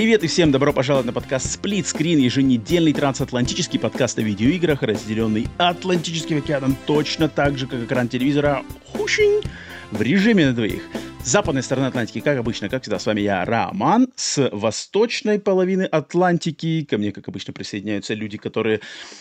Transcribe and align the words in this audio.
Привет 0.00 0.24
и 0.24 0.28
всем 0.28 0.50
добро 0.50 0.72
пожаловать 0.72 1.04
на 1.04 1.12
подкаст 1.12 1.62
Split 1.62 1.82
Screen, 1.82 2.20
еженедельный 2.20 2.94
трансатлантический 2.94 3.78
подкаст 3.78 4.18
о 4.18 4.22
видеоиграх, 4.22 4.82
разделенный 4.82 5.46
Атлантическим 5.58 6.38
океаном 6.38 6.74
точно 6.86 7.28
так 7.28 7.58
же, 7.58 7.66
как 7.66 7.84
экран 7.84 8.08
телевизора 8.08 8.64
Хушинь 8.86 9.42
в 9.90 10.00
режиме 10.00 10.46
на 10.46 10.52
двоих. 10.54 10.84
С 11.22 11.28
западной 11.28 11.62
стороны 11.62 11.84
Атлантики, 11.84 12.20
как 12.20 12.38
обычно, 12.38 12.70
как 12.70 12.80
всегда, 12.80 12.98
с 12.98 13.04
вами 13.04 13.20
я, 13.20 13.44
Роман. 13.44 14.08
С 14.16 14.48
восточной 14.50 15.38
половины 15.38 15.82
Атлантики 15.82 16.86
ко 16.88 16.96
мне, 16.96 17.12
как 17.12 17.28
обычно, 17.28 17.52
присоединяются 17.52 18.14
люди, 18.14 18.38
которые 18.38 18.80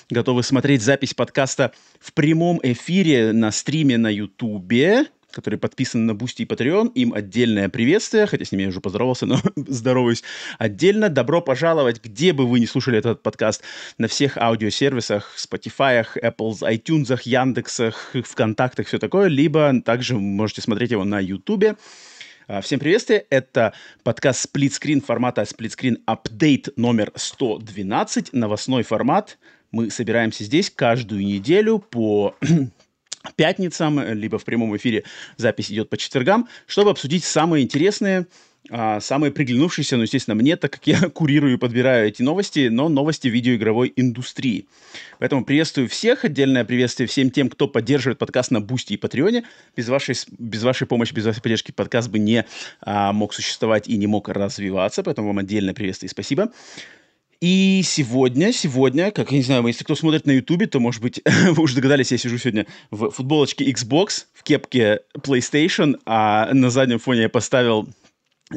готовы 0.09 0.43
смотреть 0.43 0.81
запись 0.81 1.13
подкаста 1.13 1.73
в 1.99 2.13
прямом 2.13 2.57
эфире 2.63 3.34
на 3.34 3.51
стриме 3.51 3.98
на 3.98 4.07
Ютубе 4.07 5.07
которые 5.31 5.59
подписаны 5.59 6.05
на 6.05 6.15
Boosty 6.16 6.43
и 6.43 6.45
Patreon, 6.45 6.91
им 6.93 7.13
отдельное 7.13 7.70
приветствие, 7.70 8.25
хотя 8.25 8.45
с 8.45 8.51
ними 8.51 8.63
я 8.63 8.70
уже 8.70 8.81
поздоровался, 8.81 9.25
но 9.25 9.39
здороваюсь 9.55 10.23
отдельно. 10.57 11.09
Добро 11.09 11.41
пожаловать, 11.41 12.03
где 12.03 12.33
бы 12.33 12.47
вы 12.47 12.59
не 12.59 12.67
слушали 12.67 12.97
этот 12.97 13.21
подкаст, 13.21 13.63
на 13.97 14.07
всех 14.07 14.37
аудиосервисах, 14.37 15.35
Spotify, 15.37 16.05
Apple, 16.15 16.59
iTunes, 16.61 17.20
Яндексах, 17.23 18.11
ВКонтактах, 18.13 18.87
все 18.87 18.99
такое, 18.99 19.27
либо 19.27 19.81
также 19.81 20.15
можете 20.15 20.61
смотреть 20.61 20.91
его 20.91 21.04
на 21.04 21.20
Ютубе. 21.20 21.76
А, 22.48 22.61
всем 22.61 22.79
приветствие, 22.79 23.26
это 23.29 23.73
подкаст 24.04 24.48
Split 24.48 24.70
Screen 24.70 25.05
формата 25.05 25.43
Split 25.43 25.77
Screen 25.77 25.98
Update 26.07 26.73
номер 26.77 27.11
112, 27.13 28.34
новостной 28.34 28.82
формат. 28.82 29.37
Мы 29.71 29.91
собираемся 29.91 30.43
здесь 30.43 30.71
каждую 30.71 31.23
неделю 31.23 31.77
по 31.77 32.35
пятницам, 33.34 34.02
либо 34.13 34.38
в 34.38 34.46
прямом 34.46 34.76
эфире 34.77 35.04
запись 35.38 35.72
идет 35.72 35.90
по 35.90 35.98
четвергам, 35.98 36.48
чтобы 36.68 36.91
обсудить 36.91 37.24
самые 37.24 37.63
интересные, 37.63 38.27
а, 38.72 38.99
самые 38.99 39.32
приглянувшиеся, 39.32 39.96
ну, 39.98 40.04
естественно, 40.04 40.35
мне, 40.35 40.55
так 40.55 40.72
как 40.74 40.85
я 40.85 40.99
курирую 41.13 41.54
и 41.54 41.57
подбираю 41.57 42.07
эти 42.07 42.22
новости, 42.22 42.68
но 42.68 42.90
новости 42.90 43.27
видеоигровой 43.27 43.91
индустрии. 43.96 44.68
Поэтому 45.18 45.44
приветствую 45.44 45.88
всех, 45.88 46.24
отдельное 46.24 46.66
приветствие 46.66 47.07
всем 47.07 47.32
тем, 47.32 47.50
кто 47.50 47.68
поддерживает 47.68 48.20
подкаст 48.20 48.52
на 48.52 48.62
Boosty 48.62 48.93
и 48.94 48.98
Patreon 48.98 49.35
е. 49.35 49.45
Без 49.76 49.88
вашей, 49.90 50.16
без 50.38 50.63
вашей 50.63 50.85
помощи, 50.85 51.13
без 51.13 51.26
вашей 51.26 51.41
поддержки 51.41 51.72
подкаст 51.72 52.10
бы 52.10 52.20
не 52.20 52.46
а, 52.82 53.12
мог 53.12 53.34
существовать 53.34 53.88
и 53.88 53.98
не 53.98 54.07
мог 54.07 54.30
развиваться, 54.30 55.04
поэтому 55.04 55.30
вам 55.30 55.40
отдельное 55.40 55.74
приветствие 55.74 56.07
и 56.07 56.12
спасибо. 56.12 56.52
И 57.41 57.84
сегодня, 57.85 58.51
сегодня, 58.51 59.12
как 59.12 59.32
я 59.32 59.37
не 59.37 59.43
знаю, 59.43 59.65
если 59.65 59.85
кто 59.85 59.95
смотрит 59.95 60.26
на 60.26 60.32
Ютубе, 60.32 60.68
то, 60.68 60.82
может 60.82 61.01
быть, 61.01 61.21
вы 61.51 61.63
уже 61.63 61.73
догадались, 61.73 62.12
я 62.12 62.18
сижу 62.18 62.37
сегодня 62.37 62.68
в 62.91 63.12
футболочке 63.12 63.71
Xbox, 63.71 64.25
в 64.34 64.44
кепке 64.44 65.03
PlayStation, 65.13 65.97
а 66.06 66.53
на 66.53 66.69
заднем 66.69 67.00
фоне 67.00 67.22
я 67.23 67.29
поставил 67.29 67.88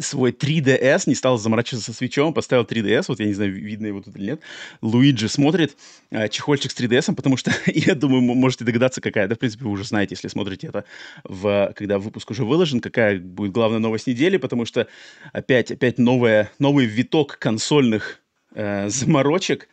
свой 0.00 0.32
3DS, 0.32 1.02
не 1.06 1.14
стал 1.14 1.38
заморачиваться 1.38 1.92
со 1.92 1.96
свечом, 1.96 2.34
поставил 2.34 2.64
3DS, 2.64 3.04
вот 3.08 3.20
я 3.20 3.26
не 3.26 3.34
знаю, 3.34 3.52
видно 3.52 3.86
его 3.86 4.00
тут 4.00 4.16
или 4.16 4.30
нет. 4.30 4.40
Луиджи 4.80 5.28
смотрит 5.28 5.76
э, 6.10 6.28
чехольчик 6.28 6.72
с 6.72 6.76
3DS, 6.76 7.14
потому 7.14 7.36
что, 7.36 7.52
я 7.66 7.94
думаю, 7.94 8.22
можете 8.22 8.64
догадаться, 8.64 9.00
какая, 9.00 9.28
да, 9.28 9.36
в 9.36 9.38
принципе, 9.38 9.64
вы 9.64 9.70
уже 9.70 9.84
знаете, 9.84 10.14
если 10.14 10.26
смотрите 10.26 10.68
это, 10.68 10.84
в, 11.22 11.72
когда 11.76 12.00
выпуск 12.00 12.30
уже 12.32 12.44
выложен, 12.44 12.80
какая 12.80 13.20
будет 13.20 13.52
главная 13.52 13.78
новость 13.78 14.08
недели, 14.08 14.38
потому 14.38 14.64
что 14.64 14.88
опять, 15.32 15.70
опять 15.70 15.98
новая, 15.98 16.50
новый 16.58 16.86
виток 16.86 17.38
консольных 17.38 18.21
э, 18.54 18.88
заморочек. 18.90 19.68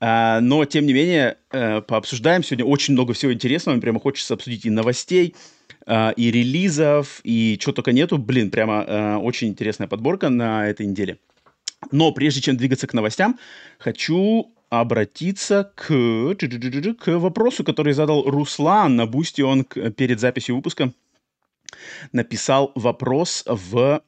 А, 0.00 0.40
но, 0.40 0.64
тем 0.64 0.86
не 0.86 0.92
менее, 0.92 1.38
э, 1.50 1.80
пообсуждаем 1.80 2.42
сегодня 2.42 2.64
очень 2.64 2.94
много 2.94 3.12
всего 3.12 3.32
интересного. 3.32 3.74
Мне 3.74 3.82
прямо 3.82 4.00
хочется 4.00 4.34
обсудить 4.34 4.66
и 4.66 4.70
новостей, 4.70 5.34
э, 5.86 6.12
и 6.16 6.30
релизов, 6.30 7.20
и 7.24 7.56
чего 7.60 7.72
только 7.72 7.92
нету. 7.92 8.18
Блин, 8.18 8.50
прямо 8.50 8.84
э, 8.86 9.16
очень 9.16 9.48
интересная 9.48 9.88
подборка 9.88 10.28
на 10.28 10.68
этой 10.68 10.86
неделе. 10.86 11.18
Но 11.90 12.12
прежде 12.12 12.40
чем 12.40 12.56
двигаться 12.56 12.86
к 12.86 12.94
новостям, 12.94 13.38
хочу 13.78 14.52
обратиться 14.70 15.72
к, 15.74 16.34
к 16.34 17.18
вопросу, 17.18 17.62
который 17.64 17.92
задал 17.92 18.22
Руслан 18.24 18.96
на 18.96 19.06
Boosty. 19.06 19.42
Он 19.42 19.64
перед 19.64 20.18
записью 20.18 20.56
выпуска 20.56 20.92
написал 22.12 22.72
вопрос 22.74 23.44
в 23.46 24.02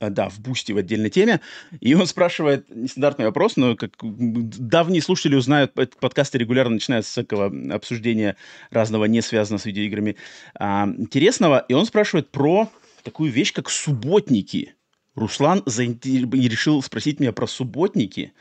да, 0.00 0.28
в 0.28 0.40
Boosty 0.40 0.72
в 0.72 0.76
отдельной 0.76 1.10
теме. 1.10 1.40
И 1.80 1.94
он 1.94 2.06
спрашивает 2.06 2.66
нестандартный 2.74 3.26
вопрос, 3.26 3.56
но 3.56 3.76
как 3.76 3.92
давние 4.00 5.02
слушатели 5.02 5.34
узнают, 5.34 5.72
подкасты 5.74 6.38
регулярно 6.38 6.74
начинают 6.74 7.06
с 7.06 7.10
всякого 7.10 7.52
обсуждения 7.74 8.36
разного, 8.70 9.04
не 9.04 9.20
связанного 9.20 9.60
с 9.60 9.66
видеоиграми, 9.66 10.16
а, 10.54 10.88
интересного. 10.96 11.64
И 11.68 11.74
он 11.74 11.86
спрашивает 11.86 12.30
про 12.30 12.70
такую 13.02 13.30
вещь, 13.30 13.52
как 13.52 13.70
субботники. 13.70 14.74
Руслан 15.14 15.62
заинтер... 15.66 16.28
решил 16.30 16.82
спросить 16.82 17.20
меня 17.20 17.32
про 17.32 17.46
субботники. 17.46 18.32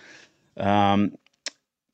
А, 0.55 0.99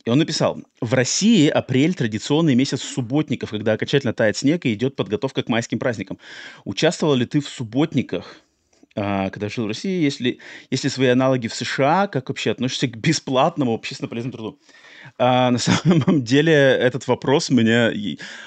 и 0.06 0.09
он 0.09 0.19
написал, 0.19 0.62
в 0.81 0.94
России 0.94 1.50
апрель– 1.50 1.94
традиционный 1.95 2.53
месяц 2.53 2.81
субботников, 2.81 3.50
когда 3.50 3.73
окончательно 3.73 4.13
тает 4.13 4.38
снег 4.38 4.66
и 4.66 4.73
идет 4.73 4.95
подготовка 4.95 5.41
к 5.41 5.50
майским 5.50 5.79
праздникам. 5.79 6.19
Участвовал 6.63 7.16
ли 7.16 7.25
ты 7.25 7.39
в 7.39 7.50
субботниках? 7.50 8.38
А, 8.95 9.29
когда 9.29 9.50
жил 9.50 9.66
в 9.66 9.67
России, 9.67 10.01
если, 10.01 10.39
если 10.72 10.88
свои 10.88 11.09
аналоги 11.09 11.47
в 11.47 11.53
США, 11.53 12.07
как 12.07 12.29
вообще 12.29 12.51
относишься 12.51 12.88
к 12.88 12.95
бесплатному 12.95 13.73
общественно 13.73 14.07
полезному 14.07 14.31
труду? 14.33 14.59
А, 15.17 15.51
на 15.51 15.57
самом 15.57 16.23
деле 16.23 16.53
этот 16.53 17.07
вопрос 17.07 17.50
меня... 17.50 17.91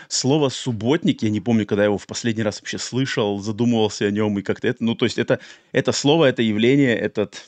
Слово 0.08 0.48
«субботник», 0.48 1.22
я 1.22 1.30
не 1.30 1.40
помню, 1.40 1.66
когда 1.66 1.82
я 1.82 1.86
его 1.86 1.98
в 1.98 2.06
последний 2.06 2.42
раз 2.42 2.60
вообще 2.60 2.78
слышал, 2.78 3.38
задумывался 3.40 4.06
о 4.06 4.10
нем 4.10 4.38
и 4.38 4.42
как-то 4.42 4.68
это... 4.68 4.82
Ну, 4.82 4.94
то 4.94 5.04
есть 5.04 5.18
это, 5.18 5.38
это 5.72 5.92
слово, 5.92 6.26
это 6.26 6.42
явление, 6.42 6.96
этот 6.96 7.44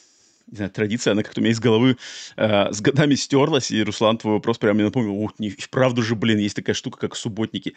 не 0.51 0.57
знаю, 0.57 0.71
традиция, 0.73 1.13
она 1.13 1.23
как-то 1.23 1.41
у 1.41 1.45
меня 1.45 1.53
из 1.53 1.61
головы 1.61 1.97
э, 2.37 2.73
с 2.73 2.81
годами 2.81 3.15
стерлась, 3.15 3.71
и, 3.71 3.83
Руслан, 3.85 4.19
твой 4.19 4.35
вопрос 4.35 4.59
прямо 4.59 4.75
мне 4.75 4.85
напомнил, 4.85 5.15
ух, 5.15 5.39
не, 5.39 5.51
вправду 5.51 6.03
же, 6.03 6.17
блин, 6.17 6.39
есть 6.39 6.57
такая 6.57 6.75
штука, 6.75 6.99
как 6.99 7.15
субботники. 7.15 7.75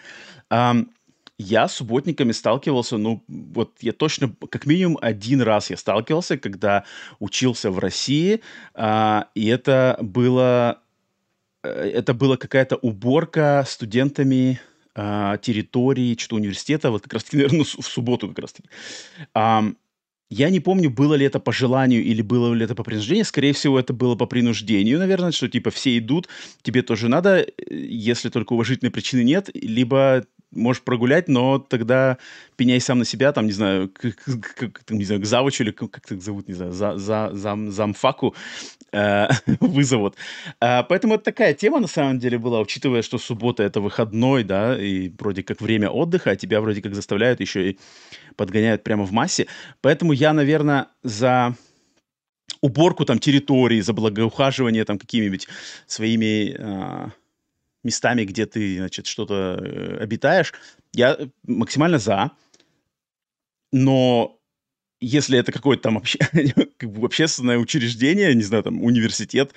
Um, 0.50 0.88
я 1.38 1.68
с 1.68 1.76
субботниками 1.76 2.32
сталкивался, 2.32 2.98
ну, 2.98 3.24
вот 3.28 3.78
я 3.82 3.92
точно, 3.92 4.34
как 4.50 4.66
минимум 4.66 4.98
один 5.02 5.42
раз 5.42 5.70
я 5.70 5.78
сталкивался, 5.78 6.38
когда 6.38 6.86
учился 7.20 7.72
в 7.72 7.80
России, 7.80 8.42
а, 8.74 9.30
и 9.36 9.48
это 9.48 9.98
было, 10.02 10.82
э, 11.64 11.70
это 11.70 12.14
была 12.14 12.38
какая-то 12.38 12.76
уборка 12.76 13.64
студентами 13.68 14.60
а, 14.96 15.38
территории, 15.38 16.16
что-то 16.18 16.36
университета, 16.36 16.92
вот 16.92 17.04
как 17.04 17.14
раз-таки, 17.14 17.38
наверное, 17.38 17.64
в 17.64 17.68
субботу 17.68 18.30
как 18.30 18.40
раз-таки. 18.40 18.70
А, 19.34 19.66
я 20.30 20.50
не 20.50 20.60
помню, 20.60 20.90
было 20.90 21.14
ли 21.14 21.26
это 21.26 21.40
по 21.40 21.52
желанию 21.52 22.04
или 22.04 22.22
было 22.22 22.54
ли 22.54 22.66
это 22.66 22.74
по 22.76 22.84
принуждению. 22.84 23.26
Скорее 23.26 23.54
всего, 23.54 23.80
это 23.80 23.94
было 23.94 24.16
по 24.16 24.26
принуждению, 24.26 25.00
наверное, 25.00 25.32
что 25.32 25.48
типа 25.48 25.70
все 25.70 25.98
идут, 25.98 26.28
тебе 26.62 26.82
тоже 26.82 27.08
надо, 27.08 27.40
э, 27.40 27.48
если 27.70 28.30
только 28.30 28.54
уважительной 28.54 28.92
причины 28.92 29.24
нет, 29.24 29.50
либо 29.54 30.26
можешь 30.56 30.84
прогулять, 30.84 31.28
но 31.28 31.60
тогда 31.60 32.18
пеняй 32.56 32.80
сам 32.80 33.00
на 33.00 33.06
себя, 33.06 33.32
там, 33.32 33.46
не 33.46 33.52
знаю, 33.52 33.90
к, 33.90 34.12
к, 34.12 34.86
к, 34.86 34.92
не 34.92 35.06
знаю, 35.06 35.22
к 35.22 35.26
завучу 35.26 35.64
или 35.64 35.72
как, 35.72 35.92
как 35.92 36.12
их 36.12 36.22
зовут, 36.22 36.48
не 36.48 36.54
знаю, 36.54 36.72
за, 36.72 36.98
за, 36.98 37.32
зам, 37.34 37.72
замфаку 37.72 38.36
э, 38.92 39.28
вызовут. 39.60 40.16
Э, 40.62 40.84
поэтому 40.84 41.16
это 41.16 41.24
такая 41.24 41.54
тема, 41.54 41.80
на 41.80 41.88
самом 41.88 42.20
деле, 42.20 42.38
была, 42.38 42.60
учитывая, 42.62 43.02
что 43.02 43.18
суббота— 43.18 43.64
это 43.66 43.82
выходной, 43.82 44.44
да, 44.44 44.80
и 44.80 45.10
вроде 45.20 45.44
как 45.44 45.62
время 45.62 45.90
отдыха, 45.90 46.32
а 46.32 46.36
тебя 46.36 46.62
вроде 46.62 46.82
как 46.82 46.96
заставляют 46.96 47.40
еще 47.40 47.72
и 47.72 47.80
подгоняют 48.36 48.84
прямо 48.84 49.04
в 49.06 49.12
массе. 49.12 49.48
Поэтому 49.82 50.14
я, 50.14 50.34
наверное, 50.34 50.88
за 51.04 51.56
уборку 52.62 53.06
там 53.06 53.20
территории, 53.20 53.82
за 53.82 53.94
благоухаживание 53.94 54.86
там 54.86 54.98
какими-нибудь 54.98 55.48
своими... 55.88 56.56
Э, 56.58 57.10
местами, 57.84 58.24
где 58.24 58.46
ты, 58.46 58.78
значит, 58.78 59.08
что-то 59.08 59.60
э, 59.62 59.98
обитаешь, 60.00 60.54
я 60.94 61.18
максимально 61.46 62.00
за. 62.00 62.32
Но 63.72 64.40
если 65.00 65.38
это 65.38 65.52
какое-то 65.52 65.84
там 65.84 65.98
обще... 65.98 66.20
как 66.78 66.92
бы 66.92 67.06
общественное 67.06 67.58
учреждение, 67.58 68.34
не 68.36 68.44
знаю, 68.44 68.64
там 68.64 68.84
университет, 68.84 69.54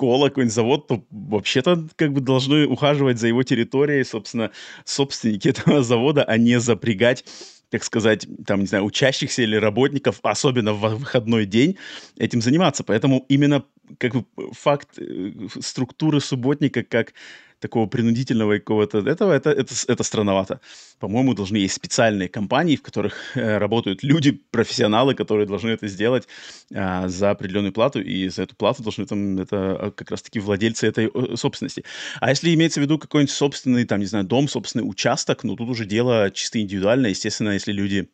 школа, 0.00 0.28
какой-нибудь 0.28 0.54
завод, 0.54 0.86
то 0.88 1.04
вообще-то 1.10 1.86
как 1.96 2.12
бы 2.12 2.20
должны 2.20 2.66
ухаживать 2.66 3.18
за 3.18 3.28
его 3.28 3.42
территорией, 3.42 4.02
собственно, 4.04 4.50
собственники 4.84 5.48
этого 5.50 5.82
завода, 5.82 6.24
а 6.24 6.38
не 6.38 6.58
запрягать 6.58 7.24
так 7.70 7.84
сказать, 7.84 8.26
там, 8.46 8.60
не 8.60 8.66
знаю, 8.66 8.84
учащихся 8.84 9.42
или 9.42 9.54
работников, 9.54 10.18
особенно 10.24 10.72
в 10.72 10.80
выходной 10.96 11.46
день, 11.46 11.76
этим 12.18 12.42
заниматься. 12.42 12.82
Поэтому 12.82 13.24
именно 13.28 13.64
как 13.98 14.14
бы 14.14 14.24
факт 14.52 14.98
э, 14.98 15.30
структуры 15.60 16.20
субботника 16.20 16.82
как 16.82 17.14
такого 17.60 17.86
принудительного 17.86 18.58
какого-то 18.58 18.98
этого, 18.98 19.32
это, 19.32 19.50
это, 19.50 19.74
это 19.86 20.02
странновато. 20.02 20.60
По-моему, 20.98 21.34
должны 21.34 21.58
есть 21.58 21.74
специальные 21.74 22.28
компании, 22.28 22.76
в 22.76 22.82
которых 22.82 23.36
э, 23.36 23.58
работают 23.58 24.02
люди, 24.02 24.40
профессионалы, 24.50 25.14
которые 25.14 25.46
должны 25.46 25.70
это 25.70 25.86
сделать 25.86 26.26
э, 26.72 27.08
за 27.08 27.30
определенную 27.30 27.72
плату, 27.72 28.00
и 28.00 28.28
за 28.28 28.42
эту 28.42 28.56
плату 28.56 28.82
должны 28.82 29.06
там, 29.06 29.38
это 29.38 29.56
а, 29.56 29.90
как 29.90 30.10
раз-таки 30.10 30.40
владельцы 30.40 30.86
этой 30.86 31.10
собственности. 31.36 31.84
А 32.20 32.30
если 32.30 32.52
имеется 32.54 32.80
в 32.80 32.82
виду 32.82 32.98
какой-нибудь 32.98 33.32
собственный, 33.32 33.84
там, 33.84 34.00
не 34.00 34.06
знаю, 34.06 34.24
дом, 34.24 34.48
собственный 34.48 34.88
участок, 34.88 35.44
ну, 35.44 35.56
тут 35.56 35.68
уже 35.68 35.84
дело 35.84 36.30
чисто 36.30 36.60
индивидуальное. 36.60 37.10
Естественно, 37.10 37.50
если 37.50 37.72
люди 37.72 38.08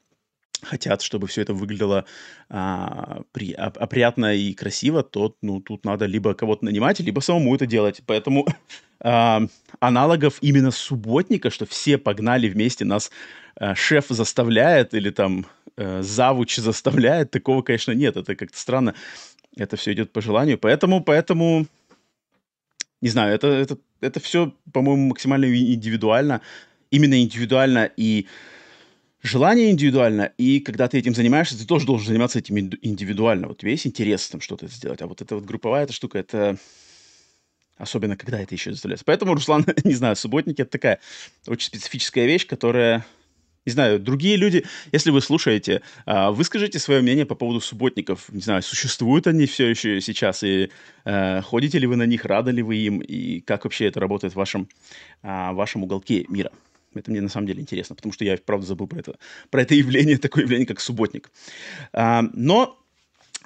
хотят, 0.63 1.03
чтобы 1.03 1.27
все 1.27 1.43
это 1.43 1.55
выглядело 1.55 2.05
а, 2.49 3.23
при, 3.33 3.53
опрятно 3.53 4.35
и 4.35 4.53
красиво, 4.55 5.03
то 5.03 5.35
ну, 5.43 5.61
тут 5.61 5.85
надо 5.85 6.07
либо 6.07 6.35
кого-то 6.35 6.65
нанимать, 6.65 7.01
либо 7.01 7.21
самому 7.21 7.55
это 7.55 7.67
делать. 7.67 8.03
Поэтому 8.07 8.47
а, 9.01 9.43
аналогов 9.81 10.39
именно 10.41 10.71
субботника, 10.71 11.51
что 11.51 11.67
все 11.67 11.99
погнали 11.99 12.49
вместе, 12.49 12.85
нас 12.85 13.11
а, 13.57 13.75
шеф 13.75 14.07
заставляет 14.09 14.95
или 14.95 15.11
там 15.11 15.47
а, 15.77 16.03
завуч 16.03 16.57
заставляет, 16.57 17.31
такого, 17.31 17.63
конечно, 17.63 17.93
нет. 17.93 18.17
Это 18.17 18.35
как-то 18.35 18.59
странно. 18.59 18.95
Это 19.57 19.77
все 19.77 19.93
идет 19.93 20.13
по 20.13 20.21
желанию. 20.21 20.59
Поэтому, 20.59 21.03
поэтому, 21.03 21.67
не 23.01 23.09
знаю, 23.09 23.35
это, 23.35 23.47
это, 23.49 23.79
это 24.01 24.21
все, 24.21 24.55
по-моему, 24.73 25.09
максимально 25.09 25.47
индивидуально. 25.47 26.43
Именно 26.91 27.23
индивидуально 27.23 27.91
и 27.97 28.27
желание 29.27 29.71
индивидуально, 29.71 30.33
и 30.39 30.61
когда 30.61 30.89
ты 30.89 30.99
этим 30.99 31.15
занимаешься, 31.15 31.59
ты 31.59 31.67
тоже 31.67 31.87
должен 31.87 32.07
заниматься 32.07 32.39
этим 32.39 32.59
индивидуально. 32.59 33.49
Вот 33.49 33.63
весь 33.63 33.87
интерес 33.87 34.29
там 34.29 34.41
что-то 34.41 34.69
сделать. 34.69 35.03
А 35.03 35.07
вот 35.07 35.23
эта 35.23 35.35
вот 35.35 35.45
групповая 35.45 35.85
эта 35.85 35.93
штука, 35.93 36.19
это 36.19 36.57
особенно 37.77 38.17
когда 38.17 38.41
это 38.41 38.55
еще 38.55 38.73
заставляется. 38.73 39.05
Поэтому, 39.05 39.35
Руслан, 39.35 39.67
не 39.85 39.95
знаю, 39.95 40.17
субботники 40.17 40.63
это 40.63 40.71
такая 40.71 41.01
очень 41.47 41.67
специфическая 41.67 42.27
вещь, 42.27 42.47
которая 42.47 43.05
не 43.67 43.73
знаю, 43.73 43.99
другие 43.99 44.37
люди, 44.37 44.65
если 44.93 45.11
вы 45.11 45.21
слушаете, 45.21 45.83
а, 46.05 46.31
выскажите 46.31 46.79
свое 46.79 47.03
мнение 47.03 47.27
по 47.27 47.35
поводу 47.35 47.61
субботников. 47.61 48.29
Не 48.29 48.41
знаю, 48.41 48.63
существуют 48.63 49.27
они 49.27 49.47
все 49.47 49.67
еще 49.67 50.01
сейчас, 50.01 50.45
и 50.45 50.71
э, 51.05 51.43
ходите 51.43 51.81
ли 51.81 51.89
вы 51.89 51.97
на 51.97 52.07
них, 52.07 52.25
рады 52.25 52.53
ли 52.53 52.63
вы 52.63 52.77
им, 52.77 53.01
и 53.01 53.41
как 53.41 53.65
вообще 53.65 53.87
это 53.87 53.99
работает 53.99 54.35
в 54.35 54.37
вашем, 54.37 54.69
в 55.23 55.53
вашем 55.55 55.83
уголке 55.83 56.27
мира. 56.29 56.53
Это 56.99 57.11
мне 57.11 57.21
на 57.21 57.29
самом 57.29 57.47
деле 57.47 57.61
интересно, 57.61 57.95
потому 57.95 58.13
что 58.13 58.25
я, 58.25 58.37
правда, 58.37 58.67
забыл 58.67 58.87
про 58.87 59.01
это, 59.01 59.17
про 59.51 59.63
это 59.63 59.75
явление, 59.75 60.19
такое 60.19 60.45
явление, 60.45 60.67
как 60.67 60.81
субботник. 60.81 61.31
А, 61.93 62.23
но 62.33 62.79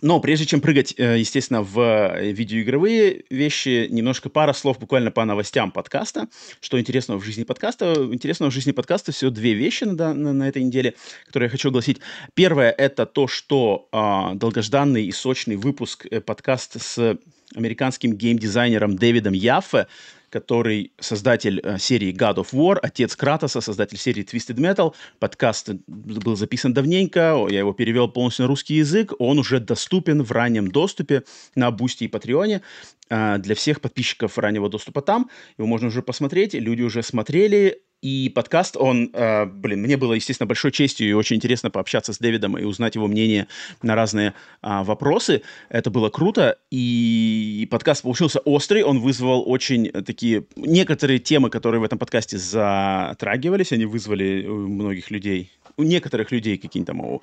но 0.02 0.18
прежде 0.20 0.46
чем 0.46 0.60
прыгать, 0.60 0.94
э, 0.96 1.18
естественно, 1.18 1.62
в 1.62 2.20
видеоигровые 2.20 3.24
вещи, 3.30 3.86
немножко 3.90 4.30
пара 4.30 4.52
слов 4.52 4.78
буквально 4.78 5.10
по 5.10 5.24
новостям 5.24 5.70
подкаста. 5.70 6.28
Что 6.60 6.80
интересного 6.80 7.18
в 7.20 7.24
жизни 7.24 7.44
подкаста? 7.44 7.94
Интересного 8.10 8.50
в 8.50 8.54
жизни 8.54 8.72
подкаста 8.72 9.12
всего 9.12 9.30
две 9.30 9.54
вещи 9.54 9.84
на, 9.84 10.14
на, 10.14 10.32
на 10.32 10.48
этой 10.48 10.62
неделе, 10.62 10.94
которые 11.26 11.48
я 11.48 11.50
хочу 11.50 11.68
огласить. 11.68 12.00
Первое— 12.34 12.70
это 12.78 13.04
то, 13.04 13.26
что 13.26 13.88
а, 13.92 14.34
долгожданный 14.34 15.04
и 15.04 15.12
сочный 15.12 15.56
выпуск 15.56 16.06
э, 16.10 16.20
подкаста 16.20 16.78
с 16.78 17.18
американским 17.54 18.14
геймдизайнером 18.14 18.96
Дэвидом 18.96 19.32
Яффе 19.32 19.86
который 20.30 20.92
создатель 20.98 21.60
э, 21.62 21.78
серии 21.78 22.12
God 22.12 22.36
of 22.36 22.52
War, 22.52 22.78
отец 22.80 23.16
Кратоса, 23.16 23.60
создатель 23.60 23.98
серии 23.98 24.24
Twisted 24.24 24.56
Metal. 24.56 24.94
Подкаст 25.18 25.70
был 25.86 26.36
записан 26.36 26.72
давненько, 26.72 27.46
я 27.50 27.58
его 27.58 27.72
перевел 27.72 28.08
полностью 28.08 28.44
на 28.44 28.48
русский 28.48 28.76
язык. 28.76 29.12
Он 29.18 29.38
уже 29.38 29.60
доступен 29.60 30.22
в 30.22 30.30
раннем 30.30 30.70
доступе 30.70 31.24
на 31.54 31.70
Boosty 31.70 32.04
и 32.04 32.08
Patreon 32.08 32.55
е 32.55 32.62
э, 33.10 33.38
для 33.38 33.54
всех 33.54 33.80
подписчиков 33.80 34.38
раннего 34.38 34.68
доступа 34.68 35.02
там. 35.02 35.28
Его 35.58 35.66
можно 35.66 35.88
уже 35.88 36.02
посмотреть, 36.02 36.54
люди 36.54 36.82
уже 36.82 37.02
смотрели. 37.02 37.82
И 38.02 38.32
подкаст, 38.34 38.78
он, 38.78 39.10
э, 39.12 39.44
блин, 39.44 39.82
мне 39.82 39.98
было, 39.98 40.14
естественно, 40.14 40.46
большой 40.46 40.72
честью 40.72 41.08
и 41.08 41.12
очень 41.12 41.36
интересно 41.36 41.70
пообщаться 41.70 42.14
с 42.14 42.18
Дэвидом 42.18 42.56
и 42.56 42.64
узнать 42.64 42.94
его 42.94 43.06
мнение 43.06 43.46
на 43.82 43.94
разные 43.94 44.32
э, 44.62 44.82
вопросы. 44.82 45.42
Это 45.68 45.90
было 45.90 46.08
круто, 46.08 46.56
и 46.70 47.68
подкаст 47.70 48.02
получился 48.02 48.40
острый, 48.40 48.84
он 48.84 49.00
вызвал 49.00 49.42
очень 49.46 49.90
такие... 49.90 50.44
Некоторые 50.56 51.18
темы, 51.18 51.50
которые 51.50 51.80
в 51.80 51.84
этом 51.84 51.98
подкасте 51.98 52.38
затрагивались, 52.38 53.72
они 53.72 53.84
вызвали 53.84 54.46
у 54.46 54.68
многих 54.68 55.10
людей 55.10 55.50
у 55.76 55.82
некоторых 55.82 56.30
людей 56.30 56.58
какие-то 56.58 56.92
там 56.92 57.20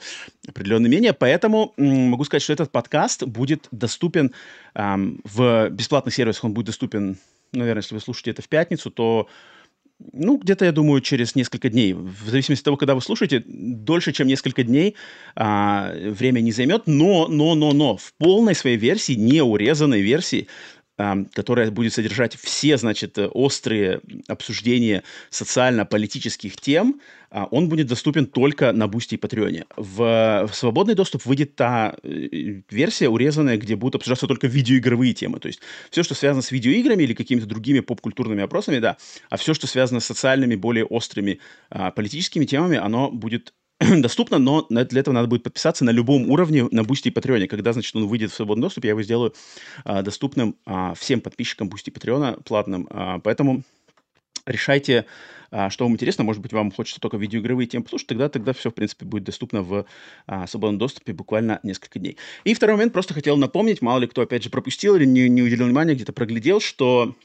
определенные 0.47 0.88
мнения, 0.88 1.13
поэтому 1.13 1.74
могу 1.77 2.24
сказать, 2.24 2.41
что 2.41 2.53
этот 2.53 2.71
подкаст 2.71 3.24
будет 3.24 3.68
доступен 3.71 4.33
эм, 4.74 5.19
в 5.24 5.69
бесплатных 5.69 6.15
сервисах, 6.15 6.45
он 6.45 6.53
будет 6.53 6.68
доступен, 6.68 7.18
наверное, 7.51 7.83
если 7.83 7.94
вы 7.94 8.01
слушаете 8.01 8.31
это 8.31 8.41
в 8.41 8.47
пятницу, 8.47 8.89
то 8.89 9.27
ну, 9.99 10.38
где-то, 10.38 10.65
я 10.65 10.71
думаю, 10.71 11.01
через 11.01 11.35
несколько 11.35 11.69
дней. 11.69 11.94
В 11.94 12.29
зависимости 12.29 12.61
от 12.61 12.65
того, 12.65 12.77
когда 12.77 12.94
вы 12.94 13.01
слушаете, 13.01 13.44
дольше, 13.47 14.11
чем 14.11 14.27
несколько 14.27 14.63
дней 14.63 14.95
а, 15.35 15.91
время 15.95 16.39
не 16.41 16.51
займет. 16.51 16.83
Но, 16.85 17.27
но, 17.27 17.55
но, 17.55 17.73
но, 17.73 17.97
в 17.97 18.13
полной 18.17 18.53
своей 18.53 18.77
версии, 18.77 19.13
не 19.13 19.41
урезанной 19.41 20.01
версии, 20.01 20.47
которая 20.97 21.69
будет 21.69 21.94
содержать 21.94 22.35
все, 22.35 22.75
значит, 22.77 23.17
острые 23.17 24.01
обсуждения 24.27 25.03
социально-политических 25.29 26.55
тем, 26.59 26.99
а, 27.29 27.45
он 27.51 27.69
будет 27.69 27.88
доступен 27.88 28.25
только 28.25 28.71
на 28.71 28.88
Boosty 28.88 29.15
и 29.15 29.17
Патреоне. 29.17 29.65
В, 29.75 30.47
в 30.49 30.55
свободный 30.55 30.95
доступ 30.95 31.25
выйдет 31.25 31.55
та 31.55 31.95
э, 32.01 32.61
версия 32.69 33.09
урезанная, 33.09 33.57
где 33.57 33.75
будут 33.75 33.95
обсуждаться 33.95 34.27
только 34.27 34.47
видеоигровые 34.47 35.13
темы. 35.13 35.39
То 35.39 35.47
есть 35.47 35.59
все, 35.91 36.03
что 36.03 36.15
связано 36.15 36.41
с 36.41 36.51
видеоиграми 36.51 37.03
или 37.03 37.13
какими-то 37.13 37.45
другими 37.45 37.81
поп-культурными 37.81 38.43
вопросами, 38.44 38.79
да, 38.79 38.97
а 39.29 39.38
все, 39.38 39.53
что 39.53 39.67
связано 39.67 40.00
с 40.00 40.05
социальными, 40.05 40.55
более 40.55 40.85
острыми 40.85 41.39
а, 41.69 41.91
политическими 41.91 42.45
темами, 42.45 42.77
оно 42.77 43.11
будет 43.11 43.53
доступно, 44.01 44.39
но 44.39 44.65
для 44.69 45.00
этого 45.00 45.13
надо 45.13 45.27
будет 45.27 45.44
подписаться 45.44 45.85
на 45.85 45.91
любом 45.91 46.29
уровне 46.31 46.68
на 46.71 46.81
Boosty 46.81 47.09
и 47.09 47.12
Patreon. 47.12 47.47
Когда, 47.47 47.74
значит, 47.74 47.95
он 47.95 48.07
выйдет 48.07 48.31
в 48.31 48.35
свободный 48.35 48.63
доступ, 48.63 48.85
я 48.85 48.91
его 48.91 49.03
сделаю 49.03 49.33
а, 49.83 50.01
доступным 50.01 50.56
а, 50.65 50.94
всем 50.95 51.21
подписчикам 51.21 51.69
Boosty 51.69 51.89
и 51.89 51.91
Patreon 51.91 52.44
платным. 52.44 52.88
А, 52.89 53.19
поэтому 53.19 53.63
решайте, 54.47 55.06
а, 55.51 55.69
что 55.69 55.85
вам 55.85 55.94
интересно. 55.94 56.24
Может 56.24 56.41
быть, 56.41 56.53
вам 56.53 56.71
хочется 56.71 57.00
только 57.00 57.18
видеоигровые 57.18 57.68
темы 57.68 57.83
послушать, 57.83 58.07
тогда, 58.07 58.29
тогда 58.29 58.53
все, 58.53 58.71
в 58.71 58.74
принципе, 58.74 59.06
будет 59.06 59.24
доступно 59.24 59.62
в 59.62 59.85
а, 60.25 60.47
свободном 60.47 60.79
доступе 60.79 61.13
буквально 61.13 61.59
несколько 61.63 62.00
дней. 62.00 62.18
И 62.44 62.53
второй 62.53 62.75
момент, 62.75 62.94
просто 62.94 63.13
хотел 63.13 63.38
напомнить, 63.38 63.81
мало 63.81 64.00
ли 64.00 64.07
кто, 64.07 64.21
опять 64.21 64.44
же, 64.44 64.50
пропустил 64.50 64.95
или 64.95 65.06
не, 65.06 65.29
не 65.29 65.44
уделил 65.44 65.65
внимания, 65.65 65.94
где-то 65.94 66.13
проглядел, 66.13 66.59
что 66.59 67.15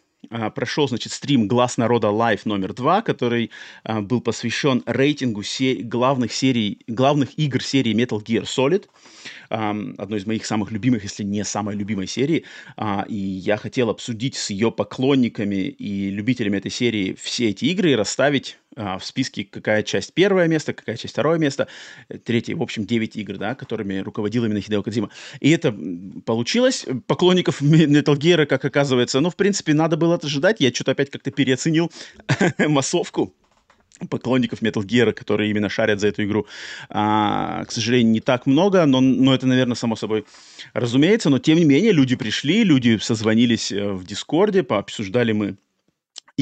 прошел, 0.55 0.89
значит, 0.89 1.13
стрим 1.13 1.49
«Глаз 1.49 1.77
народа 1.77 2.11
Лайв» 2.11 2.47
номер 2.47 2.75
два, 2.75 3.03
который 3.03 3.51
а, 3.85 4.01
был 4.01 4.21
посвящен 4.21 4.83
рейтингу 4.87 5.43
главных 5.83 6.33
серий, 6.33 6.81
главных 6.87 7.39
игр 7.39 7.63
серии 7.63 7.95
Metal 7.95 8.23
Gear 8.23 8.45
Solid, 8.45 8.87
а, 9.51 9.77
одной 9.99 10.19
из 10.19 10.27
моих 10.27 10.47
самых 10.47 10.71
любимых, 10.71 11.03
если 11.03 11.25
не 11.25 11.45
самой 11.45 11.77
любимой 11.77 12.07
серии, 12.07 12.45
а, 12.77 13.05
и 13.09 13.17
я 13.17 13.57
хотел 13.57 13.91
обсудить 13.91 14.37
с 14.37 14.51
ее 14.51 14.71
поклонниками 14.71 15.57
и 15.57 16.11
любителями 16.11 16.59
этой 16.59 16.71
серии 16.71 17.15
все 17.21 17.51
эти 17.51 17.67
игры 17.67 17.93
и 17.93 17.95
расставить 17.95 18.59
а, 18.75 18.99
в 18.99 19.05
списке, 19.05 19.45
какая 19.45 19.83
часть 19.83 20.15
первое 20.15 20.49
место, 20.49 20.73
какая 20.73 20.97
часть 20.97 21.13
второе 21.13 21.39
место, 21.39 21.69
э, 22.09 22.17
третье, 22.17 22.57
в 22.57 22.63
общем, 22.63 22.87
9 22.87 23.17
игр, 23.17 23.37
да, 23.37 23.55
которыми 23.55 23.99
руководил 23.99 24.47
именно 24.47 24.61
Хидео 24.61 24.83
Кадзима. 24.83 25.11
И 25.41 25.51
это 25.51 25.77
получилось. 26.25 26.87
Поклонников 27.07 27.61
Metal 27.61 28.17
Gear, 28.17 28.47
как 28.47 28.65
оказывается, 28.65 29.21
ну, 29.21 29.29
в 29.29 29.37
принципе, 29.37 29.75
надо 29.75 29.99
было 29.99 30.12
ожидать. 30.15 30.61
Я 30.61 30.73
что-то 30.73 30.93
опять 30.93 31.11
как-то 31.11 31.31
переоценил 31.31 31.91
массовку 32.59 33.35
поклонников 34.09 34.63
Metal 34.63 34.83
Gear, 34.83 35.13
которые 35.13 35.51
именно 35.51 35.69
шарят 35.69 36.01
за 36.01 36.09
эту 36.09 36.25
игру. 36.25 36.47
А, 36.89 37.65
к 37.65 37.73
сожалению, 37.73 38.13
не 38.13 38.21
так 38.21 38.47
много, 38.47 38.85
но, 38.87 39.01
но 39.01 39.35
это, 39.35 39.47
наверное, 39.47 39.77
само 39.77 39.97
собой 39.97 40.25
разумеется. 40.73 41.31
Но, 41.31 41.39
тем 41.39 41.59
не 41.59 41.65
менее, 41.65 41.93
люди 41.93 42.17
пришли, 42.17 42.65
люди 42.65 42.99
созвонились 43.01 43.73
э, 43.73 43.93
в 43.93 44.05
Дискорде, 44.05 44.63
пообсуждали 44.63 45.33
мы 45.33 45.57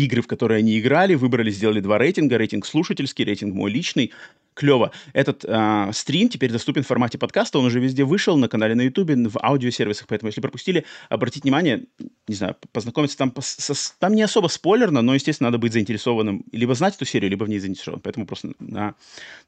игры, 0.05 0.23
в 0.23 0.27
которые 0.27 0.59
они 0.59 0.79
играли, 0.79 1.15
выбрали, 1.15 1.51
сделали 1.51 1.81
два 1.81 1.99
рейтинга, 1.99 2.39
рейтинг 2.39 2.67
слушательский, 2.67 3.25
рейтинг 3.25 3.55
мой 3.55 3.71
личный. 3.71 4.13
Клево. 4.55 4.91
Этот 5.13 5.45
э, 5.47 5.91
стрим 5.93 6.29
теперь 6.29 6.51
доступен 6.51 6.83
в 6.83 6.87
формате 6.87 7.19
подкаста, 7.19 7.59
он 7.59 7.67
уже 7.67 7.79
везде 7.79 8.05
вышел, 8.05 8.37
на 8.37 8.49
канале 8.49 8.75
на 8.75 8.83
Ютубе, 8.83 9.15
в 9.17 9.39
аудиосервисах, 9.41 10.07
поэтому 10.09 10.29
если 10.29 10.41
пропустили, 10.41 10.85
обратите 11.09 11.43
внимание, 11.43 11.85
не 12.27 12.35
знаю, 12.35 12.57
познакомиться 12.73 13.17
там, 13.17 13.33
со, 13.41 13.75
там 13.99 14.13
не 14.13 14.23
особо 14.23 14.49
спойлерно, 14.49 15.03
но, 15.03 15.15
естественно, 15.15 15.49
надо 15.49 15.59
быть 15.59 15.73
заинтересованным, 15.73 16.45
либо 16.53 16.75
знать 16.75 16.97
эту 16.97 17.05
серию, 17.05 17.31
либо 17.31 17.45
в 17.45 17.49
ней 17.49 17.61
заинтересован, 17.61 18.01
поэтому 18.01 18.27
просто 18.27 18.53
на, 18.59 18.97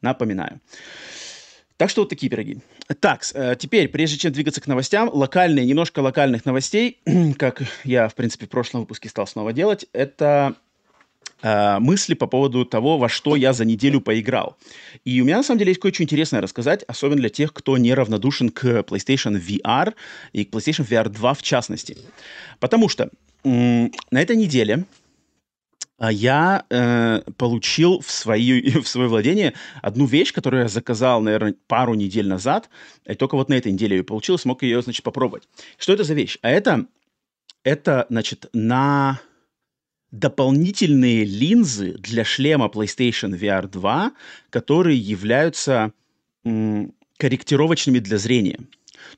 напоминаю. 0.01 0.61
Так 1.77 1.91
что 1.91 2.03
вот 2.03 2.09
такие 2.09 2.31
пироги. 2.31 2.59
Так, 3.01 3.25
э, 3.35 3.57
теперь, 3.59 3.89
прежде 3.89 4.19
чем 4.19 4.33
двигаться 4.33 4.61
к 4.61 4.67
новостям, 4.67 5.11
локальные, 5.13 5.67
немножко 5.67 6.01
локальных 6.01 6.45
новостей, 6.45 6.99
как 7.39 7.63
я, 7.85 8.09
в 8.09 8.15
принципе, 8.15 8.47
в 8.47 8.51
прошлом 8.51 8.83
выпуске 8.83 9.09
стал 9.09 9.27
снова 9.27 9.53
делать, 9.53 9.87
это 9.93 10.55
э, 11.43 11.79
мысли 11.79 12.15
по 12.15 12.27
поводу 12.27 12.65
того, 12.65 12.99
во 12.99 13.09
что 13.09 13.37
я 13.37 13.53
за 13.53 13.65
неделю 13.65 14.01
поиграл. 14.01 14.57
И 15.05 15.21
у 15.21 15.25
меня, 15.25 15.39
на 15.39 15.43
самом 15.43 15.59
деле, 15.59 15.71
есть 15.71 15.81
кое-что 15.81 16.03
интересное 16.03 16.41
рассказать, 16.41 16.85
особенно 16.87 17.21
для 17.21 17.31
тех, 17.31 17.53
кто 17.53 17.79
неравнодушен 17.79 18.51
к 18.51 18.65
PlayStation 18.65 19.41
VR 19.41 19.95
и 20.33 20.45
к 20.45 20.51
PlayStation 20.51 20.87
VR 20.87 21.09
2 21.09 21.35
в 21.35 21.43
частности. 21.43 21.97
Потому 22.61 22.89
что 22.89 23.11
на 23.45 23.91
этой 24.13 24.37
неделе 24.37 24.85
я 26.11 26.65
э, 26.69 27.23
получил 27.37 28.01
в, 28.01 28.11
свои, 28.11 28.71
в 28.81 28.89
свое 28.89 29.09
владение 29.09 29.55
одну 29.83 30.07
вещь, 30.07 30.33
которую 30.33 30.63
я 30.63 30.69
заказал, 30.69 31.21
наверное, 31.21 31.55
пару 31.67 31.95
недель 31.95 32.29
назад, 32.29 32.69
и 33.07 33.15
только 33.15 33.37
вот 33.37 33.49
на 33.49 33.55
этой 33.55 33.73
неделе 33.73 33.99
ее 33.99 34.05
получил, 34.05 34.39
смог 34.39 34.63
ее, 34.63 34.83
значит, 34.83 35.05
попробовать. 35.05 35.49
Что 35.79 35.93
это 35.93 36.05
за 36.05 36.15
вещь? 36.15 36.39
А 36.43 36.51
это, 36.51 36.87
это 37.63 38.07
значит, 38.09 38.47
на 38.53 39.21
дополнительные 40.11 41.25
линзы 41.25 41.95
для 41.99 42.25
шлема 42.25 42.67
PlayStation 42.67 43.39
VR 43.39 43.67
2, 43.69 44.13
которые 44.51 44.99
являются 44.99 45.93
м, 46.45 46.95
корректировочными 47.17 47.99
для 47.99 48.19
зрения. 48.19 48.61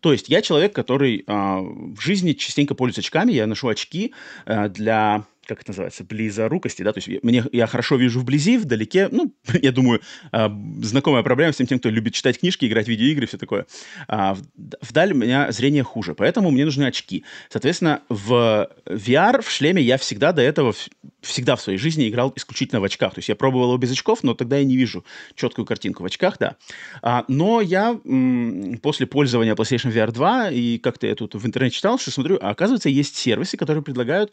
То 0.00 0.12
есть 0.12 0.28
я 0.28 0.40
человек, 0.40 0.74
который 0.74 1.24
а, 1.26 1.60
в 1.60 2.00
жизни 2.00 2.32
частенько 2.32 2.74
пользуется 2.74 3.00
очками, 3.00 3.32
я 3.32 3.46
ношу 3.46 3.68
очки 3.68 4.14
а, 4.46 4.68
для 4.68 5.24
как 5.46 5.60
это 5.60 5.70
называется, 5.70 6.04
близорукости, 6.04 6.82
да, 6.82 6.92
то 6.92 7.00
есть 7.00 7.22
мне, 7.22 7.44
я 7.52 7.66
хорошо 7.66 7.96
вижу 7.96 8.20
вблизи, 8.20 8.58
вдалеке, 8.58 9.08
ну, 9.10 9.34
я 9.62 9.72
думаю, 9.72 10.00
э, 10.32 10.48
знакомая 10.82 11.22
проблема 11.22 11.52
всем 11.52 11.66
тем, 11.66 11.78
кто 11.78 11.88
любит 11.88 12.14
читать 12.14 12.38
книжки, 12.38 12.66
играть 12.66 12.86
в 12.86 12.88
видеоигры, 12.88 13.26
все 13.26 13.38
такое. 13.38 13.66
А, 14.08 14.36
вдаль 14.80 15.12
у 15.12 15.16
меня 15.16 15.50
зрение 15.52 15.82
хуже, 15.82 16.14
поэтому 16.14 16.50
мне 16.50 16.64
нужны 16.64 16.84
очки. 16.84 17.24
Соответственно, 17.50 18.02
в 18.08 18.70
VR, 18.86 19.42
в 19.42 19.50
шлеме 19.50 19.82
я 19.82 19.98
всегда 19.98 20.32
до 20.32 20.42
этого, 20.42 20.74
всегда 21.20 21.56
в 21.56 21.60
своей 21.60 21.78
жизни 21.78 22.08
играл 22.08 22.32
исключительно 22.36 22.80
в 22.80 22.84
очках. 22.84 23.14
То 23.14 23.18
есть 23.18 23.28
я 23.28 23.36
пробовал 23.36 23.68
его 23.68 23.78
без 23.78 23.92
очков, 23.92 24.22
но 24.22 24.34
тогда 24.34 24.58
я 24.58 24.64
не 24.64 24.76
вижу 24.76 25.04
четкую 25.34 25.66
картинку 25.66 26.02
в 26.02 26.06
очках, 26.06 26.38
да. 26.38 26.56
А, 27.02 27.24
но 27.28 27.60
я 27.60 27.98
м, 28.04 28.78
после 28.82 29.06
пользования 29.06 29.54
PlayStation 29.54 29.92
VR 29.92 30.12
2 30.12 30.50
и 30.50 30.78
как-то 30.78 31.06
я 31.06 31.14
тут 31.14 31.34
в 31.34 31.46
интернете 31.46 31.76
читал, 31.76 31.98
что 31.98 32.10
смотрю, 32.10 32.38
а 32.40 32.50
оказывается, 32.50 32.88
есть 32.88 33.16
сервисы, 33.16 33.56
которые 33.56 33.82
предлагают 33.82 34.32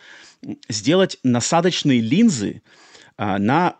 сделать 0.70 1.01
делать 1.02 1.18
насадочные 1.24 2.00
линзы 2.00 2.62
а, 3.18 3.40
на, 3.40 3.76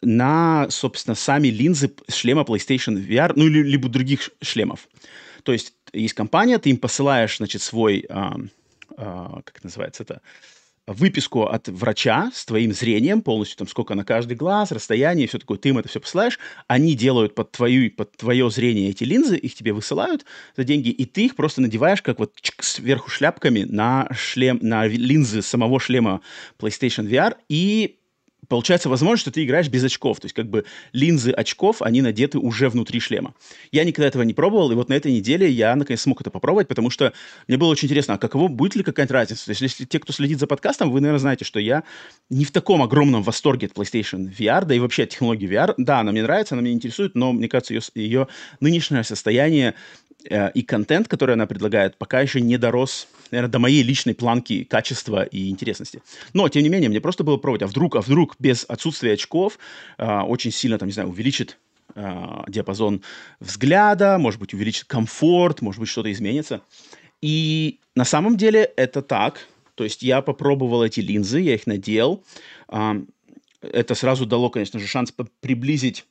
на, 0.00 0.66
собственно, 0.70 1.14
сами 1.14 1.48
линзы 1.48 1.92
шлема 2.08 2.42
PlayStation 2.42 2.96
VR, 2.96 3.32
ну, 3.36 3.46
или 3.46 3.62
либо 3.62 3.88
других 3.88 4.30
шлемов. 4.40 4.88
То 5.42 5.52
есть 5.52 5.74
есть 5.92 6.14
компания, 6.14 6.58
ты 6.58 6.70
им 6.70 6.78
посылаешь, 6.78 7.36
значит, 7.36 7.60
свой, 7.62 8.06
а, 8.08 8.36
а, 8.96 9.42
как 9.44 9.62
называется 9.64 10.02
это, 10.02 10.22
выписку 10.86 11.44
от 11.44 11.68
врача 11.68 12.30
с 12.34 12.44
твоим 12.44 12.72
зрением 12.72 13.22
полностью, 13.22 13.56
там, 13.58 13.68
сколько 13.68 13.94
на 13.94 14.04
каждый 14.04 14.36
глаз, 14.36 14.72
расстояние, 14.72 15.28
все 15.28 15.38
такое, 15.38 15.58
ты 15.58 15.68
им 15.68 15.78
это 15.78 15.88
все 15.88 16.00
посылаешь, 16.00 16.38
они 16.66 16.94
делают 16.94 17.34
под, 17.34 17.52
твою, 17.52 17.90
под 17.90 18.16
твое 18.16 18.50
зрение 18.50 18.90
эти 18.90 19.04
линзы, 19.04 19.36
их 19.36 19.54
тебе 19.54 19.72
высылают 19.72 20.24
за 20.56 20.64
деньги, 20.64 20.88
и 20.88 21.04
ты 21.04 21.26
их 21.26 21.36
просто 21.36 21.60
надеваешь, 21.60 22.02
как 22.02 22.18
вот 22.18 22.34
сверху 22.60 23.10
шляпками 23.10 23.62
на 23.62 24.08
шлем, 24.12 24.58
на 24.60 24.86
линзы 24.86 25.42
самого 25.42 25.78
шлема 25.78 26.20
PlayStation 26.58 27.08
VR, 27.08 27.36
и 27.48 27.98
получается 28.52 28.90
возможность, 28.90 29.22
что 29.22 29.30
ты 29.30 29.44
играешь 29.44 29.68
без 29.68 29.82
очков. 29.82 30.20
То 30.20 30.26
есть 30.26 30.34
как 30.34 30.46
бы 30.46 30.66
линзы 30.92 31.30
очков, 31.30 31.80
они 31.80 32.02
надеты 32.02 32.38
уже 32.38 32.68
внутри 32.68 33.00
шлема. 33.00 33.32
Я 33.70 33.82
никогда 33.84 34.08
этого 34.08 34.24
не 34.24 34.34
пробовал, 34.34 34.70
и 34.70 34.74
вот 34.74 34.90
на 34.90 34.92
этой 34.92 35.10
неделе 35.10 35.48
я 35.48 35.74
наконец 35.74 36.02
смог 36.02 36.20
это 36.20 36.30
попробовать, 36.30 36.68
потому 36.68 36.90
что 36.90 37.14
мне 37.48 37.56
было 37.56 37.70
очень 37.70 37.86
интересно, 37.86 38.12
а 38.12 38.18
каково, 38.18 38.48
будет 38.48 38.74
ли 38.76 38.82
какая-то 38.82 39.14
разница? 39.14 39.46
То 39.46 39.52
есть 39.52 39.62
если 39.62 39.86
те, 39.86 39.98
кто 39.98 40.12
следит 40.12 40.38
за 40.38 40.46
подкастом, 40.46 40.90
вы, 40.90 41.00
наверное, 41.00 41.20
знаете, 41.20 41.46
что 41.46 41.60
я 41.60 41.82
не 42.28 42.44
в 42.44 42.50
таком 42.50 42.82
огромном 42.82 43.22
восторге 43.22 43.68
от 43.68 43.72
PlayStation 43.72 44.30
VR, 44.30 44.66
да 44.66 44.74
и 44.74 44.80
вообще 44.80 45.04
от 45.04 45.08
технологии 45.08 45.48
VR. 45.48 45.72
Да, 45.78 46.00
она 46.00 46.12
мне 46.12 46.22
нравится, 46.22 46.54
она 46.54 46.60
меня 46.60 46.74
интересует, 46.74 47.14
но 47.14 47.32
мне 47.32 47.48
кажется, 47.48 47.72
ее, 47.72 47.80
ее 47.94 48.28
нынешнее 48.60 49.02
состояние 49.02 49.72
э, 50.28 50.50
и 50.52 50.60
контент, 50.60 51.08
который 51.08 51.36
она 51.36 51.46
предлагает, 51.46 51.96
пока 51.96 52.20
еще 52.20 52.42
не 52.42 52.58
дорос 52.58 53.08
наверное, 53.32 53.50
до 53.50 53.58
моей 53.58 53.82
личной 53.82 54.14
планки 54.14 54.64
качества 54.64 55.24
и 55.24 55.48
интересности. 55.48 56.02
Но, 56.34 56.48
тем 56.48 56.62
не 56.62 56.68
менее, 56.68 56.90
мне 56.90 57.00
просто 57.00 57.24
было 57.24 57.38
пробовать, 57.38 57.62
а 57.62 57.66
вдруг, 57.66 57.96
а 57.96 58.00
вдруг 58.00 58.36
без 58.38 58.64
отсутствия 58.68 59.14
очков 59.14 59.58
э, 59.98 60.20
очень 60.20 60.52
сильно, 60.52 60.78
там, 60.78 60.86
не 60.86 60.92
знаю, 60.92 61.08
увеличит 61.08 61.58
э, 61.94 62.44
диапазон 62.48 63.02
взгляда, 63.40 64.18
может 64.18 64.38
быть, 64.38 64.54
увеличит 64.54 64.84
комфорт, 64.84 65.62
может 65.62 65.80
быть, 65.80 65.88
что-то 65.88 66.12
изменится. 66.12 66.60
И 67.22 67.80
на 67.96 68.04
самом 68.04 68.36
деле 68.36 68.70
это 68.76 69.02
так. 69.02 69.48
То 69.74 69.84
есть 69.84 70.02
я 70.02 70.20
попробовал 70.20 70.84
эти 70.84 71.00
линзы, 71.00 71.40
я 71.40 71.54
их 71.54 71.66
надел. 71.66 72.22
Э, 72.68 73.02
это 73.62 73.94
сразу 73.94 74.26
дало, 74.26 74.50
конечно 74.50 74.78
же, 74.78 74.86
шанс 74.86 75.14
приблизить 75.40 76.04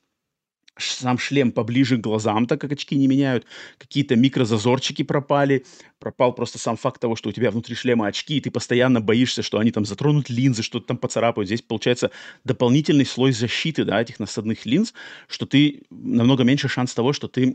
сам 0.77 1.17
шлем 1.17 1.51
поближе 1.51 1.97
к 1.97 2.01
глазам, 2.01 2.45
так 2.45 2.61
как 2.61 2.71
очки 2.71 2.95
не 2.95 3.07
меняют, 3.07 3.45
какие-то 3.77 4.15
микрозазорчики 4.15 5.03
пропали, 5.03 5.65
пропал 5.99 6.33
просто 6.33 6.57
сам 6.59 6.77
факт 6.77 7.01
того, 7.01 7.15
что 7.15 7.29
у 7.29 7.31
тебя 7.31 7.51
внутри 7.51 7.75
шлема 7.75 8.07
очки, 8.07 8.37
и 8.37 8.41
ты 8.41 8.51
постоянно 8.51 9.01
боишься, 9.01 9.43
что 9.43 9.59
они 9.59 9.71
там 9.71 9.85
затронут 9.85 10.29
линзы, 10.29 10.63
что-то 10.63 10.87
там 10.87 10.97
поцарапают. 10.97 11.47
Здесь 11.47 11.61
получается 11.61 12.11
дополнительный 12.43 13.05
слой 13.05 13.31
защиты, 13.31 13.83
да, 13.83 14.01
этих 14.01 14.19
насадных 14.19 14.65
линз, 14.65 14.93
что 15.27 15.45
ты 15.45 15.83
намного 15.89 16.43
меньше 16.43 16.67
шанс 16.67 16.93
того, 16.93 17.13
что 17.13 17.27
ты 17.27 17.53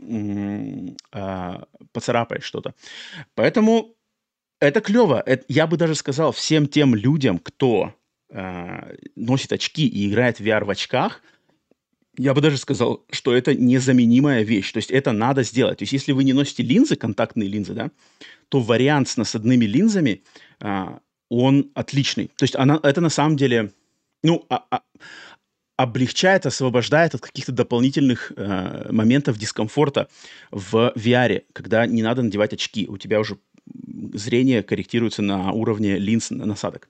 э, 1.11 1.57
поцарапаешь 1.91 2.43
что-то. 2.43 2.75
Поэтому 3.35 3.95
это 4.59 4.81
клево. 4.81 5.21
Это, 5.25 5.45
я 5.47 5.67
бы 5.67 5.77
даже 5.77 5.95
сказал 5.95 6.31
всем 6.31 6.67
тем 6.67 6.95
людям, 6.95 7.39
кто 7.39 7.93
э, 8.29 8.95
носит 9.15 9.51
очки 9.53 9.87
и 9.87 10.09
играет 10.09 10.39
в 10.39 10.43
VR 10.43 10.63
в 10.63 10.69
очках– 10.69 11.21
я 12.17 12.33
бы 12.33 12.41
даже 12.41 12.57
сказал, 12.57 13.05
что 13.11 13.35
это 13.35 13.55
незаменимая 13.55 14.43
вещь. 14.43 14.71
То 14.71 14.77
есть 14.77 14.91
это 14.91 15.11
надо 15.11 15.43
сделать. 15.43 15.79
То 15.79 15.83
есть 15.83 15.93
если 15.93 16.11
вы 16.11 16.23
не 16.23 16.33
носите 16.33 16.63
линзы, 16.63 16.95
контактные 16.95 17.47
линзы, 17.47 17.73
да, 17.73 17.91
то 18.49 18.59
вариант 18.59 19.07
с 19.09 19.17
насадными 19.17 19.65
линзами, 19.65 20.23
а, 20.59 20.99
он 21.29 21.71
отличный. 21.75 22.27
То 22.35 22.43
есть 22.43 22.55
она, 22.55 22.79
это 22.81 23.01
на 23.01 23.09
самом 23.09 23.37
деле, 23.37 23.71
ну, 24.23 24.45
а, 24.49 24.63
а, 24.71 24.81
облегчает, 25.75 26.45
освобождает 26.47 27.13
от 27.13 27.21
каких-то 27.21 27.51
дополнительных 27.51 28.31
э, 28.35 28.91
моментов 28.91 29.37
дискомфорта 29.37 30.07
в 30.49 30.91
VR, 30.95 31.43
когда 31.53 31.85
не 31.85 32.01
надо 32.01 32.23
надевать 32.23 32.51
очки. 32.51 32.87
У 32.87 32.97
тебя 32.97 33.19
уже 33.19 33.37
зрение 34.13 34.63
корректируется 34.63 35.21
на 35.21 35.51
уровне 35.51 35.97
линз 35.97 36.29
насадок. 36.29 36.87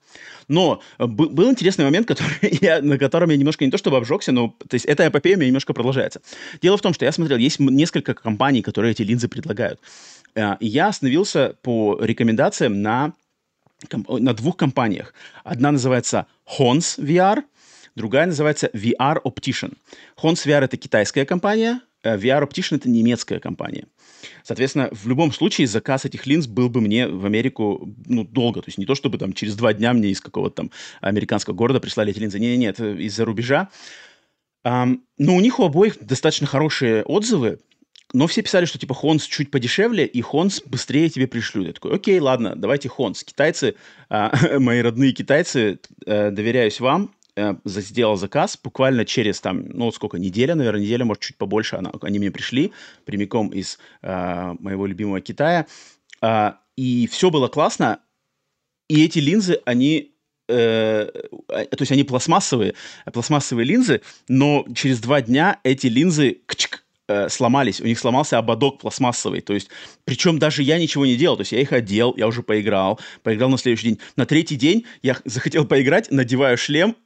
Но 0.48 0.80
э, 0.98 1.06
был 1.06 1.50
интересный 1.50 1.84
момент, 1.84 2.06
который 2.06 2.38
я, 2.60 2.80
на 2.80 2.98
котором 2.98 3.30
я 3.30 3.36
немножко 3.36 3.64
не 3.64 3.70
то 3.70 3.78
чтобы 3.78 3.96
обжегся, 3.96 4.32
но 4.32 4.54
то 4.68 4.74
есть 4.74 4.86
эта 4.86 5.06
эпопея 5.06 5.36
у 5.36 5.38
меня 5.38 5.48
немножко 5.48 5.74
продолжается. 5.74 6.20
Дело 6.62 6.76
в 6.76 6.80
том, 6.80 6.94
что 6.94 7.04
я 7.04 7.12
смотрел, 7.12 7.38
есть 7.38 7.60
несколько 7.60 8.14
компаний, 8.14 8.62
которые 8.62 8.92
эти 8.92 9.02
линзы 9.02 9.28
предлагают. 9.28 9.80
Э, 10.34 10.56
и 10.60 10.66
я 10.66 10.88
остановился 10.88 11.56
по 11.62 11.98
рекомендациям 12.00 12.82
на, 12.82 13.12
на 13.90 14.34
двух 14.34 14.56
компаниях. 14.56 15.14
Одна 15.44 15.72
называется 15.72 16.26
Hons 16.58 16.98
VR, 16.98 17.42
другая 17.94 18.26
называется 18.26 18.70
VR 18.72 19.20
Optician. 19.24 19.76
Hons 20.22 20.46
VR— 20.46 20.64
это 20.64 20.76
китайская 20.76 21.24
компания, 21.24 21.80
э, 22.02 22.16
VR 22.16 22.48
Optician— 22.48 22.76
это 22.78 22.88
немецкая 22.88 23.40
компания. 23.40 23.86
Соответственно, 24.42 24.88
в 24.92 25.06
любом 25.08 25.32
случае 25.32 25.66
заказ 25.66 26.04
этих 26.04 26.26
линз 26.26 26.46
был 26.46 26.68
бы 26.68 26.80
мне 26.80 27.08
в 27.08 27.24
Америку 27.24 27.94
ну, 28.06 28.24
долго. 28.24 28.60
То 28.60 28.68
есть 28.68 28.78
не 28.78 28.86
то, 28.86 28.94
чтобы 28.94 29.18
там 29.18 29.32
через 29.32 29.56
два 29.56 29.72
дня 29.72 29.92
мне 29.92 30.10
из 30.10 30.20
какого-то 30.20 30.56
там 30.56 30.70
американского 31.00 31.54
города 31.54 31.80
прислали 31.80 32.10
эти 32.10 32.18
линзы. 32.18 32.38
Нет, 32.38 32.80
из-за 32.80 33.24
рубежа. 33.24 33.68
Um, 34.64 35.00
но 35.18 35.36
у 35.36 35.40
них 35.40 35.60
у 35.60 35.64
обоих 35.64 36.04
достаточно 36.04 36.46
хорошие 36.46 37.04
отзывы, 37.04 37.60
но 38.12 38.26
все 38.26 38.42
писали, 38.42 38.64
что 38.64 38.78
типа 38.78 38.94
Хонс 38.94 39.24
чуть 39.24 39.50
подешевле, 39.50 40.06
и 40.06 40.20
Хонс 40.22 40.62
быстрее 40.64 41.10
тебе 41.10 41.26
пришлют. 41.26 41.66
Я 41.66 41.72
такой, 41.74 41.94
окей, 41.94 42.18
ладно, 42.18 42.54
давайте 42.56 42.88
Хонс. 42.88 43.22
Китайцы, 43.22 43.74
э, 44.08 44.58
мои 44.58 44.80
родные 44.80 45.12
китайцы, 45.12 45.78
э, 46.06 46.30
доверяюсь 46.30 46.80
вам, 46.80 47.14
сделал 47.64 48.16
заказ, 48.16 48.58
буквально 48.62 49.04
через 49.04 49.40
там, 49.40 49.66
ну, 49.68 49.90
сколько, 49.92 50.18
неделя, 50.18 50.54
наверное, 50.54 50.82
неделя, 50.82 51.04
может, 51.04 51.22
чуть 51.22 51.36
побольше, 51.36 51.76
она, 51.76 51.92
они 52.02 52.18
мне 52.18 52.30
пришли 52.30 52.72
прямиком 53.04 53.48
из 53.48 53.78
э, 54.02 54.54
моего 54.58 54.86
любимого 54.86 55.20
Китая, 55.20 55.66
э, 56.22 56.52
и 56.76 57.08
все 57.08 57.30
было 57.30 57.48
классно, 57.48 58.00
и 58.88 59.04
эти 59.04 59.18
линзы, 59.18 59.60
они 59.64 60.14
э, 60.48 61.10
то 61.48 61.76
есть 61.80 61.92
они 61.92 62.04
пластмассовые, 62.04 62.74
пластмассовые 63.12 63.66
линзы, 63.66 64.00
но 64.28 64.66
через 64.74 65.00
два 65.00 65.20
дня 65.20 65.60
эти 65.62 65.88
линзы 65.88 66.40
кчк, 66.46 66.84
э, 67.08 67.28
сломались, 67.28 67.80
у 67.80 67.84
них 67.84 67.98
сломался 67.98 68.38
ободок 68.38 68.80
пластмассовый, 68.80 69.40
то 69.40 69.52
есть, 69.52 69.68
причем 70.04 70.38
даже 70.38 70.62
я 70.62 70.78
ничего 70.78 71.04
не 71.04 71.16
делал, 71.16 71.36
то 71.36 71.42
есть 71.42 71.52
я 71.52 71.60
их 71.60 71.72
одел, 71.72 72.14
я 72.16 72.26
уже 72.26 72.42
поиграл, 72.42 72.98
поиграл 73.22 73.50
на 73.50 73.58
следующий 73.58 73.88
день. 73.88 73.98
На 74.16 74.24
третий 74.24 74.56
день 74.56 74.86
я 75.02 75.16
захотел 75.24 75.66
поиграть, 75.66 76.10
надеваю 76.10 76.56
шлем, 76.56 76.96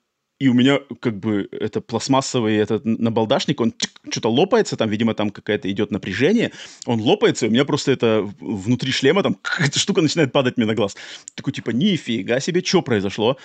и 0.43 0.49
у 0.49 0.55
меня 0.55 0.81
как 0.99 1.21
бы 1.21 1.49
это 1.53 1.81
пластмассовый 1.81 2.57
этот 2.57 2.85
набалдашник, 2.85 3.61
он 3.61 3.73
что-то 4.11 4.29
лопается, 4.29 4.77
там, 4.77 4.91
видимо, 4.91 5.15
там 5.15 5.31
какая-то 5.31 5.71
идет 5.71 5.93
напряжение, 5.93 6.51
он 6.85 7.01
лопается, 7.01 7.47
и 7.47 7.49
у 7.49 7.53
меня 7.53 7.65
просто 7.65 7.93
это 7.93 8.29
внутри 8.41 8.91
шлема 8.91 9.23
там 9.23 9.35
какая-то 9.43 9.79
штука 9.79 10.03
начинает 10.03 10.33
падать 10.33 10.57
мне 10.57 10.67
на 10.67 10.75
глаз. 10.75 10.97
Такой 11.37 11.53
типа, 11.53 11.71
нифига 11.71 12.41
себе, 12.41 12.61
что 12.61 12.83
произошло? 12.83 13.37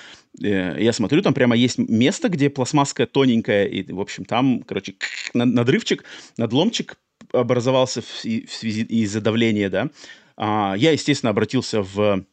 Э, 0.42 0.75
я 0.80 0.92
смотрю, 0.92 1.22
там 1.22 1.36
прямо 1.36 1.56
есть 1.56 1.77
место, 1.77 2.30
где 2.30 2.50
пластмасска 2.50 3.06
тоненькая, 3.06 3.66
и, 3.66 3.92
в 3.94 4.01
общем, 4.01 4.25
там, 4.25 4.63
короче, 4.63 4.96
надрывчик, 5.36 6.04
надломчик 6.38 6.98
образовался 7.32 8.01
в 8.01 8.08
связи 8.08 8.82
из-за 8.82 9.22
давления, 9.22 9.70
да. 9.70 9.92
А, 10.36 10.74
я, 10.75 10.94
естественно, 10.94 11.30
обратился 11.30 11.84
в 11.84 12.25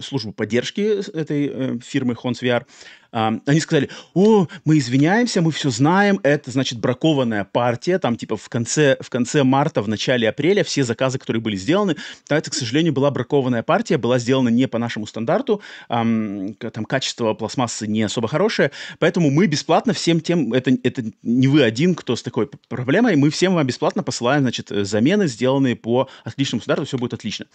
службу 0.00 0.32
поддержки 0.32 0.80
этой 1.16 1.50
э, 1.52 1.78
фирмы 1.84 2.14
Hons 2.14 2.42
VR. 2.42 2.64
а, 3.12 3.34
они 3.44 3.60
сказали, 3.60 3.90
о, 4.14 4.48
мы 4.64 4.78
извиняемся, 4.78 5.42
мы 5.42 5.52
все 5.52 5.70
знаем, 5.70 6.20
это, 6.22 6.50
значит, 6.50 6.78
бракованная 6.78 7.44
партия, 7.44 7.98
там, 7.98 8.16
типа, 8.16 8.36
в 8.36 8.48
конце, 8.48 8.96
в 9.00 9.10
конце 9.10 9.44
марта, 9.44 9.82
в 9.82 9.88
начале 9.88 10.28
апреля 10.28 10.64
все 10.64 10.84
заказы, 10.84 11.18
которые 11.18 11.42
были 11.42 11.54
сделаны, 11.56 11.96
да, 12.28 12.38
это, 12.38 12.50
к 12.50 12.54
сожалению, 12.54 12.94
была 12.94 13.10
бракованная 13.10 13.62
партия, 13.62 13.98
была 13.98 14.18
сделана 14.18 14.48
не 14.48 14.66
по 14.66 14.78
нашему 14.78 15.06
стандарту, 15.06 15.60
там, 15.88 16.56
качество 16.88 17.34
пластмассы 17.34 17.86
не 17.86 18.02
особо 18.02 18.26
хорошее, 18.26 18.70
поэтому 18.98 19.30
мы 19.30 19.46
бесплатно 19.46 19.92
всем 19.92 20.20
тем, 20.20 20.52
это, 20.52 20.72
это 20.82 21.04
не 21.22 21.46
вы 21.46 21.62
один, 21.62 21.94
кто 21.94 22.16
с 22.16 22.22
такой 22.22 22.48
проблемой, 22.68 23.16
мы 23.16 23.30
всем 23.30 23.54
вам 23.54 23.66
бесплатно 23.66 24.02
посылаем, 24.02 24.42
значит, 24.42 24.70
замены, 24.70 25.28
сделанные 25.28 25.76
по 25.76 26.08
отличному 26.24 26.62
стандарту, 26.62 26.86
все 26.86 26.98
будет 26.98 27.14
отлично. 27.14 27.46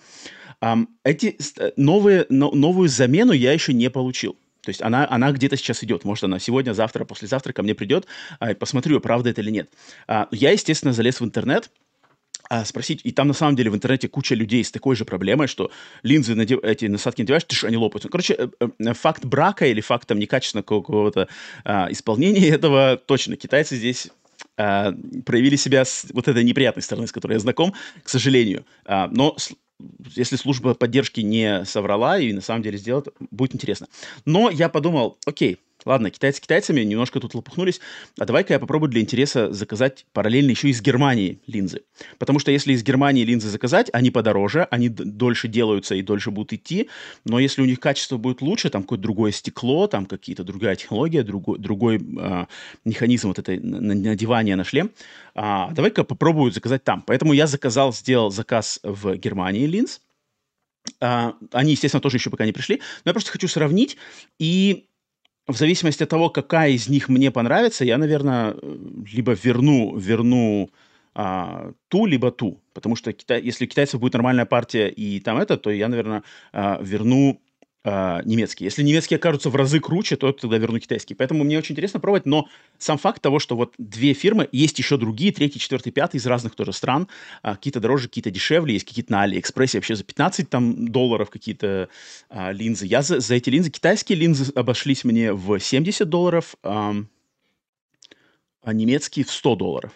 Эти 1.03 1.37
новые, 1.77 2.25
новую 2.29 2.89
замену 2.89 3.31
я 3.31 3.53
еще 3.53 3.73
не 3.73 3.89
получил. 3.89 4.37
То 4.61 4.69
есть 4.69 4.81
она, 4.81 5.07
она 5.09 5.31
где-то 5.31 5.57
сейчас 5.57 5.83
идет. 5.83 6.03
Может, 6.03 6.25
она 6.25 6.39
сегодня, 6.39 6.73
завтра, 6.73 7.05
послезавтра 7.05 7.53
ко 7.53 7.63
мне 7.63 7.73
придет. 7.73 8.05
А, 8.39 8.53
посмотрю, 8.53 8.99
правда 8.99 9.29
это 9.29 9.41
или 9.41 9.51
нет. 9.51 9.69
А, 10.07 10.27
я, 10.31 10.51
естественно, 10.51 10.93
залез 10.93 11.21
в 11.21 11.25
интернет, 11.25 11.71
а, 12.49 12.65
спросить, 12.65 13.01
и 13.03 13.11
там 13.11 13.27
на 13.27 13.33
самом 13.33 13.55
деле 13.55 13.69
в 13.71 13.75
интернете 13.75 14.07
куча 14.07 14.35
людей 14.35 14.63
с 14.63 14.71
такой 14.71 14.95
же 14.95 15.05
проблемой, 15.05 15.47
что 15.47 15.71
линзы, 16.03 16.35
надев... 16.35 16.63
эти 16.63 16.85
насадки 16.85 17.21
надеваешь, 17.21 17.45
ты 17.45 17.55
ж, 17.55 17.63
они 17.63 17.77
лопаются. 17.77 18.09
Короче, 18.09 18.35
э, 18.37 18.67
э, 18.79 18.93
факт 18.93 19.23
брака 19.23 19.65
или 19.65 19.81
факт 19.81 20.07
там 20.07 20.19
некачественного 20.19 20.65
какого-то 20.65 21.27
исполнения 21.89 22.49
этого 22.49 22.97
точно. 22.97 23.37
Китайцы 23.37 23.75
здесь 23.75 24.09
проявили 24.55 25.55
себя 25.55 25.85
с 25.85 26.05
вот 26.11 26.27
этой 26.27 26.43
неприятной 26.43 26.83
стороны, 26.83 27.07
с 27.07 27.13
которой 27.13 27.33
я 27.33 27.39
знаком, 27.39 27.73
к 28.03 28.09
сожалению. 28.09 28.65
Но 28.85 29.35
если 30.15 30.35
служба 30.35 30.73
поддержки 30.73 31.21
не 31.21 31.65
соврала 31.65 32.19
и 32.19 32.33
на 32.33 32.41
самом 32.41 32.61
деле 32.61 32.77
сделает, 32.77 33.07
будет 33.31 33.55
интересно. 33.55 33.87
Но 34.25 34.49
я 34.49 34.69
подумал, 34.69 35.17
окей, 35.25 35.59
Ладно, 35.89 36.11
китайцы 36.11 36.39
китайцами, 36.39 36.81
немножко 36.81 37.19
тут 37.19 37.33
лопухнулись. 37.33 37.81
А 38.19 38.25
давай-ка 38.25 38.53
я 38.53 38.59
попробую 38.59 38.91
для 38.91 39.01
интереса 39.01 39.51
заказать 39.51 40.05
параллельно 40.13 40.51
еще 40.51 40.69
из 40.69 40.83
Германии 40.83 41.39
линзы. 41.47 41.81
Потому 42.19 42.37
что 42.37 42.51
если 42.51 42.73
из 42.73 42.83
Германии 42.83 43.23
линзы 43.23 43.49
заказать, 43.49 43.89
они 43.91 44.11
подороже, 44.11 44.67
они 44.69 44.89
дольше 44.89 45.47
делаются 45.47 45.95
и 45.95 46.03
дольше 46.03 46.29
будут 46.29 46.53
идти. 46.53 46.89
Но 47.25 47.39
если 47.39 47.63
у 47.63 47.65
них 47.65 47.79
качество 47.79 48.17
будет 48.17 48.43
лучше, 48.43 48.69
там 48.69 48.83
какое-то 48.83 49.01
другое 49.01 49.31
стекло, 49.31 49.87
там 49.87 50.05
какие-то 50.05 50.43
другая 50.43 50.75
технология, 50.75 51.23
другой, 51.23 51.57
другой 51.57 51.95
э, 51.97 52.45
механизм 52.85 53.29
вот 53.29 53.39
этой 53.39 53.59
надевания 53.59 54.55
на 54.55 54.65
шлем, 54.65 54.91
а, 55.33 55.71
давай-ка 55.71 56.03
попробую 56.03 56.51
заказать 56.51 56.83
там. 56.83 57.01
Поэтому 57.01 57.33
я 57.33 57.47
заказал, 57.47 57.93
сделал 57.93 58.29
заказ 58.29 58.79
в 58.83 59.15
Германии 59.15 59.65
линз. 59.65 60.01
Uh, 61.01 61.35
они, 61.51 61.71
естественно, 61.71 62.01
тоже 62.01 62.17
еще 62.17 62.29
пока 62.29 62.45
не 62.45 62.51
пришли. 62.51 62.77
Но 63.05 63.09
я 63.09 63.13
просто 63.13 63.31
хочу 63.31 63.47
сравнить 63.47 63.97
и 64.39 64.88
в 65.51 65.57
зависимости 65.57 66.03
от 66.03 66.09
того, 66.09 66.29
какая 66.29 66.71
из 66.71 66.87
них 66.89 67.09
мне 67.09 67.31
понравится, 67.31 67.85
я, 67.85 67.97
наверное, 67.97 68.55
либо 69.11 69.33
верну, 69.33 69.97
верну 69.97 70.69
а, 71.15 71.71
ту, 71.87 72.05
либо 72.05 72.31
ту. 72.31 72.61
Потому 72.73 72.95
что 72.95 73.11
китай, 73.13 73.41
если 73.41 73.65
у 73.65 73.67
китайцев 73.67 73.99
будет 73.99 74.13
нормальная 74.13 74.45
партия 74.45 74.87
и 74.89 75.19
там 75.19 75.37
это, 75.37 75.57
то 75.57 75.71
я, 75.71 75.87
наверное, 75.87 76.23
а, 76.53 76.79
верну 76.81 77.41
э, 77.83 78.21
немецкий. 78.25 78.65
Если 78.65 78.83
немецкие 78.83 79.17
окажутся 79.17 79.49
в 79.49 79.55
разы 79.55 79.79
круче, 79.79 80.15
то 80.15 80.31
тогда 80.31 80.57
верну 80.57 80.79
китайский. 80.79 81.13
Поэтому 81.13 81.43
мне 81.43 81.57
очень 81.57 81.73
интересно 81.73 81.99
пробовать, 81.99 82.25
но 82.25 82.47
сам 82.77 82.97
факт 82.97 83.21
того, 83.21 83.39
что 83.39 83.55
вот 83.55 83.73
две 83.77 84.13
фирмы, 84.13 84.49
есть 84.51 84.77
еще 84.79 84.97
другие, 84.97 85.31
третий, 85.31 85.59
четвертый, 85.59 85.91
пятый 85.91 86.17
из 86.17 86.25
разных 86.25 86.55
тоже 86.55 86.73
стран, 86.73 87.07
э, 87.43 87.53
какие-то 87.53 87.79
дороже, 87.79 88.07
какие-то 88.07 88.31
дешевле, 88.31 88.73
есть 88.73 88.85
какие-то 88.85 89.11
на 89.11 89.23
Алиэкспрессе 89.23 89.77
вообще 89.77 89.95
за 89.95 90.03
15 90.03 90.49
там 90.49 90.87
долларов 90.87 91.29
какие-то 91.29 91.89
э, 92.29 92.53
линзы. 92.53 92.85
Я 92.85 93.01
за, 93.01 93.19
за 93.19 93.35
эти 93.35 93.49
линзы, 93.49 93.69
китайские 93.69 94.17
линзы 94.17 94.51
обошлись 94.53 95.03
мне 95.03 95.33
в 95.33 95.59
70 95.59 96.07
долларов, 96.09 96.55
э, 96.63 96.93
а 98.61 98.73
немецкие 98.73 99.25
в 99.25 99.31
100 99.31 99.55
долларов. 99.55 99.91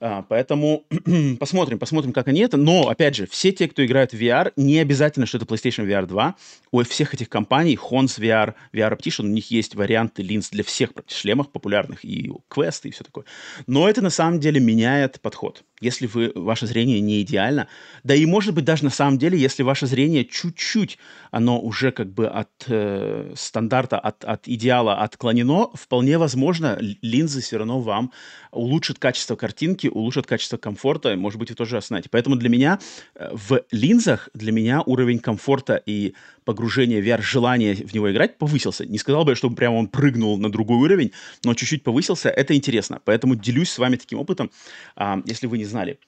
А, 0.00 0.22
поэтому 0.22 0.84
посмотрим, 1.40 1.78
посмотрим, 1.78 2.12
как 2.12 2.28
они 2.28 2.40
это. 2.40 2.56
Но, 2.56 2.88
опять 2.88 3.16
же, 3.16 3.26
все 3.26 3.50
те, 3.50 3.68
кто 3.68 3.84
играют 3.84 4.12
в 4.12 4.16
VR, 4.16 4.52
не 4.56 4.78
обязательно, 4.78 5.26
что 5.26 5.38
это 5.38 5.46
PlayStation 5.46 5.86
VR 5.86 6.06
2. 6.06 6.36
У 6.70 6.82
всех 6.84 7.14
этих 7.14 7.28
компаний, 7.28 7.76
Hons 7.76 8.20
VR, 8.20 8.54
VR 8.72 8.96
Optician, 8.96 9.24
у 9.24 9.28
них 9.28 9.50
есть 9.50 9.74
варианты 9.74 10.22
линз 10.22 10.50
для 10.50 10.62
всех 10.62 10.90
шлемов 11.08 11.50
популярных, 11.50 12.04
и 12.04 12.30
Quest, 12.48 12.82
и 12.84 12.90
все 12.90 13.02
такое. 13.02 13.24
Но 13.66 13.88
это 13.88 14.00
на 14.00 14.10
самом 14.10 14.38
деле 14.38 14.60
меняет 14.60 15.20
подход 15.20 15.64
если 15.80 16.06
вы, 16.06 16.32
ваше 16.34 16.66
зрение 16.66 17.00
не 17.00 17.22
идеально. 17.22 17.68
Да 18.04 18.14
и, 18.14 18.26
может 18.26 18.54
быть, 18.54 18.64
даже 18.64 18.84
на 18.84 18.90
самом 18.90 19.18
деле, 19.18 19.38
если 19.38 19.62
ваше 19.62 19.86
зрение 19.86 20.24
чуть-чуть, 20.24 20.98
оно 21.30 21.60
уже 21.60 21.92
как 21.92 22.12
бы 22.12 22.26
от 22.26 22.50
э, 22.66 23.32
стандарта, 23.36 23.98
от, 23.98 24.24
от 24.24 24.48
идеала 24.48 24.96
отклонено, 24.96 25.70
вполне 25.74 26.18
возможно, 26.18 26.78
линзы 26.80 27.40
все 27.40 27.58
равно 27.58 27.80
вам 27.80 28.12
улучшат 28.50 28.98
качество 28.98 29.36
картинки, 29.36 29.86
улучшат 29.88 30.26
качество 30.26 30.56
комфорта, 30.56 31.16
может 31.16 31.38
быть, 31.38 31.50
вы 31.50 31.56
тоже 31.56 31.76
осознаете. 31.76 32.08
Поэтому 32.10 32.36
для 32.36 32.48
меня 32.48 32.78
э, 33.14 33.30
в 33.32 33.62
линзах, 33.70 34.28
для 34.34 34.52
меня 34.52 34.82
уровень 34.84 35.18
комфорта 35.18 35.80
и 35.84 36.14
погружения 36.44 37.02
в 37.02 37.04
VR, 37.04 37.20
желание 37.20 37.74
в 37.74 37.92
него 37.92 38.10
играть 38.10 38.38
повысился. 38.38 38.86
Не 38.86 38.96
сказал 38.98 39.24
бы, 39.24 39.34
чтобы 39.34 39.54
прямо 39.54 39.76
он 39.76 39.86
прыгнул 39.86 40.38
на 40.38 40.50
другой 40.50 40.78
уровень, 40.78 41.12
но 41.44 41.52
чуть-чуть 41.52 41.84
повысился. 41.84 42.30
Это 42.30 42.56
интересно. 42.56 43.00
Поэтому 43.04 43.34
делюсь 43.34 43.70
с 43.70 43.78
вами 43.78 43.96
таким 43.96 44.18
опытом. 44.18 44.50
А, 44.96 45.20
если 45.26 45.46
вы 45.46 45.58
не 45.58 45.66
знали, 45.68 45.98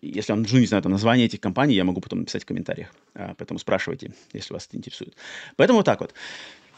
если 0.00 0.32
вам 0.32 0.42
нужно, 0.42 0.58
не 0.58 0.66
знаю, 0.66 0.88
название 0.88 1.26
этих 1.26 1.40
компаний, 1.40 1.74
я 1.74 1.84
могу 1.84 2.00
потом 2.00 2.20
написать 2.20 2.42
в 2.42 2.46
комментариях. 2.46 2.94
А, 3.14 3.34
поэтому 3.36 3.58
спрашивайте, 3.58 4.12
если 4.32 4.52
вас 4.52 4.66
это 4.66 4.76
интересует. 4.76 5.14
Поэтому 5.56 5.78
вот 5.78 5.86
так 5.86 6.00
вот. 6.00 6.14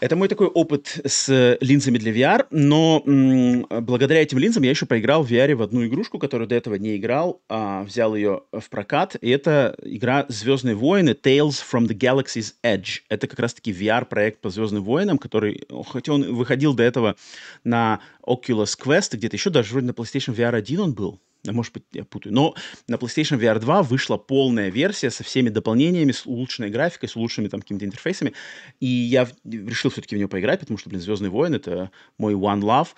Это 0.00 0.16
мой 0.16 0.28
такой 0.28 0.48
опыт 0.48 1.00
с 1.06 1.56
линзами 1.60 1.98
для 1.98 2.12
VR, 2.12 2.46
но 2.50 3.02
м- 3.06 3.66
благодаря 3.84 4.20
этим 4.20 4.38
линзам 4.38 4.62
я 4.64 4.70
еще 4.70 4.86
поиграл 4.86 5.22
в 5.22 5.30
VR 5.30 5.54
в 5.54 5.62
одну 5.62 5.86
игрушку, 5.86 6.18
которую 6.18 6.48
до 6.48 6.56
этого 6.56 6.74
не 6.74 6.96
играл, 6.96 7.40
а 7.48 7.84
взял 7.84 8.14
ее 8.14 8.42
в 8.52 8.68
прокат, 8.70 9.16
и 9.20 9.30
это 9.30 9.76
игра 9.82 10.26
«Звездные 10.28 10.74
войны» 10.74 11.10
Tales 11.10 11.62
from 11.72 11.86
the 11.86 11.96
Galaxy's 11.96 12.54
Edge. 12.62 13.02
Это 13.08 13.28
как 13.28 13.38
раз-таки 13.38 13.72
VR-проект 13.72 14.40
по 14.40 14.50
«Звездным 14.50 14.82
войнам», 14.82 15.16
который, 15.16 15.62
хотя 15.88 16.12
он 16.12 16.34
выходил 16.34 16.74
до 16.74 16.82
этого 16.82 17.16
на 17.62 18.00
Oculus 18.26 18.76
Quest, 18.78 19.16
где-то 19.16 19.36
еще 19.36 19.50
даже 19.50 19.72
вроде 19.72 19.86
на 19.86 19.92
PlayStation 19.92 20.34
VR 20.34 20.56
1 20.56 20.80
он 20.80 20.92
был, 20.92 21.20
может 21.52 21.72
быть, 21.72 21.84
я 21.92 22.04
путаю. 22.04 22.34
Но 22.34 22.54
на 22.88 22.96
PlayStation 22.96 23.38
VR 23.38 23.58
2 23.58 23.82
вышла 23.82 24.16
полная 24.16 24.70
версия 24.70 25.10
со 25.10 25.22
всеми 25.24 25.50
дополнениями, 25.50 26.12
с 26.12 26.26
улучшенной 26.26 26.70
графикой, 26.70 27.08
с 27.08 27.16
улучшенными 27.16 27.50
там 27.50 27.60
какими-то 27.60 27.84
интерфейсами. 27.84 28.32
И 28.80 28.86
я 28.86 29.28
решил 29.44 29.90
все-таки 29.90 30.14
в 30.14 30.18
нее 30.18 30.28
поиграть, 30.28 30.60
потому 30.60 30.78
что, 30.78 30.88
блин, 30.88 31.02
Звездный 31.02 31.28
войн— 31.28 31.54
это 31.56 31.90
мой 32.18 32.34
one 32.34 32.60
love. 32.60 32.88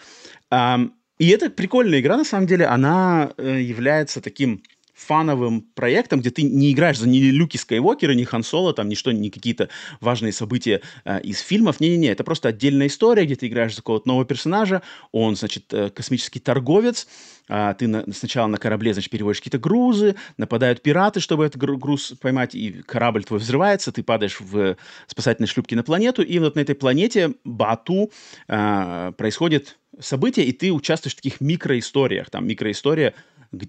Um, 0.50 0.92
и 1.18 1.28
это 1.28 1.48
прикольная 1.50 2.00
игра, 2.00 2.16
на 2.16 2.24
самом 2.24 2.46
деле. 2.46 2.66
Она 2.66 3.32
э, 3.36 3.60
является 3.60 4.20
таким 4.20 4.62
фановым 4.96 5.60
проектом, 5.74 6.20
где 6.20 6.30
ты 6.30 6.42
не 6.42 6.72
играешь 6.72 6.98
за 6.98 7.06
ни 7.06 7.18
Люки 7.18 7.58
Скайуокера, 7.58 8.12
ни 8.12 8.24
Хан 8.24 8.42
Соло, 8.42 8.72
там, 8.72 8.88
ни 8.88 8.94
что, 8.94 9.12
ни 9.12 9.28
какие-то 9.28 9.68
важные 10.00 10.32
события 10.32 10.80
э, 11.04 11.20
из 11.20 11.40
фильмов. 11.40 11.80
Не-не-не, 11.80 12.08
это 12.08 12.24
просто 12.24 12.48
отдельная 12.48 12.86
история, 12.86 13.26
где 13.26 13.36
ты 13.36 13.46
играешь 13.46 13.72
за 13.72 13.82
какого-то 13.82 14.08
нового 14.08 14.24
персонажа. 14.24 14.82
Он, 15.12 15.36
значит, 15.36 15.72
э, 15.74 15.90
космический 15.90 16.40
торговец, 16.40 17.06
а, 17.48 17.74
ты 17.74 17.86
на, 17.86 18.04
сначала 18.12 18.46
на 18.46 18.56
корабле, 18.56 18.94
значит, 18.94 19.10
переводишь 19.10 19.38
какие-то 19.38 19.58
грузы, 19.58 20.16
нападают 20.38 20.82
пираты, 20.82 21.20
чтобы 21.20 21.44
этот 21.44 21.60
груз 21.60 22.14
поймать, 22.20 22.54
и 22.54 22.82
корабль 22.82 23.24
твой 23.24 23.38
взрывается, 23.38 23.92
ты 23.92 24.02
падаешь 24.02 24.40
в 24.40 24.76
спасательной 25.06 25.46
шлюпке 25.46 25.76
на 25.76 25.82
планету, 25.82 26.22
и 26.22 26.38
вот 26.38 26.56
на 26.56 26.60
этой 26.60 26.74
планете 26.74 27.34
Бату 27.44 28.10
а, 28.48 29.12
происходит 29.12 29.78
события, 30.00 30.44
и 30.44 30.52
ты 30.52 30.72
участвуешь 30.72 31.12
в 31.12 31.16
таких 31.16 31.40
микроисториях. 31.40 32.30
Там 32.30 32.46
микроистория 32.46 33.14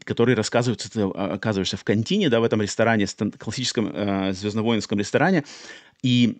который 0.04 0.36
рассказывается, 0.36 0.92
ты 0.92 1.02
а, 1.02 1.34
оказываешься 1.34 1.78
в 1.78 1.84
контине, 1.84 2.30
да, 2.30 2.40
в 2.40 2.44
этом 2.44 2.62
ресторане, 2.62 3.08
классическом 3.38 3.92
э, 3.94 4.34
звездновоинском 4.34 5.00
ресторане, 5.00 5.44
и 6.04 6.38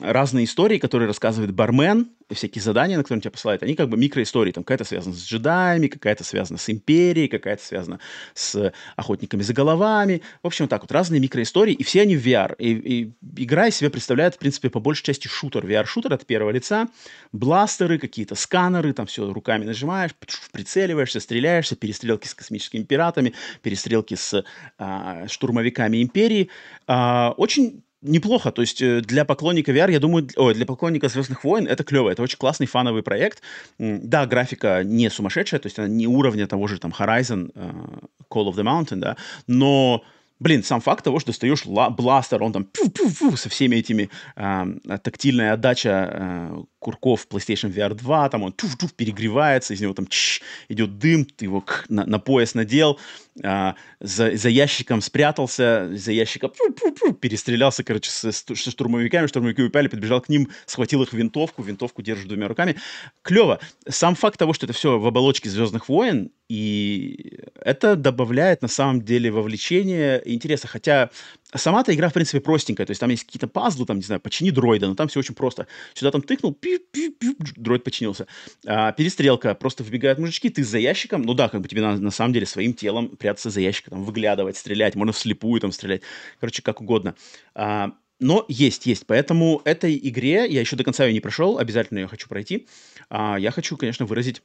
разные 0.00 0.46
истории, 0.46 0.78
которые 0.78 1.06
рассказывает 1.06 1.54
бармен, 1.54 2.08
всякие 2.34 2.60
задания, 2.60 2.96
на 2.96 3.04
которые 3.04 3.22
тебя 3.22 3.30
посылают, 3.30 3.62
они 3.62 3.76
как 3.76 3.88
бы 3.88 3.96
микроистории. 3.96 4.50
Там 4.50 4.64
какая-то 4.64 4.84
связана 4.84 5.14
с 5.14 5.24
джедаями, 5.24 5.86
какая-то 5.86 6.24
связана 6.24 6.58
с 6.58 6.68
империей, 6.68 7.28
какая-то 7.28 7.64
связана 7.64 8.00
с 8.34 8.72
охотниками 8.96 9.42
за 9.42 9.52
головами. 9.52 10.22
В 10.42 10.48
общем, 10.48 10.66
так 10.66 10.82
вот, 10.82 10.90
разные 10.90 11.20
микроистории, 11.20 11.72
и 11.72 11.84
все 11.84 12.02
они 12.02 12.16
в 12.16 12.26
VR. 12.26 12.56
И, 12.58 12.72
и 12.72 13.12
игра 13.36 13.68
из 13.68 13.76
себя 13.76 13.90
представляет, 13.90 14.34
в 14.34 14.38
принципе, 14.38 14.70
по 14.70 14.80
большей 14.80 15.04
части 15.04 15.28
шутер. 15.28 15.64
VR-шутер 15.64 16.12
от 16.12 16.26
первого 16.26 16.50
лица, 16.50 16.88
бластеры, 17.32 17.98
какие-то 17.98 18.34
сканеры, 18.34 18.92
там 18.92 19.06
все 19.06 19.30
руками 19.32 19.64
нажимаешь, 19.64 20.10
прицеливаешься, 20.52 21.20
стреляешься, 21.20 21.76
перестрелки 21.76 22.26
с 22.26 22.34
космическими 22.34 22.82
пиратами, 22.82 23.34
перестрелки 23.62 24.14
с 24.16 24.44
а, 24.78 25.28
штурмовиками 25.28 26.02
империи. 26.02 26.50
А, 26.88 27.34
очень 27.36 27.84
неплохо. 28.06 28.52
То 28.52 28.62
есть 28.62 28.82
э, 28.82 29.00
для 29.00 29.24
поклонника 29.24 29.72
VR, 29.72 29.90
я 29.90 30.00
думаю, 30.00 30.28
ой, 30.36 30.54
для 30.54 30.66
поклонника 30.66 31.08
Звездных 31.08 31.44
войн 31.44 31.66
это 31.66 31.84
клево. 31.84 32.10
Это 32.10 32.22
очень 32.22 32.38
классный 32.38 32.66
фановый 32.66 33.02
проект. 33.02 33.42
Да, 33.78 34.26
графика 34.26 34.82
не 34.84 35.10
сумасшедшая, 35.10 35.60
то 35.60 35.66
есть 35.66 35.78
она 35.78 35.88
не 35.88 36.06
уровня 36.06 36.46
того 36.46 36.66
же 36.66 36.78
там 36.78 36.94
Horizon, 36.98 37.52
uh, 37.54 38.04
Call 38.30 38.48
of 38.48 38.54
the 38.54 38.64
Mountain, 38.64 38.96
да, 38.96 39.16
но 39.46 40.02
блин, 40.38 40.62
сам 40.62 40.80
факт 40.80 41.04
того, 41.04 41.18
что 41.18 41.28
достаешь 41.28 41.64
ла- 41.64 41.90
бластер, 41.90 42.42
он 42.42 42.52
там 42.52 42.64
пю-пю-пю 42.64 43.36
со 43.36 43.48
всеми 43.48 43.76
этими 43.76 44.10
э, 44.36 44.98
тактильная 45.02 45.52
отдача 45.52 46.10
э, 46.12 46.62
курков 46.78 47.26
PlayStation 47.30 47.72
VR 47.72 47.94
2, 47.94 48.28
там 48.28 48.42
он 48.42 48.52
туф-туф 48.52 48.92
перегревается, 48.94 49.74
из 49.74 49.80
него 49.80 49.94
там 49.94 50.06
чш, 50.06 50.42
идет 50.68 50.98
дым, 50.98 51.24
ты 51.24 51.46
его 51.46 51.60
к, 51.60 51.86
на, 51.88 52.04
на 52.06 52.18
пояс 52.18 52.54
надел, 52.54 52.98
э, 53.42 53.72
за, 54.00 54.36
за 54.36 54.48
ящиком 54.48 55.00
спрятался, 55.00 55.88
за 55.92 56.12
ящиком 56.12 56.50
пю-пю-пю, 56.50 57.14
перестрелялся, 57.14 57.82
короче, 57.82 58.10
с, 58.10 58.24
с 58.30 58.70
штурмовиками, 58.70 59.26
штурмовики 59.26 59.62
упали, 59.62 59.88
подбежал 59.88 60.20
к 60.20 60.28
ним, 60.28 60.48
схватил 60.66 61.02
их 61.02 61.12
винтовку, 61.12 61.62
винтовку 61.62 62.02
держит 62.02 62.28
двумя 62.28 62.48
руками. 62.48 62.76
Клево. 63.22 63.58
Сам 63.88 64.14
факт 64.14 64.38
того, 64.38 64.52
что 64.52 64.66
это 64.66 64.72
все 64.72 64.98
в 64.98 65.06
оболочке 65.06 65.48
Звездных 65.48 65.88
войн, 65.88 66.30
и 66.48 67.40
это 67.60 67.96
добавляет 67.96 68.62
на 68.62 68.68
самом 68.68 69.02
деле 69.02 69.30
вовлечение 69.30 70.22
интереса. 70.24 70.68
Хотя 70.68 71.10
сама-то 71.54 71.92
игра, 71.92 72.08
в 72.08 72.12
принципе, 72.12 72.40
простенькая. 72.40 72.86
То 72.86 72.92
есть 72.92 73.00
там 73.00 73.10
есть 73.10 73.24
какие-то 73.24 73.48
пазлы, 73.48 73.84
там, 73.86 73.96
не 73.96 74.04
знаю, 74.04 74.20
почини 74.20 74.50
дроида, 74.50 74.86
но 74.86 74.94
там 74.94 75.08
все 75.08 75.20
очень 75.20 75.34
просто. 75.34 75.66
Сюда 75.94 76.12
там 76.12 76.22
тыкнул, 76.22 76.54
пи 76.54 76.76
-пи 76.76 77.08
-пи, 77.20 77.34
дроид 77.56 77.82
починился. 77.82 78.26
А, 78.64 78.92
перестрелка, 78.92 79.54
просто 79.54 79.82
выбегают 79.82 80.18
мужички, 80.18 80.48
ты 80.48 80.62
за 80.62 80.78
ящиком, 80.78 81.22
ну 81.22 81.34
да, 81.34 81.48
как 81.48 81.60
бы 81.60 81.68
тебе 81.68 81.82
надо 81.82 82.00
на 82.00 82.12
самом 82.12 82.32
деле 82.32 82.46
своим 82.46 82.74
телом 82.74 83.08
прятаться 83.08 83.50
за 83.50 83.60
ящиком, 83.60 83.90
там, 83.90 84.04
выглядывать, 84.04 84.56
стрелять, 84.56 84.94
можно 84.94 85.12
вслепую 85.12 85.60
там 85.60 85.72
стрелять. 85.72 86.02
Короче, 86.38 86.62
как 86.62 86.80
угодно. 86.80 87.16
А, 87.54 87.92
но 88.18 88.44
есть, 88.48 88.86
есть. 88.86 89.06
Поэтому 89.06 89.60
этой 89.64 89.98
игре, 90.02 90.46
я 90.48 90.60
еще 90.60 90.76
до 90.76 90.84
конца 90.84 91.04
ее 91.04 91.12
не 91.12 91.20
прошел, 91.20 91.58
обязательно 91.58 91.98
ее 91.98 92.06
хочу 92.06 92.28
пройти. 92.28 92.66
А, 93.10 93.36
я 93.38 93.50
хочу, 93.50 93.76
конечно, 93.76 94.06
выразить 94.06 94.42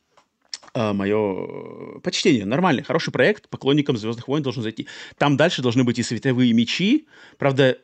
а, 0.74 0.94
мое 0.94 2.00
почтение. 2.00 2.46
Нормальный, 2.46 2.84
хороший 2.84 3.12
проект, 3.12 3.50
поклонникам 3.50 3.98
Звездных 3.98 4.28
войн 4.28 4.44
должен 4.44 4.64
зайти. 4.64 4.88
Там 5.18 5.38
дальше 5.38 5.62
должны 5.62 5.84
быть 5.84 6.00
и 6.00 6.04
световые 6.04 6.54
мечи. 6.54 7.08
Правда, 7.38 7.78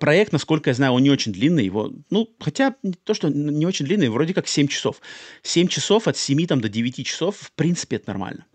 проект, 0.00 0.32
насколько 0.32 0.70
я 0.70 0.74
знаю, 0.74 0.92
он 0.92 1.02
не 1.02 1.10
очень 1.10 1.32
длинный. 1.32 1.64
Его, 1.64 1.92
ну, 2.10 2.28
хотя 2.40 2.74
то, 3.04 3.14
что 3.14 3.28
не 3.28 3.66
очень 3.66 3.86
длинный, 3.86 4.08
вроде 4.08 4.34
как 4.34 4.48
7 4.48 4.68
часов. 4.68 5.00
7 5.42 5.68
часов 5.68 6.08
от 6.08 6.16
7 6.16 6.46
там, 6.46 6.60
до 6.60 6.68
9 6.68 7.06
часов, 7.06 7.36
в 7.36 7.52
принципе, 7.52 7.96
это 7.96 8.08
нормально. 8.08 8.46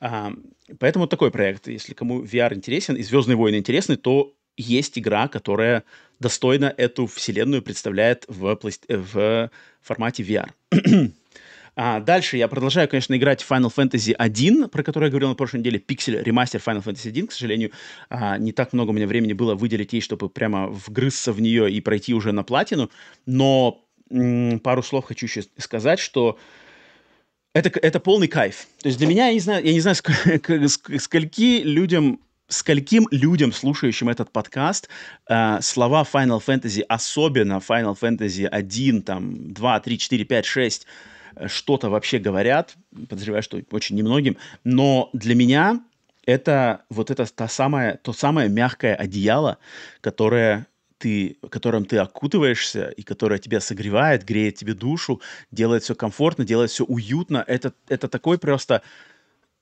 А, 0.00 0.32
поэтому 0.78 1.06
такой 1.06 1.30
проект. 1.30 1.68
Если 1.68 1.94
кому 1.94 2.24
VR 2.24 2.54
интересен 2.54 2.96
и 2.96 3.02
Звездные 3.02 3.36
войны 3.36 3.56
интересны, 3.56 3.96
то 3.96 4.34
есть 4.56 4.98
игра, 4.98 5.28
которая 5.28 5.84
достойно 6.18 6.74
эту 6.76 7.06
вселенную 7.06 7.62
представляет 7.62 8.24
в, 8.28 8.58
в 8.88 9.50
формате 9.80 10.22
VR. 10.22 10.50
А, 11.82 11.98
дальше 11.98 12.36
я 12.36 12.46
продолжаю, 12.46 12.88
конечно, 12.88 13.16
играть 13.16 13.42
Final 13.48 13.72
Fantasy 13.74 14.12
1, 14.12 14.68
про 14.68 14.82
который 14.82 15.04
я 15.04 15.10
говорил 15.10 15.30
на 15.30 15.34
прошлой 15.34 15.60
неделе, 15.60 15.78
пиксель 15.78 16.22
ремастер 16.22 16.60
Final 16.62 16.84
Fantasy 16.84 17.08
1. 17.08 17.28
К 17.28 17.32
сожалению, 17.32 17.70
а, 18.10 18.36
не 18.36 18.52
так 18.52 18.74
много 18.74 18.90
у 18.90 18.92
меня 18.92 19.06
времени 19.06 19.32
было 19.32 19.54
выделить 19.54 19.94
ей, 19.94 20.02
чтобы 20.02 20.28
прямо 20.28 20.66
вгрызться 20.66 21.32
в 21.32 21.40
нее 21.40 21.72
и 21.72 21.80
пройти 21.80 22.12
уже 22.12 22.32
на 22.32 22.42
платину. 22.42 22.90
Но 23.24 23.82
м- 24.10 24.60
пару 24.60 24.82
слов 24.82 25.06
хочу 25.06 25.24
еще 25.24 25.42
сказать, 25.56 26.00
что 26.00 26.38
это, 27.54 27.70
это 27.80 27.98
полный 27.98 28.28
кайф. 28.28 28.66
То 28.82 28.88
есть 28.88 28.98
для 28.98 29.06
меня, 29.06 29.28
я 29.28 29.32
не 29.32 29.40
знаю, 29.40 29.64
я 29.64 29.72
не 29.72 29.80
знаю, 29.80 29.96
ск- 29.96 30.98
скольки 30.98 31.62
людям 31.62 32.20
скольким 32.48 33.08
людям, 33.10 33.52
слушающим 33.52 34.10
этот 34.10 34.30
подкаст, 34.32 34.90
э, 35.30 35.60
слова 35.62 36.02
Final 36.02 36.42
Fantasy, 36.46 36.82
особенно 36.82 37.62
Final 37.66 37.96
Fantasy 37.98 38.44
1, 38.44 39.02
там, 39.02 39.54
2, 39.54 39.80
3, 39.80 39.98
4, 39.98 40.24
5, 40.24 40.44
6, 40.44 40.86
что-то 41.48 41.90
вообще 41.90 42.18
говорят, 42.18 42.76
подозреваю, 43.08 43.42
что 43.42 43.60
очень 43.70 43.96
немногим, 43.96 44.36
но 44.64 45.10
для 45.12 45.34
меня 45.34 45.80
это 46.26 46.82
вот 46.90 47.10
это 47.10 47.26
та 47.26 47.48
самая, 47.48 47.96
то 47.96 48.12
самое 48.12 48.48
мягкое 48.48 48.94
одеяло, 48.94 49.58
которое 50.00 50.66
ты, 50.98 51.38
которым 51.48 51.86
ты 51.86 51.96
окутываешься 51.96 52.90
и 52.90 53.02
которое 53.02 53.38
тебя 53.38 53.60
согревает, 53.60 54.24
греет 54.24 54.56
тебе 54.56 54.74
душу, 54.74 55.20
делает 55.50 55.82
все 55.82 55.94
комфортно, 55.94 56.44
делает 56.44 56.70
все 56.70 56.84
уютно. 56.84 57.42
Это, 57.46 57.72
это 57.88 58.06
такой 58.08 58.38
просто 58.38 58.82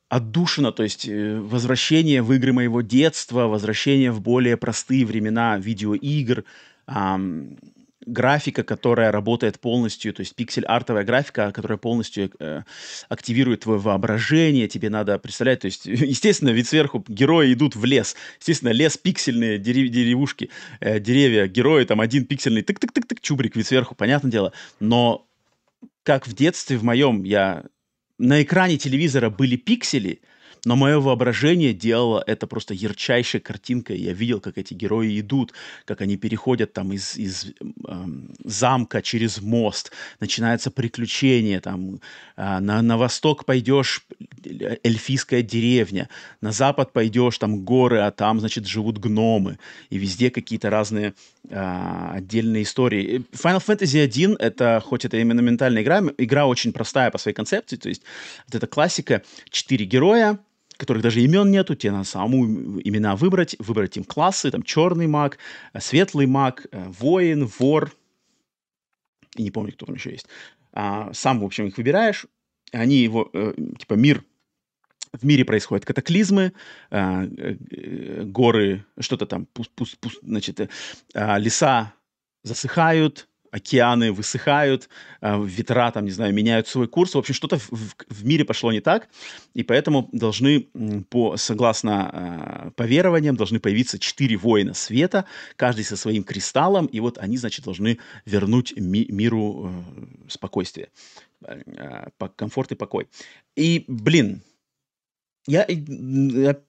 отдушина, 0.08 0.72
то 0.72 0.82
есть 0.82 1.06
э, 1.06 1.38
возвращение 1.38 2.22
в 2.22 2.32
игры 2.32 2.52
моего 2.52 2.80
детства, 2.80 3.46
возвращение 3.46 4.10
в 4.10 4.20
более 4.20 4.56
простые 4.56 5.06
времена 5.06 5.58
видеоигр, 5.58 6.44
эм, 6.86 7.58
графика, 8.12 8.64
которая 8.64 9.12
работает 9.12 9.60
полностью, 9.60 10.12
то 10.12 10.20
есть 10.20 10.34
пиксель-артовая 10.34 11.04
графика, 11.04 11.52
которая 11.52 11.78
полностью 11.78 12.30
э, 12.38 12.62
активирует 13.08 13.60
твое 13.60 13.78
воображение, 13.78 14.68
тебе 14.68 14.90
надо 14.90 15.18
представлять, 15.18 15.60
то 15.60 15.66
есть, 15.66 15.86
естественно, 15.86 16.50
вид 16.50 16.66
сверху 16.66 17.04
герои 17.06 17.52
идут 17.52 17.76
в 17.76 17.84
лес, 17.84 18.16
естественно, 18.38 18.70
лес 18.70 18.96
пиксельные, 18.96 19.58
дерев, 19.58 19.90
деревушки, 19.90 20.50
э, 20.80 20.98
деревья, 20.98 21.46
герои, 21.46 21.84
там 21.84 22.00
один 22.00 22.24
пиксельный, 22.24 22.62
тык-тык-тык-тык, 22.62 23.18
чубрик, 23.20 23.56
вид 23.56 23.66
сверху, 23.66 23.94
понятное 23.94 24.30
дело, 24.30 24.52
но 24.80 25.26
как 26.02 26.26
в 26.26 26.34
детстве 26.34 26.78
в 26.78 26.84
моем 26.84 27.22
я 27.24 27.64
на 28.18 28.42
экране 28.42 28.78
телевизора 28.78 29.30
были 29.30 29.56
пиксели, 29.56 30.20
но 30.68 30.76
мое 30.76 31.00
воображение 31.00 31.72
делало 31.72 32.22
это 32.26 32.46
просто 32.46 32.74
ярчайшей 32.74 33.40
картинкой. 33.40 33.96
Я 33.98 34.12
видел, 34.12 34.38
как 34.38 34.58
эти 34.58 34.74
герои 34.74 35.18
идут, 35.18 35.54
как 35.86 36.02
они 36.02 36.18
переходят 36.18 36.74
там 36.74 36.92
из, 36.92 37.16
из 37.16 37.46
э, 37.46 37.52
замка 38.44 39.00
через 39.00 39.40
мост, 39.40 39.92
начинается 40.20 40.70
приключение, 40.70 41.60
там 41.60 42.00
э, 42.36 42.58
на, 42.58 42.82
на 42.82 42.98
восток 42.98 43.46
пойдешь, 43.46 44.02
эльфийская 44.84 45.40
деревня, 45.40 46.10
на 46.42 46.52
запад 46.52 46.92
пойдешь, 46.92 47.38
там 47.38 47.64
горы, 47.64 48.00
а 48.00 48.10
там, 48.10 48.38
значит, 48.38 48.66
живут 48.66 48.98
гномы, 48.98 49.58
и 49.88 49.96
везде 49.96 50.30
какие-то 50.30 50.68
разные 50.68 51.14
э, 51.48 52.10
отдельные 52.12 52.64
истории. 52.64 53.24
Final 53.32 53.64
Fantasy 53.66 54.04
1 54.04 54.36
это, 54.38 54.82
хоть 54.84 55.06
это 55.06 55.16
именно 55.16 55.40
ментальная 55.40 55.82
игра, 55.82 56.02
игра 56.18 56.44
очень 56.44 56.74
простая 56.74 57.10
по 57.10 57.16
своей 57.16 57.34
концепции, 57.34 57.76
то 57.76 57.88
есть 57.88 58.02
вот 58.46 58.54
это 58.56 58.66
классика, 58.66 59.22
четыре 59.48 59.86
героя, 59.86 60.38
которых 60.78 61.02
даже 61.02 61.20
имен 61.20 61.50
нету, 61.50 61.74
тебе 61.74 61.92
надо 61.92 62.04
самому 62.04 62.80
имена 62.80 63.16
выбрать, 63.16 63.56
выбрать 63.58 63.96
им 63.96 64.04
классы, 64.04 64.50
там 64.50 64.62
черный 64.62 65.08
маг, 65.08 65.36
э, 65.72 65.80
светлый 65.80 66.26
маг, 66.26 66.66
э, 66.70 66.84
воин, 66.88 67.50
вор, 67.58 67.92
и 69.36 69.42
не 69.42 69.50
помню, 69.50 69.72
кто 69.72 69.86
там 69.86 69.96
еще 69.96 70.12
есть. 70.12 70.26
А, 70.72 71.12
сам, 71.12 71.40
в 71.40 71.44
общем, 71.44 71.66
их 71.66 71.76
выбираешь, 71.76 72.26
они 72.72 72.96
его, 72.96 73.28
э, 73.32 73.54
типа, 73.78 73.94
мир 73.94 74.24
в 75.12 75.24
мире 75.24 75.44
происходят 75.44 75.86
катаклизмы, 75.86 76.52
горы, 76.90 78.84
что-то 79.00 79.24
там, 79.26 79.46
пуст, 79.46 79.70
пуст, 79.70 79.98
значит, 80.22 80.60
э, 80.60 80.68
леса 81.38 81.94
засыхают, 82.44 83.26
океаны 83.50 84.12
высыхают, 84.12 84.88
э, 85.20 85.44
ветра 85.44 85.90
там, 85.90 86.04
не 86.04 86.10
знаю, 86.10 86.34
меняют 86.34 86.68
свой 86.68 86.88
курс. 86.88 87.14
В 87.14 87.18
общем, 87.18 87.34
что-то 87.34 87.58
в, 87.58 87.70
в 87.70 88.24
мире 88.24 88.44
пошло 88.44 88.72
не 88.72 88.80
так, 88.80 89.08
и 89.54 89.62
поэтому 89.62 90.08
должны, 90.12 90.68
по, 91.10 91.36
согласно 91.36 92.10
э, 92.12 92.70
поверованиям, 92.76 93.36
должны 93.36 93.60
появиться 93.60 93.98
четыре 93.98 94.36
воина 94.36 94.74
света, 94.74 95.24
каждый 95.56 95.84
со 95.84 95.96
своим 95.96 96.24
кристаллом, 96.24 96.86
и 96.86 97.00
вот 97.00 97.18
они, 97.18 97.36
значит, 97.36 97.64
должны 97.64 97.98
вернуть 98.24 98.74
ми, 98.76 99.06
миру 99.08 99.70
э, 99.70 100.28
спокойствие, 100.28 100.88
э, 101.44 102.08
комфорт 102.36 102.72
и 102.72 102.74
покой. 102.74 103.08
И, 103.56 103.84
блин, 103.88 104.42
я, 105.48 105.64
я 105.68 106.60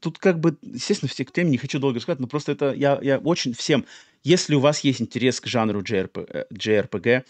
тут 0.00 0.18
как 0.18 0.40
бы, 0.40 0.56
естественно, 0.62 1.10
к 1.10 1.32
теме 1.32 1.50
не 1.50 1.58
хочу 1.58 1.78
долго 1.78 1.96
рассказать, 1.96 2.20
но 2.20 2.26
просто 2.26 2.52
это 2.52 2.72
я, 2.72 2.98
я 3.02 3.18
очень 3.18 3.52
всем, 3.52 3.84
если 4.24 4.54
у 4.54 4.60
вас 4.60 4.80
есть 4.80 5.00
интерес 5.00 5.40
к 5.40 5.46
жанру 5.46 5.82
JRP, 5.82 6.46
JRPG, 6.52 7.06
э, 7.06 7.22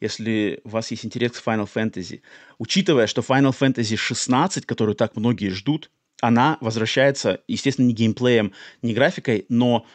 если 0.00 0.60
у 0.64 0.68
вас 0.68 0.90
есть 0.90 1.04
интерес 1.04 1.32
к 1.32 1.44
Final 1.44 1.68
Fantasy, 1.72 2.20
учитывая, 2.58 3.06
что 3.06 3.22
Final 3.22 3.52
Fantasy 3.58 3.96
16, 3.96 4.66
которую 4.66 4.94
так 4.94 5.16
многие 5.16 5.48
ждут, 5.48 5.90
она 6.20 6.58
возвращается, 6.60 7.40
естественно, 7.48 7.86
не 7.86 7.94
геймплеем, 7.94 8.52
не 8.82 8.94
графикой, 8.94 9.46
но 9.48 9.86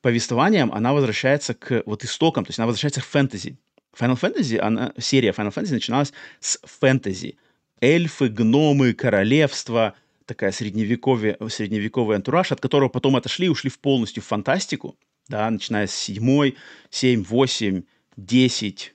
повествованием 0.00 0.72
она 0.72 0.92
возвращается 0.92 1.54
к 1.54 1.82
вот 1.86 2.04
истокам, 2.04 2.44
то 2.44 2.50
есть 2.50 2.58
она 2.58 2.66
возвращается 2.66 3.00
к 3.00 3.04
фэнтези. 3.04 3.58
Final 3.96 4.18
Fantasy, 4.20 4.58
она, 4.58 4.92
серия 4.98 5.30
Final 5.30 5.52
Fantasy 5.52 5.72
начиналась 5.72 6.12
с 6.40 6.58
фэнтези– 6.64 7.36
эльфы, 7.80 8.28
гномы, 8.28 8.92
королевство, 8.92 9.94
такая 10.26 10.52
средневековье, 10.52 11.36
средневековый 11.48 12.16
антураж, 12.16 12.52
от 12.52 12.60
которого 12.60 12.88
потом 12.88 13.16
отошли 13.16 13.46
и 13.46 13.50
ушли 13.50 13.70
в 13.70 13.78
полностью 13.78 14.22
в 14.22 14.26
фантастику, 14.26 14.96
да, 15.28 15.50
начиная 15.50 15.86
с 15.86 15.94
7, 15.94 16.52
7, 16.90 17.24
8, 17.24 17.82
10, 18.16 18.94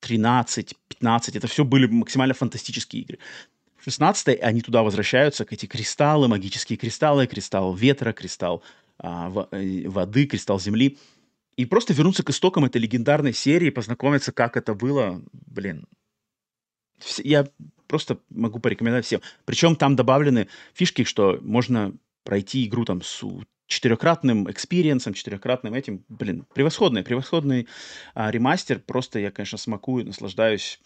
13, 0.00 0.74
15, 0.88 1.36
это 1.36 1.46
все 1.46 1.64
были 1.64 1.86
максимально 1.86 2.34
фантастические 2.34 3.02
игры. 3.02 3.18
В 3.76 3.84
16 3.84 4.40
они 4.40 4.60
туда 4.60 4.82
возвращаются, 4.82 5.44
к 5.44 5.52
эти 5.52 5.66
кристаллы, 5.66 6.28
магические 6.28 6.76
кристаллы, 6.76 7.26
кристалл 7.26 7.74
ветра, 7.74 8.12
кристалл 8.12 8.62
а, 8.98 9.48
э, 9.50 9.88
воды, 9.88 10.26
кристалл 10.26 10.58
земли. 10.60 10.98
И 11.56 11.66
просто 11.66 11.92
вернуться 11.92 12.22
к 12.22 12.30
истокам 12.30 12.64
этой 12.64 12.80
легендарной 12.80 13.32
серии, 13.32 13.70
познакомиться, 13.70 14.32
как 14.32 14.56
это 14.56 14.74
было, 14.74 15.22
блин, 15.32 15.86
я 17.18 17.46
просто 17.86 18.18
могу 18.30 18.58
порекомендовать 18.58 19.04
всем. 19.04 19.20
Причем 19.44 19.76
там 19.76 19.96
добавлены 19.96 20.48
фишки, 20.72 21.04
что 21.04 21.38
можно 21.42 21.94
пройти 22.24 22.66
игру 22.66 22.84
там 22.84 23.02
с 23.02 23.22
четырехкратным 23.66 24.50
experience 24.50 24.99
ом, 24.99 25.14
четырехкратным 25.14 25.74
этим, 25.74 26.04
блин, 26.08 26.46
превосходный, 26.54 27.02
превосходный 27.02 27.66
а, 28.14 28.30
ремастер. 28.30 28.78
Просто 28.78 29.18
я, 29.18 29.30
конечно, 29.30 29.58
смакую, 29.58 30.06
наслаждаюсь 30.06 30.80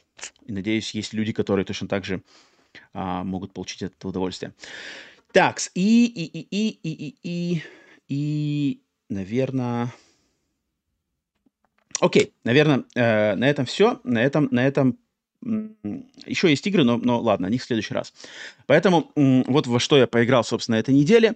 и 0.47 0.53
надеюсь, 0.53 0.95
есть 0.95 1.13
люди, 1.13 1.33
которые 1.33 1.65
точно 1.65 1.89
так 1.89 2.05
же 2.05 2.23
а, 2.93 3.25
могут 3.25 3.53
получить 3.53 3.83
это 3.83 4.09
удовольствие. 4.09 4.53
Так, 5.33 5.61
и, 5.75 6.07
и, 6.07 6.25
и, 6.25 6.47
и, 6.51 6.79
и, 6.83 6.93
и, 6.93 7.17
и, 7.23 7.63
и, 8.09 8.83
наверное... 9.09 9.93
Окей, 12.01 12.33
наверное, 12.45 12.85
э, 12.95 13.35
на 13.35 13.51
этом 13.51 13.67
все. 13.67 14.01
На 14.05 14.23
этом, 14.23 14.49
на 14.53 14.67
этом 14.67 14.99
еще 15.43 16.49
есть 16.49 16.67
игры, 16.67 16.85
но, 16.85 16.97
но 16.97 17.21
ладно, 17.21 17.49
о 17.49 17.51
них 17.51 17.63
в 17.63 17.65
следующий 17.65 17.95
раз. 17.95 18.13
Поэтому 18.67 19.11
вот 19.15 19.67
во 19.67 19.81
что 19.81 19.97
я 19.97 20.07
поиграл, 20.07 20.45
собственно, 20.45 20.77
этой 20.77 20.95
неделе. 20.95 21.35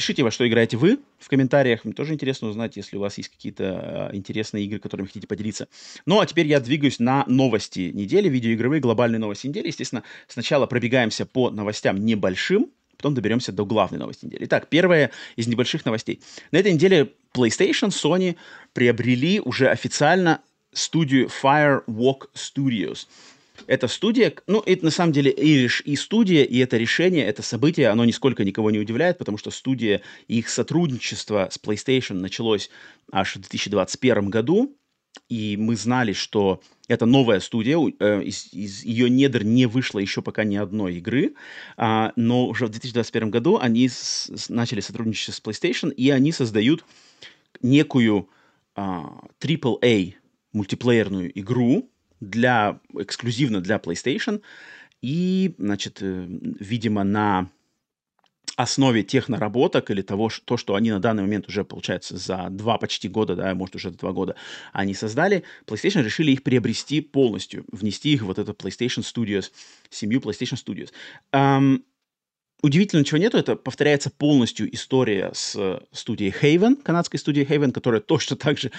Пишите, 0.00 0.22
во 0.22 0.30
что 0.30 0.48
играете 0.48 0.78
вы 0.78 0.98
в 1.18 1.28
комментариях. 1.28 1.84
Мне 1.84 1.92
тоже 1.92 2.14
интересно 2.14 2.48
узнать, 2.48 2.74
если 2.74 2.96
у 2.96 3.00
вас 3.00 3.18
есть 3.18 3.28
какие-то 3.28 4.08
э, 4.10 4.16
интересные 4.16 4.64
игры, 4.64 4.78
которыми 4.78 5.08
хотите 5.08 5.26
поделиться. 5.26 5.68
Ну, 6.06 6.20
а 6.20 6.24
теперь 6.24 6.46
я 6.46 6.58
двигаюсь 6.58 7.00
на 7.00 7.26
новости 7.26 7.90
недели, 7.92 8.30
видеоигровые 8.30 8.80
глобальные 8.80 9.18
новости 9.18 9.48
недели. 9.48 9.66
Естественно, 9.66 10.02
сначала 10.26 10.64
пробегаемся 10.64 11.26
по 11.26 11.50
новостям 11.50 12.02
небольшим, 12.02 12.70
потом 12.96 13.12
доберемся 13.12 13.52
до 13.52 13.66
главной 13.66 13.98
новости 13.98 14.24
недели. 14.24 14.46
Итак, 14.46 14.68
первая 14.70 15.10
из 15.36 15.46
небольших 15.48 15.84
новостей. 15.84 16.22
На 16.50 16.56
этой 16.56 16.72
неделе 16.72 17.12
PlayStation, 17.34 17.90
Sony 17.90 18.36
приобрели 18.72 19.38
уже 19.40 19.68
официально 19.68 20.40
студию 20.72 21.28
Firewalk 21.42 22.30
Studios– 22.34 23.06
эта 23.66 23.88
студия, 23.88 24.34
ну, 24.46 24.62
это 24.64 24.84
на 24.84 24.90
самом 24.90 25.12
деле 25.12 25.30
и, 25.30 25.68
и 25.84 25.96
студия, 25.96 26.44
и 26.44 26.58
это 26.58 26.76
решение, 26.76 27.24
это 27.24 27.42
событие, 27.42 27.88
оно 27.88 28.04
нисколько 28.04 28.44
никого 28.44 28.70
не 28.70 28.78
удивляет, 28.78 29.18
потому 29.18 29.38
что 29.38 29.50
студия 29.50 30.02
и 30.28 30.38
их 30.38 30.48
сотрудничество 30.48 31.48
с 31.50 31.58
PlayStation 31.58 32.14
началось 32.14 32.70
аж 33.12 33.36
в 33.36 33.40
2021 33.40 34.30
году, 34.30 34.76
и 35.28 35.56
мы 35.56 35.76
знали, 35.76 36.12
что 36.12 36.60
это 36.88 37.06
новая 37.06 37.40
студия, 37.40 37.78
э, 37.78 38.22
из, 38.24 38.52
из 38.52 38.84
ее 38.84 39.08
недр 39.08 39.44
не 39.44 39.66
вышло 39.66 39.98
еще 39.98 40.22
пока 40.22 40.44
ни 40.44 40.56
одной 40.56 40.96
игры, 40.96 41.34
а, 41.76 42.12
но 42.16 42.46
уже 42.46 42.66
в 42.66 42.70
2021 42.70 43.30
году 43.30 43.58
они 43.58 43.88
с, 43.88 44.48
начали 44.48 44.80
сотрудничать 44.80 45.34
с 45.34 45.40
PlayStation, 45.40 45.92
и 45.92 46.10
они 46.10 46.32
создают 46.32 46.84
некую 47.62 48.28
а, 48.74 49.22
AAA 49.40 50.14
мультиплеерную 50.52 51.38
игру, 51.38 51.90
для, 52.20 52.80
эксклюзивно 52.94 53.60
для 53.60 53.76
PlayStation. 53.76 54.42
И, 55.02 55.54
значит, 55.58 55.98
э, 56.02 56.26
видимо, 56.28 57.04
на 57.04 57.50
основе 58.56 59.02
тех 59.02 59.28
наработок 59.28 59.90
или 59.90 60.02
того, 60.02 60.28
что, 60.28 60.44
то, 60.44 60.56
что 60.56 60.74
они 60.74 60.90
на 60.90 61.00
данный 61.00 61.22
момент 61.22 61.48
уже, 61.48 61.64
получается, 61.64 62.16
за 62.18 62.48
два 62.50 62.78
почти 62.78 63.08
года, 63.08 63.34
да, 63.34 63.54
может, 63.54 63.76
уже 63.76 63.90
два 63.90 64.12
года 64.12 64.36
они 64.72 64.94
создали, 64.94 65.44
PlayStation 65.66 66.02
решили 66.02 66.32
их 66.32 66.42
приобрести 66.42 67.00
полностью, 67.00 67.64
внести 67.72 68.12
их 68.12 68.22
в 68.22 68.26
вот 68.26 68.38
это 68.38 68.52
PlayStation 68.52 69.02
Studios, 69.02 69.50
семью 69.88 70.20
PlayStation 70.20 70.58
Studios. 70.62 70.90
Um, 71.32 71.82
Удивительно, 72.62 73.04
чего 73.04 73.18
нету, 73.18 73.38
это 73.38 73.56
повторяется 73.56 74.10
полностью 74.10 74.72
история 74.74 75.30
с 75.32 75.80
студией 75.92 76.30
Haven, 76.30 76.76
канадской 76.82 77.18
студией 77.18 77.46
Haven, 77.46 77.72
которая 77.72 78.02
точно 78.02 78.36
так 78.36 78.58
же 78.58 78.70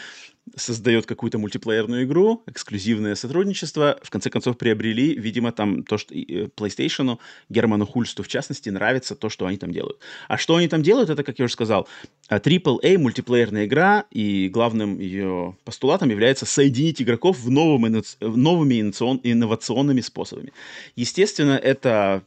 создает 0.56 1.06
какую-то 1.06 1.38
мультиплеерную 1.38 2.04
игру, 2.04 2.44
эксклюзивное 2.46 3.16
сотрудничество. 3.16 4.00
В 4.04 4.10
конце 4.10 4.30
концов, 4.30 4.58
приобрели, 4.58 5.16
видимо, 5.16 5.52
там 5.52 5.84
то, 5.84 5.98
что 5.98 6.14
э, 6.14 6.48
PlayStation, 6.56 7.20
Герману 7.50 7.86
Хульсту 7.86 8.24
в 8.24 8.28
частности, 8.28 8.70
нравится 8.70 9.16
то, 9.16 9.30
что 9.30 9.46
они 9.46 9.58
там 9.58 9.72
делают. 9.72 10.00
А 10.28 10.38
что 10.38 10.56
они 10.56 10.68
там 10.68 10.84
делают, 10.84 11.10
это, 11.10 11.24
как 11.24 11.40
я 11.40 11.46
уже 11.46 11.54
сказал, 11.54 11.88
AAA 12.30 12.98
мультиплеерная 12.98 13.66
игра, 13.66 14.06
и 14.12 14.50
главным 14.50 15.00
ее 15.00 15.56
постулатом 15.64 16.10
является 16.10 16.46
соединить 16.46 17.02
игроков 17.02 17.40
в 17.40 17.50
новым, 17.50 18.04
новыми 18.20 18.82
инновационными 19.24 20.02
способами. 20.02 20.54
Естественно, 20.96 21.54
это 21.54 22.24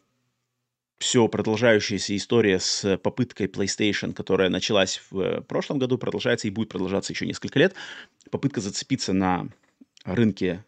все 0.98 1.28
продолжающаяся 1.28 2.16
история 2.16 2.58
с 2.58 2.96
попыткой 2.98 3.46
PlayStation, 3.46 4.12
которая 4.12 4.48
началась 4.48 5.00
в 5.10 5.20
э, 5.20 5.40
прошлом 5.42 5.78
году, 5.78 5.98
продолжается 5.98 6.48
и 6.48 6.50
будет 6.50 6.68
продолжаться 6.68 7.12
еще 7.12 7.26
несколько 7.26 7.58
лет. 7.58 7.74
Попытка 8.30 8.60
зацепиться 8.60 9.12
на 9.12 9.48
рынке 10.04 10.64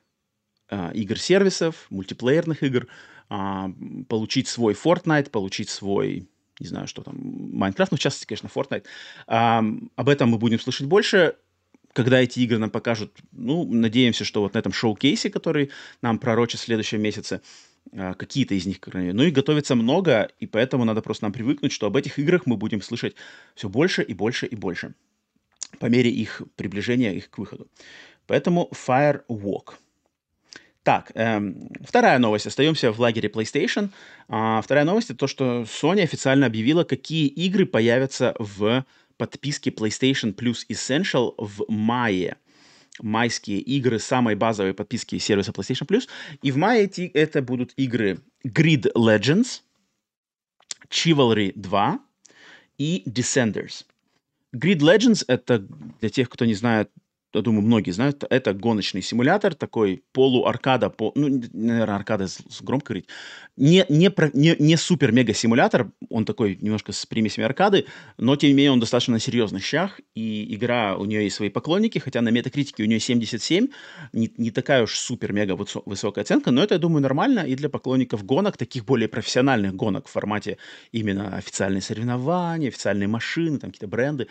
э, 0.68 0.92
игр-сервисов, 0.94 1.86
мультиплеерных 1.90 2.62
игр, 2.62 2.88
э, 3.30 3.64
получить 4.08 4.48
свой 4.48 4.74
Fortnite, 4.74 5.30
получить 5.30 5.70
свой, 5.70 6.28
не 6.58 6.66
знаю, 6.66 6.86
что 6.86 7.02
там, 7.02 7.16
Minecraft, 7.16 7.88
ну, 7.92 7.96
в 7.96 8.00
частности, 8.00 8.26
конечно, 8.26 8.50
Fortnite. 8.52 8.84
Э, 9.28 9.60
об 9.94 10.08
этом 10.08 10.30
мы 10.30 10.38
будем 10.38 10.60
слышать 10.60 10.86
больше 10.86 11.36
когда 11.92 12.20
эти 12.20 12.40
игры 12.40 12.58
нам 12.58 12.68
покажут, 12.68 13.16
ну, 13.32 13.64
надеемся, 13.64 14.26
что 14.26 14.42
вот 14.42 14.52
на 14.52 14.58
этом 14.58 14.70
шоу-кейсе, 14.70 15.30
который 15.30 15.70
нам 16.02 16.18
пророчат 16.18 16.60
в 16.60 16.64
следующем 16.64 17.00
месяце, 17.00 17.36
а, 17.36 17.40
какие-то 17.92 18.54
из 18.54 18.66
них, 18.66 18.78
ну 18.92 19.22
и 19.22 19.30
готовится 19.30 19.74
много, 19.74 20.30
и 20.38 20.46
поэтому 20.46 20.84
надо 20.84 21.02
просто 21.02 21.24
нам 21.24 21.32
привыкнуть, 21.32 21.72
что 21.72 21.86
об 21.86 21.96
этих 21.96 22.18
играх 22.18 22.46
мы 22.46 22.56
будем 22.56 22.82
слышать 22.82 23.14
все 23.54 23.68
больше 23.68 24.02
и 24.02 24.14
больше 24.14 24.46
и 24.46 24.56
больше 24.56 24.94
по 25.78 25.86
мере 25.86 26.10
их 26.10 26.42
приближения 26.56 27.12
их 27.12 27.30
к 27.30 27.38
выходу. 27.38 27.68
Поэтому 28.26 28.70
Firewalk. 28.72 29.74
Так, 30.82 31.10
эм, 31.14 31.68
вторая 31.80 32.18
новость. 32.18 32.46
Остаемся 32.46 32.92
в 32.92 33.00
лагере 33.00 33.28
PlayStation. 33.28 33.90
А, 34.28 34.60
вторая 34.62 34.84
новость 34.84 35.10
это 35.10 35.18
то, 35.18 35.26
что 35.26 35.62
Sony 35.62 36.02
официально 36.02 36.46
объявила, 36.46 36.84
какие 36.84 37.26
игры 37.26 37.66
появятся 37.66 38.36
в 38.38 38.84
подписке 39.16 39.70
PlayStation 39.70 40.34
Plus 40.34 40.64
Essential 40.70 41.34
в 41.38 41.64
мае 41.68 42.36
майские 43.00 43.60
игры 43.60 43.98
самой 43.98 44.34
базовой 44.34 44.74
подписки 44.74 45.18
сервиса 45.18 45.52
PlayStation 45.52 45.86
Plus. 45.86 46.08
И 46.42 46.50
в 46.50 46.56
мае 46.56 46.84
эти, 46.84 47.02
это 47.02 47.42
будут 47.42 47.72
игры 47.76 48.18
Grid 48.44 48.92
Legends, 48.94 49.62
Chivalry 50.88 51.52
2 51.54 52.00
и 52.78 53.02
Descenders. 53.06 53.84
Grid 54.54 54.78
Legends— 54.78 55.24
это, 55.28 55.58
для 56.00 56.08
тех, 56.08 56.28
кто 56.28 56.44
не 56.44 56.54
знает, 56.54 56.90
я 57.34 57.42
думаю, 57.42 57.62
многие 57.62 57.90
знают, 57.90 58.24
это 58.30 58.54
гоночный 58.54 59.02
симулятор, 59.02 59.54
такой 59.54 60.02
полуаркада, 60.12 60.90
по, 60.90 61.12
ну, 61.14 61.28
наверное, 61.52 61.96
аркада 61.96 62.26
громко 62.62 62.86
говорить, 62.86 63.08
не, 63.56 63.84
не, 63.88 64.10
не, 64.32 64.56
не 64.58 64.76
супер-мега-симулятор, 64.76 65.90
он 66.08 66.24
такой 66.24 66.58
немножко 66.60 66.92
с 66.92 67.04
примесями 67.06 67.44
аркады, 67.44 67.86
но, 68.16 68.36
тем 68.36 68.48
не 68.48 68.54
менее, 68.54 68.72
он 68.72 68.80
достаточно 68.80 69.14
на 69.14 69.20
серьезных 69.20 69.64
щах, 69.64 70.00
и 70.14 70.54
игра, 70.54 70.96
у 70.96 71.04
нее 71.04 71.24
есть 71.24 71.36
свои 71.36 71.50
поклонники, 71.50 71.98
хотя 71.98 72.20
на 72.20 72.30
метакритике 72.30 72.82
у 72.84 72.86
нее 72.86 73.00
77, 73.00 73.68
не, 74.12 74.32
не 74.36 74.50
такая 74.50 74.82
уж 74.82 74.96
супер-мега 74.96 75.56
высокая 75.84 76.22
оценка, 76.22 76.50
но 76.50 76.62
это, 76.62 76.74
я 76.74 76.78
думаю, 76.78 77.02
нормально 77.02 77.40
и 77.40 77.54
для 77.54 77.68
поклонников 77.68 78.24
гонок, 78.24 78.56
таких 78.56 78.84
более 78.84 79.08
профессиональных 79.08 79.74
гонок 79.74 80.08
в 80.08 80.10
формате 80.10 80.58
именно 80.92 81.36
официальные 81.36 81.82
соревнования, 81.82 82.68
официальные 82.68 83.08
машины, 83.08 83.58
там 83.58 83.70
какие-то 83.70 83.88
бренды. 83.88 84.28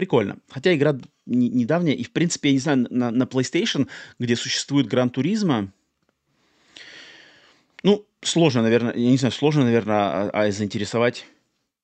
Прикольно. 0.00 0.38
Хотя 0.48 0.74
игра 0.74 0.96
не, 1.26 1.50
недавняя, 1.50 1.94
и, 1.94 2.02
в 2.04 2.10
принципе, 2.10 2.48
я 2.48 2.52
не 2.54 2.58
знаю, 2.58 2.86
на, 2.88 3.10
на 3.10 3.24
PlayStation, 3.24 3.86
где 4.18 4.34
существует 4.34 4.86
Гран 4.86 5.10
Туризма, 5.10 5.70
ну, 7.82 8.06
сложно, 8.22 8.62
наверное, 8.62 8.94
я 8.94 9.10
не 9.10 9.18
знаю, 9.18 9.32
сложно, 9.32 9.64
наверное, 9.64 9.96
а, 9.96 10.30
а 10.30 10.50
заинтересовать 10.50 11.26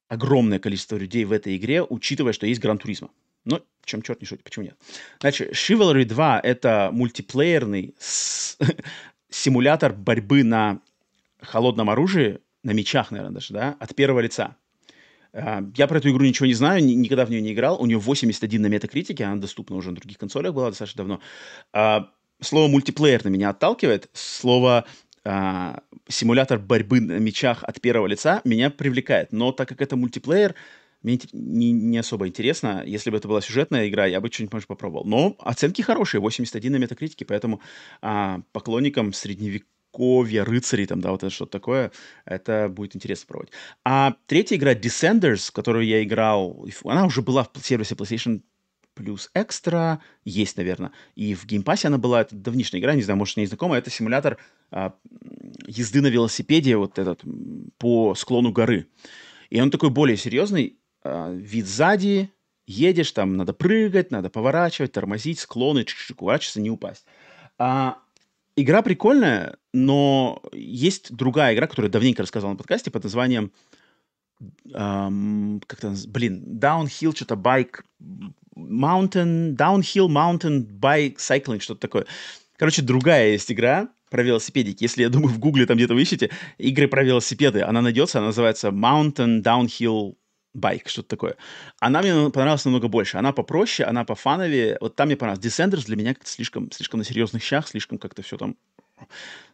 огромное 0.09 0.59
количество 0.59 0.97
людей 0.97 1.27
в 1.27 1.33
этой 1.33 1.59
игре, 1.59 1.83
учитывая, 1.83 2.33
что 2.33 2.47
есть 2.47 2.59
Гран 2.59 2.79
Туризма. 2.79 3.11
Но 3.45 3.61
чем 3.85 4.01
черт 4.01 4.19
не 4.23 4.27
шутит, 4.27 4.45
почему 4.45 4.65
нет? 4.65 4.79
Значит, 5.21 5.53
Chivalry 5.53 6.07
2— 6.07 6.41
это 6.43 6.89
мультиплеерный 6.95 7.95
симулятор 9.29 9.93
борьбы 9.93 10.43
на 10.43 10.81
холодном 11.43 11.91
оружии, 11.91 12.39
на 12.63 12.71
мечах, 12.71 13.11
наверное, 13.11 13.35
даже, 13.35 13.53
да, 13.53 13.77
от 13.79 13.95
первого 13.95 14.21
лица. 14.21 14.57
А, 15.37 15.63
я 15.77 15.87
про 15.87 15.99
эту 15.99 16.11
игру 16.11 16.25
ничего 16.25 16.47
не 16.47 16.55
знаю, 16.55 16.85
никогда 16.85 17.27
в 17.27 17.31
нее 17.31 17.43
не 17.43 17.53
играл. 17.53 17.81
У 17.81 17.87
нее 17.87 17.99
81 17.99 18.63
на 18.63 18.67
метакритике, 18.67 19.25
она 19.25 19.37
доступна 19.37 19.77
уже 19.77 19.91
на 19.91 19.97
других 19.97 20.19
консолях 20.19 20.55
была 20.55 20.71
достаточно 20.71 20.99
давно. 20.99 21.21
А, 21.73 22.09
слово 22.41 22.69
мультиплеер 22.69 23.25
на 23.25 23.29
меня 23.29 23.51
отталкивает. 23.51 24.09
Слово 24.15 24.87
а, 25.25 25.81
симулятор 26.09 26.59
борьбы 26.59 27.01
на 27.01 27.19
мечах 27.19 27.63
от 27.63 27.81
первого 27.81 28.07
лица 28.07 28.41
меня 28.45 28.71
привлекает. 28.71 29.33
Но 29.33 29.53
так 29.53 29.69
как 29.69 29.83
это 29.83 29.97
мультиплеер, 29.97 30.55
мне 31.03 31.21
не, 31.33 31.73
не 31.73 31.99
особо 31.99 32.27
интересно. 32.27 32.83
Если 32.87 33.11
бы 33.11 33.19
это 33.19 33.29
была 33.29 33.43
сюжетная 33.43 33.89
игра, 33.89 34.07
я 34.07 34.21
бы 34.21 34.33
что-нибудь, 34.33 34.67
попробовал. 34.67 35.05
Но 35.05 35.37
оценки 35.41 35.83
хорошие, 35.83 36.21
81 36.21 36.73
на 36.73 36.77
метакритике, 36.77 37.27
поэтому 37.27 37.61
а, 38.01 38.41
поклонникам 38.53 39.13
средневековых 39.13 39.76
средневековья, 39.97 40.45
рыцарей, 40.45 40.87
там, 40.87 41.01
да, 41.01 41.11
вот 41.11 41.23
это 41.23 41.31
что-то 41.31 41.53
такое, 41.53 41.93
это 42.25 42.69
будет 42.69 42.95
интересно 42.97 43.27
пробовать. 43.29 43.53
А 43.85 44.15
третья 44.27 44.57
игра 44.57 44.75
Descenders, 44.75 45.51
которую 45.53 45.87
я 45.87 46.03
играл, 46.03 46.67
она 46.85 47.07
уже 47.07 47.23
была 47.23 47.45
в 47.45 47.67
сервисе 47.67 47.95
PlayStation 47.95 48.43
Plus 48.95 49.31
Extra, 49.35 50.01
есть, 50.25 50.57
наверное. 50.57 50.91
И 51.17 51.35
в 51.35 51.45
Game 51.45 51.64
Pass 51.64 51.84
е 51.84 51.89
она 51.89 51.99
была, 51.99 52.23
это 52.23 52.35
давнишняя 52.35 52.81
игра, 52.81 52.95
не 52.95 53.03
знаю, 53.03 53.19
может, 53.19 53.37
не 53.37 53.47
знакома, 53.47 53.77
это 53.77 53.91
симулятор 53.91 54.39
а, 54.71 54.95
езды 55.67 56.01
на 56.01 56.07
велосипеде 56.07 56.77
вот 56.77 56.99
этот 56.99 57.23
по 57.79 58.15
склону 58.15 58.53
горы. 58.53 58.87
И 59.51 59.61
он 59.61 59.71
такой 59.71 59.91
более 59.91 60.17
серьезный, 60.17 60.79
э, 61.05 61.37
вид 61.37 61.67
сзади, 61.67 62.31
едешь, 62.67 63.13
там 63.13 63.37
надо 63.37 63.53
прыгать, 63.53 64.11
надо 64.11 64.31
поворачивать, 64.31 64.93
тормозить, 64.93 65.41
склоны, 65.41 65.81
чик-чик, 65.81 66.17
уворачиваться, 66.19 66.61
не 66.61 66.71
упасть. 66.71 67.05
А, 67.59 67.99
игра 68.57 68.83
прикольная, 68.83 69.57
но 69.73 70.43
есть 70.53 71.15
другая 71.15 71.55
игра, 71.55 71.67
которую 71.67 71.89
я 71.89 71.93
давненько 71.93 72.23
рассказывал 72.23 72.53
на 72.53 72.59
подкасте 72.59 72.91
под 72.91 73.05
названием 73.05 73.53
эм, 74.73 75.63
как-то, 75.67 75.95
блин, 76.09 76.59
Downhill, 76.59 77.15
что-то 77.15 77.35
Bike, 77.35 77.83
Mountain, 78.57 79.57
Downhill 79.57 80.09
Mountain 80.09 80.67
Bike 80.67 81.17
Cycling, 81.17 81.61
что-то 81.61 81.81
такое. 81.81 82.07
Короче, 82.57 82.83
другая 82.83 83.33
есть 83.33 83.53
игра 83.53 83.89
про 84.11 84.23
велосипедики. 84.23 84.85
Если, 84.85 85.03
я 85.03 85.09
думаю, 85.09 85.35
в 85.35 85.39
гугле 85.39 85.67
там 85.67 85.77
где-то 85.77 85.95
вы 85.95 86.03
ищете, 86.03 86.31
игры 86.59 86.89
про 86.89 87.05
велосипеды, 87.05 87.63
она 87.63 87.83
найдется, 87.83 88.19
она 88.19 88.29
называется 88.29 88.69
Mountain 88.69 89.43
Downhill 89.43 90.17
Bike, 90.57 90.89
что-то 90.89 91.09
такое. 91.09 91.37
Она 91.79 92.01
мне 92.01 92.31
понравилась 92.31 92.65
намного 92.65 92.89
больше. 92.89 93.19
Она 93.19 93.33
попроще, 93.33 93.89
она 93.89 94.05
по 94.05 94.15
фанове. 94.15 94.79
Вот 94.81 94.97
там 94.97 95.09
мне 95.09 95.17
понравилось. 95.17 95.45
Descenders 95.45 95.85
для 95.85 95.97
меня 95.97 96.15
как-то 96.15 96.31
слишком, 96.31 96.73
слишком 96.73 96.99
на 96.99 97.05
серьезных 97.05 97.43
щах, 97.43 97.69
слишком 97.69 97.99
как-то 97.99 98.23
все 98.23 98.37
там... 98.37 98.57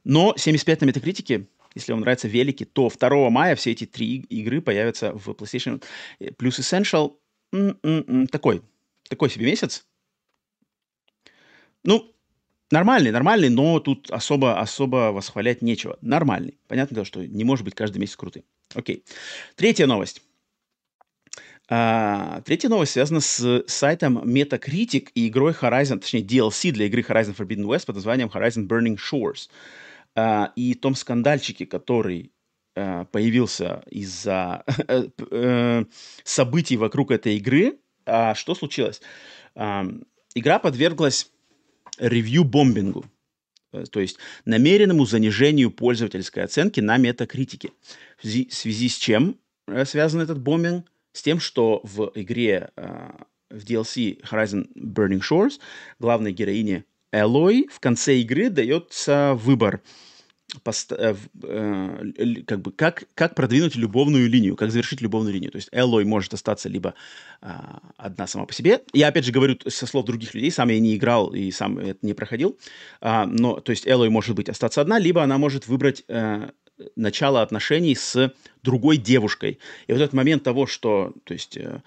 Но 0.04 0.34
75 0.36 0.82
на 0.82 0.84
метакритике, 0.86 1.46
если 1.74 1.92
вам 1.92 2.02
нравятся 2.02 2.28
велики, 2.28 2.64
то 2.64 2.90
2 2.90 3.30
мая 3.30 3.56
все 3.56 3.72
эти 3.72 3.86
три 3.86 4.18
игры 4.18 4.60
появятся 4.60 5.12
в 5.12 5.30
PlayStation 5.30 5.82
Plus 6.20 6.60
Essential. 6.60 7.16
М-м-м, 7.52 8.28
такой, 8.28 8.62
такой 9.08 9.28
себе 9.28 9.46
месяц. 9.46 9.84
Ну, 11.84 12.14
нормальный, 12.70 13.10
нормальный, 13.10 13.50
но 13.50 13.80
тут 13.80 14.10
особо, 14.10 14.60
особо 14.60 15.12
восхвалять 15.12 15.62
нечего. 15.62 15.98
Нормальный. 16.00 16.58
Понятно 16.68 17.04
что 17.04 17.26
не 17.26 17.44
может 17.44 17.64
быть 17.64 17.74
каждый 17.74 17.98
месяц 17.98 18.16
крутым. 18.16 18.44
Окей. 18.74 19.04
Третья 19.56 19.86
новость. 19.86 20.22
А, 21.74 22.42
третья 22.42 22.68
новость 22.68 22.92
связана 22.92 23.20
с 23.20 23.64
сайтом 23.66 24.18
Metacritic 24.18 25.08
и 25.14 25.28
игрой 25.28 25.52
Horizon, 25.52 26.00
точнее 26.00 26.20
DLC 26.20 26.70
для 26.70 26.84
игры 26.84 27.00
Horizon 27.00 27.34
Forbidden 27.34 27.64
West 27.64 27.86
под 27.86 27.94
названием 27.94 28.28
Horizon 28.28 28.68
Burning 28.68 28.98
Shores. 28.98 29.48
А, 30.14 30.52
и 30.54 30.74
том 30.74 30.94
скандальчике, 30.94 31.64
который 31.64 32.30
а, 32.76 33.06
появился 33.06 33.82
из-за 33.90 34.64
э, 34.86 35.08
э, 35.30 35.84
событий 36.24 36.76
вокруг 36.76 37.10
этой 37.10 37.38
игры, 37.38 37.78
а 38.04 38.34
что 38.34 38.54
случилось? 38.54 39.00
А, 39.54 39.86
игра 40.34 40.58
подверглась 40.58 41.30
ревью-бомбингу, 41.96 43.06
э, 43.72 43.84
то 43.90 44.00
есть 44.00 44.18
намеренному 44.44 45.06
занижению 45.06 45.70
пользовательской 45.70 46.44
оценки 46.44 46.80
на 46.80 46.98
метакритике. 46.98 47.70
В 48.18 48.28
связи, 48.28 48.90
с 48.90 48.98
чем 48.98 49.38
связан 49.86 50.20
этот 50.20 50.38
бомбинг? 50.38 50.91
С 51.12 51.22
тем, 51.22 51.40
что 51.40 51.80
в 51.84 52.12
игре, 52.14 52.70
э, 52.76 53.10
в 53.50 53.64
DLC 53.64 54.22
Horizon 54.22 54.66
Burning 54.74 55.20
Shores 55.20 55.60
главной 55.98 56.32
героине 56.32 56.84
Элой 57.12 57.68
в 57.70 57.80
конце 57.80 58.16
игры 58.18 58.50
дается 58.50 59.34
выбор– 59.34 59.82
э, 60.90 61.14
э, 61.42 62.42
как 62.46 62.60
бы 62.60 62.72
как, 62.72 63.04
как 63.14 63.34
продвинуть 63.34 63.76
любовную 63.76 64.28
линию, 64.28 64.56
как 64.56 64.70
завершить 64.70 65.00
любовную 65.00 65.32
линию. 65.32 65.50
То 65.50 65.56
есть 65.56 65.68
Эллой 65.72 66.04
может 66.04 66.34
остаться 66.34 66.68
либо 66.68 66.94
э, 67.40 67.48
одна 67.96 68.26
сама 68.26 68.46
по 68.46 68.52
себе. 68.52 68.82
Я 68.92 69.08
опять 69.08 69.24
же 69.24 69.32
говорю 69.32 69.56
со 69.66 69.86
слов 69.86 70.04
других 70.04 70.34
людей, 70.34 70.50
сам 70.50 70.68
я 70.68 70.78
не 70.78 70.96
играл 70.96 71.32
и 71.32 71.50
сам 71.50 71.78
это 71.78 71.98
не 72.02 72.14
проходил. 72.14 72.58
А, 73.00 73.26
но, 73.26 73.60
то 73.60 73.70
есть 73.70 73.86
Эллой 73.86 74.10
может 74.10 74.36
быть 74.36 74.48
остаться 74.48 74.80
одна, 74.80 74.98
либо 74.98 75.22
она 75.22 75.38
может 75.38 75.66
выбрать 75.66 76.04
э, 76.08 76.50
начало 76.96 77.42
отношений 77.42 77.94
с 77.94 78.32
другой 78.62 78.96
девушкой. 78.96 79.58
И 79.86 79.92
вот 79.92 80.00
этот 80.00 80.14
момент 80.14 80.42
того, 80.42 80.66
что, 80.66 81.12
то 81.24 81.34
есть... 81.34 81.56
Э, 81.56 81.80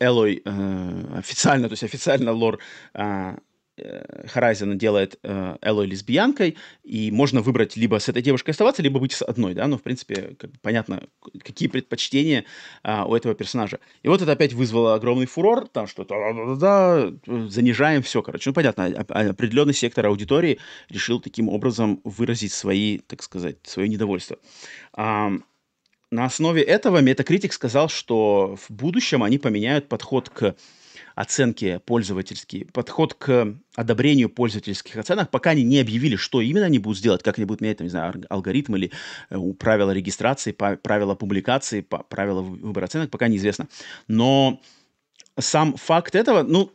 Элой 0.00 0.40
э, 0.42 1.18
официально, 1.18 1.68
то 1.68 1.74
есть 1.74 1.84
официально 1.84 2.32
лор 2.32 2.58
э, 2.94 3.36
Horizon 3.78 4.74
делает 4.74 5.18
э, 5.22 5.56
Элой 5.62 5.86
лесбиянкой, 5.86 6.56
и 6.82 7.10
можно 7.10 7.40
выбрать 7.40 7.76
либо 7.76 7.98
с 7.98 8.08
этой 8.08 8.22
девушкой 8.22 8.50
оставаться, 8.50 8.82
либо 8.82 9.00
быть 9.00 9.12
с 9.12 9.22
одной, 9.22 9.54
да, 9.54 9.66
но, 9.66 9.78
в 9.78 9.82
принципе, 9.82 10.36
как 10.38 10.50
понятно, 10.60 11.08
какие 11.40 11.68
предпочтения 11.68 12.44
а, 12.82 13.06
у 13.06 13.14
этого 13.14 13.34
персонажа. 13.34 13.78
И 14.02 14.08
вот 14.08 14.20
это 14.20 14.32
опять 14.32 14.52
вызвало 14.52 14.94
огромный 14.94 15.26
фурор, 15.26 15.68
там 15.68 15.86
что-то, 15.86 16.56
да, 16.58 17.12
занижаем 17.26 18.02
все, 18.02 18.22
короче. 18.22 18.50
Ну, 18.50 18.54
понятно, 18.54 18.86
определенный 18.86 19.74
сектор 19.74 20.06
аудитории 20.06 20.58
решил 20.88 21.20
таким 21.20 21.48
образом 21.48 22.00
выразить 22.04 22.52
свои, 22.52 22.98
так 22.98 23.22
сказать, 23.22 23.56
свое 23.64 23.88
недовольство. 23.88 24.36
А, 24.92 25.32
на 26.10 26.26
основе 26.26 26.62
этого 26.62 27.02
Metacritic 27.02 27.52
сказал, 27.52 27.88
что 27.88 28.56
в 28.56 28.70
будущем 28.70 29.22
они 29.22 29.38
поменяют 29.38 29.88
подход 29.88 30.28
к 30.28 30.54
оценки 31.14 31.80
пользовательские, 31.84 32.66
подход 32.66 33.14
к 33.14 33.54
одобрению 33.74 34.28
пользовательских 34.28 34.96
оценок, 34.96 35.30
пока 35.30 35.50
они 35.50 35.62
не 35.62 35.80
объявили, 35.80 36.16
что 36.16 36.40
именно 36.40 36.66
они 36.66 36.78
будут 36.78 36.98
сделать, 36.98 37.22
как 37.22 37.38
они 37.38 37.44
будут 37.44 37.60
менять, 37.60 37.78
там, 37.78 37.86
не 37.86 37.90
знаю, 37.90 38.14
алгоритм 38.28 38.76
или 38.76 38.90
э, 39.30 39.38
правила 39.58 39.90
регистрации, 39.90 40.52
правила 40.52 41.14
публикации, 41.14 41.80
правила 41.80 42.40
выбора 42.40 42.84
оценок, 42.84 43.10
пока 43.10 43.28
неизвестно. 43.28 43.68
Но 44.08 44.60
сам 45.38 45.76
факт 45.76 46.14
этого, 46.14 46.42
ну, 46.42 46.72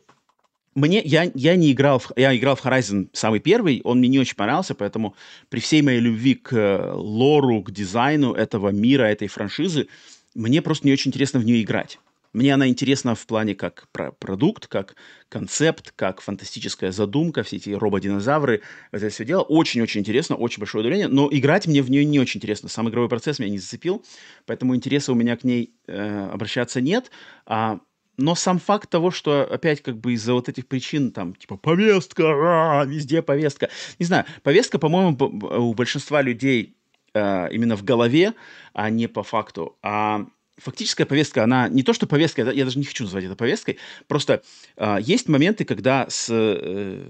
мне, 0.74 1.02
я, 1.04 1.30
я 1.34 1.56
не 1.56 1.72
играл, 1.72 1.98
в, 1.98 2.12
я 2.16 2.36
играл 2.36 2.54
в 2.54 2.64
Horizon 2.64 3.08
самый 3.12 3.40
первый, 3.40 3.80
он 3.84 3.98
мне 3.98 4.08
не 4.08 4.18
очень 4.18 4.36
понравился, 4.36 4.74
поэтому 4.74 5.14
при 5.48 5.60
всей 5.60 5.82
моей 5.82 6.00
любви 6.00 6.34
к 6.34 6.52
э, 6.52 6.92
лору, 6.92 7.62
к 7.62 7.70
дизайну 7.70 8.32
этого 8.32 8.68
мира, 8.68 9.04
этой 9.04 9.28
франшизы, 9.28 9.88
мне 10.34 10.62
просто 10.62 10.86
не 10.86 10.92
очень 10.92 11.08
интересно 11.08 11.40
в 11.40 11.44
нее 11.44 11.62
играть. 11.62 11.98
Мне 12.32 12.54
она 12.54 12.68
интересна 12.68 13.14
в 13.14 13.26
плане 13.26 13.54
как 13.54 13.88
про 13.92 14.12
продукт, 14.12 14.66
как 14.66 14.96
концепт, 15.28 15.92
как 15.96 16.20
фантастическая 16.20 16.92
задумка, 16.92 17.42
все 17.42 17.56
эти 17.56 17.70
рободинозавры, 17.70 18.62
это 18.92 19.08
все 19.08 19.24
дело. 19.24 19.42
Очень-очень 19.42 20.00
интересно, 20.00 20.36
очень 20.36 20.60
большое 20.60 20.80
удовлетворение, 20.82 21.08
но 21.14 21.28
играть 21.30 21.66
мне 21.66 21.82
в 21.82 21.90
нее 21.90 22.04
не 22.04 22.20
очень 22.20 22.38
интересно. 22.38 22.68
Сам 22.68 22.88
игровой 22.88 23.08
процесс 23.08 23.38
меня 23.38 23.50
не 23.50 23.58
зацепил, 23.58 24.04
поэтому 24.46 24.76
интереса 24.76 25.12
у 25.12 25.14
меня 25.14 25.36
к 25.36 25.44
ней 25.44 25.74
э, 25.86 26.28
обращаться 26.32 26.80
нет. 26.80 27.10
А, 27.46 27.80
но 28.18 28.34
сам 28.34 28.58
факт 28.58 28.90
того, 28.90 29.10
что 29.10 29.42
опять 29.42 29.80
как 29.80 29.98
бы 29.98 30.12
из-за 30.12 30.34
вот 30.34 30.48
этих 30.48 30.66
причин, 30.66 31.12
там, 31.12 31.34
типа, 31.34 31.56
повестка, 31.56 32.80
а, 32.80 32.84
везде 32.84 33.22
повестка. 33.22 33.70
Не 33.98 34.06
знаю, 34.06 34.24
повестка, 34.42 34.78
по-моему, 34.78 35.16
у 35.20 35.72
большинства 35.72 36.20
людей 36.20 36.76
э, 37.14 37.52
именно 37.52 37.76
в 37.76 37.84
голове, 37.84 38.34
а 38.72 38.90
не 38.90 39.06
по 39.06 39.22
факту. 39.22 39.78
А 39.82 40.26
фактическая 40.58 41.06
повестка, 41.06 41.44
она 41.44 41.68
не 41.68 41.82
то, 41.82 41.92
что 41.92 42.06
повестка, 42.06 42.42
я 42.50 42.64
даже 42.64 42.78
не 42.78 42.84
хочу 42.84 43.04
назвать 43.04 43.24
это 43.24 43.36
повесткой, 43.36 43.78
просто 44.06 44.42
э, 44.76 44.98
есть 45.00 45.28
моменты, 45.28 45.64
когда 45.64 46.06
с 46.08 46.28
э, 46.30 47.02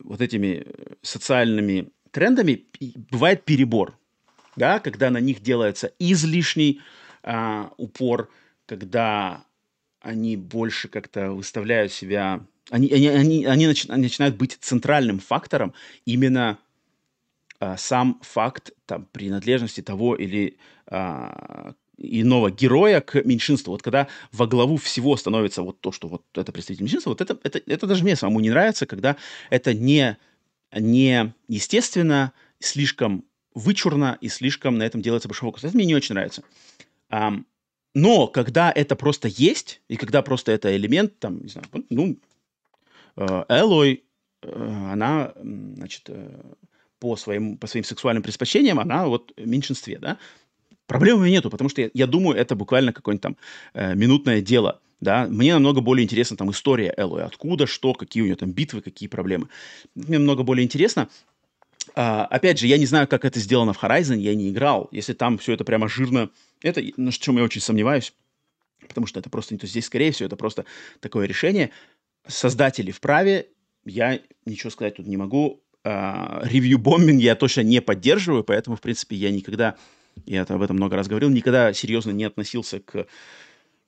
вот 0.00 0.20
этими 0.20 0.66
социальными 1.02 1.90
трендами 2.10 2.64
бывает 3.10 3.44
перебор, 3.44 3.96
да, 4.56 4.80
когда 4.80 5.10
на 5.10 5.18
них 5.18 5.40
делается 5.42 5.92
излишний 5.98 6.80
э, 7.22 7.64
упор, 7.76 8.30
когда 8.66 9.44
они 10.00 10.36
больше 10.36 10.88
как-то 10.88 11.30
выставляют 11.32 11.92
себя, 11.92 12.44
они, 12.70 12.90
они, 12.90 13.08
они, 13.08 13.44
они, 13.46 13.66
начи, 13.66 13.88
они 13.90 14.02
начинают 14.04 14.36
быть 14.36 14.58
центральным 14.60 15.18
фактором 15.18 15.74
именно 16.04 16.58
сам 17.76 18.20
факт 18.22 18.72
там, 18.84 19.06
принадлежности 19.06 19.80
того 19.80 20.16
или 20.16 20.58
а, 20.86 21.74
иного 21.96 22.50
героя 22.50 23.00
к 23.00 23.22
меньшинству. 23.24 23.72
Вот 23.72 23.82
когда 23.82 24.08
во 24.32 24.46
главу 24.46 24.76
всего 24.76 25.16
становится 25.16 25.62
вот 25.62 25.80
то, 25.80 25.92
что 25.92 26.08
вот 26.08 26.22
это 26.34 26.52
представитель 26.52 26.84
меньшинства, 26.84 27.10
вот 27.10 27.20
это, 27.20 27.38
это, 27.42 27.60
это 27.66 27.86
даже 27.86 28.04
мне 28.04 28.16
самому 28.16 28.40
не 28.40 28.50
нравится, 28.50 28.86
когда 28.86 29.16
это 29.50 29.74
не, 29.74 30.16
не 30.72 31.32
естественно, 31.48 32.32
слишком 32.58 33.24
вычурно 33.54 34.18
и 34.20 34.28
слишком 34.28 34.78
на 34.78 34.82
этом 34.82 35.02
делается 35.02 35.28
большой 35.28 35.48
фокус. 35.48 35.64
Это 35.64 35.76
мне 35.76 35.86
не 35.86 35.94
очень 35.94 36.14
нравится. 36.14 36.42
Um, 37.10 37.44
но 37.94 38.26
когда 38.26 38.72
это 38.72 38.96
просто 38.96 39.28
есть, 39.28 39.80
и 39.88 39.96
когда 39.96 40.22
просто 40.22 40.50
это 40.50 40.76
элемент, 40.76 41.18
там, 41.20 41.40
не 41.42 41.48
знаю, 41.48 41.66
ну, 41.90 42.18
э, 43.16 43.44
Элой, 43.48 44.04
э, 44.42 44.90
она, 44.92 45.32
значит, 45.36 46.02
э, 46.08 46.42
по 46.98 47.16
своим, 47.16 47.56
по 47.56 47.68
своим 47.68 47.84
сексуальным 47.84 48.24
предпочтениям, 48.24 48.80
она 48.80 49.06
вот 49.06 49.32
в 49.36 49.46
меньшинстве, 49.46 49.98
да, 49.98 50.18
Проблем 50.86 51.18
у 51.18 51.20
меня 51.20 51.36
нету, 51.36 51.50
потому 51.50 51.70
что 51.70 51.82
я, 51.82 51.90
я 51.94 52.06
думаю, 52.06 52.36
это 52.36 52.54
буквально 52.54 52.92
какое-нибудь 52.92 53.22
там 53.22 53.36
э, 53.72 53.94
минутное 53.94 54.40
дело. 54.40 54.80
Да? 55.00 55.26
Мне 55.28 55.54
намного 55.54 55.80
более 55.80 56.04
интересна 56.04 56.36
там 56.36 56.50
история 56.50 56.94
Эллы. 56.96 57.22
Откуда, 57.22 57.66
что, 57.66 57.94
какие 57.94 58.22
у 58.22 58.26
нее 58.26 58.36
там 58.36 58.52
битвы, 58.52 58.80
какие 58.80 59.08
проблемы. 59.08 59.48
Мне 59.94 60.18
намного 60.18 60.42
более 60.42 60.64
интересно. 60.64 61.08
А, 61.94 62.24
опять 62.26 62.58
же, 62.58 62.66
я 62.66 62.78
не 62.78 62.86
знаю, 62.86 63.06
как 63.06 63.24
это 63.24 63.38
сделано 63.38 63.72
в 63.72 63.82
Horizon, 63.82 64.18
я 64.18 64.34
не 64.34 64.50
играл. 64.50 64.88
Если 64.90 65.12
там 65.12 65.38
все 65.38 65.52
это 65.52 65.64
прямо 65.64 65.88
жирно, 65.88 66.30
это 66.62 66.82
на 66.96 67.12
чем 67.12 67.36
я 67.36 67.44
очень 67.44 67.60
сомневаюсь, 67.60 68.14
потому 68.88 69.06
что 69.06 69.20
это 69.20 69.30
просто 69.30 69.54
не 69.54 69.58
то. 69.58 69.66
Здесь, 69.66 69.86
скорее 69.86 70.12
всего, 70.12 70.26
это 70.26 70.36
просто 70.36 70.64
такое 71.00 71.26
решение. 71.26 71.70
Создатели 72.26 72.90
вправе, 72.90 73.48
я 73.84 74.20
ничего 74.46 74.70
сказать 74.70 74.96
тут 74.96 75.06
не 75.06 75.16
могу. 75.16 75.62
А, 75.84 76.42
ревью-бомбинг 76.44 77.20
я 77.20 77.36
точно 77.36 77.60
не 77.60 77.82
поддерживаю, 77.82 78.42
поэтому, 78.42 78.76
в 78.76 78.80
принципе, 78.80 79.16
я 79.16 79.30
никогда 79.30 79.76
я 80.26 80.42
об 80.42 80.62
этом 80.62 80.76
много 80.76 80.96
раз 80.96 81.08
говорил, 81.08 81.30
никогда 81.30 81.72
серьезно 81.72 82.10
не 82.10 82.24
относился 82.24 82.80
к 82.80 83.06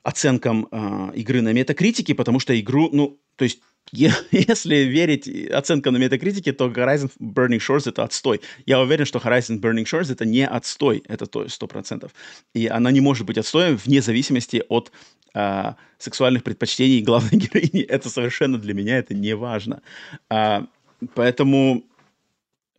оценкам 0.03 0.68
э, 0.70 1.12
игры 1.16 1.41
на 1.43 1.53
метакритике, 1.53 2.14
потому 2.14 2.39
что 2.39 2.59
игру, 2.59 2.91
ну, 2.93 3.18
то 3.37 3.45
есть 3.45 3.61
если 3.93 4.77
верить 4.77 5.29
оценкам 5.51 5.95
на 5.95 5.99
метакритике, 5.99 6.53
то 6.53 6.68
Horizon 6.68 7.11
Burning 7.20 7.59
Shores— 7.59 7.85
это 7.89 8.03
отстой. 8.03 8.41
Я 8.66 8.81
уверен, 8.81 9.05
что 9.05 9.18
Horizon 9.18 9.61
Burning 9.61 9.85
Shores— 9.85 10.11
это 10.12 10.24
не 10.24 10.47
отстой, 10.47 11.03
это 11.07 11.27
то 11.27 11.49
сто 11.49 11.66
процентов. 11.66 12.12
И 12.55 12.66
она 12.66 12.91
не 12.91 13.01
может 13.01 13.27
быть 13.27 13.39
отстоем 13.39 13.77
вне 13.77 14.03
зависимости 14.03 14.62
от 14.68 14.91
э, 15.35 15.74
сексуальных 15.99 16.43
предпочтений 16.43 17.01
главной 17.01 17.31
героини. 17.39 17.83
Это 17.83 18.11
совершенно 18.11 18.59
для 18.59 18.74
меня 18.74 18.99
это 18.99 19.14
не 19.14 19.37
важно. 19.37 19.83
А, 20.29 20.66
поэтому, 21.14 21.85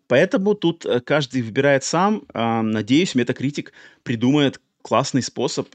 поэтому 0.08 0.56
тут 0.56 0.86
э, 0.86 1.00
каждый 1.00 1.42
выбирает 1.42 1.84
сам. 1.84 2.24
А, 2.34 2.62
надеюсь, 2.62 3.16
метакритик 3.16 3.74
придумает 4.04 4.62
классный 4.82 5.22
способ 5.22 5.68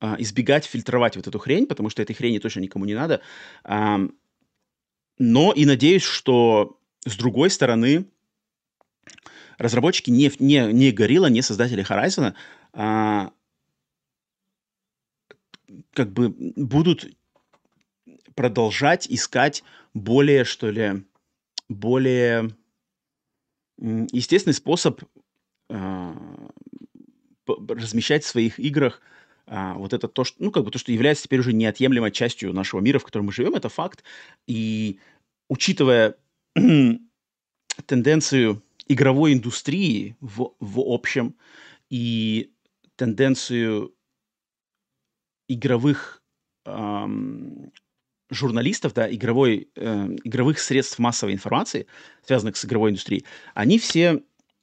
а, 0.00 0.16
избегать 0.18 0.64
фильтровать 0.64 1.16
вот 1.16 1.26
эту 1.26 1.38
хрень, 1.38 1.66
потому 1.66 1.90
что 1.90 2.00
этой 2.00 2.14
хрени 2.14 2.38
точно 2.38 2.60
никому 2.60 2.86
не 2.86 2.94
надо. 2.94 3.20
А, 3.64 4.00
но 5.18 5.52
и 5.52 5.66
надеюсь, 5.66 6.02
что 6.02 6.78
с 7.04 7.16
другой 7.16 7.50
стороны 7.50 8.06
разработчики 9.58 10.10
не, 10.10 10.32
не, 10.38 10.72
не 10.72 10.90
Gorilla, 10.90 11.28
не 11.28 11.42
создатели 11.42 11.86
Horizon, 11.86 12.32
а, 12.72 13.30
как 15.92 16.12
бы 16.12 16.30
будут 16.56 17.14
продолжать 18.34 19.06
искать 19.10 19.62
более, 19.92 20.44
что 20.44 20.70
ли, 20.70 21.04
более 21.68 22.56
естественный 23.80 24.54
способ 24.54 25.02
э, 25.70 26.12
размещать 27.46 28.24
в 28.24 28.28
своих 28.28 28.58
играх 28.58 29.00
а, 29.46 29.74
вот 29.74 29.92
это 29.92 30.06
то, 30.06 30.22
что, 30.22 30.42
ну, 30.42 30.52
как 30.52 30.64
бы 30.64 30.70
то, 30.70 30.78
что 30.78 30.92
является 30.92 31.24
теперь 31.24 31.40
уже 31.40 31.52
неотъемлемой 31.52 32.12
частью 32.12 32.52
нашего 32.52 32.80
мира, 32.80 33.00
в 33.00 33.04
котором 33.04 33.26
мы 33.26 33.32
живем, 33.32 33.54
это 33.54 33.68
факт. 33.68 34.04
И 34.46 35.00
учитывая 35.48 36.14
тенденцию 37.86 38.62
игровой 38.86 39.32
индустрии 39.32 40.16
в, 40.20 40.54
в 40.60 40.80
общем 40.80 41.34
и 41.88 42.52
тенденцию 42.94 43.92
игровых 45.48 46.22
эм, 46.64 47.72
журналистов, 48.30 48.94
да, 48.94 49.12
игровой, 49.12 49.68
э, 49.76 50.16
игровых 50.24 50.58
средств 50.58 50.98
массовой 50.98 51.34
информации, 51.34 51.86
связанных 52.24 52.56
с 52.56 52.64
игровой 52.64 52.90
индустрией, 52.90 53.24
они 53.54 53.78
все 53.78 54.22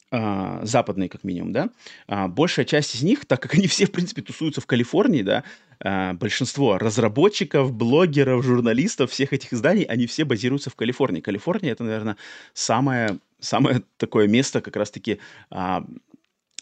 а, 0.10 0.62
западные, 0.64 1.10
как 1.10 1.26
минимум, 1.26 1.52
да, 1.52 1.70
а, 2.08 2.30
большая 2.30 2.66
часть 2.66 2.96
из 2.96 3.04
них, 3.04 3.26
так 3.26 3.42
как 3.42 3.56
они 3.56 3.68
все, 3.68 3.86
в 3.86 3.92
принципе, 3.92 4.22
тусуются 4.22 4.62
в 4.62 4.66
Калифорнии, 4.66 5.22
да, 5.22 5.44
а, 5.82 6.14
большинство 6.14 6.78
разработчиков, 6.78 7.74
блогеров, 7.74 8.46
журналистов 8.46 9.12
всех 9.12 9.34
этих 9.34 9.52
изданий, 9.52 9.84
они 9.84 10.08
все 10.08 10.24
базируются 10.24 10.70
в 10.70 10.76
Калифорнии. 10.76 11.20
Калифорния— 11.20 11.72
это, 11.74 11.84
наверное, 11.84 12.16
самое, 12.54 13.20
самое 13.42 13.84
такое 13.98 14.30
место 14.30 14.62
как 14.62 14.78
раз-таки 14.78 15.20
а, 15.50 15.84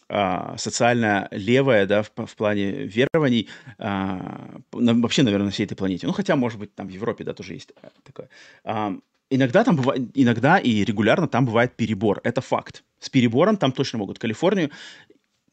а, 0.07 0.55
социально 0.57 1.27
левое, 1.31 1.85
да, 1.85 2.03
в, 2.03 2.11
в 2.15 2.35
плане 2.35 2.71
верований, 2.71 3.49
а, 3.77 4.59
вообще, 4.71 5.23
наверное, 5.23 5.45
на 5.45 5.51
всей 5.51 5.65
этой 5.65 5.75
планете. 5.75 6.07
Ну, 6.07 6.13
хотя, 6.13 6.35
может 6.35 6.59
быть, 6.59 6.75
там 6.75 6.87
в 6.87 6.91
Европе, 6.91 7.23
да, 7.23 7.33
тоже 7.33 7.53
есть 7.53 7.73
такое. 8.03 8.29
А, 8.63 8.95
иногда 9.29 9.63
там 9.63 9.75
бывает, 9.75 10.09
иногда 10.13 10.57
и 10.57 10.83
регулярно 10.83 11.27
там 11.27 11.45
бывает 11.45 11.75
перебор. 11.75 12.21
Это 12.23 12.41
факт. 12.41 12.83
С 12.99 13.09
перебором 13.09 13.57
там 13.57 13.71
точно 13.71 13.99
могут. 13.99 14.19
Калифорнию 14.19 14.71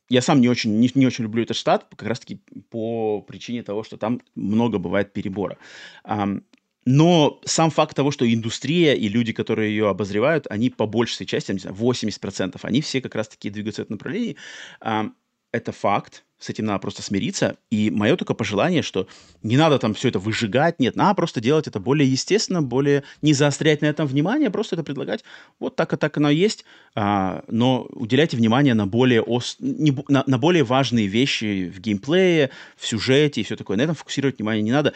я 0.08 0.20
сам 0.20 0.40
не 0.40 0.48
очень, 0.48 0.78
не, 0.78 0.90
не 0.94 1.06
очень 1.06 1.24
люблю 1.24 1.42
этот 1.42 1.56
штат, 1.56 1.86
как 1.96 2.08
раз-таки 2.08 2.38
по 2.68 3.22
причине 3.22 3.62
того, 3.62 3.82
что 3.82 3.96
там 3.96 4.20
много 4.34 4.78
бывает 4.78 5.14
перебора. 5.14 5.56
Um, 6.04 6.42
но 6.84 7.40
сам 7.44 7.70
факт 7.70 7.96
того, 7.96 8.10
что 8.10 8.30
индустрия 8.30 8.94
и 8.94 9.08
люди, 9.08 9.32
которые 9.32 9.70
ее 9.70 9.88
обозревают, 9.88 10.46
они 10.50 10.70
по 10.70 10.86
большей 10.86 11.26
части, 11.26 11.52
не 11.52 11.58
знаю, 11.58 11.76
80%, 11.76 12.58
они 12.62 12.80
все 12.80 13.00
как 13.00 13.14
раз-таки 13.14 13.50
двигаются 13.50 13.82
в 13.82 13.84
этом 13.86 13.94
направлении. 13.94 14.36
Um, 14.80 15.12
это 15.52 15.70
факт, 15.70 16.24
с 16.38 16.48
этим 16.48 16.64
надо 16.64 16.80
просто 16.80 17.02
смириться. 17.02 17.56
И 17.70 17.90
мое 17.90 18.16
только 18.16 18.34
пожелание, 18.34 18.82
что 18.82 19.06
не 19.42 19.56
надо 19.56 19.78
там 19.78 19.94
все 19.94 20.08
это 20.08 20.18
выжигать, 20.18 20.80
нет, 20.80 20.96
надо 20.96 21.14
просто 21.14 21.40
делать 21.40 21.68
это 21.68 21.78
более 21.78 22.10
естественно, 22.10 22.62
более 22.62 23.04
не 23.20 23.32
заострять 23.32 23.82
на 23.82 23.86
этом 23.86 24.06
внимание, 24.06 24.50
просто 24.50 24.74
это 24.74 24.82
предлагать. 24.82 25.22
Вот 25.60 25.76
так 25.76 25.92
и 25.92 25.96
так 25.96 26.16
оно 26.16 26.30
есть, 26.30 26.64
а, 26.94 27.44
но 27.48 27.86
уделяйте 27.90 28.36
внимание 28.36 28.74
на 28.74 28.86
более, 28.86 29.22
ос... 29.22 29.56
не, 29.60 29.96
на, 30.08 30.24
на 30.26 30.38
более 30.38 30.64
важные 30.64 31.06
вещи 31.06 31.70
в 31.72 31.80
геймплее, 31.80 32.50
в 32.76 32.86
сюжете 32.86 33.40
и 33.42 33.44
все 33.44 33.54
такое. 33.54 33.76
На 33.76 33.82
этом 33.82 33.94
фокусировать 33.94 34.38
внимание 34.38 34.62
не 34.62 34.72
надо. 34.72 34.94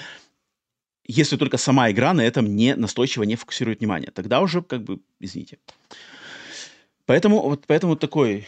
Если 1.09 1.37
только 1.37 1.57
сама 1.57 1.91
игра 1.91 2.13
на 2.13 2.23
этом 2.23 2.57
не 2.57 2.75
настойчиво 2.75 3.23
не 3.23 3.37
фокусирует 3.37 3.81
внимание, 3.81 4.11
тогда 4.11 4.41
уже 4.41 4.63
как 4.63 4.83
бы 4.83 5.01
извините. 5.21 5.59
Поэтому 7.07 7.43
вот 7.43 7.65
поэтому 7.67 7.97
такой 7.97 8.47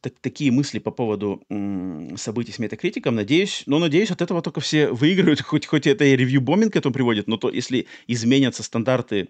так, 0.00 0.14
такие 0.20 0.50
мысли 0.50 0.78
по 0.78 0.90
поводу 0.90 1.42
м, 1.50 2.16
событий 2.16 2.52
с 2.52 2.58
метакритиком. 2.58 3.14
Надеюсь, 3.14 3.64
но 3.66 3.78
надеюсь, 3.78 4.10
от 4.10 4.22
этого 4.22 4.42
только 4.42 4.60
все 4.60 4.90
выиграют, 4.90 5.42
хоть, 5.42 5.66
хоть 5.66 5.86
это 5.86 6.04
и 6.04 6.16
ревью-бомбинг 6.16 6.72
к 6.72 6.76
этому 6.76 6.94
приводит, 6.94 7.26
но 7.26 7.36
то, 7.36 7.50
если 7.50 7.86
изменятся 8.06 8.62
стандарты 8.62 9.28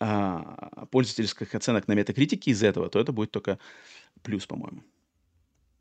а, 0.00 0.86
пользовательских 0.90 1.54
оценок 1.54 1.88
на 1.88 1.92
метакритике 1.92 2.50
из 2.50 2.62
этого, 2.62 2.88
то 2.88 2.98
это 2.98 3.12
будет 3.12 3.30
только 3.30 3.58
плюс, 4.22 4.46
по-моему. 4.46 4.82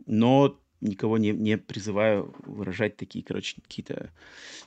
Но 0.05 0.59
никого 0.81 1.17
не, 1.17 1.31
не 1.31 1.57
призываю 1.57 2.33
выражать 2.45 2.97
такие, 2.97 3.23
короче, 3.23 3.61
какие-то 3.61 4.11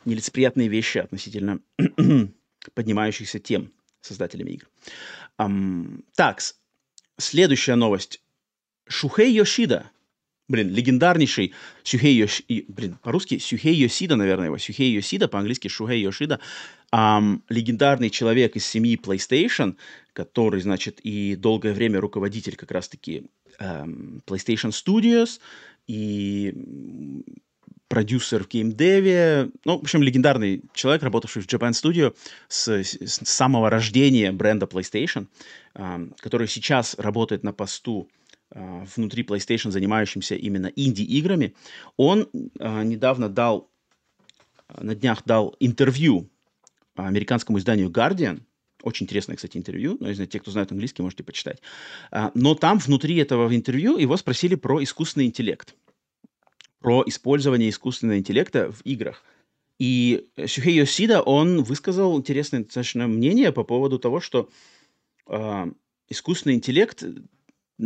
нелицеприятные 0.04 0.68
вещи 0.68 0.98
относительно 0.98 1.60
поднимающихся 2.74 3.38
тем 3.38 3.72
создателями 4.00 4.52
игр. 4.52 4.68
Um, 5.38 6.04
так, 6.14 6.40
следующая 7.18 7.74
новость. 7.74 8.20
Шухей 8.86 9.32
Йошида, 9.32 9.90
блин, 10.48 10.70
легендарнейший 10.70 11.54
Сюхей 11.82 12.14
Йошида, 12.16 12.64
блин, 12.68 12.98
по-русски 13.02 13.38
Сюхей 13.38 13.74
Йосида, 13.74 14.16
наверное, 14.16 14.46
его, 14.46 14.58
Сюхей 14.58 14.92
Йосида, 14.92 15.28
по-английски 15.28 15.68
Шухей 15.68 16.02
Йошида, 16.02 16.40
эм, 16.92 17.42
легендарный 17.48 18.10
человек 18.10 18.56
из 18.56 18.66
семьи 18.66 19.00
PlayStation, 19.02 19.76
который, 20.12 20.60
значит, 20.60 21.00
и 21.00 21.34
долгое 21.36 21.72
время 21.72 22.00
руководитель 22.00 22.56
как 22.56 22.70
раз-таки 22.70 23.30
эм, 23.58 24.22
PlayStation 24.26 24.70
Studios, 24.70 25.40
и 25.86 26.54
продюсер 27.88 28.44
в 28.44 28.48
геймдеве, 28.48 29.50
ну, 29.64 29.78
в 29.78 29.82
общем, 29.82 30.02
легендарный 30.02 30.62
человек, 30.72 31.02
работавший 31.02 31.42
в 31.42 31.46
Japan 31.46 31.70
Studio 31.70 32.16
с, 32.48 32.68
с 32.68 33.20
самого 33.24 33.70
рождения 33.70 34.32
бренда 34.32 34.66
PlayStation, 34.66 35.28
э, 35.74 36.08
который 36.18 36.48
сейчас 36.48 36.96
работает 36.98 37.44
на 37.44 37.52
посту 37.52 38.08
а, 38.54 38.84
внутри 38.94 39.24
PlayStation, 39.24 39.70
занимающимся 39.70 40.36
именно 40.36 40.66
инди-играми, 40.66 41.54
он 41.96 42.28
а, 42.60 42.84
недавно 42.84 43.28
дал, 43.28 43.68
а, 44.68 44.84
на 44.84 44.94
днях 44.94 45.24
дал 45.24 45.56
интервью 45.58 46.30
американскому 46.94 47.58
изданию 47.58 47.90
Guardian, 47.90 48.42
очень 48.84 49.04
интересное, 49.04 49.36
кстати, 49.36 49.56
интервью. 49.56 49.96
Но, 50.00 50.08
если 50.08 50.26
те, 50.26 50.38
кто 50.38 50.50
знает 50.50 50.70
английский, 50.70 51.02
можете 51.02 51.24
почитать. 51.24 51.60
Но 52.34 52.54
там 52.54 52.78
внутри 52.78 53.16
этого 53.16 53.54
интервью 53.54 53.96
его 53.96 54.16
спросили 54.16 54.54
про 54.54 54.82
искусственный 54.82 55.26
интеллект. 55.26 55.74
Про 56.80 57.02
использование 57.06 57.70
искусственного 57.70 58.18
интеллекта 58.18 58.70
в 58.70 58.82
играх. 58.82 59.24
И 59.78 60.28
Сюхей 60.46 60.74
Йосида, 60.74 61.22
он 61.22 61.62
высказал 61.62 62.16
интересное 62.18 62.62
достаточно 62.62 63.08
мнение 63.08 63.52
по 63.52 63.64
поводу 63.64 63.98
того, 63.98 64.20
что 64.20 64.48
э, 65.26 65.66
искусственный 66.08 66.54
интеллект 66.54 67.02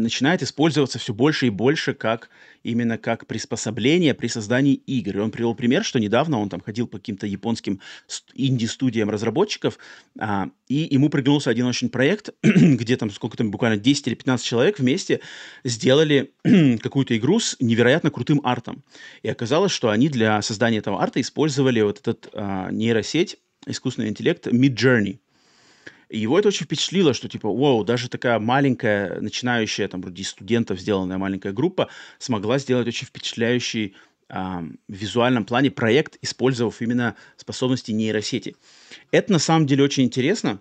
начинает 0.02 0.42
использоваться 0.42 0.98
все 0.98 1.12
больше 1.12 1.46
и 1.46 1.50
больше 1.50 1.94
как 1.94 2.30
именно 2.62 2.98
как 2.98 3.26
приспособление 3.26 4.14
при 4.14 4.26
создании 4.28 4.74
игр. 4.74 5.16
И 5.16 5.20
он 5.20 5.30
привел 5.30 5.54
пример, 5.54 5.84
что 5.84 5.98
недавно 5.98 6.38
он 6.38 6.48
там 6.48 6.60
ходил 6.60 6.86
по 6.86 6.98
каким-то 6.98 7.26
японским 7.26 7.80
инди-студиям 8.34 9.10
разработчиков, 9.10 9.78
а, 10.18 10.48
и 10.68 10.88
ему 10.90 11.08
приглянулся 11.08 11.50
один 11.50 11.66
очень 11.66 11.88
проект, 11.88 12.30
где 12.42 12.96
там 12.96 13.10
сколько 13.10 13.36
там, 13.36 13.50
буквально 13.50 13.76
10 13.76 14.08
или 14.08 14.14
15 14.14 14.44
человек 14.44 14.78
вместе 14.78 15.20
сделали 15.64 16.32
какую-то 16.82 17.16
игру 17.16 17.40
с 17.40 17.56
невероятно 17.60 18.10
крутым 18.10 18.40
артом. 18.44 18.84
И 19.22 19.28
оказалось, 19.28 19.72
что 19.72 19.90
они 19.90 20.08
для 20.08 20.40
создания 20.42 20.78
этого 20.78 21.02
арта 21.02 21.20
использовали 21.20 21.80
вот 21.80 22.00
этот 22.00 22.28
а, 22.32 22.70
нейросеть, 22.70 23.38
искусственный 23.66 24.08
интеллект 24.08 24.46
Mid 24.46 24.74
Journey. 24.74 25.18
И 26.08 26.18
его 26.18 26.38
это 26.38 26.48
очень 26.48 26.64
впечатлило, 26.64 27.12
что 27.12 27.28
типа, 27.28 27.48
вау, 27.52 27.84
даже 27.84 28.08
такая 28.08 28.38
маленькая, 28.38 29.20
начинающая, 29.20 29.88
там, 29.88 30.00
вроде 30.00 30.24
студентов 30.24 30.80
сделанная 30.80 31.18
маленькая 31.18 31.52
группа 31.52 31.88
смогла 32.18 32.58
сделать 32.58 32.88
очень 32.88 33.06
впечатляющий 33.06 33.94
в 34.28 34.72
визуальном 34.88 35.44
плане 35.44 35.70
проект, 35.70 36.18
использовав 36.20 36.82
именно 36.82 37.16
способности 37.36 37.92
нейросети. 37.92 38.56
Это 39.10 39.32
на 39.32 39.38
самом 39.38 39.66
деле 39.66 39.84
очень 39.84 40.04
интересно. 40.04 40.60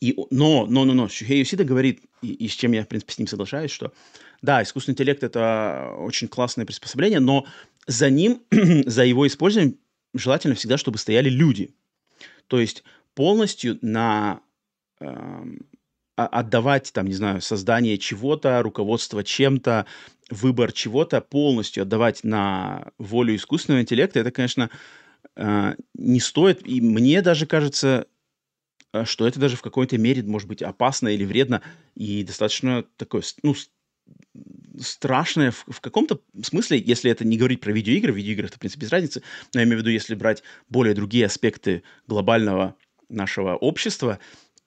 И, 0.00 0.16
но, 0.30 0.66
но, 0.66 0.84
но, 0.84 0.94
но, 0.94 1.08
Сюхей 1.08 1.40
Юсида 1.40 1.64
говорит, 1.64 2.00
и, 2.22 2.32
и 2.32 2.48
с 2.48 2.52
чем 2.52 2.72
я, 2.72 2.84
в 2.84 2.88
принципе, 2.88 3.12
с 3.12 3.18
ним 3.18 3.28
соглашаюсь, 3.28 3.70
что 3.70 3.92
да, 4.40 4.62
искусственный 4.62 4.94
интеллект— 4.94 5.22
это 5.24 5.94
очень 5.98 6.28
классное 6.28 6.64
приспособление, 6.64 7.20
но 7.20 7.46
за 7.86 8.10
ним, 8.10 8.42
за 8.50 9.04
его 9.04 9.26
использованием 9.26 9.78
желательно 10.14 10.54
всегда, 10.54 10.78
чтобы 10.78 10.98
стояли 10.98 11.28
люди. 11.28 11.74
То 12.48 12.58
есть 12.58 12.84
полностью 13.14 13.78
на 13.82 14.40
э, 15.00 15.44
отдавать, 16.16 16.92
там, 16.92 17.06
не 17.06 17.14
знаю, 17.14 17.40
создание 17.40 17.98
чего-то, 17.98 18.62
руководство 18.62 19.24
чем-то, 19.24 19.86
выбор 20.30 20.72
чего-то 20.72 21.20
полностью 21.20 21.82
отдавать 21.82 22.24
на 22.24 22.92
волю 22.98 23.34
искусственного 23.36 23.82
интеллекта, 23.82 24.20
это, 24.20 24.30
конечно, 24.30 24.70
э, 25.36 25.74
не 25.94 26.20
стоит. 26.20 26.66
И 26.66 26.80
мне 26.80 27.22
даже 27.22 27.46
кажется, 27.46 28.06
э, 28.92 29.04
что 29.04 29.26
это 29.26 29.40
даже 29.40 29.56
в 29.56 29.62
какой-то 29.62 29.98
мере 29.98 30.22
может 30.22 30.48
быть 30.48 30.62
опасно 30.62 31.08
или 31.08 31.24
вредно 31.24 31.62
и 31.94 32.24
достаточно 32.24 32.84
такое, 32.96 33.22
ну, 33.42 33.54
страшное 34.80 35.50
в, 35.50 35.64
в 35.68 35.80
каком-то 35.80 36.20
смысле, 36.42 36.78
если 36.78 37.10
это 37.10 37.24
не 37.24 37.36
говорить 37.36 37.60
про 37.60 37.72
видеоигры, 37.72 38.12
в 38.12 38.16
видеоиграх 38.16 38.50
это, 38.50 38.56
в 38.56 38.60
принципе, 38.60 38.82
без 38.82 38.92
разницы, 38.92 39.22
но 39.54 39.60
я 39.60 39.64
имею 39.64 39.78
в 39.78 39.80
виду, 39.80 39.90
если 39.90 40.14
брать 40.14 40.42
более 40.68 40.94
другие 40.94 41.26
аспекты 41.26 41.82
глобального 42.06 42.76
нашего 43.12 43.56
общества, 43.56 44.18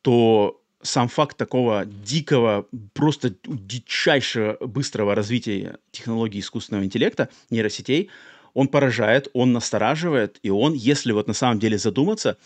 то 0.02 0.62
сам 0.82 1.08
факт 1.08 1.36
такого 1.36 1.86
дикого, 1.86 2.68
просто 2.94 3.36
дичайшего 3.46 4.58
быстрого 4.62 5.16
развития 5.16 5.80
технологий 5.92 6.40
искусственного 6.40 6.86
интеллекта, 6.86 7.30
нейросетей, 7.50 8.10
он 8.54 8.68
поражает, 8.68 9.28
он 9.34 9.52
настораживает, 9.52 10.40
и 10.44 10.50
он, 10.50 10.74
если 10.74 11.12
вот 11.12 11.28
на 11.28 11.34
самом 11.34 11.60
деле 11.60 11.78
задуматься, 11.78 12.38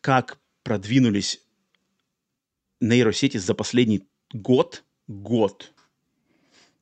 как 0.00 0.38
продвинулись 0.62 1.40
нейросети 2.80 3.36
за 3.36 3.54
последний 3.54 4.02
год, 4.32 4.84
год, 5.08 5.72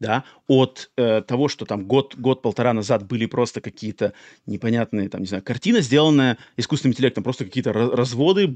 да, 0.01 0.25
от 0.47 0.91
э, 0.97 1.21
того, 1.21 1.49
что 1.49 1.67
там 1.67 1.85
год, 1.85 2.17
год-полтора 2.17 2.73
назад 2.73 3.07
были 3.07 3.27
просто 3.27 3.61
какие-то 3.61 4.15
непонятные, 4.47 5.11
там, 5.11 5.21
не 5.21 5.27
знаю, 5.27 5.45
картина, 5.45 5.83
сделанная 5.83 6.39
искусственным 6.57 6.95
интеллектом, 6.95 7.23
просто 7.23 7.45
какие-то 7.45 7.73
разводы, 7.73 8.55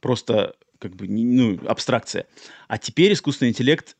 просто 0.00 0.56
как 0.80 0.96
бы, 0.96 1.08
ну, 1.08 1.58
абстракция. 1.66 2.26
А 2.66 2.78
теперь 2.78 3.12
искусственный 3.12 3.50
интеллект 3.50 3.96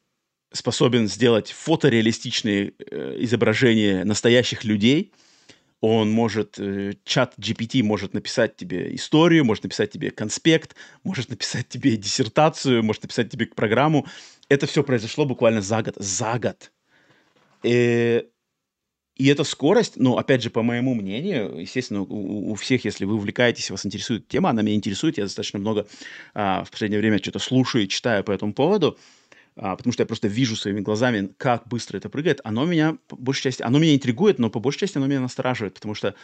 способен 0.52 1.08
сделать 1.08 1.52
фотореалистичные 1.52 2.72
э, 2.78 3.16
изображения 3.20 4.04
настоящих 4.04 4.64
людей. 4.64 5.12
Он 5.80 6.10
может, 6.10 6.58
э, 6.58 6.94
чат 7.04 7.34
GPT 7.38 7.82
может 7.82 8.12
написать 8.12 8.56
тебе 8.56 8.94
историю, 8.94 9.44
может 9.44 9.62
написать 9.62 9.90
тебе 9.92 10.10
конспект, 10.10 10.74
может 11.04 11.30
написать 11.30 11.68
тебе 11.68 11.96
диссертацию, 11.96 12.82
может 12.82 13.04
написать 13.04 13.30
тебе 13.30 13.46
программу. 13.46 14.06
Это 14.48 14.66
все 14.66 14.82
произошло 14.82 15.24
буквально 15.24 15.60
за 15.60 15.82
год. 15.82 15.94
За 15.96 16.38
год. 16.38 16.72
И, 17.62 17.70
э, 17.70 18.22
и 19.18 19.26
эта 19.26 19.42
скорость, 19.42 19.96
ну, 19.96 20.16
опять 20.16 20.42
же, 20.42 20.50
по 20.50 20.62
моему 20.62 20.94
мнению, 20.94 21.58
естественно, 21.58 22.02
у, 22.02 22.52
у 22.52 22.54
всех, 22.54 22.84
если 22.84 23.04
вы 23.04 23.14
увлекаетесь, 23.14 23.70
вас 23.70 23.84
интересует 23.84 24.28
тема, 24.28 24.50
она 24.50 24.62
меня 24.62 24.76
интересует, 24.76 25.18
я 25.18 25.24
достаточно 25.24 25.58
много 25.58 25.88
а, 26.34 26.62
в 26.62 26.70
последнее 26.70 27.00
время 27.00 27.18
что-то 27.18 27.40
слушаю 27.40 27.84
и 27.84 27.88
читаю 27.88 28.22
по 28.22 28.30
этому 28.30 28.54
поводу, 28.54 28.96
а, 29.58 29.76
потому 29.76 29.92
что 29.92 30.02
я 30.02 30.06
просто 30.06 30.28
вижу 30.28 30.56
своими 30.56 30.80
глазами, 30.80 31.32
как 31.36 31.66
быстро 31.66 31.96
это 31.96 32.08
прыгает. 32.08 32.40
Оно 32.44 32.64
меня, 32.64 32.96
по 33.08 33.16
большей 33.16 33.42
части, 33.42 33.62
оно 33.62 33.78
меня 33.78 33.94
интригует, 33.94 34.38
но 34.38 34.50
по 34.50 34.60
большей 34.60 34.80
части 34.80 34.98
оно 34.98 35.06
меня 35.06 35.20
настораживает, 35.20 35.74
потому 35.74 35.94
что 35.94 36.14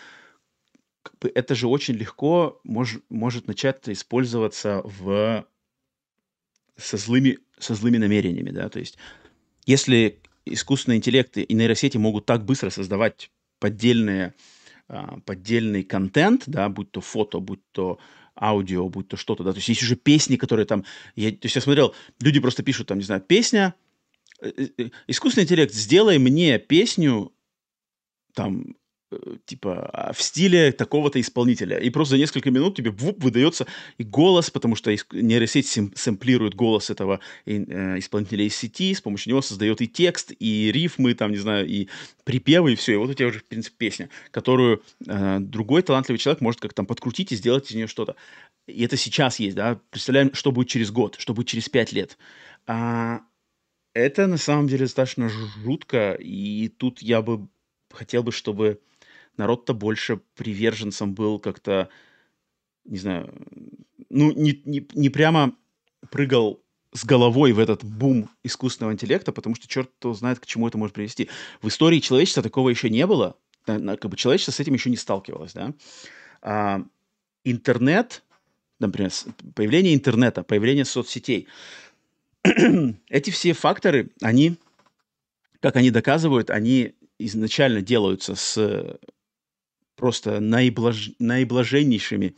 как 1.02 1.18
бы, 1.18 1.30
это 1.34 1.54
же 1.54 1.66
очень 1.66 1.94
легко 1.94 2.60
мож, 2.64 2.98
может 3.10 3.46
начать 3.48 3.88
использоваться 3.88 4.82
в 4.84 5.44
со 6.76 6.96
злыми, 6.96 7.38
со 7.58 7.74
злыми 7.74 7.98
намерениями, 7.98 8.50
да, 8.50 8.68
то 8.68 8.78
есть 8.78 8.98
если 9.66 10.20
искусственные 10.46 10.98
интеллекты 10.98 11.42
и 11.42 11.54
нейросети 11.54 11.96
могут 11.96 12.26
так 12.26 12.44
быстро 12.44 12.70
создавать 12.70 13.30
поддельные, 13.58 14.34
а, 14.88 15.18
поддельный 15.20 15.82
контент, 15.82 16.44
да, 16.46 16.68
будь 16.68 16.90
то 16.92 17.00
фото, 17.00 17.40
будь 17.40 17.62
то 17.72 17.98
аудио, 18.36 18.88
будь 18.88 19.08
то 19.08 19.16
что-то, 19.16 19.44
да, 19.44 19.52
то 19.52 19.58
есть 19.58 19.68
есть 19.68 19.82
уже 19.82 19.96
песни, 19.96 20.36
которые 20.36 20.66
там, 20.66 20.84
я, 21.16 21.30
то 21.30 21.38
есть 21.42 21.54
я 21.54 21.62
смотрел, 21.62 21.94
люди 22.20 22.40
просто 22.40 22.62
пишут 22.62 22.88
там, 22.88 22.98
не 22.98 23.04
знаю, 23.04 23.20
песня, 23.20 23.74
э, 24.40 24.50
э, 24.78 24.90
искусственный 25.06 25.44
интеллект, 25.44 25.72
сделай 25.72 26.18
мне 26.18 26.58
песню, 26.58 27.32
там, 28.34 28.76
типа 29.44 29.90
а, 29.92 30.12
в 30.12 30.22
стиле 30.22 30.72
такого-то 30.72 31.20
исполнителя. 31.20 31.78
И 31.78 31.90
просто 31.90 32.12
за 32.12 32.18
несколько 32.18 32.50
минут 32.50 32.76
тебе 32.76 32.90
вуп, 32.90 33.22
выдается 33.22 33.66
и 33.98 34.04
голос, 34.04 34.50
потому 34.50 34.76
что 34.76 34.94
нейросеть 35.12 35.66
сим, 35.66 35.92
сэмплирует 35.94 36.54
голос 36.54 36.90
этого 36.90 37.20
э, 37.46 37.98
исполнителя 37.98 38.44
из 38.44 38.56
сети, 38.56 38.94
с 38.94 39.00
помощью 39.00 39.30
него 39.30 39.42
создает 39.42 39.80
и 39.80 39.88
текст, 39.88 40.32
и 40.38 40.70
рифмы, 40.72 41.14
там, 41.14 41.30
не 41.30 41.38
знаю, 41.38 41.66
и 41.66 41.88
припевы, 42.24 42.72
и 42.72 42.76
все. 42.76 42.92
И 42.92 42.96
вот 42.96 43.10
у 43.10 43.14
тебя 43.14 43.28
уже, 43.28 43.40
в 43.40 43.44
принципе, 43.44 43.76
песня, 43.78 44.08
которую 44.30 44.82
э, 45.06 45.38
другой 45.40 45.82
талантливый 45.82 46.18
человек 46.18 46.40
может 46.40 46.60
как-то 46.60 46.76
там 46.76 46.86
подкрутить 46.86 47.32
и 47.32 47.36
сделать 47.36 47.70
из 47.70 47.74
нее 47.74 47.86
что-то. 47.86 48.16
И 48.66 48.84
это 48.84 48.96
сейчас 48.96 49.38
есть, 49.40 49.56
да. 49.56 49.80
Представляем, 49.90 50.34
что 50.34 50.52
будет 50.52 50.68
через 50.68 50.90
год, 50.90 51.16
что 51.18 51.34
будет 51.34 51.48
через 51.48 51.68
пять 51.68 51.92
лет. 51.92 52.16
А, 52.66 53.20
это 53.94 54.26
на 54.26 54.38
самом 54.38 54.66
деле 54.66 54.84
достаточно 54.84 55.28
жутко, 55.28 56.12
и 56.18 56.68
тут 56.68 57.00
я 57.02 57.22
бы 57.22 57.48
хотел 57.92 58.22
бы, 58.22 58.32
чтобы 58.32 58.80
народ-то 59.36 59.74
больше 59.74 60.20
приверженцем 60.36 61.14
был 61.14 61.38
как-то, 61.38 61.88
не 62.84 62.98
знаю, 62.98 63.32
ну, 64.10 64.32
не, 64.32 64.60
не, 64.64 64.86
не 64.94 65.08
прямо 65.08 65.54
прыгал 66.10 66.62
с 66.92 67.04
головой 67.04 67.52
в 67.52 67.58
этот 67.58 67.82
бум 67.84 68.30
искусственного 68.44 68.92
интеллекта, 68.92 69.32
потому 69.32 69.56
что 69.56 69.66
черт 69.66 69.90
кто 69.98 70.14
знает, 70.14 70.38
к 70.38 70.46
чему 70.46 70.68
это 70.68 70.78
может 70.78 70.94
привести. 70.94 71.28
В 71.60 71.68
истории 71.68 71.98
человечества 71.98 72.42
такого 72.42 72.68
еще 72.68 72.88
не 72.88 73.06
было, 73.06 73.36
как 73.64 74.06
бы 74.06 74.16
человечество 74.16 74.52
с 74.52 74.60
этим 74.60 74.74
еще 74.74 74.90
не 74.90 74.96
сталкивалось, 74.96 75.52
да. 75.52 75.74
А, 76.40 76.84
интернет, 77.42 78.22
например, 78.78 79.10
появление 79.54 79.94
интернета, 79.94 80.44
появление 80.44 80.84
соцсетей, 80.84 81.48
эти 83.08 83.30
все 83.30 83.54
факторы, 83.54 84.10
они, 84.22 84.56
как 85.60 85.76
они 85.76 85.90
доказывают, 85.90 86.50
они 86.50 86.94
изначально 87.18 87.80
делаются 87.80 88.34
с 88.34 88.98
просто 89.96 90.40
наиблаж... 90.40 91.10
наиблаженнейшими 91.18 92.34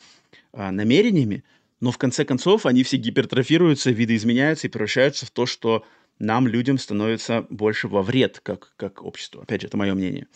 а, 0.52 0.70
намерениями, 0.72 1.44
но 1.80 1.90
в 1.90 1.98
конце 1.98 2.24
концов 2.24 2.66
они 2.66 2.82
все 2.82 2.96
гипертрофируются, 2.96 3.90
видоизменяются 3.90 4.66
и 4.66 4.70
превращаются 4.70 5.26
в 5.26 5.30
то, 5.30 5.46
что 5.46 5.84
нам, 6.18 6.46
людям, 6.48 6.78
становится 6.78 7.46
больше 7.50 7.88
во 7.88 8.02
вред, 8.02 8.40
как, 8.42 8.72
как 8.76 9.02
обществу. 9.02 9.42
Опять 9.42 9.62
же, 9.62 9.66
это 9.66 9.76
мое 9.76 9.94
мнение. 9.94 10.26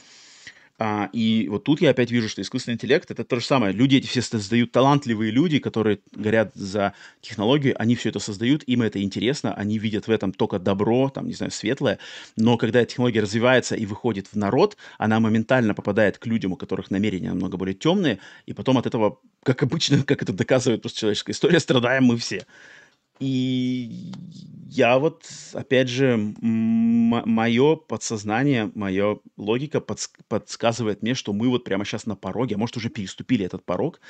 А, 0.83 1.11
и 1.13 1.47
вот 1.51 1.65
тут 1.65 1.83
я 1.83 1.91
опять 1.91 2.11
вижу, 2.11 2.31
что 2.31 2.41
искусственный 2.41 2.77
интеллект 2.77 3.11
это 3.11 3.23
то 3.23 3.39
же 3.39 3.45
самое. 3.45 3.75
Люди 3.75 3.97
эти 3.97 4.07
все 4.07 4.23
создают, 4.23 4.73
талантливые 4.73 5.31
люди, 5.31 5.59
которые 5.59 5.99
горят 6.13 6.53
за 6.55 6.95
технологию, 7.21 7.75
они 7.79 7.97
все 7.97 8.09
это 8.09 8.19
создают, 8.19 8.63
им 8.63 8.81
это 8.81 9.03
интересно, 9.03 9.53
они 9.53 9.79
видят 9.79 10.07
в 10.07 10.11
этом 10.11 10.33
только 10.33 10.59
добро, 10.59 11.11
там, 11.11 11.27
не 11.27 11.35
знаю, 11.35 11.53
светлое. 11.53 11.99
Но 12.37 12.57
когда 12.57 12.83
технология 12.87 13.21
развивается 13.21 13.77
и 13.77 13.85
выходит 13.85 14.29
в 14.29 14.37
народ, 14.37 14.79
она 14.97 15.21
моментально 15.21 15.75
попадает 15.75 16.17
к 16.17 16.25
людям, 16.25 16.53
у 16.53 16.57
которых 16.57 16.91
намерения 16.91 17.29
намного 17.29 17.59
более 17.59 17.75
темные, 17.75 18.19
и 18.47 18.55
потом 18.55 18.79
от 18.79 18.87
этого, 18.87 19.19
как 19.43 19.63
обычно, 19.63 20.03
как 20.03 20.23
это 20.23 20.33
доказывает 20.33 20.81
просто 20.81 20.99
человеческая 20.99 21.33
история, 21.33 21.61
страдаем 21.61 22.05
мы 22.05 22.17
все. 22.17 22.47
И 23.21 24.13
я 24.71 24.99
вот, 24.99 25.25
опять 25.53 25.89
же, 25.89 26.17
мое 26.17 27.77
подсознание, 27.77 28.71
моя 28.75 29.17
логика 29.37 29.79
подс- 29.79 30.09
подсказывает 30.29 31.03
мне, 31.03 31.15
что 31.15 31.33
мы 31.35 31.49
вот 31.51 31.65
прямо 31.65 31.85
сейчас 31.85 32.07
на 32.07 32.17
пороге, 32.17 32.55
а 32.55 32.59
может 32.59 32.77
уже 32.79 32.89
переступили 32.89 33.45
этот 33.45 33.65
порог, 33.65 34.01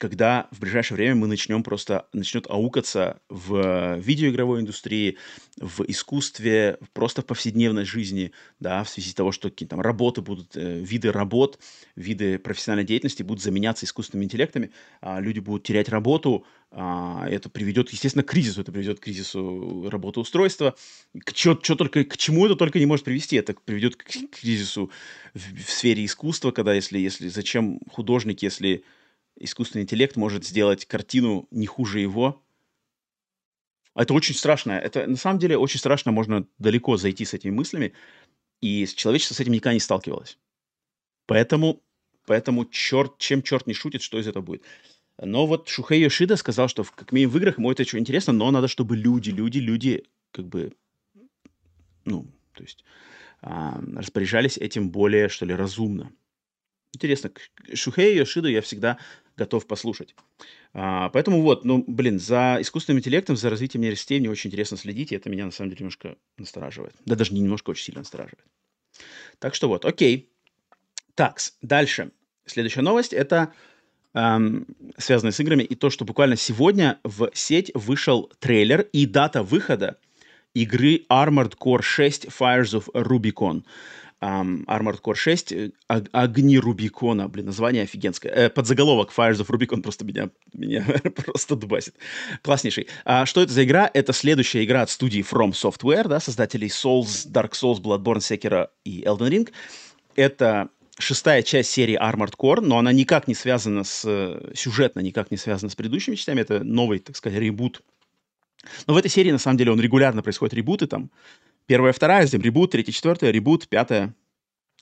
когда 0.00 0.48
в 0.50 0.60
ближайшее 0.60 0.96
время 0.96 1.14
мы 1.14 1.26
начнем 1.26 1.62
просто, 1.62 2.06
начнет 2.14 2.46
аукаться 2.48 3.20
в 3.28 3.98
видеоигровой 3.98 4.60
индустрии, 4.60 5.18
в 5.58 5.82
искусстве, 5.86 6.78
просто 6.94 7.20
в 7.20 7.26
повседневной 7.26 7.84
жизни, 7.84 8.32
да, 8.60 8.82
в 8.82 8.88
связи 8.88 9.10
с 9.10 9.14
того, 9.14 9.30
что 9.30 9.50
какие-то 9.50 9.76
там 9.76 9.82
работы 9.82 10.22
будут, 10.22 10.56
э, 10.56 10.80
виды 10.80 11.12
работ, 11.12 11.58
виды 11.96 12.38
профессиональной 12.38 12.86
деятельности 12.86 13.22
будут 13.22 13.44
заменяться 13.44 13.84
искусственными 13.84 14.24
интеллектами, 14.24 14.70
а 15.02 15.20
люди 15.20 15.38
будут 15.38 15.64
терять 15.64 15.90
работу, 15.90 16.46
а, 16.70 17.28
это 17.28 17.50
приведет, 17.50 17.90
естественно, 17.90 18.22
к 18.22 18.30
кризису, 18.30 18.62
это 18.62 18.72
приведет 18.72 19.00
к 19.00 19.02
кризису 19.02 19.90
работоустройства, 19.90 20.76
к, 21.26 21.34
чё, 21.34 21.54
чё 21.56 21.74
только, 21.74 22.04
к 22.04 22.16
чему 22.16 22.46
это 22.46 22.56
только 22.56 22.78
не 22.78 22.86
может 22.86 23.04
привести, 23.04 23.36
это 23.36 23.52
приведет 23.52 23.96
к 23.96 24.04
кризису 24.30 24.90
в, 25.34 25.62
в 25.62 25.70
сфере 25.70 26.06
искусства, 26.06 26.52
когда 26.52 26.72
если, 26.72 26.98
если 26.98 27.28
зачем 27.28 27.80
художник, 27.90 28.40
если 28.42 28.82
искусственный 29.40 29.82
интеллект 29.82 30.16
может 30.16 30.46
сделать 30.46 30.86
картину 30.86 31.48
не 31.50 31.66
хуже 31.66 32.00
его. 32.00 32.40
Это 33.96 34.14
очень 34.14 34.34
страшно. 34.34 34.72
Это 34.72 35.06
на 35.06 35.16
самом 35.16 35.38
деле 35.38 35.58
очень 35.58 35.80
страшно. 35.80 36.12
Можно 36.12 36.46
далеко 36.58 36.96
зайти 36.96 37.24
с 37.24 37.34
этими 37.34 37.50
мыслями. 37.50 37.92
И 38.60 38.86
человечество 38.86 39.34
с 39.34 39.40
этим 39.40 39.52
никогда 39.52 39.74
не 39.74 39.80
сталкивалось. 39.80 40.38
Поэтому, 41.26 41.82
поэтому 42.26 42.66
черт, 42.66 43.18
чем 43.18 43.42
черт 43.42 43.66
не 43.66 43.74
шутит, 43.74 44.02
что 44.02 44.18
из 44.18 44.28
этого 44.28 44.42
будет. 44.42 44.62
Но 45.22 45.46
вот 45.46 45.68
Шухей 45.68 46.02
Йошида 46.02 46.36
сказал, 46.36 46.68
что 46.68 46.82
в, 46.82 46.92
как 46.92 47.12
минимум 47.12 47.34
в 47.34 47.38
играх 47.38 47.58
ему 47.58 47.70
это 47.70 47.82
очень 47.82 47.98
интересно, 47.98 48.32
но 48.32 48.50
надо, 48.50 48.68
чтобы 48.68 48.96
люди, 48.96 49.30
люди, 49.30 49.58
люди 49.58 50.04
как 50.30 50.46
бы, 50.46 50.72
ну, 52.04 52.26
то 52.54 52.62
есть 52.62 52.84
а, 53.42 53.80
распоряжались 53.96 54.56
этим 54.56 54.90
более, 54.90 55.28
что 55.28 55.44
ли, 55.44 55.54
разумно. 55.54 56.10
Интересно, 56.94 57.30
Шухей 57.74 58.16
Йошиду 58.16 58.48
я 58.48 58.62
всегда 58.62 58.98
готов 59.40 59.66
послушать. 59.66 60.14
А, 60.74 61.08
поэтому 61.08 61.40
вот, 61.40 61.64
ну, 61.64 61.82
блин, 61.86 62.18
за 62.18 62.58
искусственным 62.60 62.98
интеллектом, 62.98 63.36
за 63.36 63.48
развитием 63.48 63.82
нейросетей 63.82 64.20
мне 64.20 64.28
очень 64.30 64.48
интересно 64.48 64.76
следить, 64.76 65.12
и 65.12 65.16
это 65.16 65.30
меня 65.30 65.46
на 65.46 65.50
самом 65.50 65.70
деле 65.70 65.80
немножко 65.80 66.16
настораживает. 66.36 66.94
Да 67.06 67.16
даже 67.16 67.32
не 67.32 67.40
немножко, 67.40 67.70
очень 67.70 67.84
сильно 67.84 68.00
настораживает. 68.00 68.44
Так 69.38 69.54
что 69.54 69.68
вот, 69.68 69.86
окей. 69.86 70.30
Так, 71.14 71.38
дальше. 71.62 72.10
Следующая 72.44 72.82
новость– 72.82 73.12
это 73.14 73.54
эм, 74.12 74.66
связанная 74.98 75.32
с 75.32 75.40
играми, 75.40 75.62
и 75.62 75.74
то, 75.74 75.88
что 75.88 76.04
буквально 76.04 76.36
сегодня 76.36 76.98
в 77.02 77.30
сеть 77.32 77.70
вышел 77.74 78.30
трейлер 78.40 78.82
и 78.92 79.06
дата 79.06 79.42
выхода 79.42 79.96
игры 80.52 81.06
Armored 81.08 81.56
Core 81.56 81.82
6 81.82 82.26
Fires 82.26 82.74
of 82.74 82.92
Rubicon 82.92 83.62
um, 84.20 84.64
Armored 84.66 85.00
Core 85.00 85.14
6 85.14 85.52
э, 85.52 85.70
Огни 85.88 86.58
Рубикона. 86.58 87.28
Блин, 87.28 87.46
название 87.46 87.84
офигенское. 87.84 88.32
Э, 88.32 88.50
подзаголовок 88.50 89.12
Fires 89.16 89.40
of 89.40 89.48
Rubicon 89.48 89.82
просто 89.82 90.04
меня, 90.04 90.30
меня 90.52 90.84
просто 91.16 91.56
дубасит. 91.56 91.94
Класснейший. 92.42 92.88
А, 93.04 93.26
что 93.26 93.42
это 93.42 93.52
за 93.52 93.64
игра? 93.64 93.90
Это 93.92 94.12
следующая 94.12 94.64
игра 94.64 94.82
от 94.82 94.90
студии 94.90 95.20
From 95.20 95.52
Software, 95.52 96.08
да, 96.08 96.20
создателей 96.20 96.68
Souls, 96.68 97.26
Dark 97.30 97.52
Souls, 97.52 97.80
Bloodborne, 97.80 98.18
Sekiro 98.18 98.68
и 98.84 99.02
Elden 99.02 99.30
Ring. 99.30 99.52
Это 100.16 100.68
шестая 100.98 101.42
часть 101.42 101.70
серии 101.70 101.98
Armored 101.98 102.34
Core, 102.38 102.60
но 102.60 102.78
она 102.78 102.92
никак 102.92 103.26
не 103.26 103.34
связана 103.34 103.84
с... 103.84 104.02
Э, 104.04 104.52
сюжетно 104.54 105.00
никак 105.00 105.30
не 105.30 105.36
связана 105.36 105.70
с 105.70 105.76
предыдущими 105.76 106.14
частями. 106.14 106.40
Это 106.40 106.62
новый, 106.62 106.98
так 106.98 107.16
сказать, 107.16 107.38
ребут. 107.38 107.82
Но 108.86 108.94
в 108.94 108.96
этой 108.96 109.10
серии, 109.10 109.30
на 109.30 109.38
самом 109.38 109.56
деле, 109.56 109.72
он 109.72 109.80
регулярно 109.80 110.22
происходит 110.22 110.54
ребуты 110.54 110.86
там. 110.86 111.10
Первая, 111.70 111.92
вторая, 111.92 112.24
затем 112.26 112.40
ребут, 112.40 112.72
третья, 112.72 112.90
четвертая, 112.90 113.30
ребут, 113.30 113.68
пятая, 113.68 114.12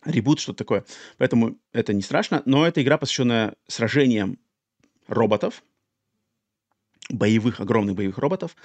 ребут, 0.06 0.40
что-то 0.40 0.56
такое. 0.64 0.86
Поэтому 1.18 1.58
это 1.70 1.92
не 1.92 2.00
страшно, 2.00 2.40
но 2.46 2.66
это 2.66 2.82
игра, 2.82 2.96
посвященная 2.96 3.56
сражениям 3.66 4.38
роботов, 5.06 5.62
боевых, 7.10 7.60
огромных 7.60 7.94
боевых 7.94 8.16
роботов. 8.16 8.56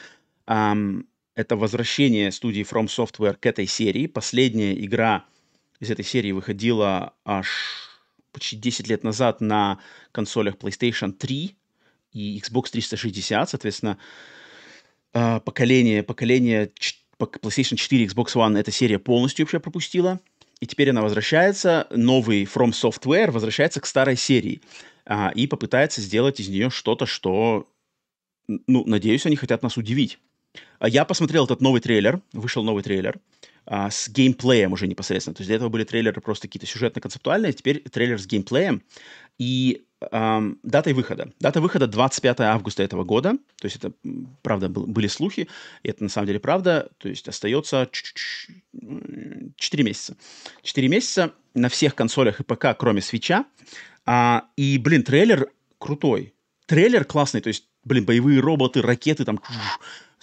Um, 0.47 1.05
это 1.35 1.57
возвращение 1.57 2.31
студии 2.31 2.63
From 2.63 2.85
Software 2.85 3.35
к 3.35 3.45
этой 3.45 3.67
серии. 3.67 4.07
Последняя 4.07 4.73
игра 4.73 5.25
из 5.81 5.91
этой 5.91 6.05
серии 6.05 6.31
выходила 6.31 7.15
аж 7.25 7.89
почти 8.31 8.55
10 8.55 8.87
лет 8.87 9.03
назад 9.03 9.41
на 9.41 9.79
консолях 10.13 10.55
PlayStation 10.55 11.11
3 11.11 11.57
и 12.13 12.39
Xbox 12.39 12.71
360, 12.71 13.49
соответственно, 13.49 13.97
а, 15.11 15.41
поколение, 15.41 16.03
поколение 16.03 16.71
PlayStation 17.19 17.75
4 17.75 18.05
Xbox 18.05 18.33
One 18.35 18.57
эта 18.57 18.71
серия 18.71 18.99
полностью 18.99 19.45
вообще 19.45 19.59
пропустила. 19.59 20.19
И 20.59 20.65
теперь 20.65 20.91
она 20.91 21.01
возвращается, 21.01 21.87
новый 21.91 22.45
From 22.45 22.71
Software 22.71 23.31
возвращается 23.31 23.81
к 23.81 23.85
старой 23.85 24.15
серии 24.15 24.61
а, 25.05 25.31
и 25.35 25.47
попытается 25.47 26.01
сделать 26.01 26.39
из 26.39 26.47
нее 26.47 26.69
что-то, 26.69 27.05
что, 27.05 27.67
ну, 28.47 28.85
надеюсь, 28.85 29.25
они 29.25 29.35
хотят 29.35 29.61
нас 29.61 29.75
удивить. 29.77 30.19
А 30.79 30.87
я 30.87 31.03
посмотрел 31.05 31.45
этот 31.45 31.61
новый 31.61 31.81
трейлер, 31.81 32.21
вышел 32.31 32.63
новый 32.63 32.83
трейлер 32.83 33.19
а, 33.65 33.89
с 33.89 34.09
геймплеем 34.09 34.73
уже 34.73 34.87
непосредственно. 34.87 35.33
То 35.35 35.41
есть 35.41 35.47
для 35.47 35.57
этого 35.57 35.69
были 35.69 35.83
трейлеры 35.83 36.21
просто 36.21 36.47
какие-то 36.47 36.67
сюжетно-концептуальные, 36.67 37.53
теперь 37.53 37.79
трейлер 37.81 38.19
с 38.19 38.25
геймплеем. 38.25 38.83
И 39.37 39.83
эм, 40.11 40.59
датой 40.63 40.93
выхода. 40.93 41.31
Дата 41.39 41.61
выхода 41.61 41.87
25 41.87 42.41
августа 42.41 42.83
этого 42.83 43.03
года. 43.03 43.33
То 43.59 43.65
есть 43.65 43.77
это, 43.77 43.93
правда, 44.41 44.69
был, 44.69 44.87
были 44.87 45.07
слухи. 45.07 45.47
И 45.83 45.89
это 45.89 46.03
на 46.03 46.09
самом 46.09 46.27
деле 46.27 46.39
правда. 46.39 46.89
То 46.97 47.09
есть 47.09 47.27
остается 47.27 47.89
4 47.91 49.83
месяца. 49.83 50.15
4 50.61 50.87
месяца 50.87 51.33
на 51.53 51.69
всех 51.69 51.95
консолях 51.95 52.39
и 52.39 52.43
ПК, 52.43 52.67
кроме 52.77 53.01
свеча. 53.01 53.45
А, 54.05 54.45
и, 54.55 54.77
блин, 54.77 55.03
трейлер 55.03 55.49
крутой. 55.77 56.33
Трейлер 56.65 57.05
классный. 57.05 57.41
То 57.41 57.49
есть, 57.49 57.65
блин, 57.83 58.05
боевые 58.05 58.39
роботы, 58.39 58.81
ракеты 58.81 59.25
там 59.25 59.41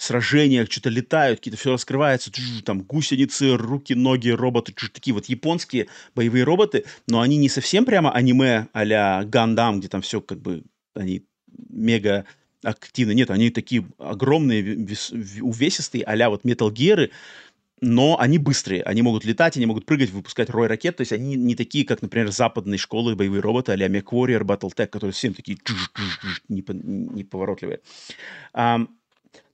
сражениях, 0.01 0.71
что-то 0.71 0.89
летают, 0.89 1.39
какие-то 1.39 1.59
все 1.59 1.73
раскрывается, 1.73 2.31
там 2.65 2.81
гусеницы, 2.81 3.55
руки, 3.55 3.93
ноги, 3.93 4.29
роботы, 4.29 4.73
такие 4.73 5.13
вот 5.13 5.25
японские 5.25 5.87
боевые 6.15 6.43
роботы, 6.43 6.85
но 7.07 7.21
они 7.21 7.37
не 7.37 7.49
совсем 7.49 7.85
прямо 7.85 8.11
аниме 8.11 8.67
а-ля 8.73 9.23
Гандам, 9.25 9.79
где 9.79 9.87
там 9.87 10.01
все 10.01 10.19
как 10.21 10.39
бы, 10.39 10.63
они 10.95 11.23
мега 11.69 12.25
активны. 12.63 13.13
Нет, 13.13 13.29
они 13.31 13.49
такие 13.51 13.85
огромные, 13.97 14.61
вес, 14.61 15.11
увесистые, 15.11 16.03
а-ля 16.03 16.29
вот 16.29 16.45
Metal 16.45 16.71
Gear, 16.71 17.11
но 17.79 18.19
они 18.19 18.37
быстрые, 18.37 18.83
они 18.83 19.01
могут 19.01 19.25
летать, 19.25 19.57
они 19.57 19.65
могут 19.65 19.85
прыгать, 19.85 20.11
выпускать 20.11 20.49
рой 20.51 20.67
ракет, 20.67 20.97
то 20.97 21.01
есть 21.01 21.11
они 21.11 21.35
не 21.35 21.55
такие, 21.55 21.85
как, 21.85 22.01
например, 22.01 22.31
западные 22.31 22.77
школы 22.77 23.15
боевые 23.15 23.41
роботы 23.41 23.71
а-ля 23.71 23.87
MechWarrior, 23.87 24.43
Battletech, 24.43 24.87
которые 24.87 25.13
всем 25.13 25.33
такие 25.33 25.57
неповоротливые. 26.47 27.81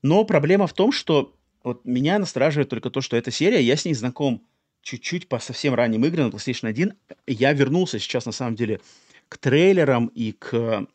Но 0.01 0.23
проблема 0.25 0.67
в 0.67 0.73
том, 0.73 0.91
что 0.91 1.36
вот 1.63 1.86
меня 1.86 2.19
настораживает 2.19 2.69
только 2.69 2.89
то, 2.89 3.01
что 3.01 3.17
эта 3.17 3.32
серия, 3.32 3.61
я 3.61 3.75
с 3.75 3.86
ней 3.86 3.93
знаком 3.93 4.45
чуть-чуть 4.82 5.28
по 5.28 5.39
совсем 5.39 5.73
ранним 5.73 6.05
играм 6.05 6.30
на 6.30 6.34
PlayStation 6.34 6.67
1. 6.69 6.93
Я 7.28 7.53
вернулся 7.53 7.99
сейчас, 7.99 8.25
на 8.25 8.32
самом 8.32 8.55
деле, 8.55 8.80
к 9.28 9.38
трейлерам 9.38 10.07
и 10.07 10.32
к 10.32 10.88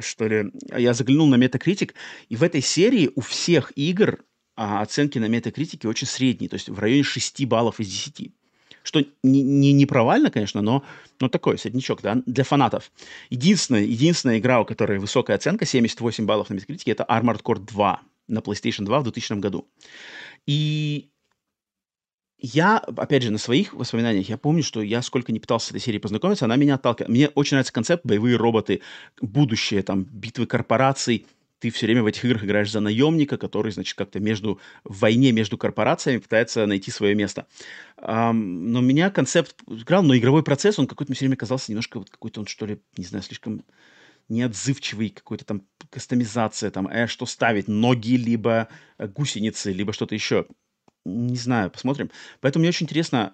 что 0.00 0.26
ли, 0.26 0.50
я 0.76 0.94
заглянул 0.94 1.26
на 1.26 1.36
Metacritic, 1.36 1.92
и 2.28 2.36
в 2.36 2.42
этой 2.42 2.62
серии 2.62 3.10
у 3.14 3.20
всех 3.20 3.72
игр 3.76 4.24
а, 4.56 4.80
оценки 4.80 5.18
на 5.18 5.26
Metacritic 5.26 5.86
очень 5.86 6.06
средние, 6.06 6.48
то 6.48 6.54
есть 6.54 6.68
в 6.68 6.78
районе 6.78 7.02
6 7.02 7.44
баллов 7.46 7.80
из 7.80 7.88
10. 7.88 8.32
Что 8.84 9.02
не, 9.22 9.42
не, 9.42 9.72
не 9.72 9.86
провально, 9.86 10.30
конечно, 10.30 10.60
но, 10.60 10.84
но 11.18 11.28
такой 11.28 11.58
среднячок, 11.58 12.02
да, 12.02 12.22
для 12.26 12.44
фанатов. 12.44 12.92
Единственная, 13.30 13.82
единственная 13.82 14.38
игра, 14.38 14.60
у 14.60 14.66
которой 14.66 14.98
высокая 14.98 15.36
оценка, 15.36 15.64
78 15.64 16.26
баллов 16.26 16.50
на 16.50 16.54
Metacritic, 16.54 16.92
это 16.92 17.04
Armored 17.08 17.42
Core 17.42 17.64
2 17.64 18.02
на 18.28 18.38
PlayStation 18.40 18.84
2 18.84 19.00
в 19.00 19.02
2000 19.04 19.40
году. 19.40 19.66
И 20.46 21.08
я, 22.38 22.76
опять 22.76 23.22
же, 23.22 23.30
на 23.30 23.38
своих 23.38 23.72
воспоминаниях, 23.72 24.28
я 24.28 24.36
помню, 24.36 24.62
что 24.62 24.82
я 24.82 25.00
сколько 25.00 25.32
не 25.32 25.40
пытался 25.40 25.68
с 25.68 25.70
этой 25.70 25.80
серией 25.80 26.00
познакомиться, 26.00 26.44
она 26.44 26.56
меня 26.56 26.74
отталкивает. 26.74 27.08
Мне 27.08 27.28
очень 27.28 27.54
нравится 27.54 27.72
концепт 27.72 28.04
боевые 28.04 28.36
роботы, 28.36 28.82
будущее, 29.22 29.82
там, 29.82 30.04
битвы 30.04 30.46
корпораций, 30.46 31.26
ты 31.64 31.70
все 31.70 31.86
время 31.86 32.02
в 32.02 32.06
этих 32.06 32.26
играх 32.26 32.44
играешь 32.44 32.70
за 32.70 32.80
наемника, 32.80 33.38
который, 33.38 33.72
значит, 33.72 33.96
как-то 33.96 34.20
между 34.20 34.60
в 34.84 34.98
войне 34.98 35.32
между 35.32 35.56
корпорациями 35.56 36.18
пытается 36.18 36.66
найти 36.66 36.90
свое 36.90 37.14
место. 37.14 37.46
Um, 37.96 38.34
но 38.34 38.82
меня 38.82 39.08
концепт 39.08 39.56
играл, 39.66 40.02
но 40.02 40.14
игровой 40.14 40.42
процесс, 40.42 40.78
он 40.78 40.86
какой-то 40.86 41.10
мне 41.10 41.16
все 41.16 41.24
время 41.24 41.38
казался 41.38 41.72
немножко 41.72 42.00
вот 42.00 42.10
какой-то 42.10 42.40
он, 42.40 42.46
что 42.46 42.66
ли, 42.66 42.82
не 42.98 43.04
знаю, 43.06 43.22
слишком 43.22 43.64
неотзывчивый, 44.28 45.08
какой-то 45.08 45.46
там 45.46 45.62
кастомизация, 45.88 46.70
там, 46.70 46.86
э, 46.86 47.06
что 47.06 47.24
ставить, 47.24 47.66
ноги, 47.66 48.18
либо 48.18 48.68
э, 48.98 49.08
гусеницы, 49.08 49.72
либо 49.72 49.94
что-то 49.94 50.14
еще. 50.14 50.44
Не 51.06 51.36
знаю, 51.36 51.70
посмотрим. 51.70 52.10
Поэтому 52.42 52.60
мне 52.60 52.68
очень 52.68 52.84
интересно, 52.84 53.32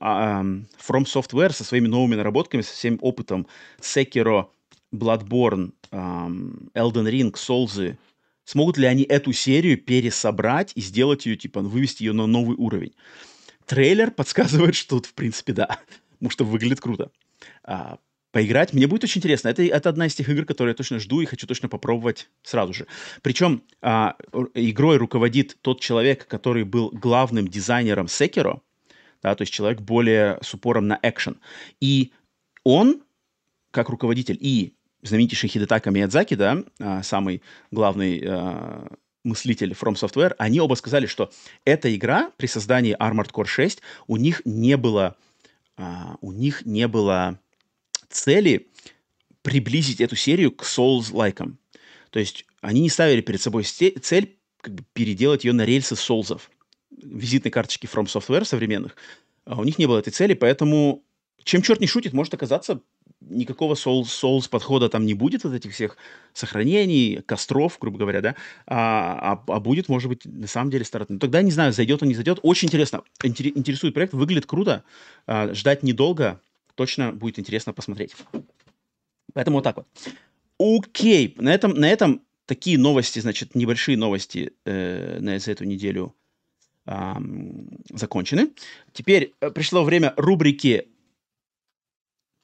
From 0.00 0.66
Software 1.04 1.52
со 1.52 1.64
своими 1.64 1.88
новыми 1.88 2.14
наработками, 2.14 2.62
со 2.62 2.72
всем 2.72 2.98
опытом 3.02 3.46
Sekiro, 3.80 4.46
Bloodborne, 4.94 5.72
эм, 5.90 6.70
Elden 6.74 7.10
Ring, 7.10 7.32
Souls, 7.32 7.96
смогут 8.44 8.78
ли 8.78 8.86
они 8.86 9.02
эту 9.02 9.32
серию 9.32 9.78
пересобрать 9.78 10.72
и 10.74 10.80
сделать 10.80 11.26
ее, 11.26 11.36
типа, 11.36 11.60
вывести 11.60 12.04
ее 12.04 12.12
на 12.12 12.26
новый 12.26 12.56
уровень? 12.56 12.94
Трейлер 13.66 14.10
подсказывает, 14.10 14.74
что 14.74 14.96
тут, 14.96 15.06
в 15.06 15.14
принципе, 15.14 15.52
да. 15.52 15.78
Потому 16.12 16.30
что 16.30 16.44
выглядит 16.44 16.80
круто. 16.80 17.10
А, 17.64 17.98
поиграть 18.30 18.72
мне 18.72 18.86
будет 18.86 19.04
очень 19.04 19.20
интересно. 19.20 19.48
Это, 19.48 19.62
это 19.62 19.88
одна 19.88 20.06
из 20.06 20.14
тех 20.14 20.28
игр, 20.28 20.44
которые 20.44 20.72
я 20.72 20.76
точно 20.76 20.98
жду 20.98 21.20
и 21.20 21.24
хочу 21.24 21.46
точно 21.46 21.68
попробовать 21.68 22.28
сразу 22.42 22.72
же. 22.72 22.86
Причем 23.22 23.62
а, 23.80 24.16
игрой 24.54 24.96
руководит 24.96 25.56
тот 25.62 25.80
человек, 25.80 26.26
который 26.26 26.64
был 26.64 26.90
главным 26.90 27.48
дизайнером 27.48 28.06
Sekiro, 28.06 28.60
да, 29.22 29.34
то 29.34 29.42
есть 29.42 29.52
человек 29.52 29.80
более 29.80 30.38
с 30.42 30.52
упором 30.52 30.86
на 30.88 30.98
экшен. 31.02 31.40
И 31.80 32.12
он, 32.64 33.02
как 33.70 33.88
руководитель 33.88 34.36
и 34.40 34.74
знаменитейший 35.04 35.48
Хидетака 35.48 35.90
Миядзаки, 35.90 36.34
да, 36.34 36.64
а, 36.80 37.02
самый 37.02 37.42
главный 37.70 38.22
а, 38.26 38.88
мыслитель 39.22 39.72
From 39.72 39.94
Software, 39.94 40.34
они 40.38 40.60
оба 40.60 40.74
сказали, 40.74 41.06
что 41.06 41.30
эта 41.64 41.94
игра 41.94 42.30
при 42.36 42.46
создании 42.46 42.96
Armored 42.96 43.30
Core 43.30 43.46
6 43.46 43.80
у 44.06 44.16
них 44.16 44.42
не 44.44 44.76
было, 44.76 45.16
uh, 45.78 46.16
у 46.20 46.32
них 46.32 46.66
не 46.66 46.86
было 46.86 47.38
цели 48.10 48.68
приблизить 49.42 50.00
эту 50.00 50.14
серию 50.14 50.52
к 50.52 50.62
Souls-лайкам. 50.64 51.56
То 52.10 52.18
есть 52.18 52.44
они 52.60 52.82
не 52.82 52.90
ставили 52.90 53.20
перед 53.22 53.40
собой 53.40 53.64
цель 53.64 54.36
переделать 54.92 55.44
ее 55.44 55.52
на 55.52 55.64
рельсы 55.64 55.96
Соулзов. 55.96 56.50
Визитной 56.90 57.50
карточки 57.50 57.86
From 57.86 58.04
Software 58.04 58.44
современных. 58.44 58.96
А 59.44 59.58
у 59.58 59.64
них 59.64 59.78
не 59.78 59.86
было 59.86 59.98
этой 59.98 60.10
цели, 60.10 60.34
поэтому 60.34 61.02
чем 61.42 61.60
черт 61.60 61.80
не 61.80 61.86
шутит, 61.86 62.12
может 62.12 62.32
оказаться 62.32 62.80
никакого 63.30 63.74
Souls, 63.74 64.04
Souls 64.04 64.48
подхода 64.48 64.88
там 64.88 65.06
не 65.06 65.14
будет, 65.14 65.44
вот 65.44 65.54
этих 65.54 65.72
всех 65.72 65.96
сохранений, 66.32 67.22
костров, 67.26 67.78
грубо 67.80 67.98
говоря, 67.98 68.20
да, 68.20 68.34
а, 68.66 69.40
а, 69.46 69.52
а 69.52 69.60
будет, 69.60 69.88
может 69.88 70.08
быть, 70.08 70.24
на 70.24 70.46
самом 70.46 70.70
деле 70.70 70.84
старт. 70.84 71.10
Ну, 71.10 71.18
тогда 71.18 71.42
не 71.42 71.50
знаю, 71.50 71.72
зайдет 71.72 72.02
он, 72.02 72.08
не 72.08 72.14
зайдет. 72.14 72.38
Очень 72.42 72.68
интересно. 72.68 73.02
Интересует 73.22 73.94
проект, 73.94 74.12
выглядит 74.12 74.46
круто. 74.46 74.84
А, 75.26 75.52
ждать 75.54 75.82
недолго. 75.82 76.40
Точно 76.74 77.12
будет 77.12 77.38
интересно 77.38 77.72
посмотреть. 77.72 78.16
Поэтому 79.32 79.58
вот 79.58 79.64
так 79.64 79.76
вот. 79.76 79.86
Окей, 80.58 81.34
на 81.38 81.52
этом, 81.52 81.74
на 81.74 81.88
этом 81.88 82.22
такие 82.46 82.78
новости, 82.78 83.20
значит, 83.20 83.54
небольшие 83.54 83.96
новости 83.96 84.52
э, 84.64 85.18
на 85.20 85.38
за 85.38 85.52
эту 85.52 85.64
неделю 85.64 86.14
закончены. 87.94 88.50
Теперь 88.92 89.32
э, 89.40 89.50
пришло 89.50 89.84
время 89.84 90.12
рубрики 90.18 90.88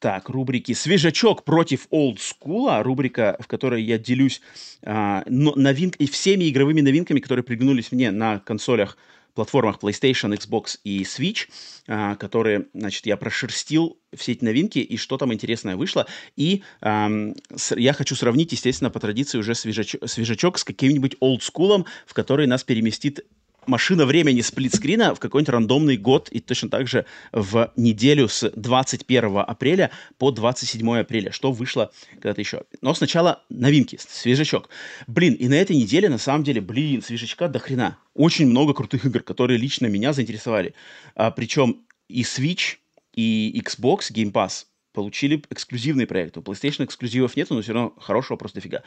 так, 0.00 0.28
рубрики 0.30 0.72
«Свежачок 0.72 1.44
против 1.44 1.86
олдскула», 1.90 2.82
рубрика, 2.82 3.36
в 3.38 3.46
которой 3.46 3.82
я 3.82 3.98
делюсь 3.98 4.40
а, 4.82 5.22
новин... 5.26 5.92
всеми 6.10 6.48
игровыми 6.48 6.80
новинками, 6.80 7.20
которые 7.20 7.44
приглянулись 7.44 7.92
мне 7.92 8.10
на 8.10 8.40
консолях, 8.40 8.96
платформах 9.34 9.78
PlayStation, 9.78 10.36
Xbox 10.36 10.78
и 10.84 11.02
Switch, 11.02 11.48
а, 11.86 12.16
которые, 12.16 12.66
значит, 12.74 13.06
я 13.06 13.16
прошерстил 13.16 13.98
все 14.14 14.32
эти 14.32 14.44
новинки 14.44 14.78
и 14.78 14.96
что 14.96 15.18
там 15.18 15.32
интересное 15.32 15.76
вышло. 15.76 16.06
И 16.36 16.62
а, 16.80 17.10
с... 17.54 17.76
я 17.76 17.92
хочу 17.92 18.16
сравнить, 18.16 18.52
естественно, 18.52 18.90
по 18.90 19.00
традиции 19.00 19.38
уже 19.38 19.54
свежач... 19.54 19.96
свежачок 20.04 20.58
с 20.58 20.64
каким-нибудь 20.64 21.16
олдскулом, 21.20 21.86
в 22.06 22.14
который 22.14 22.46
нас 22.46 22.64
переместит 22.64 23.26
машина 23.70 24.04
времени 24.04 24.40
сплитскрина 24.40 25.14
в 25.14 25.20
какой-нибудь 25.20 25.48
рандомный 25.48 25.96
год 25.96 26.28
и 26.28 26.40
точно 26.40 26.68
так 26.68 26.88
же 26.88 27.06
в 27.32 27.72
неделю 27.76 28.28
с 28.28 28.50
21 28.50 29.38
апреля 29.38 29.90
по 30.18 30.30
27 30.30 30.98
апреля, 30.98 31.32
что 31.32 31.52
вышло 31.52 31.92
когда-то 32.14 32.40
еще. 32.40 32.64
Но 32.82 32.92
сначала 32.94 33.42
новинки, 33.48 33.98
свежачок. 34.00 34.68
Блин, 35.06 35.34
и 35.34 35.48
на 35.48 35.54
этой 35.54 35.76
неделе, 35.76 36.08
на 36.08 36.18
самом 36.18 36.44
деле, 36.44 36.60
блин, 36.60 37.00
свежачка 37.00 37.48
до 37.48 37.60
хрена. 37.60 37.96
Очень 38.14 38.48
много 38.48 38.74
крутых 38.74 39.06
игр, 39.06 39.22
которые 39.22 39.56
лично 39.56 39.86
меня 39.86 40.12
заинтересовали. 40.12 40.74
А, 41.14 41.30
причем 41.30 41.84
и 42.08 42.22
Switch, 42.22 42.76
и 43.14 43.60
Xbox 43.64 44.12
Game 44.12 44.32
Pass 44.32 44.66
получили 44.92 45.42
эксклюзивные 45.50 46.08
проекты. 46.08 46.40
У 46.40 46.42
PlayStation 46.42 46.84
эксклюзивов 46.84 47.36
нет, 47.36 47.48
но 47.50 47.62
все 47.62 47.72
равно 47.72 47.94
хорошего 48.00 48.36
просто 48.36 48.56
дофига. 48.56 48.82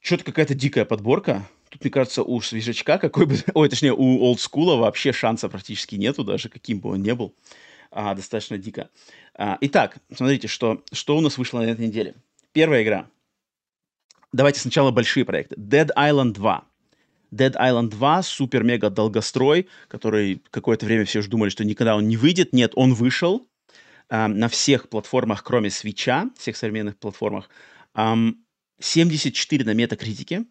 Что-то 0.00 0.24
какая-то 0.24 0.54
дикая 0.54 0.84
подборка. 0.84 1.48
Тут, 1.70 1.82
мне 1.82 1.90
кажется, 1.90 2.22
у 2.22 2.40
свежачка 2.40 2.98
какой 2.98 3.26
бы... 3.26 3.36
Ой, 3.54 3.68
точнее, 3.68 3.92
у 3.92 4.20
олдскула 4.22 4.76
вообще 4.76 5.12
шанса 5.12 5.48
практически 5.48 5.96
нету, 5.96 6.24
даже 6.24 6.48
каким 6.48 6.80
бы 6.80 6.90
он 6.90 7.02
ни 7.02 7.12
был. 7.12 7.34
А, 7.90 8.14
достаточно 8.14 8.58
дико. 8.58 8.90
А, 9.34 9.58
итак, 9.60 9.98
смотрите, 10.14 10.48
что, 10.48 10.82
что 10.92 11.16
у 11.16 11.20
нас 11.20 11.38
вышло 11.38 11.60
на 11.60 11.64
этой 11.64 11.86
неделе. 11.86 12.14
Первая 12.52 12.82
игра. 12.82 13.08
Давайте 14.32 14.60
сначала 14.60 14.90
большие 14.90 15.24
проекты. 15.24 15.54
Dead 15.56 15.90
Island 15.96 16.32
2. 16.32 16.64
Dead 17.30 17.54
Island 17.54 17.88
2, 17.88 18.22
супер-мега 18.22 18.90
долгострой, 18.90 19.68
который 19.88 20.42
какое-то 20.50 20.86
время 20.86 21.04
все 21.04 21.20
уже 21.20 21.28
думали, 21.28 21.50
что 21.50 21.64
никогда 21.64 21.96
он 21.96 22.08
не 22.08 22.16
выйдет. 22.16 22.52
Нет, 22.52 22.72
он 22.74 22.94
вышел 22.94 23.46
э, 24.08 24.26
на 24.26 24.48
всех 24.48 24.88
платформах, 24.88 25.42
кроме 25.44 25.70
свеча, 25.70 26.30
всех 26.38 26.56
современных 26.56 26.98
платформах. 26.98 27.50
Эм, 27.94 28.44
74 28.80 29.64
на 29.64 29.74
метакритике. 29.74 30.44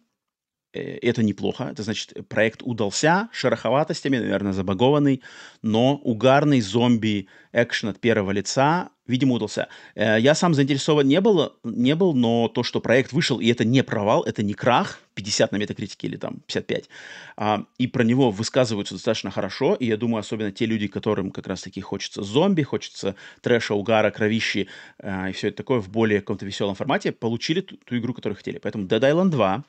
Э, 0.72 0.98
это 1.00 1.22
неплохо. 1.22 1.64
Это 1.64 1.82
значит, 1.82 2.14
проект 2.28 2.62
удался, 2.62 3.28
шероховатостями, 3.32 4.18
наверное, 4.18 4.52
забагованный, 4.52 5.22
но 5.62 5.96
угарный 5.96 6.60
зомби-экшен 6.60 7.88
от 7.88 8.00
первого 8.00 8.32
лица, 8.32 8.90
видимо, 9.06 9.34
удался. 9.34 9.68
Э, 9.94 10.18
я 10.20 10.34
сам 10.34 10.52
заинтересован 10.52 11.08
не 11.08 11.20
был, 11.22 11.54
не 11.64 11.94
был, 11.94 12.12
но 12.12 12.48
то, 12.48 12.62
что 12.62 12.80
проект 12.80 13.12
вышел, 13.12 13.40
и 13.40 13.46
это 13.50 13.64
не 13.64 13.82
провал, 13.82 14.24
это 14.24 14.42
не 14.42 14.52
крах, 14.52 15.00
50 15.14 15.52
на 15.52 15.56
метакритике 15.56 16.06
или 16.06 16.16
там 16.16 16.40
55, 16.46 16.88
а, 17.36 17.64
и 17.78 17.86
про 17.86 18.04
него 18.04 18.30
высказываются 18.30 18.94
достаточно 18.94 19.30
хорошо, 19.30 19.74
и 19.74 19.86
я 19.86 19.96
думаю, 19.96 20.20
особенно 20.20 20.52
те 20.52 20.66
люди, 20.66 20.86
которым 20.86 21.30
как 21.30 21.46
раз-таки 21.46 21.80
хочется 21.80 22.22
зомби, 22.22 22.62
хочется 22.62 23.16
трэша, 23.40 23.74
угара, 23.74 24.10
кровищи 24.10 24.68
и 25.02 25.32
все 25.32 25.48
это 25.48 25.56
такое 25.56 25.80
в 25.80 25.88
более 25.88 26.20
каком-то 26.20 26.46
веселом 26.46 26.76
формате, 26.76 27.10
получили 27.10 27.62
ту, 27.62 27.76
ту 27.78 27.96
игру, 27.96 28.14
которую 28.14 28.36
хотели. 28.36 28.58
Поэтому 28.58 28.86
Dead 28.86 29.00
Island 29.00 29.30
2 29.30 29.64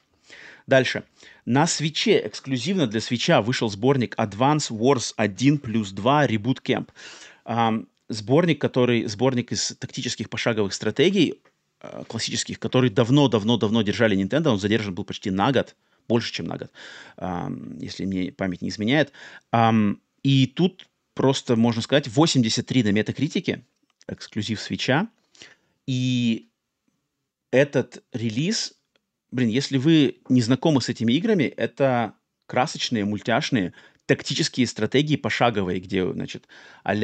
Дальше. 0.70 1.04
На 1.46 1.66
свече, 1.66 2.22
эксклюзивно 2.28 2.86
для 2.86 3.02
свеча, 3.02 3.42
вышел 3.42 3.70
сборник 3.72 4.16
Advance 4.20 4.70
Wars 4.70 5.14
1 5.18 5.58
плюс 5.58 5.92
2 5.92 6.28
Reboot 6.28 6.60
Camp. 6.64 7.88
Сборник, 8.08 8.62
который, 8.62 9.06
сборник 9.06 9.52
из 9.52 9.76
тактических 9.80 10.30
пошаговых 10.30 10.74
стратегий, 10.74 11.42
uh, 11.82 12.06
классических, 12.06 12.60
который 12.60 12.90
давно-давно-давно 12.90 13.84
держали 13.84 14.18
Nintendo, 14.18 14.50
он 14.50 14.60
задержан 14.60 14.96
был 14.96 15.06
почти 15.06 15.32
на 15.32 15.52
год, 15.52 15.76
больше, 16.08 16.34
чем 16.34 16.48
на 16.48 16.58
год, 16.58 16.72
если 17.80 18.06
мне 18.06 18.32
память 18.32 18.64
не 18.64 18.70
изменяет. 18.70 19.12
И 20.24 20.48
тут 20.48 20.88
просто, 21.14 21.56
можно 21.56 21.84
сказать, 21.84 22.08
83 22.08 22.84
на 22.84 22.92
метакритике, 22.92 23.64
эксклюзив 24.08 24.60
свеча, 24.60 25.08
и 25.86 26.50
этот 27.52 28.04
релиз 28.12 28.79
блин, 29.32 29.50
если 29.50 29.78
вы 29.78 30.18
не 30.30 30.42
знакомы 30.42 30.82
с 30.82 30.90
этими 30.90 31.14
играми, 31.14 31.44
это 31.44 32.14
красочные, 32.46 33.06
мультяшные, 33.06 33.74
тактические 34.06 34.68
стратегии 34.68 35.16
пошаговые, 35.16 35.80
где, 35.80 36.12
значит, 36.12 36.48
а 36.84 36.96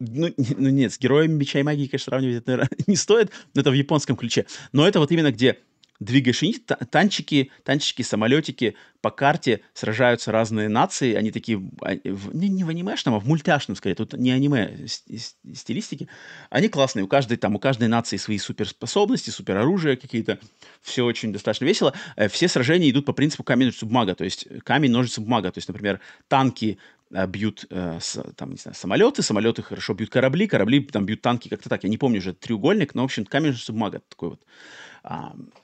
ну, 0.00 0.32
ну 0.36 0.68
нет, 0.70 0.92
с 0.92 0.98
героями 0.98 1.34
меча 1.34 1.60
и 1.60 1.62
магии, 1.62 1.86
конечно, 1.86 2.10
сравнивать 2.10 2.36
это, 2.42 2.50
наверное, 2.52 2.78
не 2.86 2.96
стоит, 2.96 3.30
но 3.54 3.60
это 3.60 3.70
в 3.70 3.74
японском 3.74 4.16
ключе. 4.16 4.46
Но 4.72 4.86
это 4.86 5.00
вот 5.00 5.10
именно 5.10 5.32
где 5.32 5.58
двигаешь 6.00 6.42
нить, 6.42 6.64
танчики, 6.90 7.50
танчики, 7.64 8.02
самолетики 8.02 8.76
по 9.00 9.10
карте 9.10 9.60
сражаются 9.74 10.32
разные 10.32 10.68
нации, 10.68 11.14
они 11.14 11.30
такие, 11.30 11.62
а, 11.82 11.94
не, 11.94 12.48
не 12.48 12.64
в 12.64 12.68
анимешном, 12.68 13.14
а 13.14 13.20
в 13.20 13.26
мультяшном, 13.26 13.76
скорее, 13.76 13.94
тут 13.94 14.12
не 14.14 14.30
аниме 14.30 14.86
стилистики, 14.86 16.08
они 16.50 16.68
классные, 16.68 17.04
у 17.04 17.08
каждой 17.08 17.36
там, 17.36 17.54
у 17.54 17.58
каждой 17.58 17.88
нации 17.88 18.16
свои 18.16 18.38
суперспособности, 18.38 19.30
супероружие 19.30 19.96
какие-то, 19.96 20.38
все 20.82 21.04
очень 21.04 21.32
достаточно 21.32 21.64
весело, 21.64 21.94
э, 22.16 22.28
все 22.28 22.48
сражения 22.48 22.90
идут 22.90 23.06
по 23.06 23.12
принципу 23.12 23.44
камень, 23.44 23.66
ножницы, 23.66 23.86
бумага, 23.86 24.14
то 24.14 24.24
есть 24.24 24.46
камень, 24.64 24.90
ножницы, 24.90 25.20
бумага, 25.20 25.52
то 25.52 25.58
есть, 25.58 25.68
например, 25.68 26.00
танки 26.28 26.78
бьют 27.10 27.66
э, 27.70 27.98
там, 28.36 28.50
не 28.50 28.56
знаю, 28.56 28.74
самолеты, 28.74 29.22
самолеты 29.22 29.62
хорошо 29.62 29.94
бьют 29.94 30.10
корабли, 30.10 30.46
корабли 30.46 30.80
там 30.84 31.06
бьют 31.06 31.22
танки, 31.22 31.48
как-то 31.48 31.68
так, 31.68 31.84
я 31.84 31.90
не 31.90 31.98
помню 31.98 32.18
уже 32.18 32.32
треугольник, 32.34 32.94
но, 32.94 33.02
в 33.02 33.04
общем, 33.06 33.24
камень, 33.24 33.48
ножницы, 33.48 33.72
бумага 33.72 34.02
такой 34.08 34.30
вот. 34.30 34.44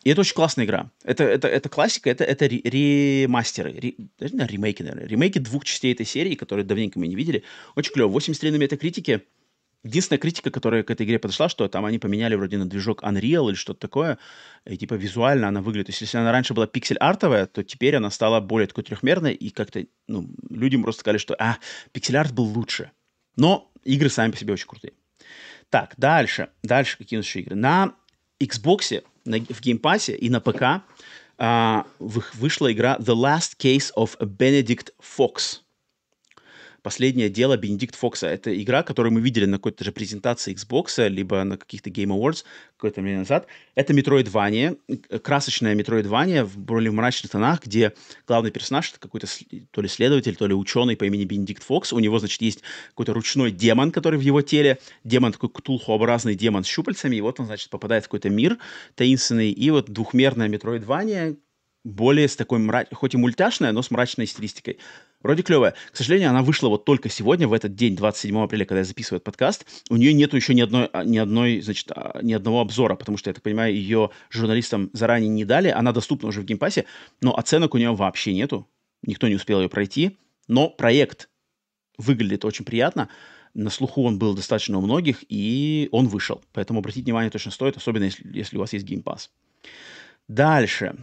И 0.04 0.10
это 0.10 0.20
очень 0.20 0.34
классная 0.34 0.64
игра. 0.64 0.90
Это, 1.02 1.24
это, 1.24 1.48
это 1.48 1.68
классика, 1.68 2.08
это, 2.08 2.24
это 2.24 2.46
ремастеры, 2.46 3.72
ре, 3.72 3.94
даже 4.18 4.36
не 4.36 4.46
ремейки, 4.46 4.82
наверное. 4.82 5.06
Ремейки 5.06 5.38
двух 5.38 5.64
частей 5.64 5.92
этой 5.92 6.06
серии, 6.06 6.34
которые 6.34 6.64
давненько 6.64 6.98
мы 6.98 7.08
не 7.08 7.16
видели. 7.16 7.42
Очень 7.74 7.92
клево. 7.92 8.08
83 8.08 8.52
на 8.52 8.56
Metacritic 8.56 9.13
е. 9.13 9.24
Единственная 9.84 10.18
критика, 10.18 10.50
которая 10.50 10.82
к 10.82 10.90
этой 10.90 11.04
игре 11.04 11.18
подошла, 11.18 11.48
что 11.48 11.68
там 11.68 11.84
они 11.84 11.98
поменяли 11.98 12.34
вроде 12.34 12.56
на 12.56 12.66
движок 12.66 13.02
Unreal 13.02 13.48
или 13.48 13.54
что-то 13.54 13.80
такое, 13.80 14.18
и 14.64 14.78
типа 14.78 14.94
визуально 14.94 15.48
она 15.48 15.60
выглядит. 15.60 15.86
То 15.86 15.90
есть 15.90 16.00
если 16.00 16.16
она 16.16 16.32
раньше 16.32 16.54
была 16.54 16.66
пиксель-артовая, 16.66 17.46
то 17.46 17.62
теперь 17.62 17.94
она 17.96 18.10
стала 18.10 18.40
более 18.40 18.66
такой 18.66 18.82
трехмерной, 18.82 19.34
и 19.34 19.50
как-то, 19.50 19.84
ну, 20.08 20.28
людям 20.48 20.82
просто 20.82 21.00
сказали, 21.00 21.18
что, 21.18 21.36
а, 21.38 21.58
пиксель-арт 21.92 22.32
был 22.32 22.44
лучше. 22.44 22.92
Но 23.36 23.70
игры 23.84 24.08
сами 24.08 24.30
по 24.30 24.38
себе 24.38 24.54
очень 24.54 24.66
крутые. 24.66 24.94
Так, 25.68 25.94
дальше. 25.98 26.48
Дальше 26.62 26.96
какие 26.96 27.18
у 27.18 27.20
нас 27.20 27.26
еще 27.26 27.40
игры? 27.40 27.54
На 27.54 27.94
Xbox 28.40 29.04
на, 29.24 29.38
в 29.38 29.60
Game 29.60 29.84
Pass 29.84 30.08
е 30.08 30.14
и 30.16 30.30
на 30.30 30.40
ПК 30.40 30.82
а, 31.36 31.86
вышла 31.98 32.72
игра 32.72 32.96
The 33.00 33.14
Last 33.14 33.58
Case 33.58 33.90
of 33.96 34.16
Benedict 34.18 34.92
Fox. 35.00 35.63
Последнее 36.84 37.30
дело 37.30 37.56
Бенедикт 37.56 37.94
Фокса. 37.94 38.26
Это 38.26 38.54
игра, 38.62 38.82
которую 38.82 39.14
мы 39.14 39.22
видели 39.22 39.46
на 39.46 39.56
какой-то 39.56 39.82
же 39.84 39.90
презентации 39.90 40.54
Xbox, 40.54 41.08
либо 41.08 41.42
на 41.42 41.56
каких-то 41.56 41.88
Game 41.88 42.08
Awards 42.08 42.44
какое-то 42.76 43.00
время 43.00 43.20
назад. 43.20 43.46
Это 43.74 43.94
Metroidvania, 43.94 44.78
красочная 45.20 45.74
Metroidvania 45.74 46.44
в 46.44 46.58
более 46.58 46.92
мрачных 46.92 47.32
тонах, 47.32 47.64
где 47.64 47.94
главный 48.26 48.50
персонаж 48.50 48.90
это 48.90 49.00
какой-то 49.00 49.26
то 49.70 49.80
ли 49.80 49.88
следователь, 49.88 50.36
то 50.36 50.46
ли 50.46 50.52
ученый 50.52 50.94
по 50.94 51.04
имени 51.04 51.24
Бенедикт 51.24 51.62
Фокс. 51.62 51.94
У 51.94 52.00
него, 52.00 52.18
значит, 52.18 52.42
есть 52.42 52.60
какой-то 52.90 53.14
ручной 53.14 53.50
демон, 53.50 53.90
который 53.90 54.18
в 54.18 54.22
его 54.22 54.42
теле. 54.42 54.78
Демон 55.04 55.32
такой 55.32 55.48
ктулхуобразный 55.48 56.34
демон 56.34 56.64
с 56.64 56.66
щупальцами. 56.66 57.16
И 57.16 57.22
вот 57.22 57.40
он, 57.40 57.46
значит, 57.46 57.70
попадает 57.70 58.04
в 58.04 58.08
какой-то 58.08 58.28
мир 58.28 58.58
таинственный. 58.94 59.50
И 59.52 59.70
вот 59.70 59.88
двухмерная 59.88 60.50
Metroidvania, 60.50 61.38
более 61.84 62.28
с 62.28 62.36
такой, 62.36 62.58
мрач... 62.58 62.88
хоть 62.92 63.14
и 63.14 63.18
мультяшная, 63.18 63.72
но 63.72 63.82
с 63.82 63.90
мрачной 63.90 64.26
стилистикой. 64.26 64.78
Вроде 65.24 65.42
клевая. 65.42 65.74
К 65.90 65.96
сожалению, 65.96 66.28
она 66.28 66.42
вышла 66.42 66.68
вот 66.68 66.84
только 66.84 67.08
сегодня, 67.08 67.48
в 67.48 67.54
этот 67.54 67.74
день, 67.74 67.96
27 67.96 68.44
апреля, 68.44 68.66
когда 68.66 68.80
я 68.80 68.84
записываю 68.84 69.16
этот 69.16 69.24
подкаст. 69.24 69.64
У 69.88 69.96
нее 69.96 70.12
нету 70.12 70.36
еще 70.36 70.52
ни 70.52 70.60
одной, 70.60 70.90
а, 70.92 71.02
ни 71.02 71.16
одной, 71.16 71.62
значит, 71.62 71.90
а, 71.92 72.20
ни 72.22 72.34
одного 72.34 72.60
обзора, 72.60 72.94
потому 72.94 73.16
что, 73.16 73.30
я 73.30 73.34
так 73.34 73.42
понимаю, 73.42 73.74
ее 73.74 74.10
журналистам 74.28 74.90
заранее 74.92 75.30
не 75.30 75.46
дали. 75.46 75.68
Она 75.68 75.92
доступна 75.92 76.28
уже 76.28 76.42
в 76.42 76.44
Game 76.44 76.60
Pass 76.60 76.76
е, 76.76 76.84
но 77.22 77.34
оценок 77.38 77.74
у 77.74 77.78
нее 77.78 77.94
вообще 77.94 78.34
нету. 78.34 78.68
Никто 79.02 79.26
не 79.26 79.36
успел 79.36 79.62
ее 79.62 79.70
пройти. 79.70 80.18
Но 80.46 80.68
проект 80.68 81.30
выглядит 81.96 82.44
очень 82.44 82.66
приятно. 82.66 83.08
На 83.54 83.70
слуху 83.70 84.04
он 84.04 84.18
был 84.18 84.34
достаточно 84.34 84.76
у 84.76 84.82
многих, 84.82 85.24
и 85.30 85.88
он 85.90 86.08
вышел. 86.08 86.42
Поэтому 86.52 86.80
обратить 86.80 87.06
внимание 87.06 87.30
точно 87.30 87.50
стоит, 87.50 87.78
особенно 87.78 88.04
если, 88.04 88.28
если 88.36 88.58
у 88.58 88.60
вас 88.60 88.74
есть 88.74 88.86
Pass. 88.86 89.30
Дальше. 90.28 90.96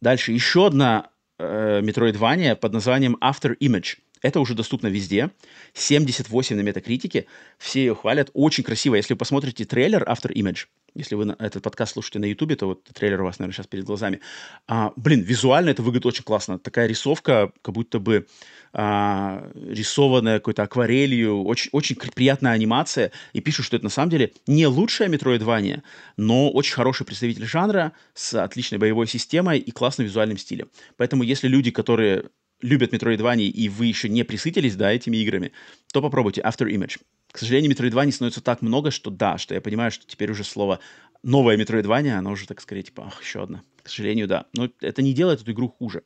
Дальше 0.00 0.32
еще 0.32 0.66
одна 0.66 1.12
э, 1.42 1.80
Metroidvania 1.82 2.56
под 2.56 2.72
названием 2.72 3.16
After 3.20 3.56
Image. 3.58 3.98
Это 4.22 4.40
уже 4.40 4.54
доступно 4.54 4.86
везде. 4.86 5.30
78 5.74 6.56
на 6.56 6.60
метакритике. 6.60 7.26
Все 7.58 7.80
ее 7.80 7.94
хвалят. 7.94 8.30
Очень 8.34 8.64
красиво. 8.64 8.94
Если 8.94 9.14
вы 9.14 9.18
посмотрите 9.18 9.64
трейлер 9.64 10.04
After 10.04 10.32
Image, 10.32 10.66
если 10.94 11.16
вы 11.16 11.34
этот 11.38 11.62
подкаст 11.62 11.94
слушаете 11.94 12.18
на 12.20 12.26
Ютубе, 12.26 12.54
то 12.54 12.66
вот 12.66 12.84
трейлер 12.84 13.22
у 13.22 13.24
вас, 13.24 13.38
наверное, 13.38 13.54
сейчас 13.54 13.66
перед 13.66 13.84
глазами. 13.84 14.20
А, 14.68 14.92
блин, 14.96 15.22
визуально 15.22 15.70
это 15.70 15.82
выглядит 15.82 16.06
очень 16.06 16.24
классно. 16.24 16.58
Такая 16.58 16.86
рисовка, 16.86 17.52
как 17.62 17.74
будто 17.74 17.98
бы 17.98 18.26
а, 18.72 19.50
рисованная 19.54 20.38
какой-то 20.38 20.62
акварелью. 20.62 21.44
Очень, 21.44 21.70
очень 21.72 21.96
приятная 21.96 22.52
анимация. 22.52 23.12
И 23.32 23.40
пишут, 23.40 23.66
что 23.66 23.76
это 23.76 23.84
на 23.84 23.90
самом 23.90 24.10
деле 24.10 24.32
не 24.46 24.66
лучшая 24.66 25.08
метроидвания, 25.08 25.82
но 26.16 26.50
очень 26.50 26.74
хороший 26.74 27.04
представитель 27.04 27.46
жанра 27.46 27.92
с 28.14 28.34
отличной 28.42 28.78
боевой 28.78 29.06
системой 29.06 29.58
и 29.58 29.70
классным 29.70 30.06
визуальным 30.06 30.38
стилем. 30.38 30.68
Поэтому 30.96 31.22
если 31.22 31.48
люди, 31.48 31.70
которые 31.70 32.24
любят 32.62 32.92
Metroidvania, 32.94 33.46
и 33.46 33.68
вы 33.68 33.86
еще 33.86 34.08
не 34.08 34.22
присытились, 34.22 34.76
да, 34.76 34.92
этими 34.92 35.16
играми, 35.18 35.52
то 35.92 36.00
попробуйте 36.00 36.40
After 36.40 36.68
Image. 36.68 37.00
К 37.32 37.38
сожалению, 37.38 37.72
Metroidvania 37.72 38.12
становится 38.12 38.40
так 38.40 38.62
много, 38.62 38.90
что 38.90 39.10
да, 39.10 39.38
что 39.38 39.54
я 39.54 39.60
понимаю, 39.60 39.90
что 39.90 40.06
теперь 40.06 40.30
уже 40.30 40.44
слово 40.44 40.80
новое 41.22 41.56
Metroidvania, 41.56 42.12
оно 42.12 42.32
уже, 42.32 42.46
так 42.46 42.60
сказать, 42.60 42.86
типа, 42.86 43.04
ах, 43.06 43.22
еще 43.22 43.42
одна. 43.42 43.62
К 43.82 43.88
сожалению, 43.88 44.28
да. 44.28 44.46
Но 44.54 44.70
это 44.80 45.02
не 45.02 45.12
делает 45.12 45.42
эту 45.42 45.52
игру 45.52 45.68
хуже. 45.68 46.02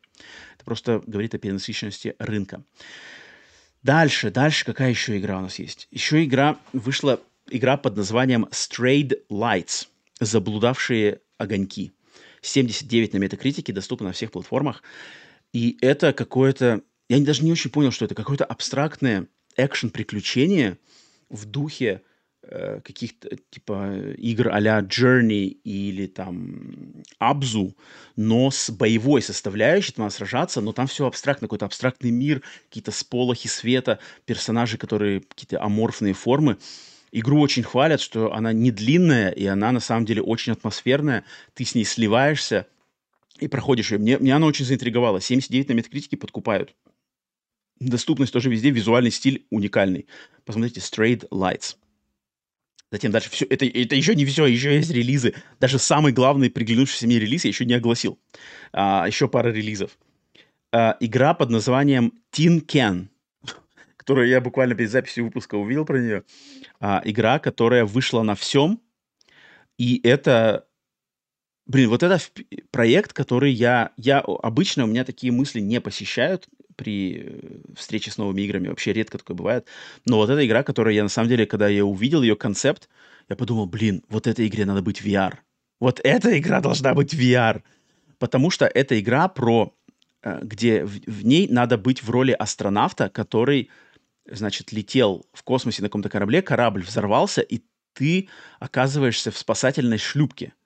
Это 0.54 0.64
просто 0.64 1.02
говорит 1.06 1.34
о 1.34 1.38
перенасыщенности 1.38 2.14
рынка. 2.18 2.64
Дальше, 3.82 4.30
дальше 4.30 4.64
какая 4.64 4.90
еще 4.90 5.18
игра 5.18 5.38
у 5.38 5.42
нас 5.42 5.58
есть? 5.58 5.88
Еще 5.90 6.24
игра, 6.24 6.58
вышла 6.72 7.20
игра 7.50 7.76
под 7.76 7.96
названием 7.96 8.48
Strayed 8.50 9.26
Lights. 9.30 9.88
Заблудавшие 10.18 11.20
огоньки. 11.38 11.92
79 12.40 13.12
на 13.12 13.18
метакритике, 13.18 13.72
доступна 13.72 14.08
на 14.08 14.12
всех 14.12 14.30
платформах. 14.32 14.82
И 15.52 15.76
это 15.80 16.12
какое-то... 16.12 16.82
Я 17.08 17.20
даже 17.20 17.44
не 17.44 17.52
очень 17.52 17.70
понял, 17.70 17.90
что 17.92 18.04
это. 18.04 18.14
Какое-то 18.14 18.44
абстрактное 18.44 19.28
экшен-приключение 19.56 20.78
в 21.28 21.44
духе 21.44 22.02
каких-то 22.84 23.36
типа 23.50 24.12
игр 24.16 24.48
а-ля 24.52 24.80
Journey 24.80 25.46
или 25.64 26.06
там 26.06 27.02
Абзу, 27.18 27.76
но 28.14 28.50
с 28.50 28.70
боевой 28.70 29.22
составляющей, 29.22 29.92
там 29.92 30.04
надо 30.04 30.14
сражаться, 30.14 30.60
но 30.60 30.72
там 30.72 30.86
все 30.86 31.06
абстрактно, 31.06 31.48
какой-то 31.48 31.66
абстрактный 31.66 32.10
мир, 32.10 32.42
какие-то 32.68 32.92
сполохи 32.92 33.48
света, 33.48 33.98
персонажи, 34.24 34.78
которые 34.78 35.20
какие-то 35.20 35.62
аморфные 35.62 36.14
формы. 36.14 36.58
Игру 37.12 37.40
очень 37.40 37.62
хвалят, 37.62 38.00
что 38.00 38.32
она 38.32 38.52
не 38.52 38.70
длинная, 38.70 39.30
и 39.30 39.46
она 39.46 39.72
на 39.72 39.80
самом 39.80 40.04
деле 40.04 40.22
очень 40.22 40.52
атмосферная. 40.52 41.24
Ты 41.54 41.64
с 41.64 41.74
ней 41.74 41.84
сливаешься, 41.84 42.66
и 43.40 43.48
проходишь 43.48 43.92
ее. 43.92 43.98
Мне, 43.98 44.18
мне 44.18 44.34
она 44.34 44.46
очень 44.46 44.64
заинтриговала. 44.64 45.20
79 45.20 45.68
на 45.68 45.72
метакритике 45.74 46.16
подкупают. 46.16 46.74
Доступность 47.78 48.32
тоже 48.32 48.50
везде, 48.50 48.70
визуальный 48.70 49.10
стиль 49.10 49.46
уникальный. 49.50 50.06
Посмотрите, 50.44 50.80
Straight 50.80 51.28
Lights. 51.28 51.76
Затем 52.96 53.12
дальше 53.12 53.28
все. 53.28 53.44
Это, 53.44 53.66
это 53.66 53.94
еще 53.94 54.14
не 54.14 54.24
все, 54.24 54.46
еще 54.46 54.74
есть 54.74 54.90
релизы. 54.90 55.34
Даже 55.60 55.78
самый 55.78 56.12
главный 56.12 56.48
приглянувшийся 56.48 57.06
мне 57.06 57.18
релиз 57.18 57.44
я 57.44 57.48
еще 57.48 57.66
не 57.66 57.74
огласил. 57.74 58.18
А, 58.72 59.04
еще 59.06 59.28
пара 59.28 59.52
релизов. 59.52 59.98
А, 60.72 60.96
игра 61.00 61.34
под 61.34 61.50
названием 61.50 62.14
Tin 62.32 62.64
Can, 62.64 63.08
которую 63.98 64.28
я 64.28 64.40
буквально 64.40 64.74
перед 64.74 64.90
записью 64.90 65.26
выпуска 65.26 65.56
увидел 65.56 65.84
про 65.84 65.98
нее. 65.98 66.22
А, 66.80 67.02
игра, 67.04 67.38
которая 67.38 67.84
вышла 67.84 68.22
на 68.22 68.34
всем. 68.34 68.80
И 69.76 70.00
это 70.02 70.66
Блин, 71.66 71.90
вот 71.90 72.02
это 72.02 72.18
проект, 72.70 73.12
который 73.12 73.52
я... 73.52 73.90
я 73.98 74.20
обычно 74.20 74.84
у 74.84 74.86
меня 74.86 75.04
такие 75.04 75.32
мысли 75.34 75.60
не 75.60 75.82
посещают 75.82 76.48
при 76.76 77.24
э, 77.24 77.74
встрече 77.74 78.10
с 78.10 78.18
новыми 78.18 78.42
играми. 78.42 78.68
Вообще 78.68 78.92
редко 78.92 79.18
такое 79.18 79.36
бывает. 79.36 79.66
Но 80.04 80.18
вот 80.18 80.30
эта 80.30 80.46
игра, 80.46 80.62
которая 80.62 80.94
я 80.94 81.02
на 81.02 81.08
самом 81.08 81.28
деле, 81.28 81.46
когда 81.46 81.68
я 81.68 81.84
увидел 81.84 82.22
ее 82.22 82.36
концепт, 82.36 82.88
я 83.28 83.36
подумал, 83.36 83.66
блин, 83.66 84.04
вот 84.08 84.26
этой 84.26 84.46
игре 84.46 84.64
надо 84.64 84.82
быть 84.82 85.02
VR. 85.02 85.34
Вот 85.80 86.00
эта 86.04 86.38
игра 86.38 86.60
должна 86.60 86.94
быть 86.94 87.14
VR. 87.14 87.62
Потому 88.18 88.50
что 88.50 88.66
эта 88.66 88.98
игра 89.00 89.28
про... 89.28 89.74
Э, 90.22 90.40
где 90.42 90.84
в, 90.84 91.00
в 91.06 91.24
ней 91.24 91.48
надо 91.48 91.78
быть 91.78 92.02
в 92.02 92.10
роли 92.10 92.32
астронавта, 92.32 93.08
который, 93.08 93.70
значит, 94.30 94.72
летел 94.72 95.26
в 95.32 95.42
космосе 95.42 95.82
на 95.82 95.88
каком-то 95.88 96.08
корабле, 96.08 96.42
корабль 96.42 96.82
взорвался, 96.82 97.40
и 97.40 97.62
ты 97.94 98.28
оказываешься 98.60 99.30
в 99.30 99.38
спасательной 99.38 99.98
шлюпке– 99.98 100.52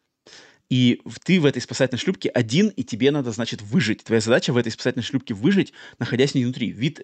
и 0.70 1.02
ты 1.24 1.40
в 1.40 1.46
этой 1.46 1.60
спасательной 1.60 1.98
шлюпке 1.98 2.28
один, 2.28 2.68
и 2.68 2.84
тебе 2.84 3.10
надо, 3.10 3.32
значит, 3.32 3.60
выжить. 3.60 4.04
Твоя 4.04 4.20
задача 4.20 4.52
в 4.52 4.56
этой 4.56 4.70
спасательной 4.70 5.02
шлюпке 5.02 5.34
выжить, 5.34 5.72
находясь 5.98 6.32
внутри. 6.32 6.70
Вид 6.70 7.02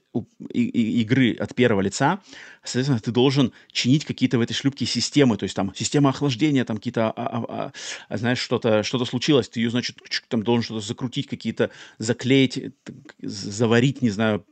игры 0.52 1.34
от 1.34 1.54
первого 1.54 1.80
лица, 1.80 2.20
соответственно, 2.62 3.00
ты 3.00 3.10
должен 3.10 3.52
чинить 3.72 4.04
какие-то 4.04 4.38
в 4.38 4.40
этой 4.40 4.54
шлюпке 4.54 4.86
системы, 4.86 5.36
то 5.36 5.42
есть 5.42 5.56
там 5.56 5.72
система 5.74 6.10
охлаждения, 6.10 6.64
там 6.64 6.76
какие-то, 6.76 7.10
а, 7.10 7.12
а, 7.16 7.72
а, 8.08 8.16
знаешь, 8.16 8.38
что-то 8.38 8.84
что 8.84 9.04
случилось, 9.04 9.48
ты 9.48 9.60
ее, 9.60 9.70
значит, 9.70 9.98
там 10.28 10.44
должен 10.44 10.62
что-то 10.62 10.86
закрутить, 10.86 11.26
какие-то 11.26 11.70
заклеить, 11.98 12.72
заварить, 13.20 14.00
не 14.00 14.10
знаю, 14.10 14.44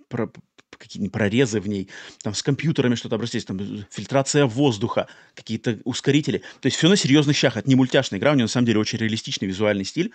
какие-нибудь 0.84 1.12
прорезы 1.12 1.60
в 1.60 1.68
ней, 1.68 1.88
там 2.22 2.34
с 2.34 2.42
компьютерами 2.42 2.94
что-то 2.94 3.16
обрастись, 3.16 3.44
там 3.44 3.58
фильтрация 3.90 4.46
воздуха, 4.46 5.08
какие-то 5.34 5.80
ускорители. 5.84 6.38
То 6.60 6.66
есть 6.66 6.76
все 6.76 6.88
на 6.88 6.96
серьезных 6.96 7.36
щах. 7.36 7.56
Это 7.56 7.68
не 7.68 7.74
мультяшная 7.74 8.18
игра, 8.18 8.32
у 8.32 8.34
нее 8.34 8.44
на 8.44 8.48
самом 8.48 8.66
деле 8.66 8.78
очень 8.78 8.98
реалистичный 8.98 9.48
визуальный 9.48 9.84
стиль. 9.84 10.12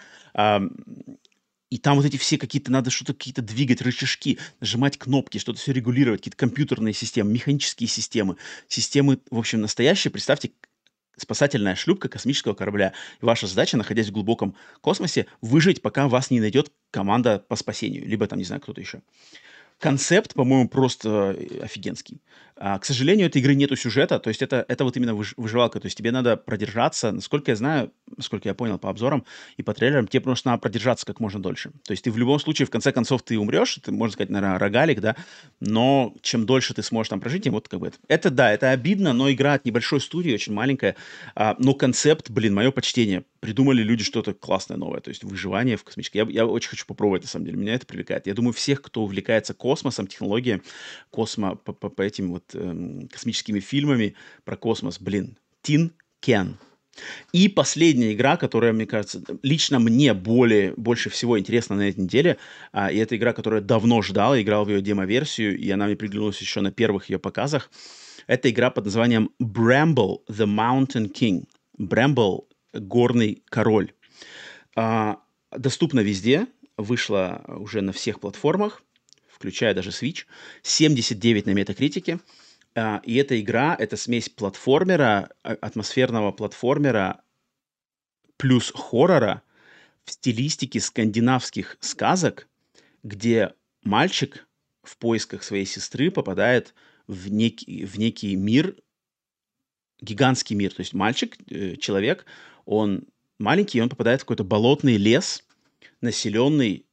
И 1.70 1.78
там 1.78 1.98
вот 1.98 2.06
эти 2.06 2.18
все 2.18 2.38
какие-то, 2.38 2.72
надо 2.72 2.90
что-то 2.90 3.14
какие-то 3.14 3.44
двигать, 3.44 3.82
рычажки, 3.82 4.40
нажимать 4.60 4.98
кнопки, 4.98 5.38
что-то 5.38 5.60
все 5.60 5.72
регулировать, 5.72 6.22
какие-то 6.22 6.38
компьютерные 6.38 6.94
системы, 6.94 7.32
механические 7.32 7.88
системы, 7.88 8.38
системы, 8.68 9.20
в 9.30 9.38
общем, 9.38 9.62
настоящие. 9.62 10.12
Представьте, 10.12 10.52
спасательная 11.16 11.76
шлюпка 11.76 12.10
космического 12.10 12.56
корабля. 12.56 12.94
И 13.22 13.26
ваша 13.26 13.46
задача, 13.46 13.78
находясь 13.78 14.08
в 14.08 14.12
глубоком 14.12 14.56
космосе, 14.82 15.28
выжить, 15.42 15.82
пока 15.84 16.08
вас 16.08 16.32
не 16.32 16.40
найдет 16.40 16.72
команда 16.90 17.38
по 17.48 17.56
спасению. 17.56 18.08
Либо 18.08 18.26
там, 18.26 18.40
не 18.40 18.46
знаю, 18.46 18.62
кто-то 18.62 18.82
еще 18.82 19.02
концепт, 19.80 20.34
по-моему, 20.34 20.70
просто 20.70 21.36
э, 21.38 21.60
офигенский. 21.64 22.22
А, 22.62 22.78
к 22.78 22.84
сожалению, 22.84 23.28
этой 23.28 23.42
игры 23.42 23.56
нету 23.56 23.78
сюжета, 23.78 24.20
то 24.20 24.28
есть 24.28 24.42
это, 24.42 24.66
это 24.68 24.84
вот 24.84 24.98
именно 24.98 25.16
выживалка, 25.16 25.80
то 25.80 25.86
есть 25.86 25.98
тебе 25.98 26.12
надо 26.12 26.36
продержаться, 26.36 27.14
насколько 27.14 27.52
я 27.52 27.56
знаю, 27.56 27.94
насколько 28.18 28.50
я 28.50 28.54
понял 28.54 28.78
по 28.78 28.90
обзорам 28.90 29.24
и 29.56 29.64
по 29.64 29.74
трейлерам, 29.74 30.10
тебе 30.10 30.20
просто 30.20 30.50
надо 30.50 30.60
продержаться 30.60 31.06
как 31.06 31.22
можно 31.22 31.42
дольше. 31.42 31.72
То 31.86 31.92
есть 31.92 32.04
ты 32.04 32.12
в 32.12 32.18
любом 32.18 32.38
случае, 32.38 32.66
в 32.66 32.70
конце 32.70 32.92
концов, 32.92 33.24
ты 33.24 33.40
умрешь, 33.40 33.80
ты, 33.82 33.94
можно 33.94 34.12
сказать, 34.12 34.30
наверное, 34.30 34.60
рогалик, 34.60 35.00
да, 35.00 35.16
но 35.62 36.14
чем 36.22 36.46
дольше 36.46 36.74
ты 36.74 36.84
сможешь 36.84 37.10
там 37.10 37.22
прожить, 37.22 37.46
тем 37.46 37.54
вот 37.54 37.70
как 37.70 37.80
бы 37.80 37.88
это. 37.88 37.98
Это, 38.10 38.30
да, 38.30 38.52
это 38.52 38.72
обидно, 38.72 39.14
но 39.14 39.32
игра 39.32 39.54
от 39.54 39.64
небольшой 39.64 40.02
студии, 40.02 40.34
очень 40.34 40.52
маленькая, 40.52 40.98
а, 41.36 41.56
но 41.60 41.74
концепт, 41.74 42.30
блин, 42.30 42.54
мое 42.54 42.72
почтение, 42.72 43.24
придумали 43.40 43.84
люди 43.84 44.04
что-то 44.04 44.34
классное 44.34 44.76
новое, 44.76 45.00
то 45.00 45.10
есть 45.10 45.24
выживание 45.24 45.78
в 45.78 45.86
космическом. 45.86 46.28
Я, 46.28 46.42
я 46.42 46.46
очень 46.46 46.70
хочу 46.70 46.86
попробовать, 46.86 47.22
на 47.22 47.30
самом 47.30 47.46
деле, 47.46 47.58
меня 47.58 47.76
это 47.76 47.86
привлекает. 47.86 48.28
Я 48.28 48.34
думаю, 48.34 48.52
всех, 48.52 48.82
кто 48.82 49.04
увлекается 49.04 49.54
космосом, 49.54 50.08
технологией, 50.08 50.62
космо, 51.10 51.56
по, 51.56 51.72
по, 51.72 51.90
по 51.90 52.02
этим 52.02 52.32
вот 52.32 52.49
э, 52.54 53.08
космическими 53.12 53.60
фильмами 53.60 54.16
про 54.44 54.58
космос, 54.58 55.00
блин, 55.00 55.38
Тин 55.62 55.94
Кен. 56.20 56.58
И 57.32 57.48
последняя 57.48 58.14
игра, 58.14 58.38
которая, 58.38 58.74
мне 58.74 58.86
кажется, 58.86 59.22
лично 59.44 59.80
мне 59.80 60.14
более, 60.14 60.74
больше 60.76 61.10
всего 61.10 61.40
интересна 61.40 61.76
на 61.76 61.90
этой 61.90 62.02
неделе, 62.02 62.38
а, 62.72 62.92
и 62.92 62.98
это 62.98 63.16
игра, 63.16 63.34
которую 63.34 63.62
я 63.62 63.68
давно 63.68 64.02
ждал, 64.02 64.38
играл 64.38 64.66
в 64.66 64.70
ее 64.70 64.82
демо-версию, 64.82 65.58
и 65.58 65.70
она 65.70 65.86
мне 65.86 65.96
приглянулась 65.96 66.42
еще 66.42 66.62
на 66.62 66.72
первых 66.72 67.10
ее 67.10 67.20
показах. 67.20 67.72
Это 68.28 68.50
игра 68.50 68.70
под 68.70 68.86
названием 68.86 69.32
Bramble 69.42 70.20
the 70.30 70.46
Mountain 70.46 71.12
King. 71.12 71.46
Bramble 71.80 72.44
горный 72.74 73.44
король. 73.50 73.94
А, 74.76 75.20
доступна 75.52 76.02
везде, 76.02 76.48
вышла 76.78 77.44
уже 77.48 77.82
на 77.82 77.92
всех 77.92 78.20
платформах, 78.20 78.84
включая 79.28 79.74
даже 79.74 79.90
Switch. 79.90 80.26
79 80.64 81.46
на 81.46 81.52
метакритике. 81.52 82.20
А, 82.80 83.02
и 83.04 83.16
эта 83.16 83.40
игра— 83.40 83.76
это 83.80 83.98
смесь 83.98 84.30
платформера, 84.30 85.32
а, 85.44 85.52
атмосферного 85.52 86.32
платформера 86.32 87.22
плюс 88.38 88.72
хоррора 88.74 89.44
в 90.06 90.12
стилистике 90.12 90.80
скандинавских 90.80 91.78
сказок, 91.82 92.48
где 93.04 93.54
мальчик 93.84 94.48
в 94.82 94.98
поисках 94.98 95.44
своей 95.44 95.66
сестры 95.66 96.10
попадает 96.10 96.74
в 97.06 97.30
некий, 97.30 97.84
в 97.84 97.98
некий 98.00 98.36
мир, 98.38 98.78
гигантский 100.00 100.56
мир. 100.56 100.74
То 100.74 100.80
есть 100.80 100.94
мальчик, 100.94 101.38
э, 101.52 101.76
человек, 101.76 102.26
он 102.64 103.04
маленький, 103.40 103.82
он 103.82 103.90
попадает 103.90 104.22
в 104.22 104.24
какой-то 104.24 104.46
болотный 104.46 104.96
лес, 104.96 105.44
населенный 106.00 106.86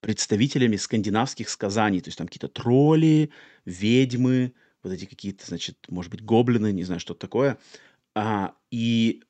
представителями 0.00 0.76
скандинавских 0.76 1.50
сказаний. 1.50 2.00
То 2.00 2.08
есть 2.08 2.16
там 2.16 2.28
какие-то 2.28 2.48
тролли, 2.48 3.30
ведьмы, 3.66 4.54
вот 4.88 4.94
эти 4.94 5.04
какие-то, 5.04 5.46
значит, 5.46 5.76
может 5.88 6.10
быть, 6.10 6.22
гоблины, 6.22 6.72
не 6.72 6.84
знаю, 6.84 7.00
что-то 7.00 7.20
такое. 7.20 7.58
А, 8.14 8.54
и 8.70 9.22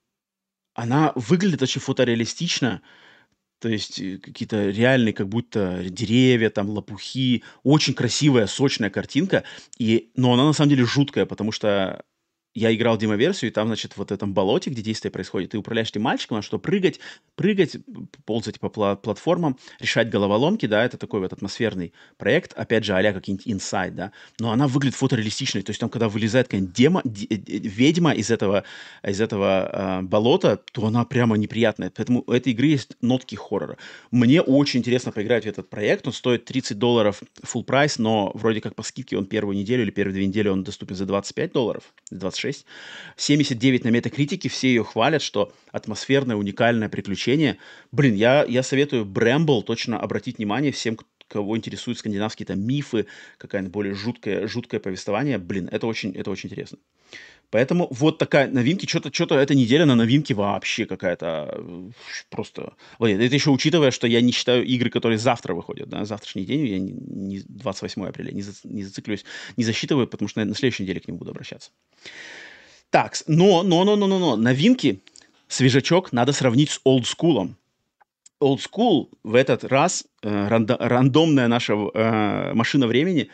она 0.75 1.13
выглядит 1.17 1.63
очень 1.63 1.81
фотореалистично, 1.81 2.83
то 3.61 3.69
есть 3.69 4.01
э, 4.01 4.19
какие-то 4.19 4.71
реальные, 4.71 5.13
как 5.13 5.29
будто 5.29 5.85
деревья, 5.89 6.51
там 6.51 6.71
лопухи, 6.71 7.43
очень 7.65 7.95
красивая, 7.95 8.47
сочная 8.47 8.91
картинка, 8.91 9.45
и, 9.79 10.11
но 10.15 10.33
она 10.33 10.45
на 10.45 10.53
самом 10.53 10.71
деле 10.71 10.85
жуткая, 10.85 11.27
потому 11.27 11.53
что 11.53 12.05
я 12.55 12.75
играл 12.75 12.97
демоверсию, 12.99 13.51
и 13.51 13.55
там, 13.55 13.69
значит, 13.69 13.97
вот 13.97 14.11
в 14.11 14.13
этом 14.13 14.35
болоте, 14.35 14.71
где 14.71 14.83
действие 14.83 15.13
происходит, 15.13 15.51
ты 15.51 15.59
управляешь 15.59 15.91
этим 15.91 16.03
мальчиком, 16.03 16.39
на 16.39 16.43
что 16.43 16.59
прыгать, 16.59 16.99
прыгать, 17.37 17.77
ползать 18.25 18.59
по 18.59 18.67
пла- 18.67 18.97
платформам, 18.97 19.57
решать 19.79 20.11
головоломки, 20.11 20.67
да, 20.67 20.85
это 20.85 20.97
такой 20.97 21.21
вот 21.21 21.33
атмосферный 21.33 21.93
проект, 22.17 22.53
опять 22.55 22.85
же, 22.85 22.95
а-ля 22.95 23.13
какие-нибудь 23.13 23.47
инсайд, 23.47 23.95
да, 23.95 24.13
но 24.41 24.51
она 24.51 24.67
выглядит 24.67 24.97
фотореалистичной, 24.97 25.63
то 25.63 25.71
есть 25.71 25.81
там, 25.81 25.89
когда 25.89 26.09
вылезает 26.09 26.49
какая-нибудь 26.49 26.75
демо, 26.75 27.01
д- 27.05 27.27
ведьма 27.29 28.13
из 28.13 28.31
этого, 28.31 28.65
из 29.03 29.21
этого 29.21 30.01
э, 30.01 30.03
болота, 30.03 30.61
то 30.73 30.87
она 30.87 31.05
прямо 31.05 31.37
неприятная, 31.37 31.93
поэтому 31.95 32.25
у 32.27 32.33
этой 32.33 32.53
игры 32.53 32.67
есть 32.67 32.97
нотки 33.01 33.37
хоррора. 33.37 33.77
Мне 34.11 34.43
очень 34.43 34.81
интересно 34.81 35.13
поиграть 35.13 35.45
в 35.45 35.49
этот 35.49 35.71
проект, 35.71 36.07
он 36.07 36.13
стоит 36.13 36.45
30 36.45 36.79
долларов 36.79 37.23
full 37.45 37.63
прайс, 37.63 37.99
но 37.99 38.33
вроде 38.35 38.61
как 38.61 38.75
по 38.75 38.83
скидке 38.83 39.17
он 39.17 39.27
первую 39.27 39.57
неделю 39.57 39.83
или 39.83 39.91
первые 39.91 40.15
две 40.15 40.27
недели 40.27 40.49
он 40.49 40.65
доступен 40.65 40.97
за 40.97 41.07
25 41.07 41.53
долларов, 41.53 41.93
26 42.11 42.48
6. 42.53 42.67
79 43.17 43.85
на 43.85 43.89
метакритике, 43.89 44.49
все 44.49 44.69
ее 44.69 44.85
хвалят, 44.85 45.23
что 45.23 45.53
атмосферное, 45.73 46.37
уникальное 46.37 46.89
приключение. 46.89 47.59
Блин, 47.93 48.15
я, 48.15 48.45
я 48.45 48.63
советую 48.63 49.05
Брембл 49.05 49.63
точно 49.63 49.99
обратить 49.99 50.39
внимание 50.39 50.73
всем, 50.73 50.99
кого 51.29 51.57
интересуют 51.57 51.99
скандинавские 51.99 52.47
там 52.47 52.61
мифы, 52.61 53.07
какая-нибудь 53.37 53.73
более 53.73 53.95
жуткое, 53.95 54.47
жуткое 54.47 54.81
повествование. 54.81 55.39
Блин, 55.39 55.69
это 55.71 55.87
очень, 55.87 56.13
это 56.13 56.31
очень 56.31 56.49
интересно. 56.49 56.79
Поэтому 57.51 57.89
вот 57.91 58.19
такая 58.19 58.49
новинки, 58.49 58.87
что-то, 58.87 59.13
что-то 59.13 59.37
эта 59.37 59.55
неделя 59.55 59.87
на 59.87 59.95
новинки 59.95 60.35
вообще 60.35 60.85
какая-то 60.85 61.49
э, 61.51 61.91
просто... 62.29 62.75
Вот, 62.99 63.09
это 63.09 63.35
еще 63.35 63.51
учитывая, 63.51 63.91
что 63.91 64.07
я 64.07 64.21
не 64.21 64.33
считаю 64.33 64.65
игры, 64.67 64.91
которые 64.91 65.19
завтра 65.19 65.55
выходят, 65.55 65.89
да, 65.89 66.05
завтрашний 66.05 66.45
день, 66.45 66.67
я 66.67 66.79
не, 66.79 66.93
не 66.93 67.43
28 67.47 68.07
апреля, 68.07 68.33
не, 68.33 68.43
за, 68.43 68.53
не 68.65 68.83
зациклюсь, 68.83 69.25
не 69.57 69.65
засчитываю, 69.65 70.07
потому 70.07 70.29
что 70.29 70.41
на, 70.41 70.47
на 70.47 70.55
следующей 70.55 70.83
неделе 70.83 71.01
к 71.01 71.09
ним 71.09 71.17
буду 71.17 71.31
обращаться. 71.31 71.71
Так, 72.91 73.17
но, 73.27 73.63
но, 73.63 73.85
но, 73.85 73.97
но, 73.97 74.07
но, 74.07 74.19
но, 74.19 74.37
новинки, 74.37 75.03
свежачок 75.47 76.13
надо 76.13 76.33
сравнить 76.33 76.71
с 76.71 76.81
олдскулом. 76.85 77.57
Old 78.41 78.61
School 78.61 79.09
в 79.25 79.35
этот 79.35 79.65
раз, 79.65 80.05
э, 80.23 80.49
рандо, 80.49 80.77
рандомная 80.79 81.49
наша 81.49 81.73
э, 81.73 82.53
машина 82.55 82.87
времени, 82.87 83.31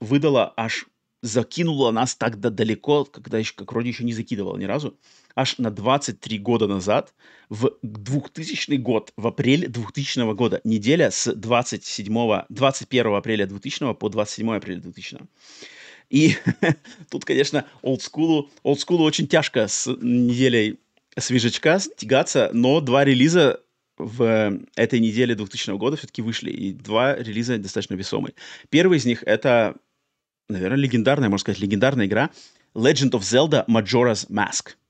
выдала 0.00 0.52
аж, 0.56 0.86
закинула 1.26 1.90
нас 1.90 2.14
так 2.14 2.38
далеко, 2.40 3.04
когда 3.04 3.38
еще, 3.38 3.54
как 3.54 3.72
вроде 3.72 3.88
еще 3.88 4.04
не 4.04 4.12
закидывала 4.12 4.56
ни 4.56 4.64
разу, 4.64 4.98
аж 5.34 5.58
на 5.58 5.70
23 5.70 6.38
года 6.38 6.66
назад, 6.66 7.14
в 7.48 7.72
2000 7.82 8.76
год, 8.76 9.12
в 9.16 9.26
апреле 9.26 9.68
2000 9.68 10.34
года, 10.34 10.60
неделя 10.64 11.10
с 11.10 11.32
27, 11.32 12.44
21 12.48 13.14
апреля 13.14 13.46
2000 13.46 13.94
по 13.94 14.08
27 14.08 14.54
апреля 14.54 14.80
2000. 14.80 15.18
И 16.08 16.36
тут, 17.10 17.24
конечно, 17.24 17.66
олдскулу, 17.82 18.50
олдскулу 18.62 19.04
очень 19.04 19.26
тяжко 19.26 19.68
с 19.68 19.86
неделей 20.00 20.78
свежачка 21.18 21.78
тягаться, 21.96 22.50
но 22.52 22.80
два 22.80 23.04
релиза 23.04 23.60
в 23.98 24.60
этой 24.76 25.00
неделе 25.00 25.34
2000 25.34 25.76
года 25.78 25.96
все-таки 25.96 26.22
вышли, 26.22 26.50
и 26.50 26.72
два 26.72 27.16
релиза 27.16 27.58
достаточно 27.58 27.94
весомые. 27.94 28.34
Первый 28.68 28.98
из 28.98 29.06
них— 29.06 29.22
это, 29.26 29.76
наверное, 30.48 30.78
легендарная, 30.78 31.28
можно 31.28 31.42
сказать, 31.42 31.60
легендарная 31.60 32.06
игра 32.06 32.30
Legend 32.74 33.12
of 33.12 33.20
Zelda 33.20 33.66
Majora's 33.66 34.28
Mask— 34.30 34.74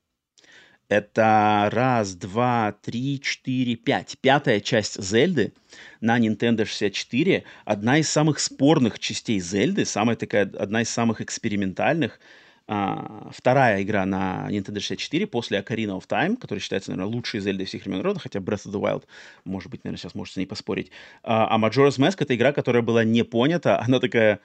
это 0.89 1.69
раз, 1.71 2.15
два, 2.15 2.73
три, 2.81 3.19
четыре, 3.19 3.75
пять. 3.75 4.17
Пятая 4.21 4.61
часть 4.61 5.01
Зельды 5.01 5.53
на 5.99 6.17
Nintendo 6.17 6.63
64. 6.63 7.43
Одна 7.65 7.97
из 7.97 8.09
самых 8.09 8.39
спорных 8.39 8.97
частей 8.99 9.39
Зельды, 9.39 9.83
самая 9.83 10.15
такая, 10.15 10.43
одна 10.57 10.81
из 10.81 10.89
самых 10.89 11.19
экспериментальных. 11.19 12.21
А, 12.69 13.29
вторая 13.33 13.81
игра 13.81 14.05
на 14.05 14.47
Nintendo 14.49 14.79
64 14.79 15.27
после 15.27 15.59
Ocarina 15.59 15.97
of 15.97 16.07
Time, 16.07 16.37
которая 16.37 16.61
считается, 16.61 16.91
наверное, 16.91 17.13
лучшей 17.13 17.41
Зельдой 17.41 17.65
всех 17.65 17.85
времен 17.85 18.01
рода, 18.01 18.19
хотя 18.19 18.39
Breath 18.39 18.65
of 18.65 18.73
the 18.73 18.81
Wild, 18.81 19.03
может 19.43 19.69
быть, 19.69 19.83
наверное, 19.83 19.99
сейчас 19.99 20.15
можете 20.15 20.35
с 20.35 20.37
ней 20.37 20.45
поспорить. 20.45 20.91
А, 21.23 21.53
а 21.53 21.59
Majora's 21.59 21.97
Mask— 21.97 22.15
это 22.19 22.33
игра, 22.33 22.53
которая 22.53 22.81
была 22.81 23.03
не 23.03 23.23
понята. 23.23 23.81
Она 23.81 23.99
такая 23.99 24.39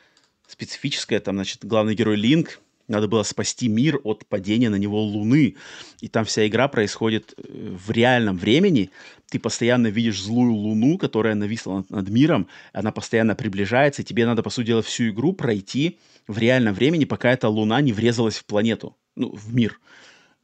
специфическая, 0.53 1.19
там, 1.21 1.37
значит, 1.37 1.65
главный 1.65 1.95
герой 1.95 2.17
Линк, 2.17 2.61
надо 2.89 3.09
было 3.09 3.23
спасти 3.23 3.69
мир 3.69 4.01
от 4.05 4.27
падения 4.27 4.69
на 4.69 4.77
него 4.77 5.03
Луны. 5.03 5.57
И 6.01 6.09
там 6.09 6.25
вся 6.25 6.47
игра 6.47 6.69
происходит 6.69 7.35
э, 7.37 7.43
в 7.87 7.91
реальном 7.91 8.37
времени. 8.37 8.91
Ты 9.31 9.39
постоянно 9.39 9.87
видишь 9.87 10.21
злую 10.21 10.53
Луну, 10.53 10.99
которая 10.99 11.35
нависла 11.35 11.85
над, 11.89 12.09
миром. 12.11 12.49
Она 12.73 12.93
постоянно 12.93 13.35
приближается. 13.35 14.03
И 14.03 14.05
тебе 14.05 14.27
надо, 14.27 14.43
по 14.43 14.51
сути 14.51 14.67
дела, 14.69 14.83
всю 14.83 15.09
игру 15.09 15.33
пройти 15.33 15.99
в 16.29 16.39
реальном 16.39 16.75
времени, 16.75 17.07
пока 17.07 17.33
эта 17.33 17.49
Луна 17.49 17.81
не 17.81 17.93
врезалась 17.93 18.37
в 18.37 18.45
планету, 18.45 18.97
ну, 19.17 19.35
в 19.35 19.55
мир. 19.55 19.81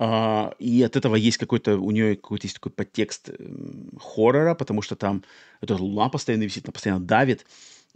Uh, 0.01 0.55
и 0.61 0.81
от 0.85 0.95
этого 0.95 1.17
есть 1.17 1.39
какой-то, 1.39 1.77
у 1.77 1.91
нее 1.91 2.15
какой-то 2.15 2.47
есть 2.47 2.55
такой 2.55 2.71
подтекст 2.71 3.31
э, 3.31 3.35
хоррора, 4.01 4.55
потому 4.55 4.81
что 4.81 4.95
там 4.95 5.25
эта 5.61 5.75
луна 5.75 6.09
постоянно 6.09 6.45
висит, 6.45 6.67
она 6.67 6.73
постоянно 6.73 7.05
давит 7.05 7.45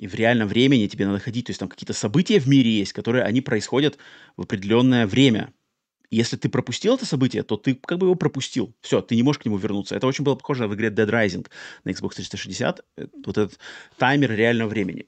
и 0.03 0.09
в 0.09 0.15
реальном 0.17 0.49
времени 0.49 0.89
тебе 0.89 1.07
надо 1.07 1.21
ходить, 1.21 1.47
то 1.47 1.51
есть 1.51 1.61
там 1.61 1.69
какие-то 1.69 1.93
события 1.93 2.41
в 2.41 2.49
мире 2.49 2.69
есть, 2.69 2.93
которые 2.93 3.23
они 3.23 3.41
происходят 3.41 3.99
в 4.37 4.43
определенное 4.43 5.07
время. 5.07 5.53
И 6.11 6.17
если 6.17 6.37
ты 6.37 6.49
пропустил 6.49 6.97
это 6.97 7.07
событие, 7.07 7.45
то 7.45 7.57
ты 7.57 7.77
как 7.77 7.99
бы 7.99 8.07
его 8.07 8.17
пропустил. 8.17 8.75
Все, 8.81 9.01
ты 9.01 9.15
не 9.15 9.23
можешь 9.23 9.41
к 9.41 9.45
нему 9.45 9.59
вернуться. 9.59 9.95
Это 9.95 10.09
очень 10.09 10.25
было 10.25 10.35
похоже 10.35 10.67
в 10.67 10.75
игре 10.75 10.89
Dead 10.89 11.09
Rising 11.09 11.47
на 11.85 11.91
Xbox 11.91 12.17
360. 12.17 12.85
Э, 12.97 13.07
вот 13.25 13.39
этот 13.39 13.61
таймер 13.97 14.33
реального 14.33 14.69
времени 14.69 15.07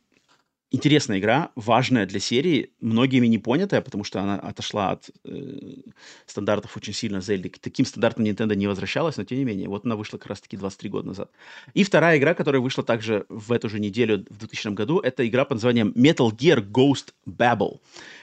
интересная 0.75 1.18
игра, 1.18 1.51
важная 1.55 2.05
для 2.05 2.18
серии, 2.18 2.72
многими 2.81 3.29
не 3.29 3.39
понятая, 3.39 3.81
потому 3.81 4.03
что 4.03 4.20
она 4.20 4.35
отошла 4.35 4.91
от 4.91 5.11
э, 5.25 5.83
стандартов 6.27 6.77
очень 6.77 6.93
сильно 6.93 7.20
Зельды. 7.20 7.49
К 7.49 7.59
таким 7.59 7.87
стандартам 7.87 8.25
Nintendo 8.25 8.57
не 8.57 8.66
возвращалась, 8.66 9.16
но 9.16 9.25
тем 9.25 9.39
не 9.39 9.45
менее, 9.45 9.68
вот 9.68 9.85
она 9.85 9.95
вышла 9.95 10.18
как 10.18 10.27
раз-таки 10.27 10.57
23 10.57 10.91
года 10.91 11.07
назад. 11.09 11.31
И 11.75 11.85
вторая 11.85 12.18
игра, 12.18 12.35
которая 12.35 12.61
вышла 12.61 12.83
также 12.83 13.25
в 13.29 13.53
эту 13.53 13.68
же 13.68 13.79
неделю 13.79 14.27
в 14.29 14.39
2000 14.39 14.75
году, 14.75 14.99
это 14.99 15.27
игра 15.27 15.45
под 15.45 15.57
названием 15.57 15.93
Metal 15.97 16.31
Gear 16.31 16.61
Ghost 16.61 17.14
Babel. 17.27 17.81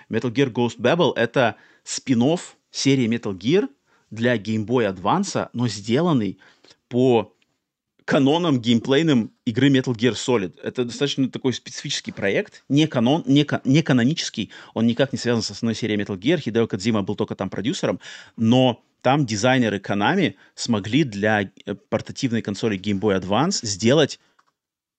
Metal 0.09 0.31
Gear 0.31 0.51
Ghost 0.51 0.77
Babel— 0.77 1.13
это 1.15 1.55
спин 1.83 2.21
серии 2.69 3.07
Metal 3.07 3.37
Gear 3.37 3.69
для 4.09 4.35
Game 4.35 4.65
Boy 4.65 4.93
Advance, 4.93 5.49
но 5.53 5.67
сделанный 5.67 6.37
по 6.89 7.33
каноном 8.11 8.59
геймплейным 8.59 9.31
игры 9.45 9.69
Metal 9.69 9.95
Gear 9.95 10.15
Solid. 10.15 10.59
Это 10.61 10.83
достаточно 10.83 11.29
такой 11.29 11.53
специфический 11.53 12.11
проект, 12.11 12.65
не, 12.67 12.85
канон, 12.85 13.23
не, 13.25 13.47
не 13.63 13.81
канонический, 13.81 14.51
он 14.73 14.85
никак 14.85 15.13
не 15.13 15.17
связан 15.17 15.41
с 15.41 15.49
основной 15.49 15.75
серией 15.75 15.97
Metal 15.97 16.19
Gear, 16.19 16.37
Хидео 16.37 16.67
Кадзима 16.67 17.03
был 17.03 17.15
только 17.15 17.35
там 17.35 17.49
продюсером, 17.49 18.01
но 18.35 18.83
там 19.01 19.25
дизайнеры 19.25 19.77
Konami 19.77 20.35
смогли 20.55 21.05
для 21.05 21.43
э, 21.43 21.73
портативной 21.89 22.41
консоли 22.41 22.77
Game 22.77 22.99
Boy 22.99 23.17
Advance 23.17 23.65
сделать 23.65 24.19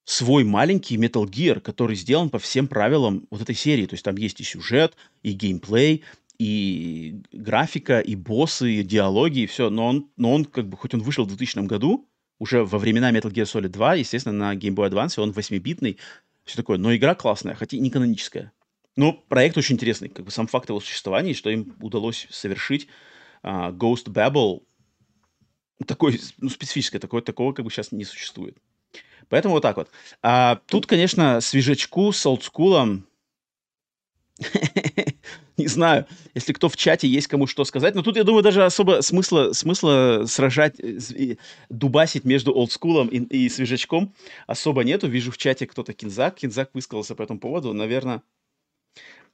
свой 0.05 0.43
маленький 0.43 0.97
Metal 0.97 1.23
Gear, 1.23 1.59
который 1.59 1.95
сделан 1.95 2.31
по 2.31 2.39
всем 2.39 2.67
правилам 2.67 3.27
вот 3.29 3.41
этой 3.43 3.53
серии. 3.53 3.85
То 3.85 3.93
есть 3.93 4.03
там 4.03 4.15
есть 4.17 4.41
и 4.41 4.43
сюжет, 4.43 4.95
и 5.21 5.33
геймплей, 5.33 6.03
и 6.39 7.21
графика, 7.31 7.99
и 7.99 8.15
боссы, 8.15 8.71
и 8.71 8.83
диалоги, 8.83 9.41
и 9.41 9.45
все. 9.45 9.69
Но 9.69 9.85
он, 9.85 10.09
но 10.17 10.33
он 10.33 10.45
как 10.45 10.67
бы, 10.67 10.77
хоть 10.77 10.95
он 10.95 11.01
вышел 11.03 11.25
в 11.25 11.27
2000 11.27 11.67
году, 11.67 12.09
уже 12.39 12.63
во 12.63 12.77
времена 12.77 13.11
Metal 13.11 13.31
Gear 13.31 13.43
Solid 13.43 13.69
2, 13.69 13.95
естественно, 13.95 14.53
на 14.53 14.55
Game 14.55 14.75
Boy 14.75 14.89
Advance 14.89 15.21
он 15.21 15.31
8-битный, 15.31 15.97
все 16.43 16.57
такое. 16.57 16.77
Но 16.77 16.95
игра 16.95 17.15
классная, 17.15 17.55
хотя 17.55 17.77
и 17.77 17.79
не 17.79 17.89
каноническая. 17.89 18.51
Но 18.95 19.13
проект 19.13 19.57
очень 19.57 19.75
интересный. 19.75 20.09
Как 20.09 20.25
бы 20.25 20.31
сам 20.31 20.47
факт 20.47 20.69
его 20.69 20.79
существования, 20.79 21.33
что 21.33 21.49
им 21.49 21.75
удалось 21.79 22.27
совершить 22.29 22.87
uh, 23.43 23.75
Ghost 23.75 24.05
Babel, 24.07 24.61
такой, 25.87 26.19
ну, 26.37 26.49
специфическое, 26.49 26.99
такое, 26.99 27.21
такого 27.21 27.53
как 27.53 27.65
бы 27.65 27.71
сейчас 27.71 27.91
не 27.91 28.05
существует. 28.05 28.57
Поэтому 29.29 29.55
вот 29.55 29.61
так 29.61 29.77
вот. 29.77 29.89
А, 30.21 30.59
тут, 30.67 30.85
конечно, 30.85 31.41
свежачку 31.41 32.11
с 32.11 32.25
олдскулом 32.25 33.07
не 35.57 35.67
знаю, 35.67 36.05
если 36.33 36.53
кто 36.53 36.69
в 36.69 36.77
чате 36.77 37.07
есть 37.07 37.27
кому 37.27 37.47
что 37.47 37.65
сказать. 37.65 37.95
Но 37.95 38.01
тут, 38.01 38.17
я 38.17 38.23
думаю, 38.23 38.43
даже 38.43 38.63
особо 38.63 39.01
смысла, 39.01 39.53
смысла 39.53 40.23
сражать, 40.27 40.79
э, 40.79 41.37
дубасить 41.69 42.23
между 42.23 42.53
олдскулом 42.53 43.07
и, 43.07 43.19
и 43.19 43.49
свежачком 43.49 44.13
особо 44.47 44.83
нету. 44.83 45.07
Вижу 45.07 45.31
в 45.31 45.37
чате 45.37 45.67
кто-то 45.67 45.93
Кинзак. 45.93 46.35
Кинзак 46.35 46.71
высказался 46.73 47.15
по 47.15 47.23
этому 47.23 47.39
поводу. 47.39 47.73
Наверное, 47.73 48.21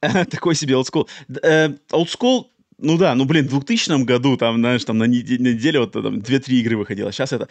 такой 0.00 0.54
себе 0.54 0.76
олдскул. 0.76 1.08
Олдскул 1.90 2.50
ну 2.82 2.98
да, 2.98 3.14
ну 3.14 3.24
блин, 3.24 3.46
в 3.46 3.50
2000 3.50 4.04
году 4.04 4.36
там, 4.36 4.56
знаешь, 4.58 4.84
там 4.84 4.98
на 4.98 5.04
неделе, 5.04 5.42
на 5.42 5.54
неделе 5.54 5.80
вот 5.80 5.92
там 5.92 6.18
2-3 6.18 6.52
игры 6.54 6.76
выходило. 6.76 7.12
Сейчас 7.12 7.32
это 7.32 7.48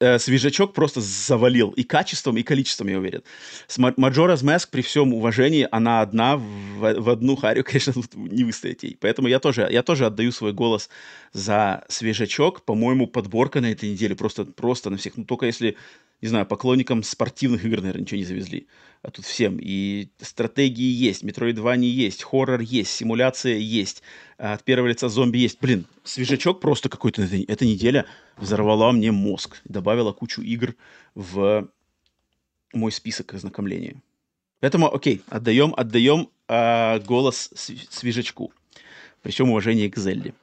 э, 0.00 0.18
свежачок 0.18 0.72
просто 0.72 1.00
завалил 1.00 1.70
и 1.70 1.82
качеством, 1.82 2.36
и 2.36 2.42
количеством, 2.42 2.88
я 2.88 2.98
уверен. 2.98 3.22
С 3.66 3.78
Majora's 3.78 4.42
Mask, 4.42 4.68
при 4.70 4.82
всем 4.82 5.14
уважении, 5.14 5.68
она 5.70 6.00
одна 6.00 6.36
в, 6.36 6.80
в 6.80 7.10
одну 7.10 7.36
харю, 7.36 7.64
конечно, 7.66 7.92
не 8.14 8.44
выстоять 8.44 8.82
ей. 8.82 8.96
Поэтому 9.00 9.28
я 9.28 9.38
тоже, 9.38 9.68
я 9.70 9.82
тоже 9.82 10.06
отдаю 10.06 10.32
свой 10.32 10.52
голос 10.52 10.88
за 11.32 11.84
свежачок. 11.88 12.64
По-моему, 12.64 13.06
подборка 13.06 13.60
на 13.60 13.70
этой 13.72 13.90
неделе 13.90 14.14
просто, 14.14 14.44
просто 14.44 14.90
на 14.90 14.96
всех. 14.96 15.16
Ну, 15.16 15.24
только 15.24 15.46
если, 15.46 15.76
не 16.22 16.28
знаю, 16.28 16.46
поклонникам 16.46 17.02
спортивных 17.02 17.64
игр, 17.64 17.80
наверное, 17.80 18.02
ничего 18.02 18.18
не 18.18 18.24
завезли. 18.24 18.68
А 19.02 19.10
тут 19.10 19.24
всем. 19.24 19.58
И 19.60 20.08
стратегии 20.20 20.92
есть, 20.92 21.24
Metroidvania 21.24 21.84
есть, 21.84 22.22
хоррор 22.22 22.60
есть, 22.60 22.92
симуляция 22.92 23.56
есть, 23.56 24.02
а 24.38 24.52
от 24.52 24.62
первого 24.62 24.86
лица 24.86 25.08
зомби 25.08 25.38
есть. 25.38 25.58
Блин, 25.60 25.84
свежачок 26.04 26.60
просто 26.60 26.88
какой-то. 26.88 27.22
Эта 27.22 27.66
неделя 27.66 28.06
взорвала 28.36 28.92
мне 28.92 29.10
мозг. 29.10 29.60
Добавила 29.64 30.12
кучу 30.12 30.40
игр 30.40 30.76
в 31.16 31.68
мой 32.72 32.92
список 32.92 33.34
ознакомления. 33.34 34.00
Поэтому, 34.60 34.94
окей, 34.94 35.22
отдаем, 35.26 35.74
отдаем 35.76 36.30
э, 36.46 37.00
голос 37.00 37.50
свежачку. 37.90 38.52
Причем 39.22 39.50
уважение 39.50 39.90
к 39.90 39.98
Зелле. 39.98 40.34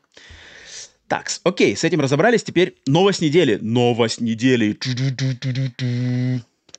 Так, 1.09 1.31
окей, 1.43 1.75
с 1.75 1.83
этим 1.83 2.01
разобрались. 2.01 2.43
Теперь 2.43 2.75
новость 2.85 3.21
недели. 3.21 3.57
Новость 3.59 4.21
недели. 4.21 4.77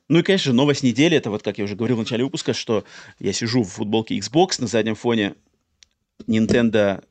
Ну 0.07 0.19
и, 0.19 0.23
конечно, 0.23 0.53
новость 0.53 0.83
недели, 0.83 1.17
это 1.17 1.29
вот, 1.29 1.43
как 1.43 1.57
я 1.57 1.65
уже 1.65 1.75
говорил 1.75 1.97
в 1.97 1.99
начале 1.99 2.23
выпуска, 2.23 2.53
что 2.53 2.85
я 3.19 3.33
сижу 3.33 3.63
в 3.63 3.69
футболке 3.69 4.17
Xbox, 4.17 4.59
на 4.59 4.67
заднем 4.67 4.95
фоне 4.95 5.35
Nintendo 6.27 7.03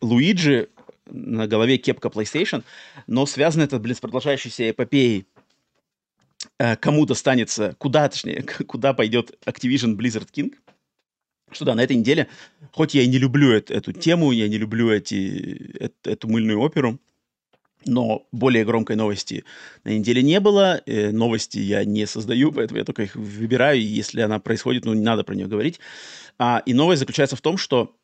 Luigi, 0.00 0.68
на 1.06 1.46
голове 1.46 1.78
кепка 1.78 2.08
PlayStation, 2.08 2.64
но 3.06 3.24
связано 3.24 3.62
это, 3.62 3.78
блин, 3.78 3.94
с 3.94 4.00
продолжающейся 4.00 4.70
эпопеей 4.70 5.26
э, 6.58 6.74
кому 6.76 7.06
достанется, 7.06 7.76
куда, 7.78 8.08
точнее, 8.08 8.42
куда 8.66 8.94
пойдет 8.94 9.38
Activision 9.46 9.96
Blizzard 9.96 10.28
King. 10.32 10.54
Что 11.50 11.64
да, 11.64 11.74
на 11.74 11.82
этой 11.82 11.96
неделе, 11.96 12.28
хоть 12.72 12.94
я 12.94 13.02
и 13.02 13.06
не 13.06 13.18
люблю 13.18 13.50
эту, 13.50 13.72
эту 13.72 13.92
тему, 13.92 14.32
я 14.32 14.48
не 14.48 14.58
люблю 14.58 14.90
эти, 14.90 15.76
эту, 15.80 16.10
эту 16.10 16.28
мыльную 16.28 16.60
оперу, 16.60 16.98
но 17.86 18.26
более 18.32 18.64
громкой 18.64 18.96
новости 18.96 19.44
на 19.84 19.90
неделе 19.90 20.22
не 20.22 20.40
было. 20.40 20.82
Э, 20.86 21.10
новости 21.10 21.58
я 21.58 21.84
не 21.84 22.06
создаю, 22.06 22.52
поэтому 22.52 22.78
я 22.78 22.84
только 22.84 23.04
их 23.04 23.16
выбираю. 23.16 23.78
И 23.78 23.84
если 23.84 24.20
она 24.20 24.38
происходит, 24.38 24.84
ну, 24.84 24.94
не 24.94 25.02
надо 25.02 25.24
про 25.24 25.34
нее 25.34 25.46
говорить. 25.46 25.80
А, 26.38 26.62
и 26.66 26.74
новость 26.74 27.00
заключается 27.00 27.36
в 27.36 27.40
том, 27.40 27.56
что 27.56 27.96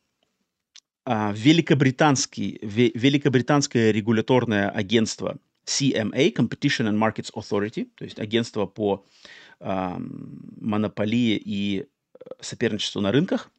а, 1.05 1.33
великобританский, 1.35 2.59
ве, 2.61 2.91
великобританское 2.95 3.91
регуляторное 3.91 4.69
агентство 4.69 5.37
CMA, 5.65 6.33
Competition 6.33 6.89
and 6.89 6.97
Markets 6.97 7.31
Authority, 7.33 7.87
то 7.95 8.05
есть 8.05 8.19
агентство 8.19 8.65
по 8.65 9.05
а, 9.59 9.97
монополии 9.99 11.41
и 11.43 11.85
соперничеству 12.39 13.01
на 13.01 13.11
рынках, 13.11 13.51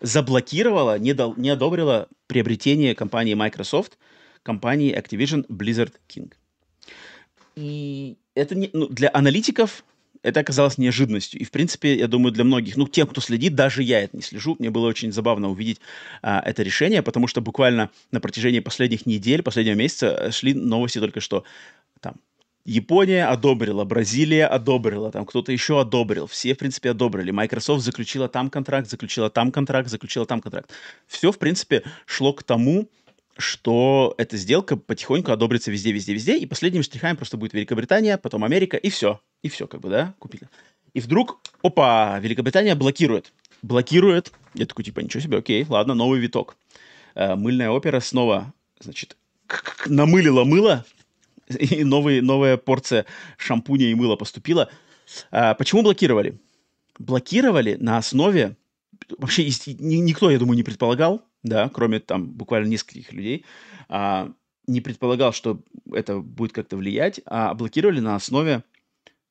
заблокировало, 0.00 0.98
не, 0.98 1.12
дал, 1.12 1.34
не 1.36 1.50
одобрило 1.50 2.08
приобретение 2.26 2.94
компании 2.94 3.34
Microsoft– 3.34 3.98
компании 4.42 4.96
Activision 4.96 5.46
Blizzard 5.48 5.94
King. 6.08 6.32
И 7.54 8.16
это 8.34 8.54
не, 8.54 8.70
ну, 8.72 8.88
для 8.88 9.10
аналитиков 9.12 9.84
это 10.22 10.40
оказалось 10.40 10.78
неожиданностью. 10.78 11.40
И, 11.40 11.44
в 11.44 11.50
принципе, 11.50 11.96
я 11.96 12.06
думаю, 12.06 12.32
для 12.32 12.44
многих, 12.44 12.76
ну, 12.76 12.86
тем, 12.86 13.08
кто 13.08 13.20
следит, 13.20 13.56
даже 13.56 13.82
я 13.82 14.02
это 14.02 14.16
не 14.16 14.22
слежу, 14.22 14.54
мне 14.58 14.70
было 14.70 14.86
очень 14.86 15.10
забавно 15.10 15.50
увидеть 15.50 15.80
а, 16.22 16.40
это 16.40 16.62
решение, 16.62 17.02
потому 17.02 17.26
что 17.26 17.40
буквально 17.40 17.90
на 18.12 18.20
протяжении 18.20 18.60
последних 18.60 19.04
недель, 19.04 19.42
последнего 19.42 19.74
месяца 19.74 20.30
шли 20.30 20.54
новости 20.54 21.00
только 21.00 21.20
что 21.20 21.44
там 22.00 22.14
Япония 22.64 23.26
одобрила, 23.26 23.84
Бразилия 23.84 24.46
одобрила, 24.46 25.10
там 25.10 25.26
кто-то 25.26 25.50
еще 25.50 25.80
одобрил, 25.80 26.28
все, 26.28 26.54
в 26.54 26.58
принципе, 26.58 26.90
одобрили. 26.90 27.32
Microsoft 27.32 27.84
заключила 27.84 28.28
там 28.28 28.50
контракт, 28.50 28.88
заключила 28.88 29.30
там 29.30 29.50
контракт, 29.50 29.88
заключила 29.88 30.26
там 30.26 30.40
контракт. 30.40 30.70
Все, 31.08 31.32
в 31.32 31.38
принципе, 31.38 31.82
шло 32.06 32.32
к 32.32 32.44
тому, 32.44 32.88
что 33.36 34.14
эта 34.18 34.36
сделка 34.36 34.76
потихоньку 34.76 35.32
одобрится 35.32 35.70
везде, 35.70 35.90
везде, 35.90 36.14
везде, 36.14 36.38
и 36.38 36.46
последними 36.46 36.82
штрихами 36.82 37.16
просто 37.16 37.36
будет 37.36 37.52
Великобритания, 37.52 38.16
потом 38.16 38.44
Америка, 38.44 38.76
и 38.76 38.90
все. 38.90 39.20
И 39.42 39.48
все, 39.48 39.66
как 39.66 39.80
бы, 39.80 39.88
да, 39.88 40.14
купили. 40.20 40.48
И 40.94 41.00
вдруг, 41.00 41.40
опа, 41.62 42.18
Великобритания 42.20 42.74
блокирует. 42.76 43.32
Блокирует. 43.62 44.32
Я 44.54 44.66
такой, 44.66 44.84
типа, 44.84 45.00
ничего 45.00 45.20
себе, 45.20 45.38
окей, 45.38 45.64
ладно, 45.68 45.94
новый 45.94 46.20
виток. 46.20 46.56
Э, 47.14 47.34
мыльная 47.34 47.70
опера 47.70 48.00
снова, 48.00 48.52
значит, 48.80 49.16
намылила 49.86 50.44
мыло, 50.44 50.84
и 51.60 51.84
новый, 51.84 52.20
новая 52.20 52.56
порция 52.56 53.06
шампуня 53.36 53.86
и 53.86 53.94
мыла 53.94 54.16
поступила. 54.16 54.70
А, 55.30 55.54
почему 55.54 55.82
блокировали? 55.82 56.40
Блокировали 56.98 57.74
на 57.74 57.98
основе... 57.98 58.56
Вообще 59.18 59.44
никто, 59.78 60.30
я 60.30 60.38
думаю, 60.38 60.56
не 60.56 60.62
предполагал, 60.62 61.22
да, 61.42 61.68
кроме 61.68 61.98
там 61.98 62.28
буквально 62.28 62.68
нескольких 62.68 63.12
людей, 63.12 63.44
а, 63.88 64.32
не 64.66 64.80
предполагал, 64.80 65.32
что 65.32 65.60
это 65.92 66.18
будет 66.18 66.52
как-то 66.52 66.76
влиять, 66.76 67.20
а 67.26 67.52
блокировали 67.54 68.00
на 68.00 68.14
основе 68.14 68.62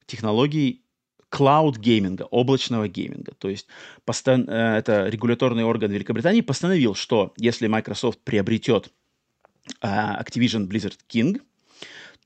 технологий 0.06 0.84
cloud 1.32 1.80
гейминга, 1.80 2.24
облачного 2.24 2.88
гейминга. 2.88 3.34
То 3.38 3.50
есть 3.50 3.68
постан- 4.06 4.50
э, 4.50 4.78
это 4.78 5.08
регуляторный 5.08 5.64
орган 5.64 5.92
Великобритании 5.92 6.42
постановил, 6.42 6.94
что 6.94 7.34
если 7.38 7.68
Microsoft 7.68 8.20
приобретет 8.20 8.92
uh, 9.82 10.22
Activision 10.22 10.68
Blizzard 10.68 10.98
King, 11.08 11.42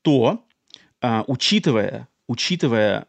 то, 0.05 0.45
uh, 1.01 1.23
учитывая, 1.25 2.07
учитывая 2.27 3.07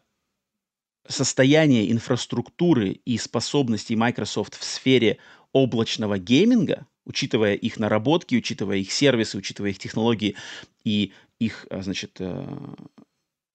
состояние 1.07 1.91
инфраструктуры 1.91 2.99
и 3.05 3.19
способностей 3.19 3.95
Microsoft 3.95 4.55
в 4.55 4.63
сфере 4.63 5.19
облачного 5.53 6.17
гейминга, 6.17 6.87
учитывая 7.05 7.53
их 7.53 7.77
наработки, 7.77 8.35
учитывая 8.35 8.77
их 8.77 8.91
сервисы, 8.91 9.37
учитывая 9.37 9.69
их 9.69 9.77
технологии 9.77 10.35
и 10.83 11.13
их, 11.39 11.67
а, 11.69 11.83
значит, 11.83 12.17
э, 12.19 12.45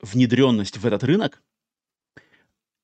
внедренность 0.01 0.79
в 0.79 0.87
этот 0.87 1.03
рынок, 1.03 1.43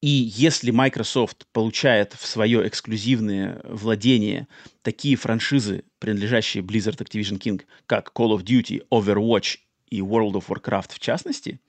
и 0.03 0.09
если 0.09 0.73
Microsoft 0.73 1.47
получает 1.53 2.15
в 2.15 2.27
свое 2.27 2.67
эксклюзивное 2.67 3.61
владение 3.65 4.49
такие 4.83 5.15
франшизы, 5.15 5.85
принадлежащие 6.01 6.65
Blizzard 6.65 6.99
Activision 6.99 7.39
King, 7.39 7.63
как 7.87 8.13
Call 8.13 8.37
of 8.37 8.43
Duty, 8.43 8.83
Overwatch 8.91 9.59
и 9.91 10.01
World 10.01 10.33
of 10.33 10.47
Warcraft 10.49 10.95
в 10.95 10.99
частности, 10.99 11.61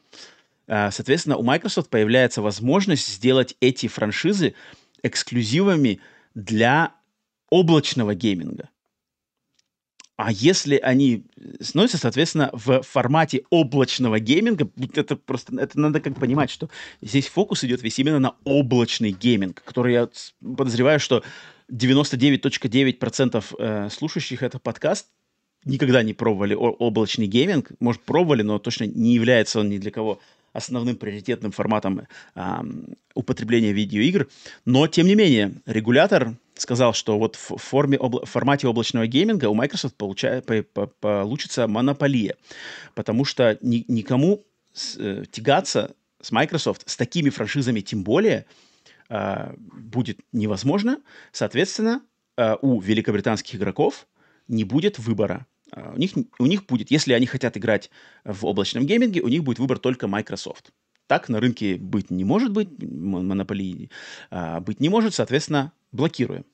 э, 0.68 0.92
соответственно, 0.92 1.38
у 1.38 1.44
Microsoft 1.44 1.90
появляется 1.90 2.42
возможность 2.42 3.08
сделать 3.08 3.56
эти 3.60 3.88
франшизы 3.88 4.54
эксклюзивами 5.04 6.00
для 6.36 6.94
облачного 7.50 8.16
гейминга. 8.16 8.70
А 10.18 10.34
если 10.34 10.76
они 10.76 11.24
становятся, 11.62 11.98
соответственно, 11.98 12.50
в 12.52 12.82
формате 12.82 13.44
облачного 13.50 14.20
гейминга, 14.20 14.70
это 14.94 15.16
просто, 15.16 15.56
это 15.58 15.80
надо 15.80 16.02
как 16.02 16.20
понимать, 16.20 16.50
что 16.50 16.70
здесь 17.02 17.28
фокус 17.28 17.64
идет 17.64 17.82
весь 17.84 18.00
именно 18.00 18.20
на 18.20 18.36
облачный 18.44 19.12
гейминг, 19.12 19.64
который 19.64 19.94
я 19.94 20.10
подозреваю, 20.42 21.00
что 21.00 21.24
99.9% 21.72 23.46
э, 23.60 23.90
слушающих 23.90 24.44
этот 24.44 24.62
подкаст 24.62 25.08
никогда 25.66 26.04
не 26.04 26.14
пробовали 26.14 26.54
облачный 26.56 27.28
гейминг. 27.28 27.72
Может, 27.80 28.02
пробовали, 28.02 28.42
но 28.42 28.60
точно 28.60 28.86
не 28.86 29.14
является 29.14 29.60
он 29.60 29.70
ни 29.70 29.78
для 29.78 29.92
кого 29.92 30.20
основным 30.54 30.96
приоритетным 30.96 31.52
форматом 31.52 32.08
э, 32.36 32.42
употребления 33.14 33.72
видеоигр. 33.72 34.28
Но, 34.66 34.88
тем 34.88 35.08
не 35.08 35.16
менее, 35.16 35.54
регулятор 35.66 36.36
сказал, 36.56 36.94
что 36.94 37.18
вот 37.18 37.36
в, 37.36 37.58
форме, 37.58 37.98
обла- 37.98 38.26
в 38.26 38.30
формате 38.30 38.68
облачного 38.68 39.08
гейминга 39.08 39.50
у 39.50 39.54
Microsoft 39.54 39.96
получает, 39.96 40.46
по, 40.46 40.62
по, 40.64 40.88
получится 40.88 41.68
монополия, 41.68 42.36
потому 42.96 43.26
что 43.26 43.58
ни, 43.62 43.86
никому 43.88 44.44
с, 44.74 44.98
э, 44.98 45.24
тягаться 45.32 45.96
с 46.22 46.32
Microsoft 46.32 46.90
с 46.90 46.98
такими 46.98 47.30
франшизами 47.30 47.82
тем 47.82 48.04
более 48.04 48.46
э, 49.10 49.54
будет 49.58 50.20
невозможно. 50.34 51.00
Соответственно, 51.32 52.02
э, 52.38 52.56
у 52.62 52.80
великобританских 52.80 53.56
игроков 53.56 54.08
не 54.48 54.64
будет 54.64 55.00
выбора. 55.00 55.46
Uh, 55.72 55.96
у, 55.96 55.98
них, 55.98 56.12
у 56.40 56.46
них 56.46 56.66
будет, 56.66 56.92
если 56.92 57.14
они 57.14 57.26
хотят 57.26 57.56
играть 57.58 57.90
в 58.24 58.46
облачном 58.46 58.86
гейминге, 58.86 59.22
у 59.22 59.28
них 59.28 59.44
будет 59.44 59.60
выбор 59.60 59.78
только 59.78 60.08
Microsoft. 60.08 60.72
Так 61.08 61.30
на 61.30 61.40
рынке 61.40 61.76
быть 61.76 62.10
не 62.10 62.24
может 62.24 62.52
быть, 62.52 62.70
монополии 62.82 63.90
uh, 64.32 64.62
быть 64.62 64.80
не 64.80 64.90
может, 64.90 65.14
соответственно, 65.14 65.72
блокируем. 65.92 66.46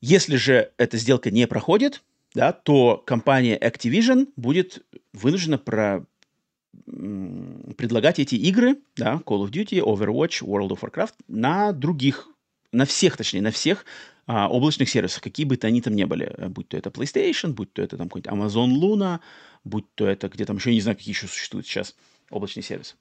Если 0.00 0.36
же 0.36 0.72
эта 0.78 0.96
сделка 0.96 1.30
не 1.30 1.46
проходит, 1.46 2.02
да, 2.34 2.52
то 2.52 2.96
компания 2.96 3.58
Activision 3.58 4.28
будет 4.36 4.84
вынуждена 5.12 5.58
про, 5.58 6.04
предлагать 6.86 8.18
эти 8.18 8.34
игры, 8.36 8.78
да, 8.96 9.20
Call 9.24 9.44
of 9.44 9.50
Duty, 9.50 9.80
Overwatch, 9.80 10.42
World 10.42 10.70
of 10.70 10.80
Warcraft, 10.80 11.14
на 11.28 11.72
других, 11.72 12.28
на 12.72 12.84
всех, 12.84 13.16
точнее, 13.16 13.42
на 13.42 13.50
всех 13.50 13.84
а, 14.32 14.48
облачных 14.48 14.88
сервисов, 14.88 15.22
какие 15.22 15.44
бы 15.44 15.56
то 15.56 15.66
они 15.66 15.82
там 15.82 15.96
ни 15.96 16.04
были, 16.04 16.32
э, 16.36 16.46
будь 16.46 16.68
то 16.68 16.76
это 16.76 16.88
PlayStation, 16.90 17.50
будь 17.52 17.72
то 17.72 17.82
это 17.82 17.96
там 17.96 18.08
какой-нибудь 18.08 18.32
Amazon 18.32 18.70
Luna, 18.80 19.18
будь 19.64 19.92
то 19.96 20.06
это 20.06 20.28
где 20.28 20.44
там 20.44 20.56
еще, 20.56 20.72
не 20.72 20.80
знаю, 20.80 20.96
какие 20.96 21.12
еще 21.12 21.26
существуют 21.26 21.66
сейчас 21.66 21.96
облачные 22.30 22.62
сервисы. 22.62 22.94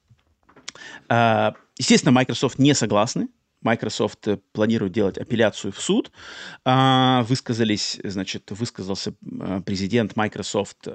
А, 1.07 1.53
естественно, 1.77 2.11
Microsoft 2.11 2.57
не 2.57 2.73
согласны 2.73 3.27
Microsoft 3.61 4.27
э, 4.27 4.39
планирует 4.53 4.91
делать 4.91 5.19
апелляцию 5.19 5.71
в 5.71 5.79
суд. 5.79 6.11
А, 6.65 7.21
высказались, 7.29 7.99
значит, 8.03 8.49
высказался 8.49 9.13
э, 9.21 9.61
президент 9.63 10.15
Microsoft, 10.15 10.87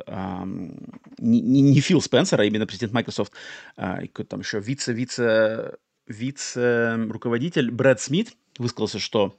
не, 1.19 1.41
не 1.41 1.81
Фил 1.81 2.01
Спенсер, 2.01 2.41
а 2.41 2.45
именно 2.45 2.67
президент 2.67 2.93
Microsoft, 2.93 3.35
а, 3.77 4.01
там 4.29 4.41
еще 4.41 4.59
вице-вице 4.59 5.77
вице-руководитель 6.09 7.71
Брэд 7.71 8.01
Смит 8.01 8.37
высказался, 8.59 8.99
что 8.99 9.37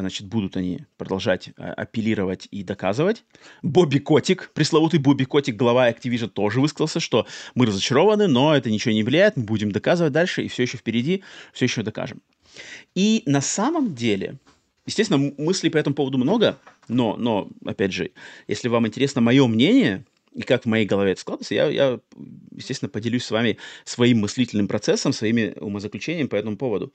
значит, 0.00 0.26
будут 0.26 0.56
они 0.56 0.86
продолжать 0.96 1.50
апеллировать 1.56 2.48
и 2.50 2.62
доказывать. 2.62 3.24
Бобби 3.62 3.98
Котик, 3.98 4.50
пресловутый 4.54 5.00
Бобби 5.00 5.24
Котик, 5.24 5.56
глава 5.56 5.90
Activision, 5.90 6.28
тоже 6.28 6.60
высказался, 6.60 7.00
что 7.00 7.26
мы 7.54 7.66
разочарованы, 7.66 8.26
но 8.26 8.56
это 8.56 8.70
ничего 8.70 8.94
не 8.94 9.02
влияет, 9.02 9.36
мы 9.36 9.44
будем 9.44 9.72
доказывать 9.72 10.12
дальше, 10.12 10.42
и 10.42 10.48
все 10.48 10.62
еще 10.62 10.78
впереди, 10.78 11.22
все 11.52 11.66
еще 11.66 11.82
докажем. 11.82 12.22
И 12.94 13.22
на 13.26 13.40
самом 13.40 13.94
деле, 13.94 14.38
естественно, 14.86 15.32
мыслей 15.38 15.70
по 15.70 15.78
этому 15.78 15.94
поводу 15.94 16.18
много, 16.18 16.58
но, 16.88 17.16
но, 17.16 17.48
опять 17.64 17.92
же, 17.92 18.12
если 18.48 18.68
вам 18.68 18.86
интересно 18.86 19.20
мое 19.20 19.46
мнение, 19.46 20.04
и 20.32 20.42
как 20.42 20.62
в 20.62 20.66
моей 20.66 20.86
голове 20.86 21.12
это 21.12 21.20
складывается, 21.20 21.54
я, 21.54 21.66
я, 21.68 22.00
естественно, 22.54 22.88
поделюсь 22.88 23.24
с 23.24 23.30
вами 23.30 23.58
своим 23.84 24.20
мыслительным 24.20 24.68
процессом, 24.68 25.12
своими 25.12 25.54
умозаключениями 25.60 26.28
по 26.28 26.36
этому 26.36 26.56
поводу. 26.56 26.92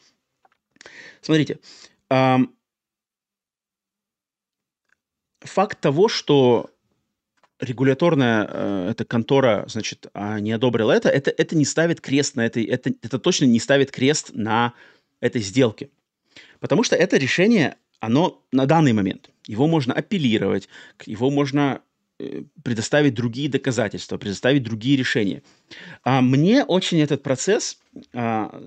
Смотрите, 1.22 1.60
эм, 2.10 2.54
факт 5.42 5.80
того, 5.80 6.08
что 6.08 6.70
регуляторная 7.60 8.48
э, 8.50 8.88
эта 8.92 9.06
контора, 9.06 9.66
значит, 9.68 10.08
а, 10.14 10.40
не 10.40 10.52
одобрила 10.52 10.92
это, 10.92 11.10
это, 11.10 11.32
это 11.36 11.56
не 11.56 11.66
ставит 11.66 12.02
крест 12.02 12.36
на 12.36 12.46
этой, 12.46 12.64
это, 12.64 12.92
это 13.02 13.20
точно 13.20 13.46
не 13.46 13.60
ставит 13.60 13.92
крест 13.92 14.32
на 14.34 14.74
этой 15.20 15.42
сделки. 15.42 15.90
Потому 16.60 16.84
что 16.84 16.96
это 16.96 17.18
решение, 17.18 17.78
оно 18.00 18.44
на 18.52 18.66
данный 18.66 18.94
момент, 18.94 19.32
его 19.48 19.68
можно 19.68 19.94
апеллировать, 19.94 20.70
его 21.06 21.32
можно 21.32 21.82
э, 22.20 22.44
предоставить 22.64 23.16
другие 23.16 23.50
доказательства, 23.50 24.18
предоставить 24.18 24.64
другие 24.64 24.96
решения. 24.96 25.42
А 26.04 26.22
мне 26.22 26.64
очень 26.64 27.00
этот 27.00 27.24
процесс 27.24 27.80
а, 28.14 28.62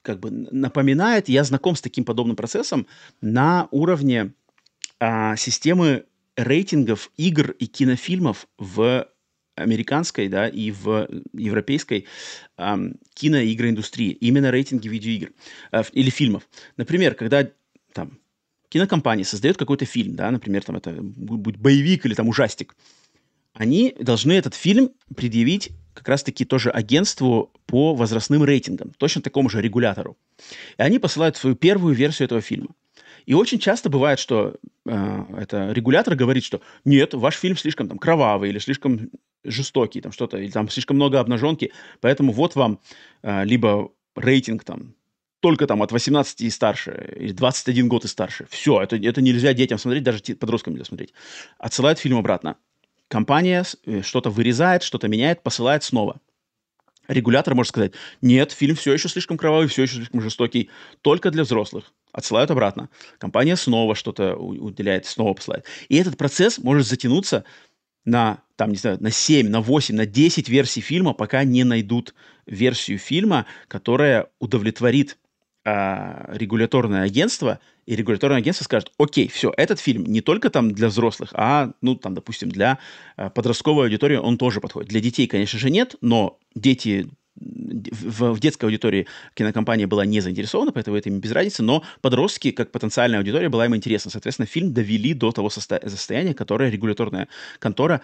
как 0.00 0.20
бы 0.20 0.30
напоминает, 0.30 1.28
я 1.28 1.44
знаком 1.44 1.76
с 1.76 1.82
таким 1.82 2.04
подобным 2.04 2.36
процессом 2.36 2.86
на 3.20 3.68
уровне 3.70 4.32
а, 5.00 5.36
системы 5.36 6.04
рейтингов 6.36 7.10
игр 7.16 7.50
и 7.52 7.66
кинофильмов 7.66 8.46
в 8.58 9.08
американской, 9.56 10.28
да, 10.28 10.48
и 10.48 10.70
в 10.70 11.08
европейской 11.32 12.06
эм, 12.56 12.94
кино- 13.14 13.38
и 13.40 13.52
игроиндустрии. 13.52 14.10
Именно 14.12 14.50
рейтинги 14.50 14.88
видеоигр 14.88 15.32
э, 15.72 15.82
или 15.92 16.10
фильмов. 16.10 16.48
Например, 16.76 17.14
когда 17.14 17.48
там 17.92 18.18
кинокомпания 18.68 19.24
создает 19.24 19.56
какой-то 19.56 19.84
фильм, 19.84 20.14
да, 20.14 20.30
например, 20.30 20.62
там 20.62 20.76
это 20.76 20.92
будет 20.92 21.56
боевик 21.56 22.06
или 22.06 22.14
там 22.14 22.28
ужастик, 22.28 22.76
они 23.52 23.94
должны 23.98 24.32
этот 24.32 24.54
фильм 24.54 24.90
предъявить 25.16 25.70
как 25.94 26.08
раз-таки 26.08 26.44
тоже 26.44 26.70
агентству 26.70 27.50
по 27.66 27.94
возрастным 27.94 28.44
рейтингам, 28.44 28.92
точно 28.98 29.20
такому 29.20 29.48
же 29.48 29.60
регулятору. 29.60 30.16
И 30.78 30.82
они 30.82 31.00
посылают 31.00 31.36
свою 31.36 31.56
первую 31.56 31.94
версию 31.94 32.26
этого 32.26 32.40
фильма. 32.40 32.68
И 33.28 33.34
очень 33.34 33.58
часто 33.58 33.90
бывает, 33.90 34.18
что 34.18 34.54
э, 34.86 35.24
это 35.36 35.70
регулятор 35.72 36.14
говорит, 36.14 36.44
что 36.44 36.62
нет, 36.86 37.12
ваш 37.12 37.34
фильм 37.34 37.58
слишком 37.58 37.86
там 37.86 37.98
кровавый 37.98 38.48
или 38.48 38.58
слишком 38.58 39.10
жестокий, 39.44 40.00
там 40.00 40.12
что-то, 40.12 40.38
или 40.38 40.50
там 40.50 40.70
слишком 40.70 40.96
много 40.96 41.20
обнаженки, 41.20 41.70
поэтому 42.00 42.32
вот 42.32 42.54
вам 42.54 42.80
э, 43.22 43.44
либо 43.44 43.92
рейтинг 44.16 44.64
там 44.64 44.94
только 45.40 45.66
там 45.66 45.82
от 45.82 45.92
18 45.92 46.40
и 46.40 46.48
старше, 46.48 47.16
или 47.16 47.32
21 47.32 47.88
год 47.88 48.06
и 48.06 48.08
старше. 48.08 48.46
Все, 48.48 48.80
это, 48.80 48.96
это 48.96 49.20
нельзя 49.20 49.52
детям 49.52 49.76
смотреть, 49.76 50.04
даже 50.04 50.22
подросткам 50.22 50.72
нельзя 50.72 50.86
смотреть. 50.86 51.12
Отсылают 51.58 51.98
фильм 51.98 52.16
обратно. 52.16 52.56
Компания 53.08 53.62
э, 53.84 54.00
что-то 54.00 54.30
вырезает, 54.30 54.82
что-то 54.82 55.06
меняет, 55.06 55.42
посылает 55.42 55.84
снова. 55.84 56.18
Регулятор 57.08 57.54
может 57.54 57.70
сказать, 57.70 57.92
нет, 58.20 58.52
фильм 58.52 58.76
все 58.76 58.92
еще 58.92 59.08
слишком 59.08 59.38
кровавый, 59.38 59.66
все 59.66 59.82
еще 59.82 59.96
слишком 59.96 60.20
жестокий, 60.20 60.70
только 61.00 61.30
для 61.30 61.42
взрослых 61.42 61.92
отсылают 62.12 62.50
обратно. 62.50 62.90
Компания 63.18 63.56
снова 63.56 63.94
что-то 63.94 64.36
уделяет, 64.36 65.06
снова 65.06 65.34
посылает. 65.34 65.64
И 65.88 65.96
этот 65.96 66.16
процесс 66.16 66.58
может 66.58 66.86
затянуться 66.86 67.44
на, 68.04 68.42
там, 68.56 68.70
не 68.70 68.76
знаю, 68.76 68.98
на 69.00 69.10
7, 69.10 69.48
на 69.48 69.60
8, 69.60 69.94
на 69.94 70.06
10 70.06 70.48
версий 70.48 70.80
фильма, 70.80 71.14
пока 71.14 71.44
не 71.44 71.64
найдут 71.64 72.14
версию 72.46 72.98
фильма, 72.98 73.46
которая 73.68 74.28
удовлетворит 74.38 75.18
а, 75.68 76.24
регуляторное 76.32 77.02
агентство, 77.02 77.60
и 77.84 77.94
регуляторное 77.94 78.38
агентство 78.38 78.64
скажет, 78.64 78.90
окей, 78.98 79.28
все, 79.28 79.52
этот 79.54 79.80
фильм 79.80 80.04
не 80.04 80.22
только 80.22 80.48
там 80.48 80.72
для 80.72 80.88
взрослых, 80.88 81.28
а, 81.34 81.72
ну, 81.82 81.94
там, 81.94 82.14
допустим, 82.14 82.48
для 82.48 82.78
а, 83.16 83.28
подростковой 83.28 83.84
аудитории 83.84 84.16
он 84.16 84.38
тоже 84.38 84.62
подходит. 84.62 84.88
Для 84.88 85.00
детей, 85.00 85.26
конечно 85.26 85.58
же, 85.58 85.68
нет, 85.68 85.96
но 86.00 86.38
дети 86.54 87.10
в, 87.36 88.32
в 88.32 88.40
детской 88.40 88.64
аудитории 88.64 89.06
кинокомпания 89.34 89.86
была 89.86 90.06
не 90.06 90.20
заинтересована, 90.20 90.72
поэтому 90.72 90.96
это 90.96 91.10
им 91.10 91.20
без 91.20 91.32
разницы, 91.32 91.62
но 91.62 91.84
подростки, 92.00 92.50
как 92.50 92.72
потенциальная 92.72 93.18
аудитория, 93.18 93.50
была 93.50 93.66
им 93.66 93.76
интересна. 93.76 94.10
Соответственно, 94.10 94.46
фильм 94.46 94.72
довели 94.72 95.12
до 95.12 95.32
того 95.32 95.50
состояния, 95.50 96.32
которое 96.32 96.70
регуляторная 96.70 97.28
контора 97.58 98.00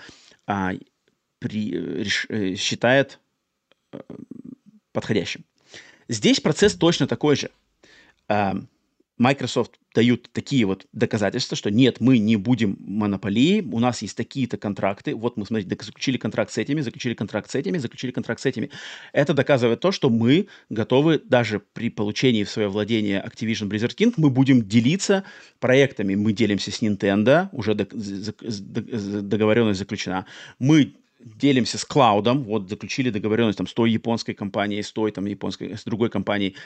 а, 0.47 0.73
при, 1.39 1.71
реш, 1.71 2.27
э, 2.29 2.57
считает 2.57 3.21
а, 3.91 4.01
подходящим. 4.93 5.45
Здесь 6.09 6.41
процесс 6.41 6.75
точно 6.75 7.07
такой 7.07 7.37
же. 7.37 7.51
А, 8.29 8.57
Microsoft 9.17 9.79
дают 9.95 10.29
такие 10.33 10.65
вот 10.65 10.87
доказательства, 10.93 11.57
что 11.57 11.71
нет, 11.71 12.01
мы 12.01 12.19
не 12.19 12.35
будем 12.35 12.77
монополией, 12.81 13.61
у 13.61 13.79
нас 13.79 14.03
есть 14.03 14.17
такие-то 14.17 14.57
контракты, 14.57 15.15
вот 15.15 15.37
мы, 15.37 15.47
смотрите, 15.47 15.77
заключили 15.85 16.17
контракт 16.17 16.51
с 16.51 16.59
этими, 16.59 16.81
заключили 16.81 17.15
контракт 17.15 17.49
с 17.49 17.55
этими, 17.55 17.79
заключили 17.79 18.11
контракт 18.11 18.41
с 18.41 18.47
этими. 18.47 18.71
Это 19.13 19.33
доказывает 19.33 19.79
то, 19.79 19.93
что 19.93 20.11
мы 20.11 20.49
готовы 20.69 21.21
даже 21.25 21.61
при 21.61 21.91
получении 21.91 22.43
в 22.43 22.51
свое 22.51 22.69
владение 22.69 23.25
Activision 23.25 23.69
Blizzard 23.69 23.95
King, 23.95 24.15
мы 24.17 24.31
будем 24.31 24.67
делиться 24.67 25.23
проектами. 25.61 26.17
Мы 26.17 26.33
делимся 26.33 26.73
с 26.73 26.83
Nintendo, 26.83 27.49
уже 27.53 27.75
договоренность 27.75 29.79
заключена. 29.79 30.27
Мы 30.59 30.95
делимся 31.25 31.79
с 31.79 31.85
клаудом, 31.85 32.45
вот 32.45 32.69
заключили 32.69 33.11
договоренность 33.11 33.57
там 33.57 33.67
с 33.67 33.73
той 33.73 33.91
японской 33.91 34.35
компанией, 34.35 34.83
с 34.83 34.93
той 34.93 35.11
там 35.11 35.25
японской, 35.25 35.77
с 35.77 35.85
другой 35.85 36.11
компанией, 36.11 36.57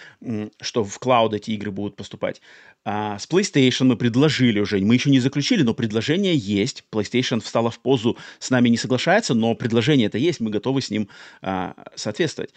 что 0.61 0.85
в 0.85 0.99
клауд 0.99 1.33
эти 1.33 1.53
игры 1.53 1.71
будут 1.71 1.97
поступать. 1.97 2.41
А, 2.85 3.19
с 3.19 3.29
PlayStation 3.29 3.85
мы 3.85 3.97
предложили 3.97 4.59
уже, 4.59 4.79
мы 4.81 4.95
еще 4.95 5.11
не 5.11 5.21
заключили, 5.21 5.63
но 5.63 5.75
предложение 5.75 6.37
есть. 6.37 6.85
PlayStation 6.91 7.41
встала 7.41 7.71
в 7.71 7.79
позу, 7.79 8.17
с 8.41 8.51
нами 8.51 8.69
не 8.69 8.77
соглашается, 8.77 9.35
но 9.35 9.55
предложение 9.55 10.09
это 10.09 10.19
есть, 10.19 10.41
мы 10.41 10.51
готовы 10.51 10.83
с 10.83 10.91
ним 10.91 11.09
а, 11.41 11.75
соответствовать. 11.95 12.53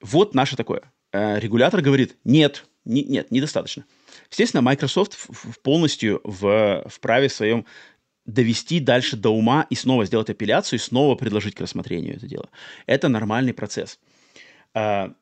Вот 0.00 0.34
наше 0.34 0.56
такое. 0.56 0.82
А, 1.12 1.38
регулятор 1.38 1.82
говорит, 1.82 2.16
нет, 2.24 2.64
не, 2.84 3.02
нет, 3.02 3.30
недостаточно. 3.30 3.84
Естественно, 4.30 4.62
Microsoft 4.62 5.18
полностью 5.62 6.20
в, 6.22 6.84
в 6.86 7.00
праве 7.00 7.28
своем 7.28 7.66
довести 8.26 8.80
дальше 8.80 9.16
до 9.16 9.30
ума 9.30 9.66
и 9.70 9.74
снова 9.74 10.04
сделать 10.04 10.30
апелляцию, 10.30 10.78
и 10.78 10.82
снова 10.82 11.14
предложить 11.14 11.54
к 11.54 11.60
рассмотрению 11.60 12.16
это 12.16 12.26
дело. 12.26 12.48
Это 12.86 13.08
нормальный 13.08 13.54
процесс. 13.54 13.98
А, 14.74 15.12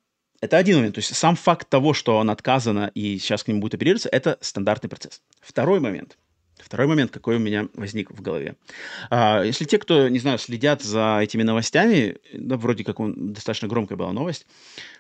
это 0.40 0.56
один 0.56 0.76
момент. 0.76 0.94
То 0.94 1.00
есть 1.00 1.14
сам 1.14 1.36
факт 1.36 1.68
того, 1.68 1.94
что 1.94 2.18
он 2.18 2.30
отказано 2.30 2.90
и 2.94 3.18
сейчас 3.18 3.44
к 3.44 3.48
нему 3.48 3.60
будет 3.60 3.74
апеллироваться, 3.74 4.08
это 4.08 4.38
стандартный 4.40 4.90
процесс. 4.90 5.22
Второй 5.40 5.80
момент. 5.80 6.16
Второй 6.58 6.88
момент, 6.88 7.12
какой 7.12 7.36
у 7.36 7.38
меня 7.38 7.68
возник 7.74 8.10
в 8.10 8.20
голове. 8.20 8.56
А, 9.10 9.42
если 9.42 9.64
те, 9.64 9.78
кто, 9.78 10.08
не 10.08 10.18
знаю, 10.18 10.38
следят 10.38 10.82
за 10.82 11.20
этими 11.22 11.44
новостями, 11.44 12.16
да, 12.32 12.56
вроде 12.56 12.84
как 12.84 12.98
он, 13.00 13.32
достаточно 13.32 13.68
громкая 13.68 13.96
была 13.96 14.12
новость, 14.12 14.46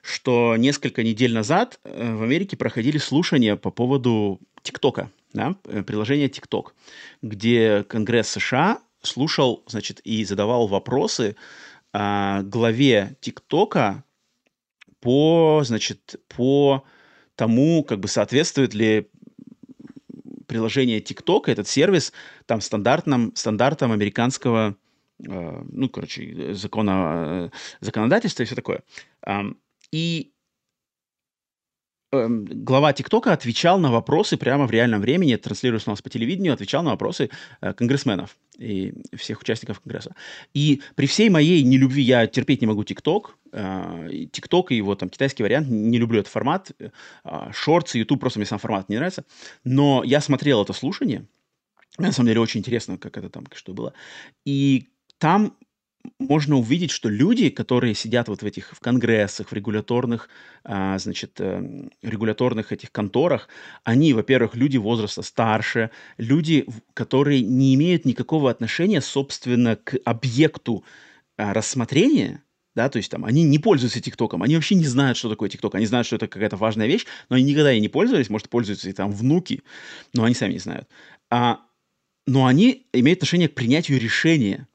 что 0.02 0.56
несколько 0.56 1.02
недель 1.02 1.34
назад 1.34 1.80
э, 1.82 2.14
в 2.14 2.22
Америке 2.22 2.56
проходили 2.56 2.98
слушания 2.98 3.56
по 3.56 3.70
поводу 3.70 4.40
ТикТока 4.62 5.10
да, 5.32 5.56
э, 5.64 5.82
приложение 5.82 6.28
TikTok, 6.28 6.72
где 7.22 7.84
Конгресс 7.84 8.28
США 8.28 8.80
слушал, 9.02 9.62
значит, 9.66 10.00
и 10.00 10.24
задавал 10.24 10.66
вопросы 10.66 11.36
а, 11.92 12.42
главе 12.42 13.16
ТикТока 13.20 14.04
по, 15.00 15.62
значит, 15.64 16.16
по 16.28 16.84
тому, 17.34 17.84
как 17.84 18.00
бы 18.00 18.08
соответствует 18.08 18.74
ли 18.74 19.08
приложение 20.46 21.00
TikTok, 21.00 21.42
этот 21.46 21.68
сервис, 21.68 22.12
там 22.46 22.60
стандартным, 22.60 23.32
стандартам 23.36 23.92
американского, 23.92 24.76
э, 25.24 25.62
ну, 25.70 25.88
короче, 25.88 26.54
закона, 26.54 27.52
законодательства 27.80 28.42
и 28.42 28.46
все 28.46 28.56
такое. 28.56 28.82
Э, 29.24 29.42
и 29.92 30.32
глава 32.10 32.92
ТикТока 32.92 33.32
отвечал 33.32 33.78
на 33.78 33.90
вопросы 33.90 34.36
прямо 34.38 34.66
в 34.66 34.70
реальном 34.70 35.00
времени, 35.00 35.36
транслируясь 35.36 35.86
у 35.86 35.90
нас 35.90 36.00
по 36.00 36.08
телевидению, 36.08 36.54
отвечал 36.54 36.82
на 36.82 36.90
вопросы 36.90 37.28
э, 37.60 37.74
конгрессменов 37.74 38.36
и 38.56 38.94
всех 39.14 39.40
участников 39.40 39.80
Конгресса. 39.80 40.14
И 40.54 40.82
при 40.94 41.06
всей 41.06 41.28
моей 41.28 41.62
нелюбви, 41.62 42.02
я 42.02 42.26
терпеть 42.26 42.62
не 42.62 42.66
могу 42.66 42.82
ТикТок, 42.82 43.36
э, 43.52 44.26
ТикТок 44.32 44.72
и 44.72 44.76
его 44.76 44.94
там 44.94 45.10
китайский 45.10 45.42
вариант, 45.42 45.68
не 45.68 45.98
люблю 45.98 46.20
этот 46.20 46.32
формат, 46.32 46.72
Шортс 47.52 47.94
и 47.94 47.98
Ютуб, 47.98 48.20
просто 48.20 48.38
мне 48.38 48.46
сам 48.46 48.58
формат 48.58 48.88
не 48.88 48.96
нравится, 48.96 49.24
но 49.64 50.02
я 50.02 50.20
смотрел 50.20 50.62
это 50.62 50.72
слушание, 50.72 51.26
на 51.98 52.12
самом 52.12 52.28
деле 52.28 52.40
очень 52.40 52.60
интересно, 52.60 52.96
как 52.96 53.18
это 53.18 53.28
там, 53.28 53.44
что 53.52 53.74
было, 53.74 53.92
и 54.46 54.88
там 55.18 55.57
можно 56.18 56.56
увидеть, 56.56 56.90
что 56.90 57.08
люди, 57.08 57.50
которые 57.50 57.94
сидят 57.94 58.28
вот 58.28 58.42
в 58.42 58.46
этих 58.46 58.72
в 58.72 58.80
конгрессах, 58.80 59.48
в 59.48 59.52
регуляторных, 59.52 60.28
а, 60.64 60.98
значит, 60.98 61.40
э, 61.40 61.88
регуляторных 62.02 62.72
этих 62.72 62.92
конторах, 62.92 63.48
они, 63.84 64.12
во-первых, 64.12 64.54
люди 64.54 64.76
возраста 64.76 65.22
старше, 65.22 65.90
люди, 66.16 66.66
которые 66.94 67.42
не 67.42 67.74
имеют 67.74 68.04
никакого 68.04 68.50
отношения, 68.50 69.00
собственно, 69.00 69.76
к 69.76 69.98
объекту 70.04 70.84
а, 71.36 71.52
рассмотрения, 71.54 72.42
да, 72.74 72.88
то 72.88 72.98
есть 72.98 73.10
там 73.10 73.24
они 73.24 73.42
не 73.42 73.58
пользуются 73.58 74.00
ТикТоком, 74.00 74.42
они 74.42 74.54
вообще 74.54 74.76
не 74.76 74.86
знают, 74.86 75.18
что 75.18 75.28
такое 75.28 75.48
ТикТок, 75.48 75.74
они 75.74 75.86
знают, 75.86 76.06
что 76.06 76.16
это 76.16 76.28
какая-то 76.28 76.56
важная 76.56 76.86
вещь, 76.86 77.06
но 77.28 77.36
они 77.36 77.44
никогда 77.44 77.72
и 77.72 77.80
не 77.80 77.88
пользовались, 77.88 78.30
может, 78.30 78.48
пользуются 78.48 78.88
и 78.88 78.92
там 78.92 79.10
внуки, 79.10 79.62
но 80.14 80.24
они 80.24 80.34
сами 80.34 80.52
не 80.52 80.58
знают. 80.58 80.88
А, 81.28 81.60
но 82.28 82.46
они 82.46 82.86
имеют 82.92 83.18
отношение 83.18 83.48
к 83.48 83.54
принятию 83.54 83.98
решения, 83.98 84.68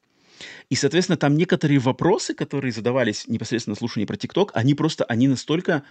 и, 0.70 0.76
соответственно, 0.76 1.18
там 1.18 1.36
некоторые 1.38 1.80
вопросы, 1.80 2.34
которые 2.34 2.72
задавались 2.72 3.28
непосредственно 3.28 3.74
на 3.74 3.78
слушании 3.78 4.06
про 4.06 4.18
ТикТок, 4.18 4.52
они 4.54 4.74
просто, 4.74 5.04
они 5.06 5.28
настолько, 5.28 5.84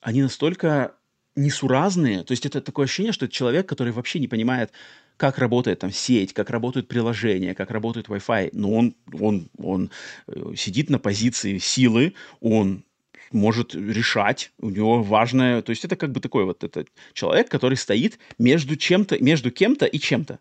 они 0.00 0.22
настолько 0.22 0.94
несуразные. 1.36 2.24
То 2.24 2.32
есть 2.32 2.46
это 2.46 2.60
такое 2.60 2.86
ощущение, 2.86 3.12
что 3.12 3.26
это 3.26 3.34
человек, 3.34 3.68
который 3.68 3.92
вообще 3.92 4.18
не 4.18 4.28
понимает, 4.28 4.72
как 5.16 5.38
работает 5.38 5.78
там 5.80 5.92
сеть, 5.92 6.32
как 6.32 6.50
работают 6.50 6.88
приложения, 6.88 7.54
как 7.54 7.70
работает 7.70 8.08
Wi-Fi. 8.08 8.50
Но 8.52 8.72
он, 8.72 8.96
он, 9.12 9.48
он 9.58 9.90
э, 10.26 10.54
сидит 10.56 10.90
на 10.90 10.98
позиции 10.98 11.58
силы, 11.58 12.14
он 12.40 12.84
может 13.32 13.74
решать, 13.74 14.52
у 14.58 14.70
него 14.70 15.02
важное, 15.02 15.60
то 15.62 15.70
есть 15.70 15.84
это 15.84 15.96
как 15.96 16.12
бы 16.12 16.20
такой 16.20 16.44
вот 16.44 16.62
этот 16.64 16.88
человек, 17.12 17.48
который 17.48 17.76
стоит 17.76 18.18
между 18.38 18.76
чем-то, 18.76 19.22
между 19.22 19.50
кем-то 19.50 19.84
и 19.86 19.98
чем-то. 19.98 20.38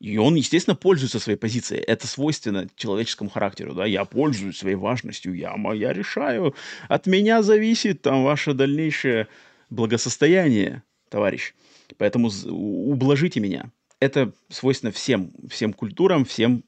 И 0.00 0.16
он, 0.16 0.36
естественно, 0.36 0.76
пользуется 0.76 1.18
своей 1.18 1.38
позицией. 1.38 1.80
Это 1.80 2.06
свойственно 2.06 2.68
человеческому 2.76 3.30
характеру, 3.30 3.74
да. 3.74 3.84
Я 3.84 4.04
пользуюсь 4.04 4.58
своей 4.58 4.76
важностью, 4.76 5.34
я, 5.34 5.56
я 5.74 5.92
решаю. 5.92 6.54
От 6.88 7.06
меня 7.06 7.42
зависит 7.42 8.02
там 8.02 8.22
ваше 8.22 8.54
дальнейшее 8.54 9.26
благосостояние, 9.70 10.82
товарищ. 11.08 11.54
Поэтому 11.96 12.30
ублажите 12.46 13.40
меня. 13.40 13.70
Это 13.98 14.32
свойственно 14.48 14.92
всем, 14.92 15.32
всем 15.50 15.72
культурам, 15.72 16.24
всем 16.24 16.62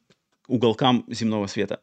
уголкам 0.48 1.04
земного 1.08 1.46
света. 1.46 1.80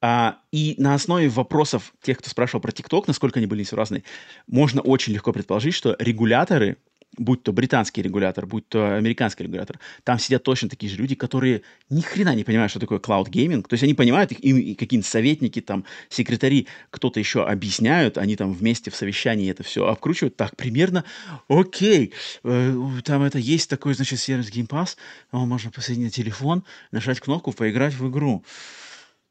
А, 0.00 0.38
и 0.52 0.74
на 0.78 0.94
основе 0.94 1.28
вопросов 1.28 1.92
тех, 2.02 2.18
кто 2.18 2.30
спрашивал 2.30 2.60
про 2.60 2.70
ТикТок, 2.70 3.08
насколько 3.08 3.40
они 3.40 3.46
были 3.46 3.66
разные, 3.72 4.04
можно 4.46 4.80
очень 4.80 5.12
легко 5.12 5.32
предположить, 5.32 5.74
что 5.74 5.96
регуляторы 5.98 6.76
будь 7.18 7.42
то 7.42 7.52
британский 7.52 8.02
регулятор, 8.02 8.46
будь 8.46 8.68
то 8.68 8.96
американский 8.96 9.44
регулятор, 9.44 9.78
там 10.04 10.18
сидят 10.18 10.42
точно 10.42 10.68
такие 10.68 10.90
же 10.90 10.98
люди, 10.98 11.14
которые 11.14 11.62
ни 11.88 12.00
хрена 12.00 12.34
не 12.34 12.44
понимают, 12.44 12.70
что 12.70 12.80
такое 12.80 12.98
cloud 12.98 13.28
gaming. 13.30 13.62
То 13.62 13.74
есть 13.74 13.84
они 13.84 13.94
понимают, 13.94 14.32
им 14.32 14.74
какие-нибудь 14.74 15.06
советники, 15.06 15.60
там, 15.60 15.84
секретари, 16.08 16.66
кто-то 16.90 17.18
еще 17.18 17.44
объясняют, 17.44 18.18
они 18.18 18.36
там 18.36 18.52
вместе 18.52 18.90
в 18.90 18.96
совещании 18.96 19.50
это 19.50 19.62
все 19.62 19.86
обкручивают. 19.86 20.36
Так, 20.36 20.56
примерно, 20.56 21.04
окей, 21.48 22.12
э, 22.44 22.76
там 23.04 23.22
это 23.22 23.38
есть 23.38 23.70
такой, 23.70 23.94
значит, 23.94 24.20
сервис 24.20 24.50
Game 24.50 24.68
Pass, 24.68 24.96
его 25.32 25.46
можно 25.46 25.70
посоединить 25.70 26.14
телефон, 26.14 26.64
нажать 26.92 27.20
кнопку, 27.20 27.52
поиграть 27.52 27.94
в 27.94 28.08
игру. 28.10 28.44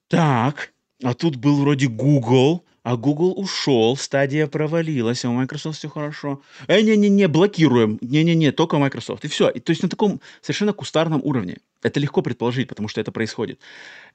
Так, 0.07 0.73
а 1.03 1.13
тут 1.13 1.35
был 1.35 1.59
вроде 1.59 1.87
Google, 1.87 2.65
а 2.85 2.97
Google 2.97 3.33
ушел, 3.35 3.97
стадия 3.97 4.45
провалилась, 4.45 5.25
а 5.25 5.29
у 5.31 5.33
Microsoft 5.33 5.79
все 5.79 5.89
хорошо. 5.89 6.43
Э, 6.67 6.81
не-не-не, 6.81 7.27
блокируем. 7.27 7.97
Не-не-не, 7.99 8.51
только 8.51 8.77
Microsoft. 8.77 9.25
И 9.25 9.27
все. 9.27 9.49
И, 9.49 9.59
то 9.59 9.71
есть 9.71 9.81
на 9.81 9.89
таком 9.89 10.21
совершенно 10.41 10.71
кустарном 10.71 11.19
уровне. 11.23 11.57
Это 11.81 11.99
легко 11.99 12.21
предположить, 12.21 12.67
потому 12.67 12.87
что 12.87 13.01
это 13.01 13.11
происходит. 13.11 13.59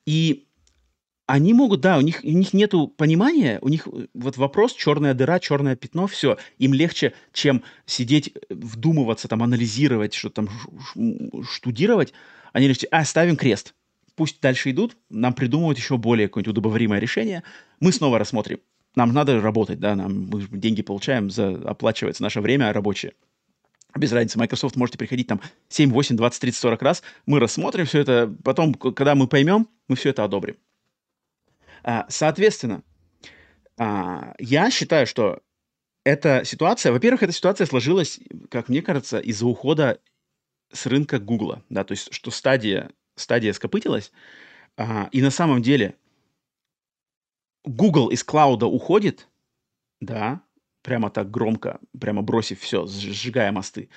И 0.07 0.47
они 1.27 1.53
могут, 1.53 1.81
да, 1.81 1.99
у 1.99 2.01
них, 2.01 2.21
у 2.23 2.29
них 2.29 2.53
нету 2.53 2.87
понимания, 2.87 3.59
у 3.61 3.69
них 3.69 3.89
э, 3.89 4.07
вот 4.15 4.37
вопрос, 4.37 4.73
черная 4.75 5.15
дыра, 5.15 5.41
черное 5.41 5.75
пятно, 5.75 6.07
все. 6.07 6.39
Им 6.59 6.73
легче, 6.73 7.13
чем 7.33 7.65
сидеть, 7.87 8.29
э, 8.29 8.55
вдумываться, 8.55 9.27
там, 9.27 9.43
анализировать, 9.43 10.15
что 10.15 10.31
там, 10.31 10.49
штудировать. 11.43 12.13
Они 12.53 12.69
легче, 12.69 12.87
а, 12.93 13.05
ставим 13.05 13.37
крест 13.37 13.75
пусть 14.21 14.43
дальше 14.43 14.71
идут, 14.71 14.99
нам 15.09 15.33
придумывают 15.33 15.79
еще 15.79 15.97
более 15.97 16.29
какое-нибудь 16.29 16.51
удобоваримое 16.51 16.99
решение, 16.99 17.43
мы 17.81 17.91
снова 17.91 18.19
рассмотрим. 18.19 18.61
Нам 18.95 19.15
надо 19.15 19.41
работать, 19.41 19.81
да, 19.81 19.95
нам, 19.95 20.27
мы 20.27 20.43
деньги 20.43 20.83
получаем, 20.83 21.31
за, 21.31 21.55
оплачивается 21.65 22.23
наше 22.23 22.43
время 22.43 22.71
рабочее. 22.71 23.15
Без 23.97 24.13
разницы, 24.13 24.39
Microsoft 24.39 24.77
можете 24.77 24.99
приходить 24.99 25.27
там 25.27 25.41
7, 25.71 25.91
8, 25.91 26.19
20, 26.19 26.39
30, 26.39 26.61
40 26.61 26.83
раз, 26.83 27.03
мы 27.25 27.41
рассмотрим 27.41 27.87
все 27.87 28.01
это, 28.01 28.31
потом, 28.45 28.75
когда 28.75 29.15
мы 29.15 29.27
поймем, 29.27 29.69
мы 29.89 29.97
все 29.97 30.11
это 30.11 30.23
одобрим. 30.23 30.57
А, 31.83 32.05
соответственно, 32.11 32.83
а, 33.79 34.35
я 34.39 34.71
считаю, 34.71 35.07
что 35.07 35.41
эта 36.05 36.45
ситуация, 36.45 36.93
во-первых, 36.93 37.23
эта 37.23 37.33
ситуация 37.33 37.67
сложилась, 37.67 38.21
как 38.51 38.69
мне 38.69 38.83
кажется, 38.83 39.19
из-за 39.19 39.47
ухода 39.47 39.99
с 40.75 40.85
рынка 40.85 41.19
Гугла, 41.19 41.65
да, 41.71 41.85
то 41.85 41.93
есть 41.93 42.13
что 42.13 42.31
стадия 42.31 42.91
стадия 43.21 43.53
скопытилась, 43.53 44.13
а, 44.77 45.09
и 45.13 45.23
на 45.23 45.31
самом 45.31 45.63
деле 45.63 45.97
Google 47.65 48.09
из 48.09 48.25
клауда 48.25 48.67
уходит, 48.67 49.29
да, 50.01 50.43
прямо 50.83 51.11
так 51.11 51.31
громко, 51.31 51.79
прямо 51.99 52.23
бросив 52.23 52.61
все, 52.61 52.87
сжигая 52.87 53.53
мосты. 53.53 53.91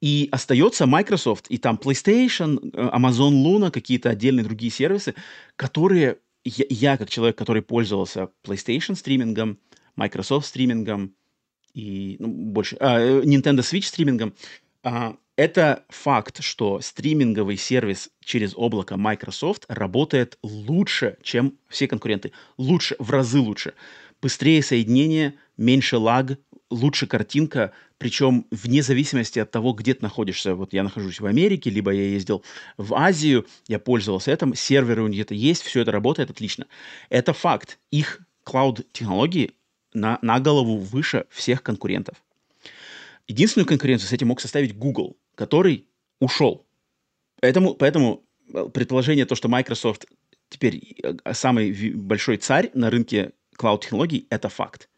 И 0.00 0.28
остается 0.32 0.86
Microsoft, 0.86 1.46
и 1.48 1.58
там 1.58 1.76
PlayStation, 1.76 2.70
э, 2.72 2.88
Amazon 2.96 3.42
Luna, 3.44 3.70
какие-то 3.70 4.08
отдельные 4.08 4.44
другие 4.44 4.72
сервисы, 4.72 5.14
которые 5.56 6.18
я, 6.44 6.64
я 6.70 6.96
как 6.96 7.10
человек, 7.10 7.36
который 7.36 7.62
пользовался 7.62 8.30
PlayStation 8.42 8.94
стримингом, 8.94 9.58
Microsoft 9.96 10.46
стримингом 10.46 11.14
и 11.74 12.16
ну, 12.18 12.28
больше 12.28 12.76
а, 12.80 12.98
э, 12.98 13.22
Nintendo 13.22 13.58
Switch 13.58 13.82
стримингом, 13.82 14.34
а, 14.82 15.16
это 15.40 15.84
факт, 15.88 16.42
что 16.42 16.82
стриминговый 16.82 17.56
сервис 17.56 18.10
через 18.22 18.52
облако 18.54 18.98
Microsoft 18.98 19.64
работает 19.68 20.36
лучше, 20.42 21.16
чем 21.22 21.54
все 21.70 21.88
конкуренты. 21.88 22.32
Лучше, 22.58 22.94
в 22.98 23.10
разы 23.10 23.40
лучше. 23.40 23.72
Быстрее 24.20 24.62
соединение, 24.62 25.36
меньше 25.56 25.96
лаг, 25.96 26.32
лучше 26.68 27.06
картинка, 27.06 27.72
причем 27.96 28.44
вне 28.50 28.82
зависимости 28.82 29.38
от 29.38 29.50
того, 29.50 29.72
где 29.72 29.94
ты 29.94 30.02
находишься. 30.02 30.54
Вот 30.54 30.74
я 30.74 30.82
нахожусь 30.82 31.20
в 31.20 31.24
Америке, 31.24 31.70
либо 31.70 31.90
я 31.90 32.02
ездил 32.04 32.44
в 32.76 32.92
Азию, 32.92 33.46
я 33.66 33.78
пользовался 33.78 34.32
этим, 34.32 34.54
серверы 34.54 35.02
у 35.02 35.08
них 35.08 35.22
это 35.22 35.34
есть, 35.34 35.62
все 35.62 35.80
это 35.80 35.90
работает 35.90 36.28
отлично. 36.28 36.66
Это 37.08 37.32
факт. 37.32 37.78
Их 37.90 38.20
клауд-технологии 38.44 39.52
на, 39.94 40.18
на 40.20 40.38
голову 40.38 40.76
выше 40.76 41.24
всех 41.30 41.62
конкурентов. 41.62 42.22
Единственную 43.26 43.68
конкуренцию 43.68 44.08
с 44.08 44.12
этим 44.12 44.26
мог 44.26 44.40
составить 44.40 44.76
Google, 44.76 45.16
который 45.40 45.86
ушел. 46.20 46.66
Поэтому, 47.40 47.74
поэтому 47.74 48.22
э, 48.52 48.68
предположение 48.74 49.24
то, 49.24 49.34
что 49.34 49.48
Microsoft 49.48 50.04
теперь 50.50 50.96
э, 51.02 51.32
самый 51.32 51.94
большой 51.94 52.36
царь 52.36 52.70
на 52.74 52.90
рынке 52.90 53.32
клауд-технологий, 53.56 54.26
это 54.28 54.50
факт. 54.50 54.90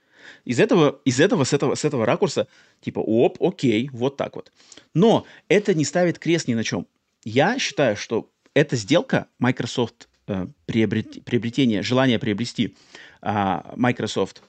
Из 0.45 0.59
этого, 0.59 1.01
из 1.05 1.21
этого, 1.21 1.45
с 1.45 1.53
этого, 1.53 1.77
с 1.77 1.85
этого 1.85 2.05
ракурса, 2.05 2.49
типа, 2.81 2.99
оп, 2.99 3.41
окей, 3.41 3.89
вот 3.93 4.17
так 4.17 4.35
вот. 4.35 4.51
Но 4.95 5.27
это 5.47 5.75
не 5.75 5.85
ставит 5.85 6.19
крест 6.19 6.49
ни 6.49 6.55
на 6.55 6.65
чем. 6.65 6.89
Я 7.23 7.61
считаю, 7.61 7.97
что 7.97 8.29
эта 8.55 8.75
сделка 8.75 9.29
Microsoft, 9.39 10.09
э, 10.27 10.49
приобрет, 10.67 11.25
приобретение, 11.25 11.83
желание 11.83 12.19
приобрести 12.19 12.75
э, 13.23 13.61
Microsoft 13.77 14.43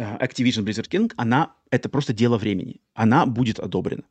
Activision 0.00 0.64
Blizzard 0.64 0.88
King, 0.88 1.12
она 1.16 1.52
это 1.70 1.88
просто 1.88 2.12
дело 2.12 2.38
времени. 2.38 2.80
Она 2.94 3.26
будет 3.26 3.58
одобрена. 3.58 4.04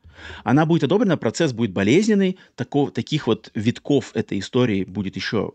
Она 0.43 0.65
будет 0.65 0.83
одобрена, 0.83 1.17
процесс 1.17 1.53
будет 1.53 1.71
болезненный, 1.71 2.37
таков, 2.55 2.91
таких 2.91 3.27
вот 3.27 3.51
витков 3.55 4.15
этой 4.15 4.39
истории 4.39 4.83
будет 4.83 5.15
еще 5.15 5.53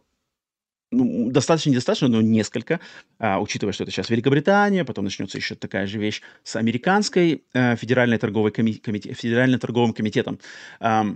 ну, 0.90 1.30
достаточно 1.30 1.70
недостаточно, 1.70 2.08
но 2.08 2.20
несколько, 2.20 2.80
а, 3.18 3.40
учитывая, 3.40 3.72
что 3.72 3.84
это 3.84 3.90
сейчас 3.90 4.10
Великобритания, 4.10 4.84
потом 4.84 5.04
начнется 5.04 5.38
еще 5.38 5.54
такая 5.54 5.86
же 5.86 5.98
вещь 5.98 6.22
с 6.44 6.56
американской 6.56 7.44
а, 7.52 7.76
федеральной 7.76 8.18
торговой 8.18 8.52
коми- 8.52 8.80
комите- 8.80 9.12
федеральным 9.12 9.58
торговым 9.58 9.92
комитетом. 9.92 10.38
А, 10.80 11.06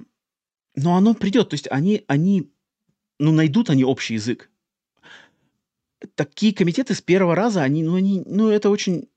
но 0.75 0.97
оно 0.97 1.15
придет, 1.15 1.51
то 1.51 1.55
есть 1.55 1.69
они, 1.71 2.05
они, 2.09 2.51
ну, 3.19 3.33
найдут 3.33 3.71
они 3.71 3.85
общий 3.85 4.15
язык 4.15 4.51
такие 6.15 6.55
комитеты 6.55 6.95
с 6.95 7.03
первого 7.03 7.35
раза, 7.35 7.63
они, 7.63 7.83
ну, 7.83 7.97
они, 7.97 8.23
ну, 8.27 8.51
это 8.51 8.71
очень, 8.71 9.09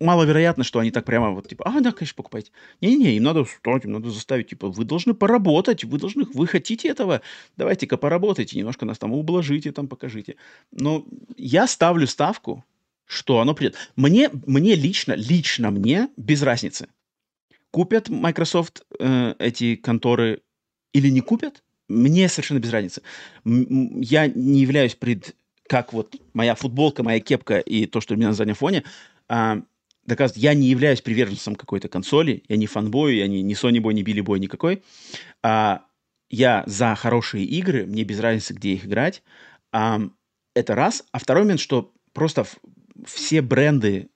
маловероятно, 0.00 0.64
что 0.64 0.78
они 0.78 0.90
так 0.90 1.04
прямо 1.04 1.30
вот 1.30 1.48
типа, 1.48 1.64
а, 1.66 1.80
да, 1.80 1.92
конечно, 1.92 2.16
покупайте. 2.16 2.50
Не-не-не, 2.80 3.16
им 3.16 3.22
надо 3.22 3.44
встать, 3.44 3.84
им 3.84 3.92
надо 3.92 4.10
заставить, 4.10 4.48
типа, 4.48 4.68
вы 4.68 4.84
должны 4.84 5.14
поработать, 5.14 5.84
вы 5.84 5.98
должны, 5.98 6.24
вы 6.24 6.46
хотите 6.46 6.88
этого, 6.88 7.22
давайте-ка 7.56 7.96
поработайте, 7.96 8.58
немножко 8.58 8.84
нас 8.84 8.98
там 8.98 9.12
ублажите, 9.12 9.72
там 9.72 9.88
покажите. 9.88 10.36
Но 10.72 11.06
я 11.36 11.66
ставлю 11.66 12.06
ставку, 12.06 12.64
что 13.06 13.40
оно 13.40 13.54
придет. 13.54 13.76
Мне, 13.96 14.30
мне 14.46 14.74
лично, 14.74 15.12
лично 15.12 15.70
мне 15.70 16.08
без 16.16 16.42
разницы. 16.42 16.88
Купят 17.70 18.08
Microsoft 18.08 18.84
э, 18.98 19.34
эти 19.38 19.74
конторы 19.76 20.42
или 20.92 21.08
не 21.08 21.20
купят, 21.20 21.62
мне 21.88 22.28
совершенно 22.28 22.60
без 22.60 22.70
разницы. 22.70 23.02
Я 23.44 24.26
не 24.28 24.60
являюсь 24.60 24.94
пред 24.94 25.34
как 25.68 25.92
вот 25.92 26.14
моя 26.32 26.54
футболка, 26.54 27.02
моя 27.02 27.20
кепка 27.20 27.58
и 27.58 27.86
то, 27.86 28.00
что 28.00 28.14
у 28.14 28.16
меня 28.16 28.28
на 28.28 28.34
заднем 28.34 28.54
фоне, 28.54 28.84
а, 29.28 29.62
доказывает, 30.04 30.42
я 30.42 30.54
не 30.54 30.68
являюсь 30.68 31.00
приверженцем 31.00 31.56
какой-то 31.56 31.88
консоли, 31.88 32.42
я 32.48 32.56
не 32.56 32.66
фанбой, 32.66 33.16
я 33.16 33.26
не, 33.26 33.42
не 33.42 33.54
Sony 33.54 33.78
Boy, 33.78 33.94
не 33.94 34.02
Билли 34.02 34.20
Бой 34.20 34.40
никакой. 34.40 34.82
А, 35.42 35.84
я 36.30 36.64
за 36.66 36.94
хорошие 36.94 37.44
игры, 37.44 37.86
мне 37.86 38.04
без 38.04 38.20
разницы, 38.20 38.54
где 38.54 38.74
их 38.74 38.86
играть. 38.86 39.22
А, 39.72 40.00
это 40.54 40.74
раз. 40.74 41.04
А 41.12 41.18
второй 41.18 41.44
момент, 41.44 41.60
что 41.60 41.92
просто 42.12 42.46
все 43.04 43.42
бренды 43.42 44.08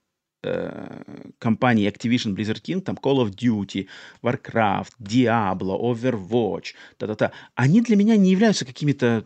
э, 0.43 1.03
компании 1.37 1.89
Activision 1.89 2.35
Blizzard 2.35 2.61
King, 2.61 2.81
там 2.81 2.95
Call 2.95 3.25
of 3.25 3.31
Duty, 3.31 3.87
Warcraft, 4.23 4.91
Diablo, 4.99 5.79
Overwatch, 5.79 6.75
та-та-та, 6.97 7.31
они 7.55 7.81
для 7.81 7.95
меня 7.95 8.15
не 8.15 8.31
являются 8.31 8.65
какими-то 8.65 9.25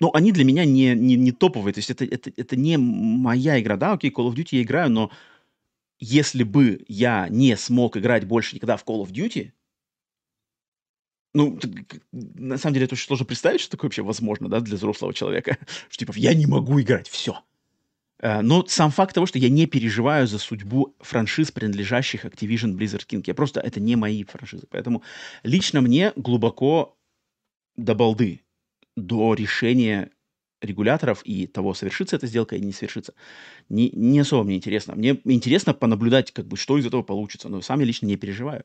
ну, 0.00 0.10
они 0.12 0.32
для 0.32 0.44
меня 0.44 0.64
не, 0.64 0.94
не, 0.94 1.16
не 1.16 1.32
топовые, 1.32 1.72
то 1.72 1.78
есть 1.78 1.90
это, 1.90 2.04
это, 2.04 2.30
это 2.36 2.56
не 2.56 2.76
моя 2.76 3.60
игра, 3.60 3.76
да, 3.76 3.92
окей, 3.92 4.10
Call 4.10 4.28
of 4.28 4.34
Duty 4.34 4.56
я 4.56 4.62
играю, 4.62 4.90
но 4.90 5.10
если 5.98 6.42
бы 6.42 6.84
я 6.88 7.28
не 7.28 7.56
смог 7.56 7.96
играть 7.96 8.26
больше 8.26 8.56
никогда 8.56 8.76
в 8.76 8.84
Call 8.84 9.04
of 9.04 9.10
Duty, 9.10 9.52
ну, 11.32 11.58
на 12.12 12.58
самом 12.58 12.74
деле, 12.74 12.86
это 12.86 12.94
очень 12.94 13.06
сложно 13.06 13.26
представить, 13.26 13.60
что 13.60 13.72
такое 13.72 13.88
вообще 13.88 14.02
возможно, 14.02 14.48
да, 14.48 14.60
для 14.60 14.76
взрослого 14.76 15.12
человека, 15.12 15.58
что 15.88 16.04
типа 16.04 16.12
я 16.16 16.32
не 16.32 16.46
могу 16.46 16.80
играть, 16.80 17.08
все. 17.08 17.40
Э, 18.20 18.40
но 18.40 18.64
сам 18.66 18.90
факт 18.90 19.14
того, 19.14 19.26
что 19.26 19.38
я 19.38 19.48
не 19.48 19.66
переживаю 19.66 20.26
за 20.26 20.38
судьбу 20.38 20.94
франшиз, 21.00 21.50
принадлежащих 21.50 22.24
Activision 22.24 22.76
Blizzard 22.76 23.06
King, 23.06 23.24
я 23.26 23.34
просто, 23.34 23.60
это 23.60 23.80
не 23.80 23.96
мои 23.96 24.22
франшизы. 24.22 24.66
Поэтому 24.70 25.02
лично 25.42 25.80
мне 25.80 26.12
глубоко 26.14 26.96
до 27.76 27.96
балды 27.96 28.43
до 28.96 29.34
решения 29.34 30.10
регуляторов 30.60 31.22
и 31.24 31.46
того, 31.46 31.74
совершится 31.74 32.16
эта 32.16 32.26
сделка 32.26 32.56
или 32.56 32.64
не 32.64 32.72
совершится, 32.72 33.14
не, 33.68 33.90
не 33.90 34.20
особо 34.20 34.44
мне 34.44 34.56
интересно. 34.56 34.94
Мне 34.94 35.20
интересно 35.24 35.74
понаблюдать, 35.74 36.32
как 36.32 36.46
бы, 36.46 36.56
что 36.56 36.78
из 36.78 36.86
этого 36.86 37.02
получится, 37.02 37.48
но 37.48 37.60
сам 37.60 37.80
я 37.80 37.86
лично 37.86 38.06
не 38.06 38.16
переживаю. 38.16 38.64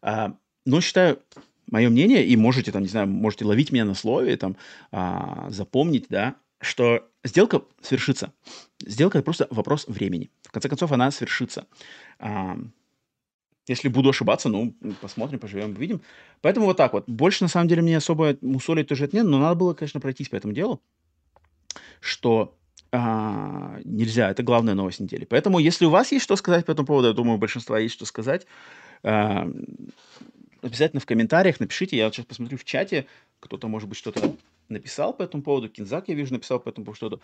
А, 0.00 0.36
но 0.64 0.80
считаю, 0.80 1.20
мое 1.70 1.88
мнение, 1.88 2.24
и 2.24 2.36
можете, 2.36 2.72
там, 2.72 2.82
не 2.82 2.88
знаю, 2.88 3.08
можете 3.08 3.44
ловить 3.44 3.72
меня 3.72 3.84
на 3.84 3.94
слове, 3.94 4.36
там, 4.36 4.56
а, 4.92 5.48
запомнить, 5.50 6.06
да, 6.08 6.36
что 6.60 7.08
сделка 7.24 7.62
свершится. 7.82 8.32
Сделка– 8.84 9.18
это 9.18 9.24
просто 9.24 9.48
вопрос 9.50 9.86
времени. 9.88 10.30
В 10.42 10.52
конце 10.52 10.68
концов, 10.68 10.92
она 10.92 11.10
свершится. 11.10 11.66
А, 12.18 12.56
если 13.66 13.88
буду 13.88 14.10
ошибаться, 14.10 14.48
ну, 14.48 14.74
посмотрим, 15.00 15.38
поживем, 15.38 15.70
увидим. 15.70 16.02
Поэтому 16.42 16.66
вот 16.66 16.76
так 16.76 16.92
вот. 16.92 17.08
Больше, 17.08 17.44
на 17.44 17.48
самом 17.48 17.68
деле, 17.68 17.82
мне 17.82 17.96
особо 17.96 18.36
мусолить 18.42 18.88
тоже 18.88 19.08
нет, 19.12 19.24
но 19.24 19.38
надо 19.38 19.54
было, 19.54 19.74
конечно, 19.74 20.00
пройтись 20.00 20.28
по 20.28 20.36
этому 20.36 20.52
делу, 20.52 20.82
что 22.00 22.56
а, 22.92 23.80
нельзя. 23.84 24.30
Это 24.30 24.42
главная 24.42 24.74
новость 24.74 25.00
недели. 25.00 25.24
Поэтому, 25.24 25.58
если 25.58 25.86
у 25.86 25.90
вас 25.90 26.12
есть 26.12 26.24
что 26.24 26.36
сказать 26.36 26.66
по 26.66 26.72
этому 26.72 26.86
поводу, 26.86 27.08
я 27.08 27.14
думаю, 27.14 27.36
у 27.36 27.40
большинства 27.40 27.78
есть 27.78 27.94
что 27.94 28.04
сказать, 28.04 28.46
а, 29.02 29.50
обязательно 30.62 31.00
в 31.00 31.06
комментариях 31.06 31.58
напишите. 31.58 31.96
Я 31.96 32.04
вот 32.04 32.14
сейчас 32.14 32.26
посмотрю 32.26 32.58
в 32.58 32.64
чате, 32.64 33.06
кто-то, 33.40 33.68
может 33.68 33.88
быть, 33.88 33.98
что-то 33.98 34.36
написал 34.68 35.12
по 35.12 35.22
этому 35.22 35.42
поводу. 35.42 35.68
Кинзак, 35.68 36.08
я 36.08 36.14
вижу, 36.14 36.32
написал 36.32 36.60
по 36.60 36.68
этому 36.68 36.84
поводу 36.84 36.96
что-то. 36.96 37.20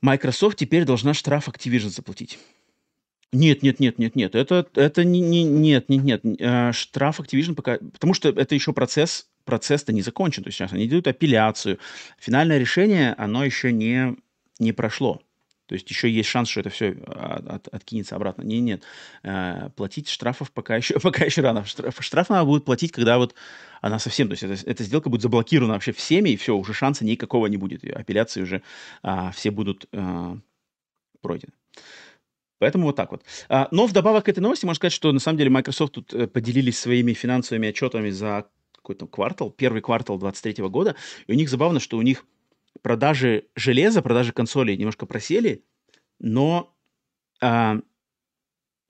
Microsoft 0.00 0.58
теперь 0.58 0.84
должна 0.84 1.14
штраф 1.14 1.48
Activision 1.48 1.88
заплатить. 1.88 2.38
Нет, 3.32 3.62
нет, 3.62 3.78
нет, 3.78 3.98
нет, 3.98 4.16
нет. 4.16 4.34
Это, 4.34 4.66
это 4.74 5.04
не, 5.04 5.20
не, 5.20 5.44
нет, 5.44 5.88
нет, 5.88 6.24
нет. 6.24 6.40
Э, 6.40 6.72
штраф 6.72 7.20
Activision 7.20 7.54
пока... 7.54 7.78
Потому 7.78 8.12
что 8.12 8.28
это 8.30 8.54
еще 8.56 8.72
процесс, 8.72 9.28
процесс-то 9.44 9.92
не 9.92 10.02
закончен. 10.02 10.42
То 10.42 10.48
есть 10.48 10.58
сейчас 10.58 10.72
они 10.72 10.88
делают 10.88 11.06
апелляцию. 11.06 11.78
Финальное 12.18 12.58
решение, 12.58 13.14
оно 13.14 13.44
еще 13.44 13.70
не, 13.72 14.16
не 14.58 14.72
прошло. 14.72 15.22
То 15.66 15.74
есть 15.74 15.88
еще 15.88 16.10
есть 16.10 16.28
шанс, 16.28 16.48
что 16.48 16.58
это 16.58 16.70
все 16.70 16.96
от, 17.06 17.46
от, 17.46 17.68
откинется 17.68 18.16
обратно. 18.16 18.42
Не, 18.42 18.58
нет. 18.58 18.82
Э, 19.22 19.70
платить 19.76 20.08
штрафов 20.08 20.50
пока 20.50 20.74
еще, 20.74 20.94
пока 21.00 21.24
еще 21.24 21.42
рано. 21.42 21.64
Штраф, 21.64 21.94
штраф 22.00 22.30
надо 22.30 22.44
будет 22.46 22.64
платить, 22.64 22.90
когда 22.90 23.16
вот 23.18 23.36
она 23.80 24.00
совсем... 24.00 24.26
То 24.26 24.32
есть 24.32 24.42
это, 24.42 24.68
эта 24.68 24.82
сделка 24.82 25.08
будет 25.08 25.22
заблокирована 25.22 25.74
вообще 25.74 25.92
всеми, 25.92 26.30
и 26.30 26.36
все, 26.36 26.56
уже 26.56 26.74
шанса 26.74 27.04
никакого 27.04 27.46
не 27.46 27.58
будет. 27.58 27.84
Апелляции 27.84 28.42
уже 28.42 28.62
а, 29.04 29.30
все 29.30 29.52
будут 29.52 29.86
а, 29.92 30.36
пройдены. 31.20 31.52
Поэтому 32.60 32.86
вот 32.86 32.96
так 32.96 33.10
вот. 33.10 33.24
А, 33.48 33.68
но 33.70 33.86
вдобавок 33.86 34.26
к 34.26 34.28
этой 34.28 34.40
новости 34.40 34.66
можно 34.66 34.76
сказать, 34.76 34.92
что 34.92 35.10
на 35.10 35.18
самом 35.18 35.38
деле 35.38 35.50
Microsoft 35.50 35.94
тут 35.94 36.14
э, 36.14 36.26
поделились 36.28 36.78
своими 36.78 37.14
финансовыми 37.14 37.68
отчетами 37.68 38.10
за 38.10 38.46
какой-то 38.76 39.06
квартал, 39.06 39.50
первый 39.50 39.80
квартал 39.80 40.18
2023 40.18 40.68
года. 40.68 40.94
И 41.26 41.32
у 41.32 41.34
них 41.34 41.48
забавно, 41.48 41.80
что 41.80 41.96
у 41.96 42.02
них 42.02 42.26
продажи 42.82 43.46
железа, 43.56 44.02
продажи 44.02 44.32
консолей 44.32 44.76
немножко 44.76 45.06
просели, 45.06 45.64
но 46.18 46.76
а, 47.40 47.78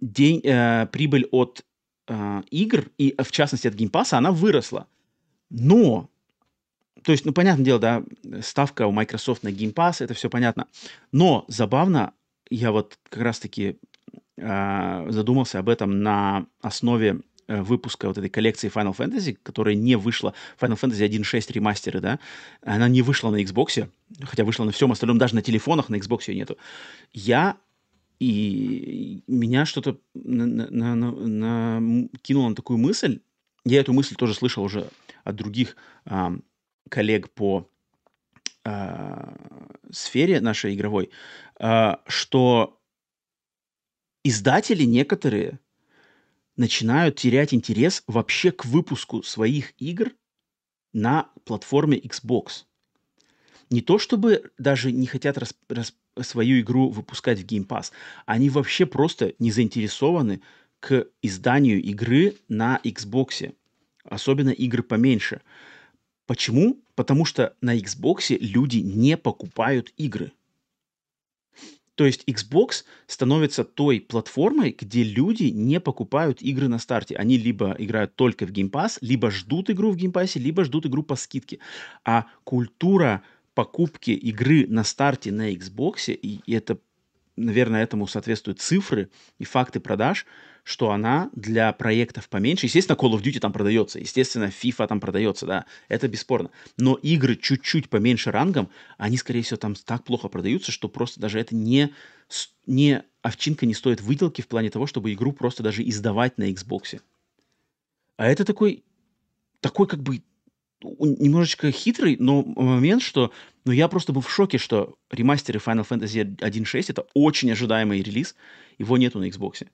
день, 0.01 0.43
а, 0.45 0.87
прибыль 0.87 1.29
от 1.31 1.65
а, 2.09 2.43
игр, 2.51 2.91
и 2.99 3.15
в 3.23 3.31
частности 3.31 3.69
от 3.69 3.75
Game 3.75 3.92
Pass 3.92 4.10
а, 4.10 4.19
она 4.19 4.33
выросла. 4.33 4.89
Но, 5.49 6.11
то 7.05 7.13
есть, 7.13 7.25
ну, 7.25 7.33
понятное 7.33 7.65
дело, 7.65 7.79
да, 7.79 8.05
ставка 8.43 8.89
у 8.89 8.93
Microsoft 8.93 9.45
на 9.45 9.49
Game 9.49 9.73
Pass, 9.73 10.03
это 10.03 10.15
все 10.15 10.29
понятно. 10.29 10.67
Но 11.13 11.45
забавно, 11.47 12.15
я 12.51 12.73
вот 12.73 12.99
как 13.09 13.23
раз-таки 13.23 13.79
э, 14.37 15.07
задумался 15.09 15.59
об 15.59 15.69
этом 15.69 16.03
на 16.03 16.47
основе 16.61 17.21
э, 17.47 17.63
выпуска 17.63 18.09
вот 18.09 18.19
этой 18.19 18.29
коллекции 18.29 18.71
Final 18.71 18.95
Fantasy, 18.97 19.39
которая 19.43 19.75
не 19.75 19.97
вышла, 19.97 20.35
Final 20.61 20.79
Fantasy 20.79 21.09
1.6 21.09 21.53
ремастеры, 21.53 22.01
да, 22.01 22.19
она 22.63 22.89
не 22.89 23.03
вышла 23.03 23.31
на 23.31 23.43
Xbox, 23.43 23.89
хотя 24.23 24.45
вышла 24.45 24.65
на 24.65 24.73
всем 24.73 24.93
остальном, 24.93 25.19
даже 25.19 25.35
на 25.35 25.43
телефонах 25.43 25.89
на 25.89 25.97
Xbox 25.97 26.25
ее 26.27 26.35
нету. 26.35 26.59
Я 27.13 27.57
и 28.19 29.25
меня 29.27 29.65
что-то 29.65 29.99
на, 30.15 30.47
на, 30.47 30.95
на, 30.95 31.11
на, 31.11 31.81
на 31.81 32.55
такую 32.55 32.79
мысль, 32.79 33.21
я 33.65 33.81
эту 33.81 33.93
мысль 33.93 34.15
тоже 34.15 34.35
слышал 34.35 34.63
уже 34.63 34.89
от 35.25 35.37
других 35.37 35.77
а, 36.05 36.35
коллег 36.89 37.31
по 37.31 37.69
а, 38.65 39.35
сфере 39.91 40.41
нашей 40.41 40.75
игровой, 40.75 41.11
а, 41.50 41.50
что 42.07 42.81
издатели 44.25 44.85
некоторые 44.85 45.61
начинают 46.57 47.17
терять 47.17 47.53
интерес 47.55 48.03
вообще 48.07 48.51
к 48.51 48.65
выпуску 48.65 49.23
своих 49.23 49.73
игр 49.79 50.13
на 50.93 51.31
платформе 51.45 51.99
Xbox. 51.99 52.65
Не 53.71 53.83
то 53.83 53.99
чтобы 53.99 54.51
даже 54.59 54.91
не 54.91 55.07
хотят 55.07 55.39
рас, 55.39 55.55
рас, 55.69 55.95
свою 56.21 56.61
игру 56.61 56.91
выпускать 56.91 57.39
в 57.39 57.47
Game 57.47 57.67
Pass, 57.67 57.93
они 58.27 58.51
вообще 58.51 58.85
просто 58.85 59.35
не 59.39 59.53
заинтересованы 59.53 60.41
к 60.81 61.07
изданию 61.23 61.81
игры 61.83 62.37
на 62.49 62.81
Xbox, 62.83 63.55
особенно 64.05 64.51
игры 64.51 64.83
поменьше. 64.83 65.41
Почему? 66.27 66.83
Потому 66.95 67.25
что 67.25 67.55
на 67.61 67.77
Xbox 67.77 68.37
люди 68.39 68.79
не 68.79 69.17
покупают 69.17 69.93
игры. 69.97 70.33
То 72.01 72.07
есть 72.07 72.25
Xbox 72.27 72.85
становится 73.07 73.63
той 73.63 74.01
платформой, 74.01 74.75
где 74.81 75.03
люди 75.03 75.51
не 75.53 75.81
покупают 75.81 76.41
игры 76.41 76.67
на 76.67 76.79
старте. 76.79 77.15
Они 77.15 77.37
либо 77.37 77.77
играют 77.79 78.17
только 78.17 78.47
в 78.47 78.53
Game 78.53 78.71
Pass, 78.71 78.97
либо 79.03 79.31
ждут 79.31 79.69
игру 79.69 79.91
в 79.91 79.97
Game 79.97 80.11
Pass, 80.11 80.39
либо 80.39 80.65
ждут 80.65 80.87
игру 80.87 81.03
по 81.03 81.15
скидке. 81.15 81.59
А 82.03 82.25
культура 82.45 83.23
покупки 83.53 84.13
игры 84.13 84.67
на 84.67 84.83
старте 84.83 85.31
на 85.31 85.53
Xbox, 85.53 86.11
и 86.11 86.41
это, 86.51 86.79
наверное, 87.37 87.83
этому 87.83 88.07
соответствуют 88.07 88.63
цифры 88.63 89.11
и 89.39 89.45
факты 89.45 89.79
продаж– 89.79 90.25
что 90.71 90.93
она 90.93 91.31
для 91.33 91.73
проектов 91.73 92.29
поменьше, 92.29 92.67
естественно, 92.67 92.97
Call 92.97 93.11
of 93.11 93.23
Duty 93.23 93.41
там 93.41 93.53
продается, 93.53 93.99
естественно, 93.99 94.45
FIFA 94.45 94.87
там 94.87 95.01
продается, 95.01 95.45
да, 95.45 95.67
это 95.89 96.07
бесспорно. 96.07 96.53
Но 96.77 96.95
игры 96.95 97.35
чуть-чуть 97.35 97.89
поменьше 97.89 98.31
рангом, 98.31 98.71
они, 98.97 99.17
скорее 99.17 99.43
всего, 99.43 99.57
там 99.57 99.75
так 99.75 100.05
плохо 100.05 100.29
продаются, 100.29 100.71
что 100.71 100.89
просто 100.89 101.19
даже 101.19 101.41
это 101.41 101.57
не, 101.57 101.93
не 102.67 103.03
овчинка 103.21 103.67
не 103.67 103.75
стоит 103.75 104.01
выделки 104.01 104.43
в 104.43 104.47
плане 104.47 104.71
того, 104.71 104.87
чтобы 104.87 105.13
игру 105.13 105.33
просто 105.33 105.65
даже 105.65 105.83
издавать 105.83 106.39
на 106.39 106.49
Xbox. 106.53 107.01
А 108.17 108.29
это 108.29 108.45
такой, 108.45 108.85
такой 109.61 109.89
как 109.89 110.05
бы 110.05 110.23
немножечко 110.83 111.73
хитрый, 111.73 112.17
но 112.21 112.43
момент, 112.45 113.03
что 113.03 113.33
Но 113.65 113.73
я 113.73 113.89
просто 113.89 114.13
был 114.13 114.21
в 114.21 114.31
шоке, 114.31 114.59
что 114.59 114.95
ремастеры 115.11 115.59
Final 115.59 115.87
Fantasy 115.87 116.37
1.6 116.37 116.85
это 116.89 117.07
очень 117.13 117.51
ожидаемый 117.51 118.03
релиз, 118.03 118.37
его 118.79 118.97
нету 118.99 119.19
на 119.19 119.29
Xbox. 119.29 119.67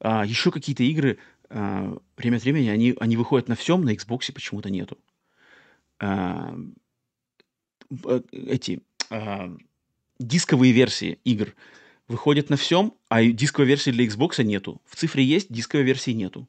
А, 0.00 0.24
еще 0.24 0.50
какие-то 0.50 0.82
игры 0.82 1.18
а, 1.48 1.96
время 2.16 2.36
от 2.36 2.42
времени 2.42 2.68
они, 2.68 2.94
они 2.98 3.16
выходят 3.16 3.48
на 3.48 3.54
всем, 3.54 3.82
на 3.82 3.94
Xbox 3.94 4.32
почему-то 4.32 4.70
нету. 4.70 4.98
А, 5.98 6.56
эти 8.32 8.82
а, 9.10 9.54
дисковые 10.18 10.72
версии 10.72 11.18
игр 11.24 11.54
выходят 12.08 12.50
на 12.50 12.56
всем, 12.56 12.94
а 13.08 13.22
дисковой 13.22 13.68
версии 13.68 13.90
для 13.90 14.06
Xbox 14.06 14.42
нету. 14.42 14.80
В 14.86 14.96
цифре 14.96 15.24
есть, 15.24 15.52
дисковой 15.52 15.84
версии 15.84 16.12
нету. 16.12 16.48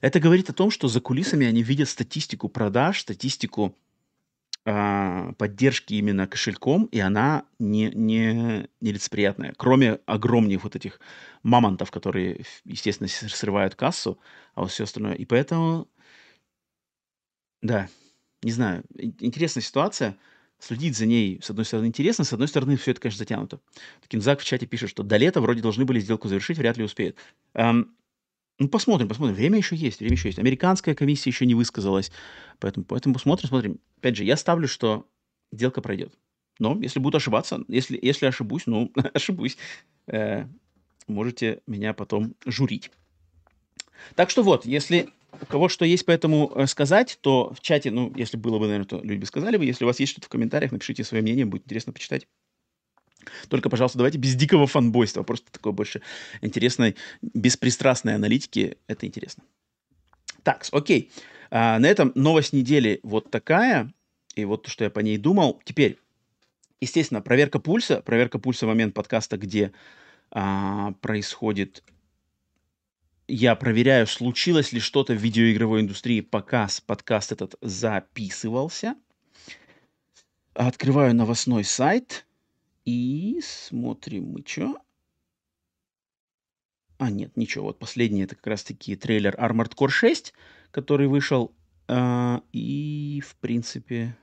Это 0.00 0.20
говорит 0.20 0.50
о 0.50 0.52
том, 0.52 0.70
что 0.70 0.88
за 0.88 1.00
кулисами 1.00 1.46
они 1.46 1.62
видят 1.62 1.88
статистику 1.88 2.48
продаж, 2.48 3.00
статистику 3.00 3.74
а, 4.66 5.32
поддержки 5.38 5.94
именно 5.94 6.26
кошельком, 6.26 6.86
и 6.86 6.98
она 6.98 7.46
не, 7.60 7.90
не 7.94 8.68
нелицеприятная. 8.80 9.54
Кроме 9.56 10.00
огромных 10.06 10.64
вот 10.64 10.74
этих 10.76 11.00
мамонтов, 11.44 11.92
которые, 11.92 12.44
естественно, 12.64 13.08
срывают 13.08 13.76
кассу, 13.76 14.18
а 14.54 14.62
вот 14.62 14.72
все 14.72 14.84
остальное. 14.84 15.14
И 15.14 15.24
поэтому, 15.24 15.88
да, 17.62 17.88
не 18.42 18.52
знаю, 18.52 18.84
интересная 19.20 19.62
ситуация. 19.62 20.18
Следить 20.58 20.96
за 20.96 21.06
ней, 21.06 21.40
с 21.42 21.50
одной 21.50 21.66
стороны, 21.66 21.86
интересно, 21.86 22.24
с 22.24 22.32
одной 22.32 22.48
стороны, 22.48 22.76
все 22.78 22.92
это, 22.92 23.00
конечно, 23.00 23.18
затянуто. 23.18 23.60
Кинзак 24.08 24.40
в 24.40 24.44
чате 24.44 24.66
пишет, 24.66 24.90
что 24.90 25.02
до 25.02 25.18
лета 25.18 25.40
вроде 25.42 25.62
должны 25.62 25.84
были 25.84 26.00
сделку 26.00 26.28
завершить, 26.28 26.58
вряд 26.58 26.78
ли 26.78 26.84
успеют. 26.84 27.18
Эм, 27.54 27.96
ну, 28.58 28.68
посмотрим, 28.68 29.08
посмотрим. 29.08 29.36
Время 29.36 29.58
еще 29.58 29.76
есть, 29.76 30.00
время 30.00 30.14
еще 30.14 30.28
есть. 30.28 30.38
Американская 30.38 30.94
комиссия 30.94 31.30
еще 31.30 31.44
не 31.44 31.54
высказалась. 31.54 32.10
Поэтому, 32.58 32.86
поэтому 32.86 33.14
посмотрим, 33.14 33.48
смотрим. 33.48 33.80
Опять 33.98 34.16
же, 34.16 34.24
я 34.24 34.36
ставлю, 34.36 34.66
что 34.66 35.06
сделка 35.52 35.82
пройдет. 35.82 36.14
Но 36.58 36.78
если 36.80 36.98
буду 36.98 37.18
ошибаться, 37.18 37.60
если, 37.68 37.98
если 38.00 38.26
ошибусь, 38.26 38.66
ну, 38.66 38.90
ошибусь. 39.14 39.58
Э, 40.06 40.46
можете 41.06 41.60
меня 41.66 41.92
потом 41.92 42.34
журить. 42.46 42.90
Так 44.14 44.30
что 44.30 44.42
вот, 44.42 44.64
если 44.64 45.10
у 45.40 45.46
кого 45.46 45.68
что 45.68 45.84
есть 45.84 46.06
по 46.06 46.10
этому 46.10 46.50
э, 46.54 46.66
сказать, 46.66 47.18
то 47.20 47.52
в 47.52 47.60
чате, 47.60 47.90
ну, 47.90 48.12
если 48.16 48.38
было 48.38 48.58
бы, 48.58 48.66
наверное, 48.66 48.86
то 48.86 49.00
люди 49.02 49.20
бы 49.20 49.26
сказали 49.26 49.58
бы. 49.58 49.66
Если 49.66 49.84
у 49.84 49.86
вас 49.86 50.00
есть 50.00 50.12
что-то 50.12 50.26
в 50.26 50.30
комментариях, 50.30 50.72
напишите 50.72 51.04
свое 51.04 51.22
мнение, 51.22 51.44
будет 51.44 51.64
интересно 51.64 51.92
почитать. 51.92 52.26
Только, 53.48 53.70
пожалуйста, 53.70 53.98
давайте 53.98 54.18
без 54.18 54.34
дикого 54.34 54.66
фанбойства, 54.66 55.22
просто 55.22 55.50
такой 55.50 55.72
больше 55.72 56.02
интересной, 56.40 56.96
беспристрастной 57.22 58.14
аналитики. 58.14 58.78
Это 58.86 59.06
интересно. 59.06 59.42
Так, 60.42 60.64
окей. 60.72 61.10
А, 61.50 61.78
на 61.78 61.86
этом 61.86 62.12
новость 62.14 62.52
недели 62.52 63.00
вот 63.02 63.30
такая. 63.30 63.92
И 64.34 64.44
вот 64.44 64.64
то, 64.64 64.70
что 64.70 64.84
я 64.84 64.90
по 64.90 65.00
ней 65.00 65.18
думал. 65.18 65.60
Теперь, 65.64 65.98
естественно, 66.80 67.20
проверка 67.20 67.58
пульса. 67.58 68.00
Проверка 68.02 68.38
пульса 68.38 68.66
момент 68.66 68.94
подкаста, 68.94 69.36
где 69.36 69.72
а, 70.30 70.92
происходит... 71.00 71.82
Я 73.28 73.56
проверяю, 73.56 74.06
случилось 74.06 74.70
ли 74.70 74.78
что-то 74.78 75.12
в 75.12 75.16
видеоигровой 75.16 75.80
индустрии, 75.80 76.20
пока 76.20 76.68
подкаст 76.86 77.32
этот 77.32 77.56
записывался. 77.60 78.94
Открываю 80.54 81.12
новостной 81.12 81.64
сайт 81.64 82.24
и 82.86 83.40
смотрим 83.42 84.30
мы 84.30 84.42
что. 84.46 84.80
А, 86.98 87.10
нет, 87.10 87.36
ничего. 87.36 87.64
Вот 87.64 87.78
последний 87.78 88.22
это 88.22 88.36
как 88.36 88.46
раз-таки 88.46 88.96
трейлер 88.96 89.34
Armored 89.34 89.74
Core 89.74 89.90
6, 89.90 90.32
который 90.70 91.08
вышел. 91.08 91.52
А, 91.88 92.42
и, 92.52 93.22
в 93.26 93.36
принципе, 93.36 94.16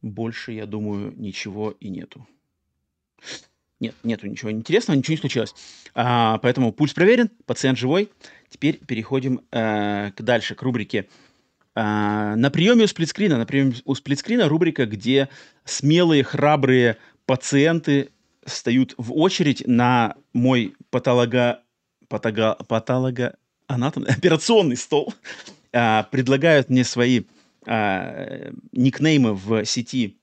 больше, 0.00 0.52
я 0.52 0.66
думаю, 0.66 1.12
ничего 1.16 1.70
и 1.70 1.88
нету. 1.90 2.26
Нет, 3.78 3.94
нету 4.02 4.26
ничего 4.26 4.50
интересного, 4.50 4.96
ничего 4.96 5.12
не 5.12 5.20
случилось. 5.20 5.54
А, 5.94 6.38
поэтому 6.38 6.72
пульс 6.72 6.94
проверен, 6.94 7.30
пациент 7.46 7.78
живой. 7.78 8.10
Теперь 8.48 8.78
переходим 8.78 9.42
а, 9.50 10.10
к 10.12 10.22
дальше, 10.22 10.54
к 10.54 10.62
рубрике 10.62 11.08
на 11.74 12.50
приеме 12.52 12.84
у 12.84 12.86
сплитскрина, 12.86 13.38
на 13.38 13.46
приеме 13.46 13.74
у 13.84 13.94
сплитскрина 13.94 14.48
рубрика, 14.48 14.86
где 14.86 15.28
смелые, 15.64 16.22
храбрые 16.22 16.98
пациенты 17.26 18.10
встают 18.44 18.94
в 18.98 19.12
очередь 19.14 19.66
на 19.66 20.16
мой 20.32 20.74
патолога, 20.90 21.62
патога, 22.08 22.54
патолога, 22.54 23.36
анатом, 23.66 24.04
операционный 24.08 24.76
стол, 24.76 25.14
а, 25.72 26.04
предлагают 26.04 26.68
мне 26.68 26.84
свои 26.84 27.22
а, 27.66 28.52
никнеймы 28.72 29.34
в 29.34 29.64
сети 29.64 30.18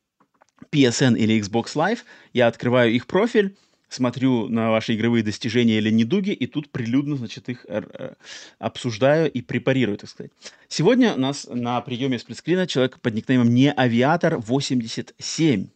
PSN 0.71 1.17
или 1.17 1.39
Xbox 1.39 1.75
Live, 1.75 1.99
я 2.33 2.47
открываю 2.47 2.91
их 2.93 3.07
профиль, 3.07 3.55
смотрю 3.89 4.47
на 4.47 4.71
ваши 4.71 4.95
игровые 4.95 5.23
достижения 5.23 5.77
или 5.79 5.89
недуги, 5.89 6.29
и 6.29 6.47
тут 6.47 6.69
прилюдно, 6.69 7.15
значит, 7.15 7.49
их 7.49 7.65
э, 7.67 8.13
обсуждаю 8.59 9.31
и 9.31 9.41
препарирую, 9.41 9.97
так 9.97 10.09
сказать. 10.09 10.31
Сегодня 10.67 11.13
у 11.15 11.19
нас 11.19 11.47
на 11.51 11.81
приеме 11.81 12.19
сплитскрина 12.19 12.67
человек 12.67 12.99
под 13.01 13.15
никнеймом 13.15 13.53
не 13.53 13.73
авиатор 13.75 14.37
87. 14.37 15.67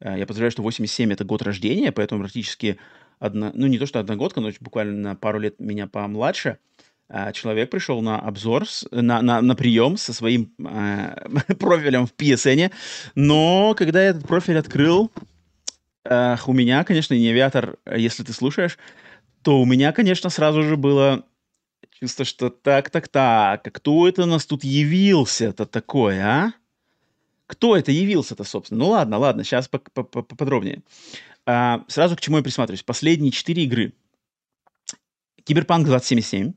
Э, 0.00 0.18
я 0.18 0.26
подозреваю, 0.26 0.52
что 0.52 0.62
87 0.62 1.12
это 1.12 1.24
год 1.24 1.42
рождения, 1.42 1.92
поэтому 1.92 2.22
практически 2.22 2.78
одна, 3.18 3.50
ну 3.54 3.66
не 3.66 3.78
то 3.78 3.86
что 3.86 4.00
одногодка, 4.00 4.40
но 4.40 4.50
буквально 4.60 5.10
на 5.10 5.16
пару 5.16 5.38
лет 5.38 5.58
меня 5.58 5.86
помладше. 5.86 6.58
Э, 7.08 7.32
человек 7.32 7.70
пришел 7.70 8.00
на 8.02 8.18
обзор, 8.18 8.64
на, 8.90 9.20
на, 9.20 9.42
на 9.42 9.54
прием 9.54 9.96
со 9.96 10.12
своим 10.12 10.52
э, 10.58 11.54
профилем 11.58 12.06
в 12.06 12.14
PSN, 12.14 12.72
но 13.14 13.74
когда 13.76 14.02
я 14.02 14.10
этот 14.10 14.26
профиль 14.26 14.58
открыл, 14.58 15.10
Эх, 16.04 16.48
у 16.48 16.52
меня, 16.52 16.84
конечно, 16.84 17.14
не 17.14 17.30
авиатор, 17.30 17.78
если 17.86 18.24
ты 18.24 18.32
слушаешь, 18.32 18.78
то 19.42 19.60
у 19.60 19.64
меня, 19.64 19.92
конечно, 19.92 20.30
сразу 20.30 20.62
же 20.62 20.76
было 20.76 21.24
чувство, 21.90 22.24
что 22.24 22.50
так-так-так, 22.50 23.66
а 23.66 23.70
кто 23.70 24.08
это 24.08 24.24
у 24.24 24.26
нас 24.26 24.46
тут 24.46 24.64
явился-то 24.64 25.66
такой, 25.66 26.20
а? 26.20 26.52
Кто 27.46 27.76
это 27.76 27.92
явился-то, 27.92 28.44
собственно? 28.44 28.80
Ну 28.80 28.90
ладно, 28.90 29.18
ладно, 29.18 29.44
сейчас 29.44 29.68
поподробнее. 29.68 30.82
А, 31.46 31.84
сразу 31.88 32.16
к 32.16 32.20
чему 32.20 32.38
я 32.38 32.42
присматриваюсь. 32.42 32.82
Последние 32.82 33.30
четыре 33.30 33.64
игры. 33.64 33.92
Киберпанк 35.44 35.86
2077, 35.86 36.54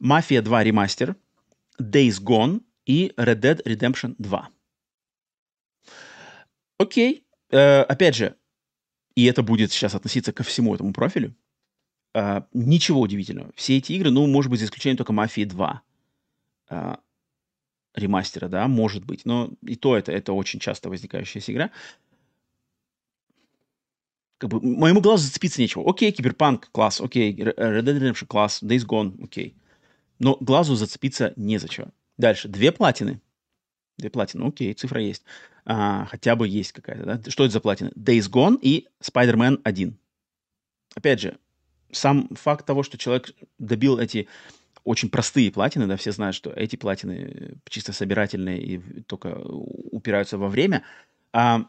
Мафия 0.00 0.40
2 0.40 0.64
ремастер, 0.64 1.16
Days 1.80 2.22
Gone 2.22 2.62
и 2.86 3.12
Red 3.16 3.40
Dead 3.40 3.62
Redemption 3.64 4.14
2. 4.18 4.48
Окей. 6.78 7.26
Э, 7.50 7.82
опять 7.82 8.14
же, 8.14 8.36
и 9.18 9.24
это 9.24 9.42
будет 9.42 9.72
сейчас 9.72 9.96
относиться 9.96 10.32
ко 10.32 10.44
всему 10.44 10.76
этому 10.76 10.92
профилю, 10.92 11.34
а, 12.14 12.46
ничего 12.52 13.00
удивительного. 13.00 13.50
Все 13.56 13.76
эти 13.76 13.92
игры, 13.94 14.12
ну, 14.12 14.28
может 14.28 14.48
быть, 14.48 14.60
за 14.60 14.66
исключением 14.66 14.96
только 14.96 15.12
«Мафии 15.12 15.44
2», 15.44 15.80
а, 16.68 17.00
ремастера, 17.94 18.46
да, 18.46 18.68
может 18.68 19.04
быть, 19.04 19.24
но 19.24 19.50
и 19.62 19.74
то 19.74 19.96
это, 19.96 20.12
это 20.12 20.32
очень 20.32 20.60
часто 20.60 20.88
возникающая 20.88 21.42
игра. 21.48 21.72
Как 24.38 24.50
бы 24.50 24.60
моему 24.60 25.00
глазу 25.00 25.24
зацепиться 25.24 25.60
нечего. 25.60 25.90
Окей, 25.90 26.12
Киберпанк, 26.12 26.70
класс, 26.70 27.00
окей, 27.00 27.34
Red 27.34 27.82
Dead 27.82 27.98
Redemption, 27.98 28.26
класс, 28.26 28.62
Days 28.62 28.86
Gone, 28.86 29.24
окей. 29.24 29.56
Но 30.20 30.36
глазу 30.38 30.76
зацепиться 30.76 31.32
незачем. 31.34 31.92
Дальше, 32.18 32.46
две 32.46 32.70
платины. 32.70 33.20
Две 33.96 34.10
платины, 34.10 34.44
окей, 34.46 34.74
цифра 34.74 35.02
есть 35.02 35.24
а, 35.70 36.06
хотя 36.06 36.34
бы 36.34 36.48
есть 36.48 36.72
какая-то, 36.72 37.04
да? 37.04 37.30
Что 37.30 37.44
это 37.44 37.52
за 37.52 37.60
платина? 37.60 37.90
Days 37.94 38.30
Gone 38.30 38.58
и 38.62 38.88
Spider-Man 39.02 39.60
1. 39.64 39.98
Опять 40.94 41.20
же, 41.20 41.36
сам 41.92 42.30
факт 42.30 42.64
того, 42.64 42.82
что 42.82 42.96
человек 42.96 43.34
добил 43.58 43.98
эти 43.98 44.28
очень 44.84 45.10
простые 45.10 45.52
платины, 45.52 45.86
да, 45.86 45.98
все 45.98 46.12
знают, 46.12 46.34
что 46.34 46.50
эти 46.50 46.76
платины 46.76 47.58
чисто 47.68 47.92
собирательные 47.92 48.62
и 48.62 48.78
только 49.02 49.38
упираются 49.38 50.38
во 50.38 50.48
время. 50.48 50.84
А, 51.34 51.66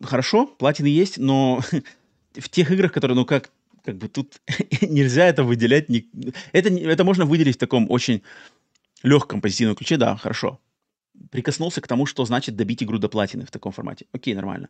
хорошо, 0.00 0.46
платины 0.46 0.86
есть, 0.86 1.18
но 1.18 1.60
в 2.34 2.48
тех 2.48 2.70
играх, 2.70 2.92
которые, 2.92 3.16
ну 3.16 3.24
как, 3.24 3.50
как 3.84 3.96
бы 3.96 4.06
тут 4.06 4.40
нельзя 4.82 5.26
это 5.26 5.42
выделять. 5.42 5.88
Не... 5.88 6.08
Это, 6.52 6.72
это 6.72 7.02
можно 7.02 7.24
выделить 7.24 7.56
в 7.56 7.58
таком 7.58 7.90
очень 7.90 8.22
легком 9.02 9.40
позитивном 9.40 9.74
ключе, 9.74 9.96
да, 9.96 10.16
хорошо 10.16 10.60
прикоснулся 11.30 11.80
к 11.80 11.88
тому, 11.88 12.06
что 12.06 12.24
значит 12.24 12.56
добить 12.56 12.82
игру 12.82 12.98
до 12.98 13.08
платины 13.08 13.44
в 13.44 13.50
таком 13.50 13.72
формате. 13.72 14.06
Окей, 14.12 14.34
нормально. 14.34 14.68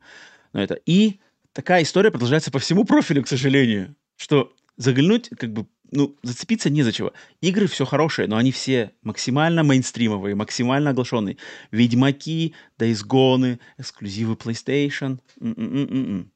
Но 0.52 0.62
это... 0.62 0.74
И 0.74 1.20
такая 1.52 1.82
история 1.82 2.10
продолжается 2.10 2.50
по 2.50 2.58
всему 2.58 2.84
профилю, 2.84 3.22
к 3.22 3.28
сожалению, 3.28 3.94
что 4.16 4.52
заглянуть, 4.76 5.30
как 5.36 5.52
бы, 5.52 5.66
ну, 5.90 6.16
зацепиться 6.22 6.70
не 6.70 6.82
за 6.82 6.92
чего. 6.92 7.12
Игры 7.40 7.66
все 7.66 7.84
хорошие, 7.84 8.28
но 8.28 8.36
они 8.36 8.52
все 8.52 8.92
максимально 9.02 9.62
мейнстримовые, 9.62 10.34
максимально 10.34 10.90
оглашенные. 10.90 11.36
Ведьмаки, 11.70 12.54
Days 12.78 13.04
Gone, 13.06 13.58
эксклюзивы 13.76 14.34
PlayStation. 14.34 15.18
М-м-м-м. 15.40 16.30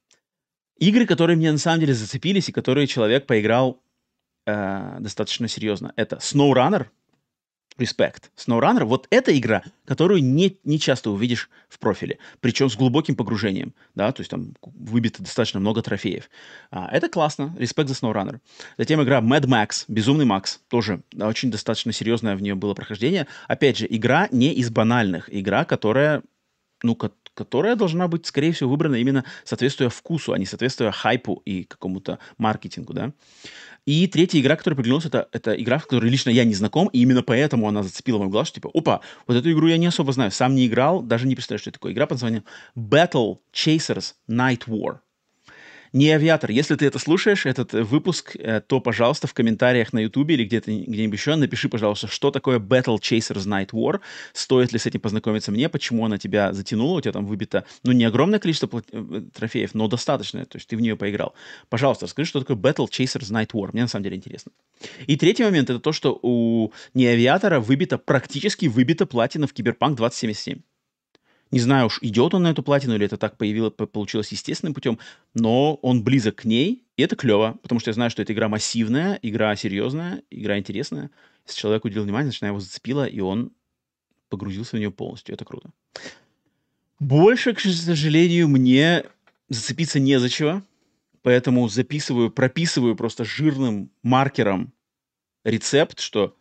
Игры, 0.78 1.06
которые 1.06 1.36
мне 1.36 1.52
на 1.52 1.58
самом 1.58 1.80
деле 1.80 1.94
зацепились 1.94 2.48
и 2.48 2.52
которые 2.52 2.86
человек 2.86 3.26
поиграл 3.26 3.80
э, 4.46 4.96
достаточно 4.98 5.46
серьезно. 5.46 5.92
Это 5.96 6.16
SnowRunner— 6.16 6.86
Respect. 7.78 8.24
SnowRunner— 8.36 8.84
вот 8.86 9.06
эта 9.10 9.36
игра, 9.36 9.62
которую 9.84 10.22
не, 10.22 10.58
не 10.64 10.78
часто 10.78 11.10
увидишь 11.10 11.48
в 11.68 11.78
профиле, 11.78 12.18
причем 12.40 12.68
с 12.68 12.76
глубоким 12.76 13.16
погружением, 13.16 13.74
да, 13.94 14.12
то 14.12 14.20
есть 14.20 14.30
там 14.30 14.54
выбито 14.62 15.22
достаточно 15.22 15.60
много 15.60 15.82
трофеев. 15.82 16.28
А, 16.70 16.88
это 16.90 17.08
классно, 17.08 17.54
Respect 17.58 17.88
за 17.88 17.94
SnowRunner. 17.94 18.40
Затем 18.78 19.02
игра 19.02 19.20
Mad 19.20 19.46
Max, 19.46 19.84
Безумный 19.88 20.24
Макс, 20.24 20.60
тоже 20.68 21.02
очень 21.18 21.50
достаточно 21.50 21.92
серьезное 21.92 22.36
в 22.36 22.42
нее 22.42 22.54
было 22.54 22.74
прохождение. 22.74 23.26
Опять 23.48 23.78
же, 23.78 23.86
игра 23.88 24.28
не 24.30 24.52
из 24.52 24.70
банальных, 24.70 25.28
игра, 25.34 25.64
которая, 25.64 26.22
ну, 26.82 26.96
которая 27.34 27.76
должна 27.76 28.08
быть, 28.08 28.26
скорее 28.26 28.52
всего, 28.52 28.70
выбрана 28.70 28.96
именно 28.96 29.24
соответствуя 29.44 29.88
вкусу, 29.88 30.32
а 30.32 30.38
не 30.38 30.46
соответствуя 30.46 30.90
хайпу 30.90 31.42
и 31.44 31.64
какому-то 31.64 32.18
маркетингу, 32.38 32.92
да. 32.92 33.12
И 33.84 34.06
третья 34.06 34.40
игра, 34.40 34.56
которая 34.56 34.76
приглянулась, 34.76 35.06
это, 35.06 35.28
это 35.32 35.60
игра, 35.60 35.78
в 35.78 35.86
которой 35.86 36.08
лично 36.08 36.30
я 36.30 36.44
не 36.44 36.54
знаком, 36.54 36.88
и 36.88 37.00
именно 37.00 37.22
поэтому 37.22 37.68
она 37.68 37.82
зацепила 37.82 38.18
мой 38.18 38.28
глаз, 38.28 38.48
что 38.48 38.56
типа, 38.56 38.70
опа, 38.72 39.00
вот 39.26 39.36
эту 39.36 39.50
игру 39.50 39.66
я 39.66 39.76
не 39.76 39.86
особо 39.86 40.12
знаю, 40.12 40.30
сам 40.30 40.54
не 40.54 40.66
играл, 40.66 41.02
даже 41.02 41.26
не 41.26 41.34
представляю, 41.34 41.60
что 41.60 41.70
это 41.70 41.78
такое. 41.78 41.92
Игра 41.92 42.06
под 42.06 42.16
названием 42.16 42.44
Battle 42.76 43.38
Chasers 43.52 44.14
Night 44.28 44.66
War 44.68 44.98
не 45.92 46.10
авиатор. 46.10 46.50
Если 46.50 46.74
ты 46.74 46.86
это 46.86 46.98
слушаешь, 46.98 47.46
этот 47.46 47.74
э, 47.74 47.82
выпуск, 47.82 48.36
э, 48.36 48.60
то, 48.60 48.80
пожалуйста, 48.80 49.26
в 49.26 49.34
комментариях 49.34 49.92
на 49.92 50.00
YouTube 50.00 50.30
или 50.30 50.44
где-то 50.44 50.70
где-нибудь 50.70 51.18
еще 51.18 51.34
напиши, 51.34 51.68
пожалуйста, 51.68 52.06
что 52.06 52.30
такое 52.30 52.58
Battle 52.58 52.98
Chasers 52.98 53.46
Night 53.46 53.70
War, 53.70 54.00
стоит 54.32 54.72
ли 54.72 54.78
с 54.78 54.86
этим 54.86 55.00
познакомиться 55.00 55.52
мне, 55.52 55.68
почему 55.68 56.04
она 56.06 56.18
тебя 56.18 56.52
затянула, 56.52 56.98
у 56.98 57.00
тебя 57.00 57.12
там 57.12 57.26
выбито, 57.26 57.64
ну, 57.82 57.92
не 57.92 58.04
огромное 58.04 58.38
количество 58.38 58.82
э, 58.92 59.22
трофеев, 59.34 59.74
но 59.74 59.88
достаточное, 59.88 60.44
то 60.44 60.56
есть 60.56 60.68
ты 60.68 60.76
в 60.76 60.80
нее 60.80 60.96
поиграл. 60.96 61.34
Пожалуйста, 61.68 62.06
расскажи, 62.06 62.28
что 62.28 62.40
такое 62.40 62.56
Battle 62.56 62.88
Chasers 62.88 63.30
Night 63.30 63.50
War. 63.52 63.70
Мне 63.72 63.82
на 63.82 63.88
самом 63.88 64.04
деле 64.04 64.16
интересно. 64.16 64.52
И 65.06 65.16
третий 65.16 65.44
момент— 65.44 65.70
это 65.70 65.78
то, 65.78 65.92
что 65.92 66.18
у 66.22 66.72
неавиатора 66.94 67.60
выбито, 67.60 67.98
практически 67.98 68.66
выбито 68.66 69.06
платина 69.06 69.46
в 69.46 69.52
Киберпанк 69.52 69.96
2077. 69.98 70.60
Не 71.52 71.60
знаю 71.60 71.86
уж, 71.86 71.98
идет 72.00 72.32
он 72.32 72.44
на 72.44 72.50
эту 72.50 72.62
платину 72.62 72.94
или 72.94 73.04
это 73.04 73.18
так 73.18 73.36
появилось, 73.36 73.74
получилось 73.74 74.32
естественным 74.32 74.72
путем, 74.72 74.98
но 75.34 75.74
он 75.76 76.02
близок 76.02 76.36
к 76.36 76.44
ней, 76.46 76.82
и 76.96 77.02
это 77.02 77.14
клево, 77.14 77.58
потому 77.62 77.78
что 77.78 77.90
я 77.90 77.94
знаю, 77.94 78.10
что 78.10 78.22
эта 78.22 78.32
игра 78.32 78.48
массивная, 78.48 79.18
игра 79.20 79.54
серьезная, 79.54 80.22
игра 80.30 80.58
интересная. 80.58 81.10
Если 81.46 81.60
человек 81.60 81.84
уделил 81.84 82.04
внимание, 82.04 82.28
значит, 82.28 82.42
она 82.42 82.48
его 82.48 82.60
зацепила, 82.60 83.04
и 83.04 83.20
он 83.20 83.52
погрузился 84.30 84.76
в 84.76 84.78
нее 84.78 84.90
полностью. 84.90 85.34
Это 85.34 85.44
круто. 85.44 85.70
Больше, 86.98 87.52
к 87.52 87.60
сожалению, 87.60 88.48
мне 88.48 89.04
зацепиться 89.50 90.00
не 90.00 90.18
за 90.18 90.30
чего, 90.30 90.62
поэтому 91.20 91.68
записываю, 91.68 92.30
прописываю 92.30 92.96
просто 92.96 93.24
жирным 93.24 93.90
маркером 94.02 94.72
рецепт, 95.44 96.00
что 96.00 96.34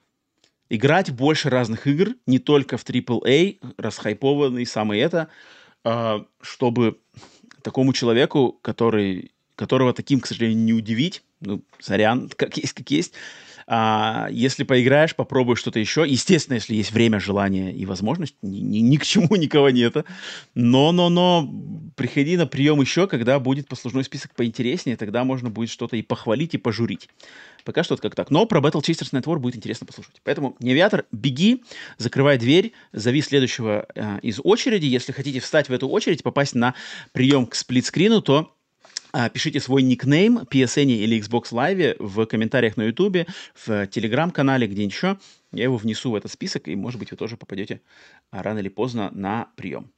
играть 0.71 1.11
больше 1.11 1.49
разных 1.49 1.85
игр, 1.85 2.15
не 2.25 2.39
только 2.39 2.77
в 2.77 2.85
AAA, 2.85 3.57
расхайпованный, 3.77 4.65
самый 4.65 4.99
это, 4.99 5.27
а, 5.83 6.25
чтобы 6.41 6.97
такому 7.61 7.91
человеку, 7.91 8.57
который, 8.61 9.33
которого 9.55 9.93
таким, 9.93 10.21
к 10.21 10.27
сожалению, 10.27 10.57
не 10.59 10.73
удивить, 10.73 11.23
ну, 11.41 11.61
сорян, 11.79 12.29
как 12.37 12.55
есть, 12.55 12.73
как 12.73 12.89
есть, 12.89 13.13
а, 13.67 14.29
если 14.31 14.63
поиграешь, 14.63 15.13
попробуй 15.13 15.57
что-то 15.57 15.79
еще. 15.79 16.05
Естественно, 16.07 16.55
если 16.55 16.73
есть 16.73 16.91
время, 16.91 17.19
желание 17.19 17.73
и 17.73 17.85
возможность, 17.85 18.35
ни, 18.41 18.59
ни, 18.59 18.77
ни 18.77 18.97
к 18.97 19.05
чему 19.05 19.35
никого 19.35 19.69
нет. 19.69 19.95
Но, 20.55 20.91
но, 20.91 21.09
но 21.09 21.49
приходи 21.95 22.37
на 22.37 22.47
прием 22.47 22.79
еще, 22.79 23.07
когда 23.07 23.39
будет 23.39 23.67
послужной 23.67 24.05
список 24.05 24.35
поинтереснее, 24.35 24.97
тогда 24.97 25.23
можно 25.25 25.49
будет 25.49 25.69
что-то 25.69 25.97
и 25.97 26.01
похвалить, 26.01 26.53
и 26.53 26.57
пожурить. 26.57 27.09
Пока 27.63 27.83
что 27.83 27.97
как 27.97 28.15
так. 28.15 28.31
Но 28.31 28.45
про 28.45 28.59
Battle 28.59 28.81
Chasers 28.81 29.11
Network 29.11 29.39
будет 29.39 29.55
интересно 29.55 29.85
послушать. 29.85 30.21
Поэтому, 30.23 30.55
Невиатор, 30.59 31.05
беги, 31.11 31.63
закрывай 31.97 32.37
дверь, 32.37 32.73
зови 32.93 33.21
следующего 33.21 33.87
э, 33.95 34.19
из 34.21 34.39
очереди. 34.43 34.85
Если 34.85 35.11
хотите 35.11 35.39
встать 35.39 35.69
в 35.69 35.73
эту 35.73 35.87
очередь, 35.89 36.23
попасть 36.23 36.55
на 36.55 36.75
прием 37.11 37.45
к 37.45 37.55
сплитскрину, 37.55 38.21
то 38.21 38.55
э, 39.13 39.29
пишите 39.29 39.59
свой 39.59 39.83
никнейм 39.83 40.39
PSN 40.39 40.85
или 40.85 41.19
Xbox 41.19 41.51
Live 41.51 41.95
в 41.99 42.25
комментариях 42.25 42.77
на 42.77 42.83
YouTube, 42.83 43.27
в 43.53 43.69
Telegram-канале, 43.69 44.67
где-нибудь 44.67 44.93
еще. 44.93 45.17
Я 45.51 45.63
его 45.63 45.77
внесу 45.77 46.11
в 46.11 46.15
этот 46.15 46.31
список, 46.31 46.67
и, 46.67 46.75
может 46.75 46.99
быть, 46.99 47.11
вы 47.11 47.17
тоже 47.17 47.37
попадете 47.37 47.81
а, 48.31 48.41
рано 48.41 48.59
или 48.59 48.69
поздно 48.69 49.11
на 49.11 49.49
прием. 49.55 49.91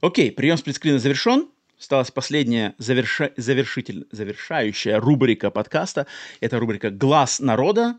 Окей, 0.00 0.30
прием 0.30 0.56
сплитскрина 0.56 0.98
завершен 0.98 1.48
осталась 1.84 2.10
последняя 2.10 2.74
заверша... 2.78 3.30
завершитель... 3.36 4.06
завершающая 4.10 4.98
рубрика 4.98 5.50
подкаста. 5.50 6.06
Это 6.40 6.58
рубрика 6.58 6.90
«Глаз 6.90 7.40
народа», 7.40 7.98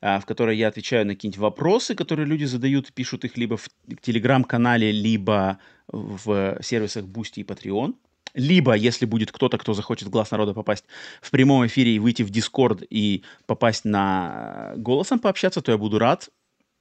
а, 0.00 0.20
в 0.20 0.26
которой 0.26 0.56
я 0.56 0.68
отвечаю 0.68 1.06
на 1.06 1.14
какие-нибудь 1.14 1.40
вопросы, 1.40 1.94
которые 1.94 2.26
люди 2.26 2.44
задают, 2.44 2.92
пишут 2.92 3.24
их 3.24 3.36
либо 3.36 3.56
в 3.56 3.68
телеграм-канале, 4.00 4.92
либо 4.92 5.58
в 5.88 6.58
сервисах 6.62 7.04
Boosty 7.04 7.40
и 7.40 7.42
Patreon. 7.42 7.94
Либо, 8.34 8.74
если 8.74 9.06
будет 9.06 9.32
кто-то, 9.32 9.58
кто 9.58 9.74
захочет 9.74 10.08
«Глаз 10.08 10.30
народа» 10.30 10.54
попасть 10.54 10.84
в 11.20 11.30
прямом 11.30 11.66
эфире 11.66 11.96
и 11.96 11.98
выйти 11.98 12.22
в 12.22 12.30
Дискорд 12.30 12.82
и 12.88 13.24
попасть 13.46 13.84
на 13.84 14.72
голосом 14.76 15.18
пообщаться, 15.18 15.60
то 15.60 15.72
я 15.72 15.78
буду 15.78 15.98
рад. 15.98 16.30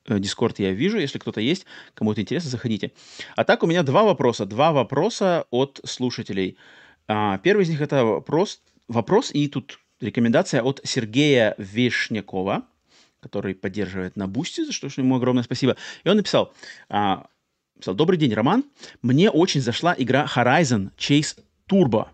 Дискорд 0.07 0.59
я 0.59 0.71
вижу, 0.71 0.97
если 0.97 1.19
кто-то 1.19 1.41
есть, 1.41 1.65
кому 1.93 2.11
это 2.11 2.21
интересно, 2.21 2.49
заходите. 2.49 2.91
А 3.35 3.43
так 3.43 3.63
у 3.63 3.67
меня 3.67 3.83
два 3.83 4.03
вопроса, 4.03 4.45
два 4.45 4.71
вопроса 4.71 5.45
от 5.51 5.79
слушателей. 5.83 6.57
А, 7.07 7.37
первый 7.39 7.63
из 7.63 7.69
них 7.69 7.81
это 7.81 8.03
вопрос, 8.03 8.61
вопрос 8.87 9.31
и 9.33 9.47
тут 9.47 9.79
рекомендация 9.99 10.63
от 10.63 10.81
Сергея 10.83 11.55
Вишнякова, 11.57 12.65
который 13.19 13.53
поддерживает 13.53 14.15
на 14.15 14.27
Boosty, 14.27 14.65
за 14.65 14.71
что 14.71 14.87
ему 14.97 15.15
огромное 15.15 15.43
спасибо. 15.43 15.77
И 16.03 16.09
он 16.09 16.17
написал, 16.17 16.53
а, 16.89 17.27
написал, 17.75 17.93
добрый 17.93 18.17
день, 18.17 18.33
Роман, 18.33 18.63
мне 19.01 19.29
очень 19.29 19.61
зашла 19.61 19.93
игра 19.97 20.27
Horizon 20.35 20.91
Chase 20.97 21.37
Turbo. 21.69 22.07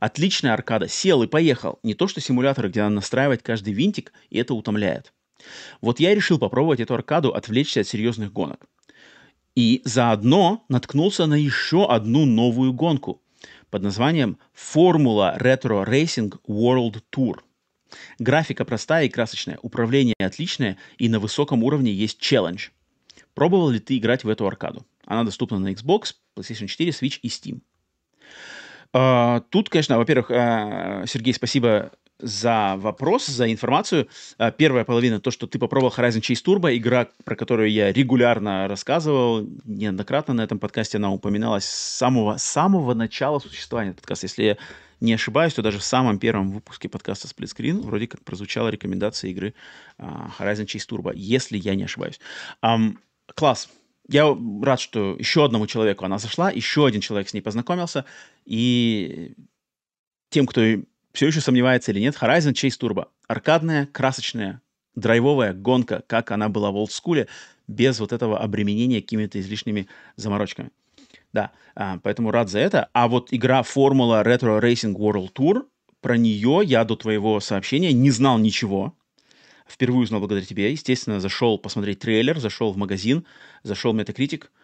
Отличная 0.00 0.52
аркада, 0.52 0.88
сел 0.88 1.22
и 1.22 1.26
поехал. 1.26 1.78
Не 1.82 1.94
то 1.94 2.08
что 2.08 2.20
симуляторы, 2.20 2.68
где 2.68 2.82
надо 2.82 2.96
настраивать 2.96 3.42
каждый 3.42 3.72
винтик, 3.72 4.12
и 4.30 4.38
это 4.38 4.52
утомляет. 4.52 5.12
Вот 5.80 6.00
я 6.00 6.14
решил 6.14 6.38
попробовать 6.38 6.80
эту 6.80 6.94
аркаду, 6.94 7.32
отвлечься 7.32 7.80
от 7.80 7.88
серьезных 7.88 8.32
гонок. 8.32 8.66
И 9.54 9.82
заодно 9.84 10.64
наткнулся 10.68 11.26
на 11.26 11.34
еще 11.34 11.86
одну 11.86 12.24
новую 12.24 12.72
гонку 12.72 13.20
под 13.70 13.82
названием 13.82 14.38
Формула 14.52 15.36
Retro 15.38 15.86
Racing 15.86 16.34
World 16.48 17.02
Tour. 17.14 17.40
Графика 18.18 18.64
простая 18.64 19.06
и 19.06 19.08
красочная, 19.10 19.58
управление 19.62 20.14
отличное 20.18 20.78
и 20.96 21.08
на 21.08 21.20
высоком 21.20 21.62
уровне 21.62 21.92
есть 21.92 22.18
челлендж. 22.18 22.68
Пробовал 23.34 23.70
ли 23.70 23.78
ты 23.78 23.98
играть 23.98 24.24
в 24.24 24.28
эту 24.28 24.46
аркаду? 24.46 24.86
Она 25.04 25.24
доступна 25.24 25.58
на 25.58 25.72
Xbox, 25.72 26.14
PlayStation 26.36 26.66
4, 26.66 26.90
Switch 26.90 27.18
и 27.22 27.28
Steam. 27.28 27.60
Uh, 28.94 29.42
тут, 29.48 29.70
конечно, 29.70 29.96
во-первых, 29.96 30.30
uh, 30.30 31.06
Сергей, 31.06 31.32
спасибо 31.32 31.92
за 32.22 32.76
вопрос, 32.78 33.26
за 33.26 33.50
информацию. 33.50 34.08
А, 34.38 34.50
первая 34.50 34.84
половина, 34.84 35.20
то, 35.20 35.30
что 35.30 35.46
ты 35.46 35.58
попробовал 35.58 35.92
Horizon 35.94 36.20
Chase 36.20 36.42
Turbo, 36.44 36.74
игра, 36.74 37.08
про 37.24 37.36
которую 37.36 37.70
я 37.70 37.92
регулярно 37.92 38.68
рассказывал, 38.68 39.46
неоднократно 39.64 40.34
на 40.34 40.42
этом 40.42 40.58
подкасте 40.58 40.98
она 40.98 41.12
упоминалась 41.12 41.64
с 41.64 41.96
самого, 41.98 42.36
самого 42.36 42.94
начала 42.94 43.40
существования 43.40 43.92
подкаста. 43.92 44.26
Если 44.26 44.42
я 44.44 44.56
не 45.00 45.12
ошибаюсь, 45.12 45.54
то 45.54 45.62
даже 45.62 45.78
в 45.78 45.84
самом 45.84 46.18
первом 46.18 46.52
выпуске 46.52 46.88
подкаста 46.88 47.26
Split 47.26 47.52
Screen 47.54 47.80
вроде 47.80 48.06
как 48.06 48.22
прозвучала 48.24 48.68
рекомендация 48.68 49.30
игры 49.30 49.52
uh, 49.98 50.30
Horizon 50.38 50.66
Chase 50.66 50.88
Turbo, 50.88 51.12
если 51.14 51.58
я 51.58 51.74
не 51.74 51.84
ошибаюсь. 51.84 52.20
Um, 52.64 52.96
класс. 53.34 53.68
Я 54.08 54.36
рад, 54.62 54.80
что 54.80 55.16
еще 55.18 55.44
одному 55.44 55.66
человеку 55.66 56.04
она 56.04 56.18
зашла, 56.18 56.50
еще 56.50 56.86
один 56.86 57.00
человек 57.00 57.28
с 57.28 57.34
ней 57.34 57.40
познакомился, 57.40 58.04
и 58.44 59.34
тем, 60.30 60.46
кто 60.46 60.62
все 61.12 61.26
еще 61.26 61.40
сомневается 61.40 61.92
или 61.92 62.00
нет, 62.00 62.16
Horizon 62.20 62.52
Chase 62.52 62.78
Turbo. 62.80 63.08
Аркадная, 63.28 63.86
красочная, 63.86 64.60
драйвовая 64.94 65.52
гонка, 65.52 66.02
как 66.06 66.30
она 66.30 66.48
была 66.48 66.70
в 66.70 66.76
олдскуле, 66.76 67.28
без 67.68 68.00
вот 68.00 68.12
этого 68.12 68.38
обременения 68.38 69.00
какими-то 69.00 69.40
излишними 69.40 69.88
заморочками. 70.16 70.70
Да, 71.32 71.52
а, 71.74 71.98
поэтому 72.02 72.30
рад 72.30 72.50
за 72.50 72.58
это. 72.58 72.88
А 72.92 73.08
вот 73.08 73.28
игра 73.30 73.62
Формула 73.62 74.22
Retro 74.22 74.60
Racing 74.60 74.94
World 74.94 75.32
Tour, 75.32 75.64
про 76.00 76.16
нее 76.16 76.60
я 76.64 76.84
до 76.84 76.96
твоего 76.96 77.40
сообщения 77.40 77.92
не 77.92 78.10
знал 78.10 78.38
ничего. 78.38 78.94
Впервые 79.66 80.02
узнал 80.02 80.20
благодаря 80.20 80.44
тебе. 80.44 80.70
Естественно, 80.70 81.20
зашел 81.20 81.58
посмотреть 81.58 82.00
трейлер, 82.00 82.38
зашел 82.38 82.72
в 82.72 82.76
магазин, 82.76 83.24
зашел 83.62 83.92
в 83.92 83.96
Metacritic– 83.96 84.46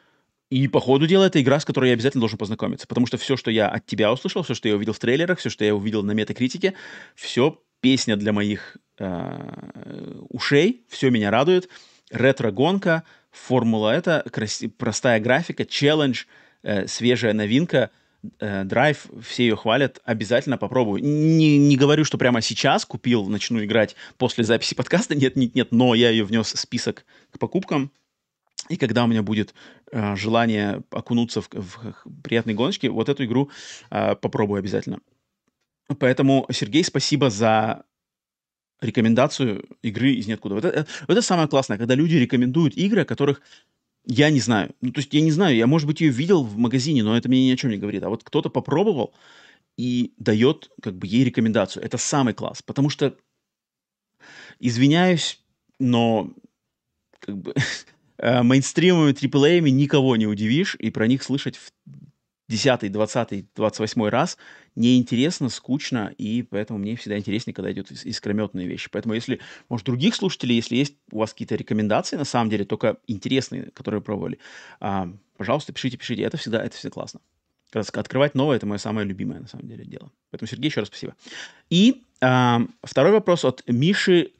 и 0.50 0.66
по 0.68 0.80
ходу 0.80 1.06
дела 1.06 1.24
это 1.24 1.40
игра, 1.40 1.60
с 1.60 1.64
которой 1.64 1.88
я 1.88 1.92
обязательно 1.94 2.20
должен 2.20 2.38
познакомиться, 2.38 2.86
потому 2.86 3.06
что 3.06 3.18
все, 3.18 3.36
что 3.36 3.50
я 3.50 3.68
от 3.68 3.84
тебя 3.86 4.12
услышал, 4.12 4.42
все, 4.42 4.54
что 4.54 4.68
я 4.68 4.76
увидел 4.76 4.94
в 4.94 4.98
трейлерах, 4.98 5.38
все, 5.38 5.50
что 5.50 5.64
я 5.64 5.74
увидел 5.74 6.02
на 6.02 6.12
метакритике, 6.12 6.74
все 7.14 7.60
песня 7.80 8.16
для 8.16 8.32
моих 8.32 8.78
э, 8.98 10.20
ушей, 10.30 10.84
все 10.88 11.10
меня 11.10 11.30
радует. 11.30 11.68
Ретро-гонка, 12.10 13.04
формула 13.30 13.90
это, 13.90 14.24
краси- 14.26 14.68
простая 14.70 15.20
графика, 15.20 15.66
челлендж, 15.66 16.24
э, 16.62 16.86
свежая 16.86 17.34
новинка, 17.34 17.90
э, 18.40 18.64
драйв, 18.64 19.06
все 19.22 19.44
ее 19.44 19.56
хвалят, 19.56 20.00
обязательно 20.04 20.56
попробую. 20.56 21.02
Не, 21.04 21.58
не 21.58 21.76
говорю, 21.76 22.04
что 22.04 22.16
прямо 22.16 22.40
сейчас 22.40 22.86
купил, 22.86 23.26
начну 23.26 23.62
играть 23.62 23.96
после 24.16 24.44
записи 24.44 24.74
подкаста, 24.76 25.14
нет, 25.14 25.36
нет, 25.36 25.54
нет, 25.54 25.72
но 25.72 25.94
я 25.94 26.08
ее 26.08 26.24
внес 26.24 26.54
в 26.54 26.58
список 26.58 27.04
к 27.30 27.38
покупкам, 27.38 27.92
И 28.68 28.76
когда 28.76 29.04
у 29.04 29.06
меня 29.06 29.22
будет 29.22 29.54
э, 29.90 30.16
желание 30.16 30.82
окунуться 30.90 31.40
в, 31.40 31.48
в, 31.52 31.94
приятные 32.22 32.54
гоночки, 32.54 32.86
вот 32.86 33.08
эту 33.08 33.24
игру 33.24 33.50
э, 33.90 34.14
попробую 34.16 34.58
обязательно. 34.58 35.00
Поэтому, 35.98 36.46
Сергей, 36.50 36.84
спасибо 36.84 37.30
за 37.30 37.84
рекомендацию 38.80 39.64
игры 39.82 40.12
из 40.12 40.26
ниоткуда. 40.26 40.54
Вот 40.54 40.64
это, 40.64 40.86
это 41.06 41.22
самое 41.22 41.48
классное, 41.48 41.78
когда 41.78 41.94
люди 41.94 42.16
рекомендуют 42.16 42.76
игры, 42.76 43.02
о 43.02 43.04
которых 43.04 43.40
я 44.04 44.30
не 44.30 44.40
знаю. 44.40 44.74
Ну, 44.80 44.92
то 44.92 45.00
есть 45.00 45.12
я 45.12 45.20
не 45.20 45.30
знаю, 45.30 45.56
я, 45.56 45.66
может 45.66 45.86
быть, 45.86 46.00
ее 46.00 46.10
видел 46.10 46.42
в 46.42 46.56
магазине, 46.56 47.02
но 47.02 47.16
это 47.16 47.28
мне 47.28 47.46
ни 47.46 47.50
о 47.52 47.56
чем 47.56 47.70
не 47.70 47.76
говорит. 47.76 48.02
А 48.02 48.08
вот 48.08 48.24
кто-то 48.24 48.50
попробовал 48.50 49.14
и 49.76 50.12
дает 50.18 50.70
как 50.82 50.96
бы 50.96 51.06
ей 51.06 51.24
рекомендацию. 51.24 51.84
Это 51.84 51.98
самый 51.98 52.34
класс. 52.34 52.62
Потому 52.62 52.88
что, 52.90 53.16
извиняюсь, 54.60 55.42
но 55.78 56.32
как 57.20 57.36
бы 57.36 57.54
мейнстримовыми 58.20 59.12
AAA 59.12 59.60
никого 59.70 60.16
не 60.16 60.26
удивишь, 60.26 60.76
и 60.78 60.90
про 60.90 61.06
них 61.06 61.22
слышать 61.22 61.56
в 61.56 61.72
10, 62.48 62.90
20, 62.90 63.54
28 63.54 64.08
раз 64.08 64.38
неинтересно, 64.74 65.48
скучно, 65.50 66.14
и 66.16 66.42
поэтому 66.42 66.78
мне 66.78 66.96
всегда 66.96 67.18
интереснее, 67.18 67.54
когда 67.54 67.70
идет 67.72 67.90
искрометные 67.90 68.66
вещи. 68.66 68.88
Поэтому 68.90 69.14
если, 69.14 69.40
может, 69.68 69.84
других 69.84 70.14
слушателей, 70.14 70.56
если 70.56 70.76
есть 70.76 70.94
у 71.10 71.18
вас 71.18 71.32
какие-то 71.32 71.56
рекомендации, 71.56 72.16
на 72.16 72.24
самом 72.24 72.48
деле, 72.48 72.64
только 72.64 72.98
интересные, 73.06 73.70
которые 73.72 74.00
пробовали, 74.00 74.38
а, 74.80 75.12
пожалуйста, 75.36 75.72
пишите, 75.72 75.96
пишите. 75.96 76.22
Это 76.22 76.36
всегда, 76.36 76.64
это 76.64 76.76
всегда 76.76 76.94
классно. 76.94 77.20
Открывать 77.72 78.34
новое– 78.34 78.56
это 78.58 78.66
мое 78.66 78.78
самое 78.78 79.06
любимое, 79.06 79.40
на 79.40 79.48
самом 79.48 79.68
деле, 79.68 79.84
дело. 79.84 80.10
Поэтому, 80.30 80.48
Сергей, 80.48 80.68
еще 80.70 80.80
раз 80.80 80.88
спасибо. 80.88 81.14
И 81.68 82.04
а, 82.22 82.62
второй 82.82 83.12
вопрос 83.12 83.44
от 83.44 83.62
Миши 83.66 84.32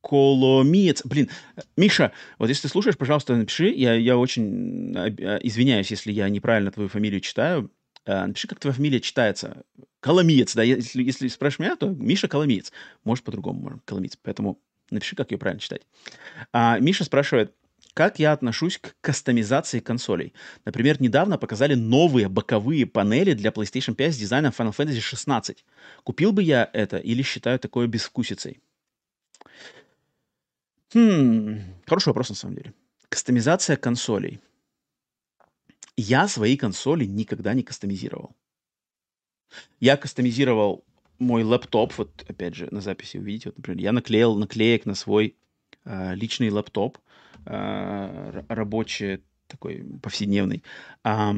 Коломиец. 0.00 1.04
Блин, 1.04 1.28
Миша, 1.76 2.12
вот 2.38 2.48
если 2.48 2.62
ты 2.62 2.68
слушаешь, 2.68 2.96
пожалуйста, 2.96 3.36
напиши. 3.36 3.68
Я, 3.68 3.94
я 3.94 4.16
очень 4.16 4.96
э, 4.96 5.38
извиняюсь, 5.42 5.90
если 5.90 6.12
я 6.12 6.28
неправильно 6.28 6.70
твою 6.70 6.88
фамилию 6.88 7.20
читаю. 7.20 7.70
Э, 8.04 8.26
напиши, 8.26 8.48
как 8.48 8.60
твоя 8.60 8.74
фамилия 8.74 9.00
читается. 9.00 9.64
Коломиец, 10.00 10.54
да. 10.54 10.62
Если, 10.62 11.02
если 11.02 11.28
спрашиваешь 11.28 11.70
меня, 11.70 11.76
то 11.76 11.88
Миша 11.88 12.28
Коломиец. 12.28 12.72
Может, 13.04 13.24
по-другому, 13.24 13.60
может, 13.60 13.80
Коломиец. 13.84 14.16
Поэтому 14.22 14.60
напиши, 14.90 15.16
как 15.16 15.30
ее 15.30 15.38
правильно 15.38 15.60
читать. 15.60 15.82
А, 16.52 16.78
Миша 16.78 17.04
спрашивает, 17.04 17.52
как 17.94 18.20
я 18.20 18.32
отношусь 18.32 18.78
к 18.78 18.94
кастомизации 19.00 19.80
консолей? 19.80 20.32
Например, 20.64 21.02
недавно 21.02 21.36
показали 21.36 21.74
новые 21.74 22.28
боковые 22.28 22.86
панели 22.86 23.32
для 23.32 23.50
PlayStation 23.50 23.94
5 23.94 24.14
с 24.14 24.16
дизайном 24.16 24.52
Final 24.56 24.72
Fantasy 24.72 25.00
16. 25.00 25.64
Купил 26.04 26.32
бы 26.32 26.42
я 26.42 26.70
это 26.72 26.98
или 26.98 27.22
считаю 27.22 27.58
такое 27.58 27.88
безвкусицей? 27.88 28.60
Хм, 30.94 31.60
хороший 31.86 32.08
вопрос 32.08 32.30
на 32.30 32.34
самом 32.34 32.56
деле. 32.56 32.74
Кастомизация 33.08 33.76
консолей. 33.76 34.40
Я 35.96 36.28
свои 36.28 36.56
консоли 36.56 37.04
никогда 37.04 37.54
не 37.54 37.62
кастомизировал. 37.62 38.34
Я 39.80 39.96
кастомизировал 39.96 40.84
мой 41.18 41.42
лэптоп, 41.42 41.92
вот 41.98 42.24
опять 42.28 42.54
же 42.54 42.68
на 42.70 42.80
записи 42.80 43.18
увидите, 43.18 43.48
вот, 43.48 43.58
например, 43.58 43.80
я 43.80 43.92
наклеил 43.92 44.36
наклеек 44.36 44.86
на 44.86 44.94
свой 44.94 45.36
э, 45.84 46.14
личный 46.14 46.50
лэптоп, 46.50 46.98
э, 47.44 48.42
рабочий 48.48 49.24
такой 49.46 49.84
повседневный. 50.02 50.62
Э, 51.04 51.32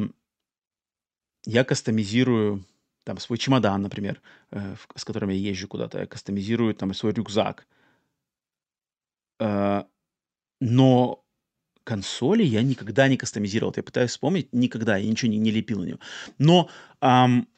я 1.46 1.64
кастомизирую 1.64 2.66
там 3.04 3.18
свой 3.18 3.38
чемодан, 3.38 3.82
например, 3.82 4.20
э, 4.50 4.76
с 4.94 5.04
которым 5.04 5.30
я 5.30 5.36
езжу 5.36 5.66
куда-то, 5.66 5.98
я 5.98 6.06
кастомизирую 6.06 6.74
там 6.74 6.92
свой 6.92 7.12
рюкзак. 7.14 7.66
Э, 7.66 7.79
но 10.60 11.24
консоли 11.84 12.44
я 12.44 12.62
никогда 12.62 13.08
не 13.08 13.16
кастомизировал. 13.16 13.72
Я 13.76 13.82
пытаюсь 13.82 14.10
вспомнить, 14.10 14.52
никогда, 14.52 14.96
я 14.96 15.08
ничего 15.08 15.30
не, 15.30 15.38
не 15.38 15.50
лепил 15.50 15.80
на 15.80 15.84
нее. 15.84 15.98
Но 16.38 16.68
ам, 17.00 17.48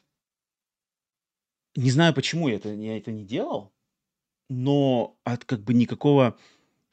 не 1.75 1.91
знаю, 1.91 2.13
почему 2.13 2.47
я 2.47 2.55
это, 2.55 2.69
я 2.73 2.97
это 2.97 3.11
не 3.11 3.25
делал, 3.25 3.73
но 4.49 5.17
от 5.23 5.45
как 5.45 5.63
бы 5.63 5.73
никакого 5.73 6.37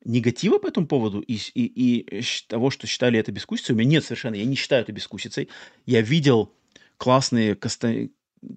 негатива 0.04 0.58
по 0.58 0.68
этому 0.68 0.86
поводу 0.86 1.20
и, 1.20 1.34
и, 1.54 2.02
и 2.02 2.22
того, 2.48 2.70
что 2.70 2.86
считали 2.86 3.18
это 3.18 3.32
бескусицей, 3.32 3.74
у 3.74 3.78
меня 3.78 3.90
нет 3.90 4.04
совершенно. 4.04 4.34
Я 4.34 4.44
не 4.44 4.56
считаю 4.56 4.82
это 4.82 4.92
бескусицей. 4.92 5.48
Я 5.86 6.00
видел 6.00 6.52
классные 6.96 7.54
касто 7.54 8.08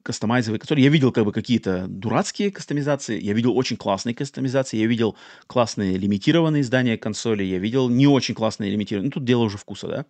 кастомайзовые 0.03 0.59
консоли. 0.59 0.81
Я 0.81 0.89
видел 0.89 1.11
как 1.11 1.25
бы 1.25 1.31
какие-то 1.31 1.87
дурацкие 1.87 2.51
кастомизации, 2.51 3.21
я 3.21 3.33
видел 3.33 3.55
очень 3.57 3.77
классные 3.77 4.15
кастомизации, 4.15 4.77
я 4.77 4.87
видел 4.87 5.15
классные 5.47 5.97
лимитированные 5.97 6.61
издания 6.61 6.97
консоли, 6.97 7.43
я 7.43 7.57
видел 7.57 7.89
не 7.89 8.07
очень 8.07 8.35
классные 8.35 8.71
лимитированные. 8.71 9.07
Ну, 9.07 9.11
тут 9.11 9.25
дело 9.25 9.43
уже 9.43 9.57
вкуса, 9.57 9.87
да. 9.87 10.05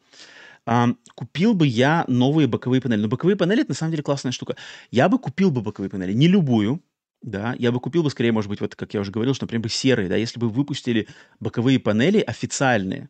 А, 0.65 0.89
купил 1.15 1.53
бы 1.53 1.67
я 1.67 2.05
новые 2.07 2.47
боковые 2.47 2.81
панели. 2.81 3.01
Но 3.01 3.07
боковые 3.07 3.35
панели 3.35 3.61
это 3.61 3.71
на 3.71 3.75
самом 3.75 3.91
деле 3.91 4.03
классная 4.03 4.31
штука. 4.31 4.55
Я 4.91 5.09
бы 5.09 5.19
купил 5.19 5.51
бы 5.51 5.61
боковые 5.61 5.89
панели, 5.89 6.13
не 6.13 6.27
любую, 6.27 6.81
да, 7.21 7.55
я 7.57 7.71
бы 7.71 7.79
купил 7.79 8.03
бы 8.03 8.09
скорее, 8.09 8.31
может 8.31 8.49
быть, 8.49 8.61
вот 8.61 8.75
как 8.75 8.93
я 8.93 8.99
уже 8.99 9.11
говорил, 9.11 9.33
что, 9.33 9.45
например, 9.45 9.69
серые, 9.69 10.09
да, 10.09 10.15
если 10.15 10.39
бы 10.39 10.49
выпустили 10.49 11.07
боковые 11.39 11.79
панели 11.79 12.19
официальные, 12.19 13.09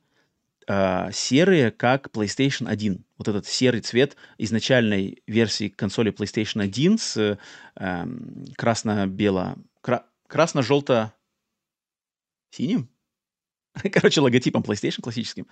э, 0.67 1.11
серые, 1.11 1.71
как 1.71 2.07
PlayStation 2.07 2.67
1. 2.67 3.03
Вот 3.17 3.27
этот 3.27 3.47
серый 3.47 3.81
цвет 3.81 4.15
изначальной 4.37 5.21
версии 5.27 5.69
консоли 5.69 6.11
PlayStation 6.11 6.61
1 6.61 6.97
с 6.97 7.17
э, 7.17 7.37
красно-бело... 8.57 9.57
Кра- 9.81 10.05
красно-желто-синим? 10.27 12.89
Короче, 13.91 14.21
логотипом 14.21 14.61
PlayStation 14.61 15.01
классическим. 15.01 15.47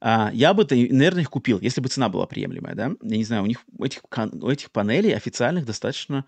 А, 0.00 0.30
я 0.32 0.54
бы, 0.54 0.66
наверное, 0.70 1.22
их 1.22 1.30
купил, 1.30 1.58
если 1.60 1.80
бы 1.80 1.88
цена 1.88 2.08
была 2.08 2.26
приемлемая, 2.26 2.74
да? 2.74 2.92
Я 3.02 3.16
не 3.16 3.24
знаю, 3.24 3.42
у 3.42 3.46
них 3.46 3.64
у 3.78 3.84
этих, 3.84 4.02
у 4.04 4.48
этих 4.48 4.70
панелей 4.70 5.14
официальных 5.14 5.64
достаточно 5.64 6.24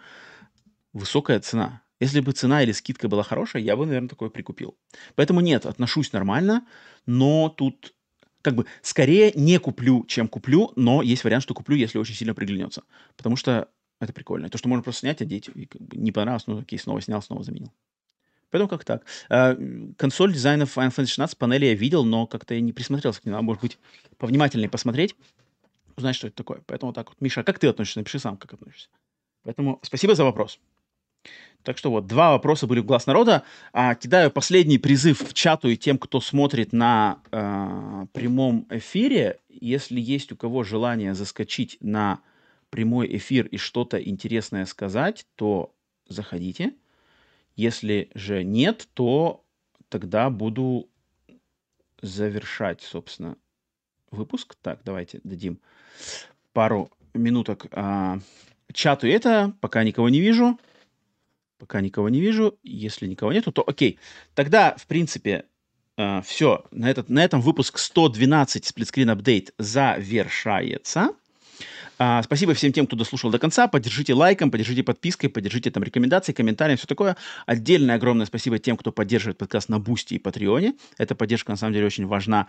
высокая 0.93 1.41
цена. 1.41 1.83
Если 2.01 2.21
бы 2.21 2.33
цена 2.33 2.63
или 2.63 2.73
скидка 2.73 3.09
была 3.09 3.23
хорошая, 3.23 3.63
я 3.63 3.77
бы, 3.77 3.85
наверное, 3.85 4.09
такое 4.09 4.31
прикупил. 4.31 4.77
Поэтому 5.17 5.41
нет, 5.41 5.67
отношусь 5.67 6.13
нормально, 6.13 6.67
но 7.07 7.49
тут 7.49 7.95
как 8.43 8.55
бы 8.55 8.67
скорее 8.83 9.33
не 9.35 9.59
куплю, 9.59 10.05
чем 10.07 10.29
куплю, 10.29 10.73
но 10.77 11.03
есть 11.03 11.25
вариант, 11.25 11.43
что 11.43 11.55
куплю, 11.55 11.77
если 11.77 11.99
очень 11.99 12.15
сильно 12.15 12.35
приглянется. 12.35 12.83
Потому 13.17 13.37
что 13.37 13.69
это 14.01 14.13
прикольно. 14.13 14.49
То, 14.49 14.59
что 14.59 14.69
можно 14.69 14.83
просто 14.83 15.01
снять, 15.01 15.23
одеть, 15.23 15.51
и 15.55 15.67
как 15.67 15.83
бы 15.83 15.97
не 15.97 16.13
понравилось, 16.13 16.47
ну 16.47 16.59
окей, 16.61 16.79
снова 16.79 17.01
снял, 17.01 17.21
снова 17.21 17.43
заменил. 17.43 17.73
Поэтому 18.51 18.69
как 18.69 18.85
так. 18.85 19.05
А, 19.29 19.57
консоль 19.97 20.33
дизайна 20.33 20.63
Final 20.63 20.95
Fantasy 20.95 21.07
16 21.07 21.37
панели 21.37 21.67
я 21.67 21.75
видел, 21.75 22.05
но 22.05 22.27
как-то 22.27 22.55
я 22.55 22.61
не 22.61 22.73
присмотрелся 22.73 23.21
к 23.21 23.27
ней. 23.27 23.33
Надо, 23.33 23.43
может 23.43 23.61
быть, 23.61 23.79
повнимательнее 24.17 24.71
посмотреть, 24.71 25.15
узнать, 25.97 26.17
что 26.17 26.29
это 26.29 26.37
такое. 26.37 26.63
Поэтому 26.67 26.93
так 26.93 27.09
вот. 27.09 27.21
Миша, 27.21 27.43
а 27.43 27.45
как 27.45 27.59
ты 27.59 27.67
относишься? 27.67 27.99
Напиши 27.99 28.19
сам, 28.19 28.37
как 28.37 28.55
относишься. 28.55 28.89
Поэтому 29.43 29.81
спасибо 29.83 30.15
за 30.15 30.25
вопрос. 30.25 30.61
Так 31.63 31.77
что 31.77 31.91
вот, 31.91 32.07
два 32.07 32.31
вопроса 32.31 32.67
были 32.67 32.81
в 32.81 32.87
глаз 32.87 33.07
народа. 33.07 33.43
А, 33.73 33.95
кидаю 33.95 34.31
последний 34.31 34.79
призыв 34.79 35.21
в 35.21 35.35
чату 35.35 35.69
и 35.69 35.77
тем, 35.77 35.99
кто 35.99 36.21
смотрит 36.21 36.73
на 36.73 37.21
э, 37.31 38.07
прямом 38.13 38.67
эфире. 38.71 39.41
Если 39.49 40.01
есть 40.01 40.33
у 40.33 40.37
кого 40.37 40.63
желание 40.63 41.15
заскочить 41.15 41.77
на 41.81 42.21
прямой 42.71 43.17
эфир 43.17 43.47
и 43.47 43.57
что-то 43.57 44.03
интересное 44.03 44.67
сказать, 44.67 45.27
то 45.35 45.75
заходите. 46.09 46.75
Если 47.57 48.11
же 48.15 48.45
нет, 48.45 48.89
то 48.95 49.45
тогда 49.89 50.31
буду 50.31 50.89
завершать, 52.01 52.83
собственно, 52.83 53.37
выпуск. 54.11 54.57
Так, 54.63 54.81
давайте 54.85 55.21
дадим 55.25 55.59
пару 56.53 56.91
минуток 57.15 57.67
а, 57.73 58.19
чату 58.73 59.07
это, 59.07 59.53
пока 59.61 59.85
никого 59.85 60.09
не 60.09 60.21
вижу. 60.21 60.59
Пока 61.59 61.81
никого 61.81 62.09
не 62.09 62.21
вижу. 62.21 62.59
Если 62.63 63.07
никого 63.07 63.33
нету, 63.33 63.53
то 63.53 63.65
окей. 63.67 63.99
Тогда, 64.35 64.77
в 64.77 64.87
принципе, 64.87 65.45
э, 65.97 66.23
все. 66.25 66.65
На, 66.71 66.91
этот, 66.91 67.09
на 67.09 67.25
этом 67.25 67.41
выпуск 67.41 67.79
112 67.79 68.65
сплитскрин 68.65 69.11
апдейт 69.11 69.53
завершается. 69.59 71.11
А, 71.99 72.23
спасибо 72.23 72.55
всем 72.55 72.73
тем, 72.73 72.87
кто 72.87 72.97
дослушал 72.97 73.31
до 73.31 73.41
конца. 73.41 73.67
Поддержите 73.67 74.15
лайком, 74.15 74.53
поддержите 74.53 74.85
подпиской, 74.85 75.29
поддержите 75.29 75.71
там 75.73 75.83
рекомендации, 75.83 76.33
комментарии, 76.33 76.77
все 76.77 76.87
такое. 76.87 77.17
Отдельное 77.45 77.97
огромное 77.97 78.27
спасибо 78.27 78.59
тем, 78.61 78.77
кто 78.77 78.93
поддерживает 78.93 79.39
подкаст 79.39 79.69
на 79.69 79.81
Boosty 79.81 80.15
и 80.15 80.19
Патреоне. 80.19 80.75
Эта 80.97 81.17
поддержка 81.17 81.51
на 81.51 81.57
самом 81.57 81.73
деле 81.73 81.87
очень 81.87 82.07
важна. 82.07 82.47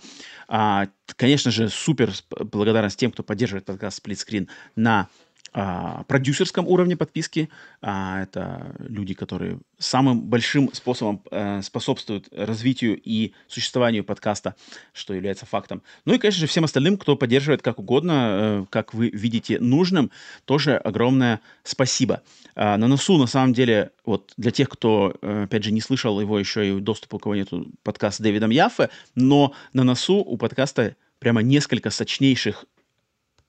А, 0.48 0.88
конечно 1.16 1.50
же, 1.50 1.70
супер 1.70 2.14
благодарность 2.30 3.00
тем, 3.00 3.12
кто 3.12 3.24
поддерживает 3.24 3.66
подкаст 3.66 3.98
Split 3.98 4.22
Screen 4.22 4.50
на 4.76 5.10
а, 5.54 6.04
продюсерском 6.04 6.68
уровне 6.68 6.96
подписки. 6.96 7.50
А, 7.82 8.24
это 8.24 8.76
люди, 8.80 9.14
которые 9.14 9.60
самым 9.78 10.22
большим 10.22 10.74
способом 10.74 11.22
а, 11.32 11.62
способствуют 11.62 12.28
развитию 12.32 13.00
и 13.04 13.34
существованию 13.48 14.04
подкаста, 14.04 14.56
что 14.94 15.14
является 15.14 15.46
фактом. 15.46 15.82
Ну 16.06 16.14
и, 16.14 16.18
конечно 16.18 16.40
же, 16.40 16.48
всем 16.48 16.64
остальным, 16.64 16.98
кто 16.98 17.16
поддерживает 17.16 17.62
как 17.62 17.80
угодно, 17.80 18.12
э, 18.14 18.66
как 18.70 18.94
вы 18.94 19.10
видите 19.10 19.60
нужным, 19.60 20.12
тоже 20.46 20.78
огромное 20.78 21.42
спасибо. 21.64 22.22
А, 22.56 22.78
на 22.78 22.88
носу, 22.88 23.18
на 23.18 23.28
самом 23.28 23.54
деле, 23.54 23.92
вот 24.06 24.34
для 24.38 24.52
тех, 24.52 24.70
кто, 24.70 25.16
э, 25.22 25.44
опять 25.44 25.64
же, 25.64 25.72
не 25.72 25.82
слышал 25.82 26.20
его 26.20 26.38
еще 26.38 26.68
и 26.68 26.80
доступа 26.80 27.16
у 27.16 27.20
кого 27.20 27.36
нету 27.36 27.68
подкаст 27.84 28.18
с 28.18 28.22
Дэвидом 28.22 28.50
Яффе, 28.50 28.90
но 29.16 29.54
на 29.74 29.84
носу 29.84 30.16
у 30.16 30.38
подкаста 30.38 30.96
прямо 31.20 31.42
несколько 31.42 31.90
сочнейших 31.90 32.66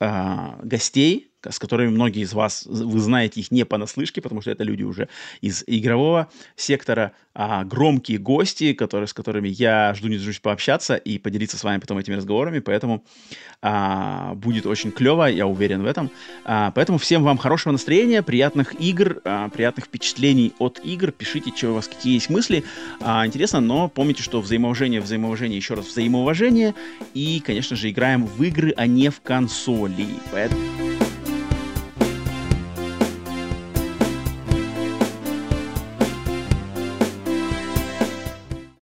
э, 0.00 0.48
гостей, 0.62 1.29
с 1.48 1.58
которыми 1.58 1.90
многие 1.90 2.22
из 2.22 2.32
вас, 2.32 2.66
вы 2.66 2.98
знаете 3.00 3.40
их 3.40 3.50
не 3.50 3.64
понаслышке, 3.64 4.20
потому 4.20 4.40
что 4.40 4.50
это 4.50 4.64
люди 4.64 4.82
уже 4.82 5.08
из 5.40 5.64
игрового 5.66 6.28
сектора, 6.56 7.12
а 7.34 7.64
громкие 7.64 8.18
гости, 8.18 8.72
которые, 8.72 9.06
с 9.06 9.14
которыми 9.14 9.48
я 9.48 9.94
жду 9.94 10.08
не 10.08 10.16
дождусь 10.16 10.40
пообщаться 10.40 10.96
и 10.96 11.18
поделиться 11.18 11.56
с 11.56 11.64
вами 11.64 11.78
потом 11.78 11.98
этими 11.98 12.16
разговорами, 12.16 12.58
поэтому 12.58 13.04
а, 13.62 14.34
будет 14.34 14.66
очень 14.66 14.90
клево, 14.90 15.26
я 15.26 15.46
уверен 15.46 15.82
в 15.82 15.86
этом. 15.86 16.10
А, 16.44 16.72
поэтому 16.72 16.98
всем 16.98 17.22
вам 17.22 17.38
хорошего 17.38 17.72
настроения, 17.72 18.22
приятных 18.22 18.80
игр, 18.80 19.20
а, 19.24 19.48
приятных 19.48 19.86
впечатлений 19.86 20.52
от 20.58 20.80
игр, 20.84 21.12
пишите, 21.12 21.52
что 21.54 21.70
у 21.70 21.74
вас 21.74 21.88
какие 21.88 22.14
есть 22.14 22.30
мысли, 22.30 22.64
а, 23.00 23.26
интересно, 23.26 23.60
но 23.60 23.88
помните, 23.88 24.22
что 24.22 24.40
взаимоуважение, 24.40 25.00
взаимоуважение, 25.00 25.56
еще 25.56 25.74
раз 25.74 25.86
взаимоуважение, 25.86 26.74
и, 27.14 27.40
конечно 27.44 27.76
же, 27.76 27.90
играем 27.90 28.26
в 28.26 28.42
игры, 28.42 28.74
а 28.76 28.86
не 28.86 29.08
в 29.10 29.20
консоли, 29.20 30.06
поэтому... 30.32 30.89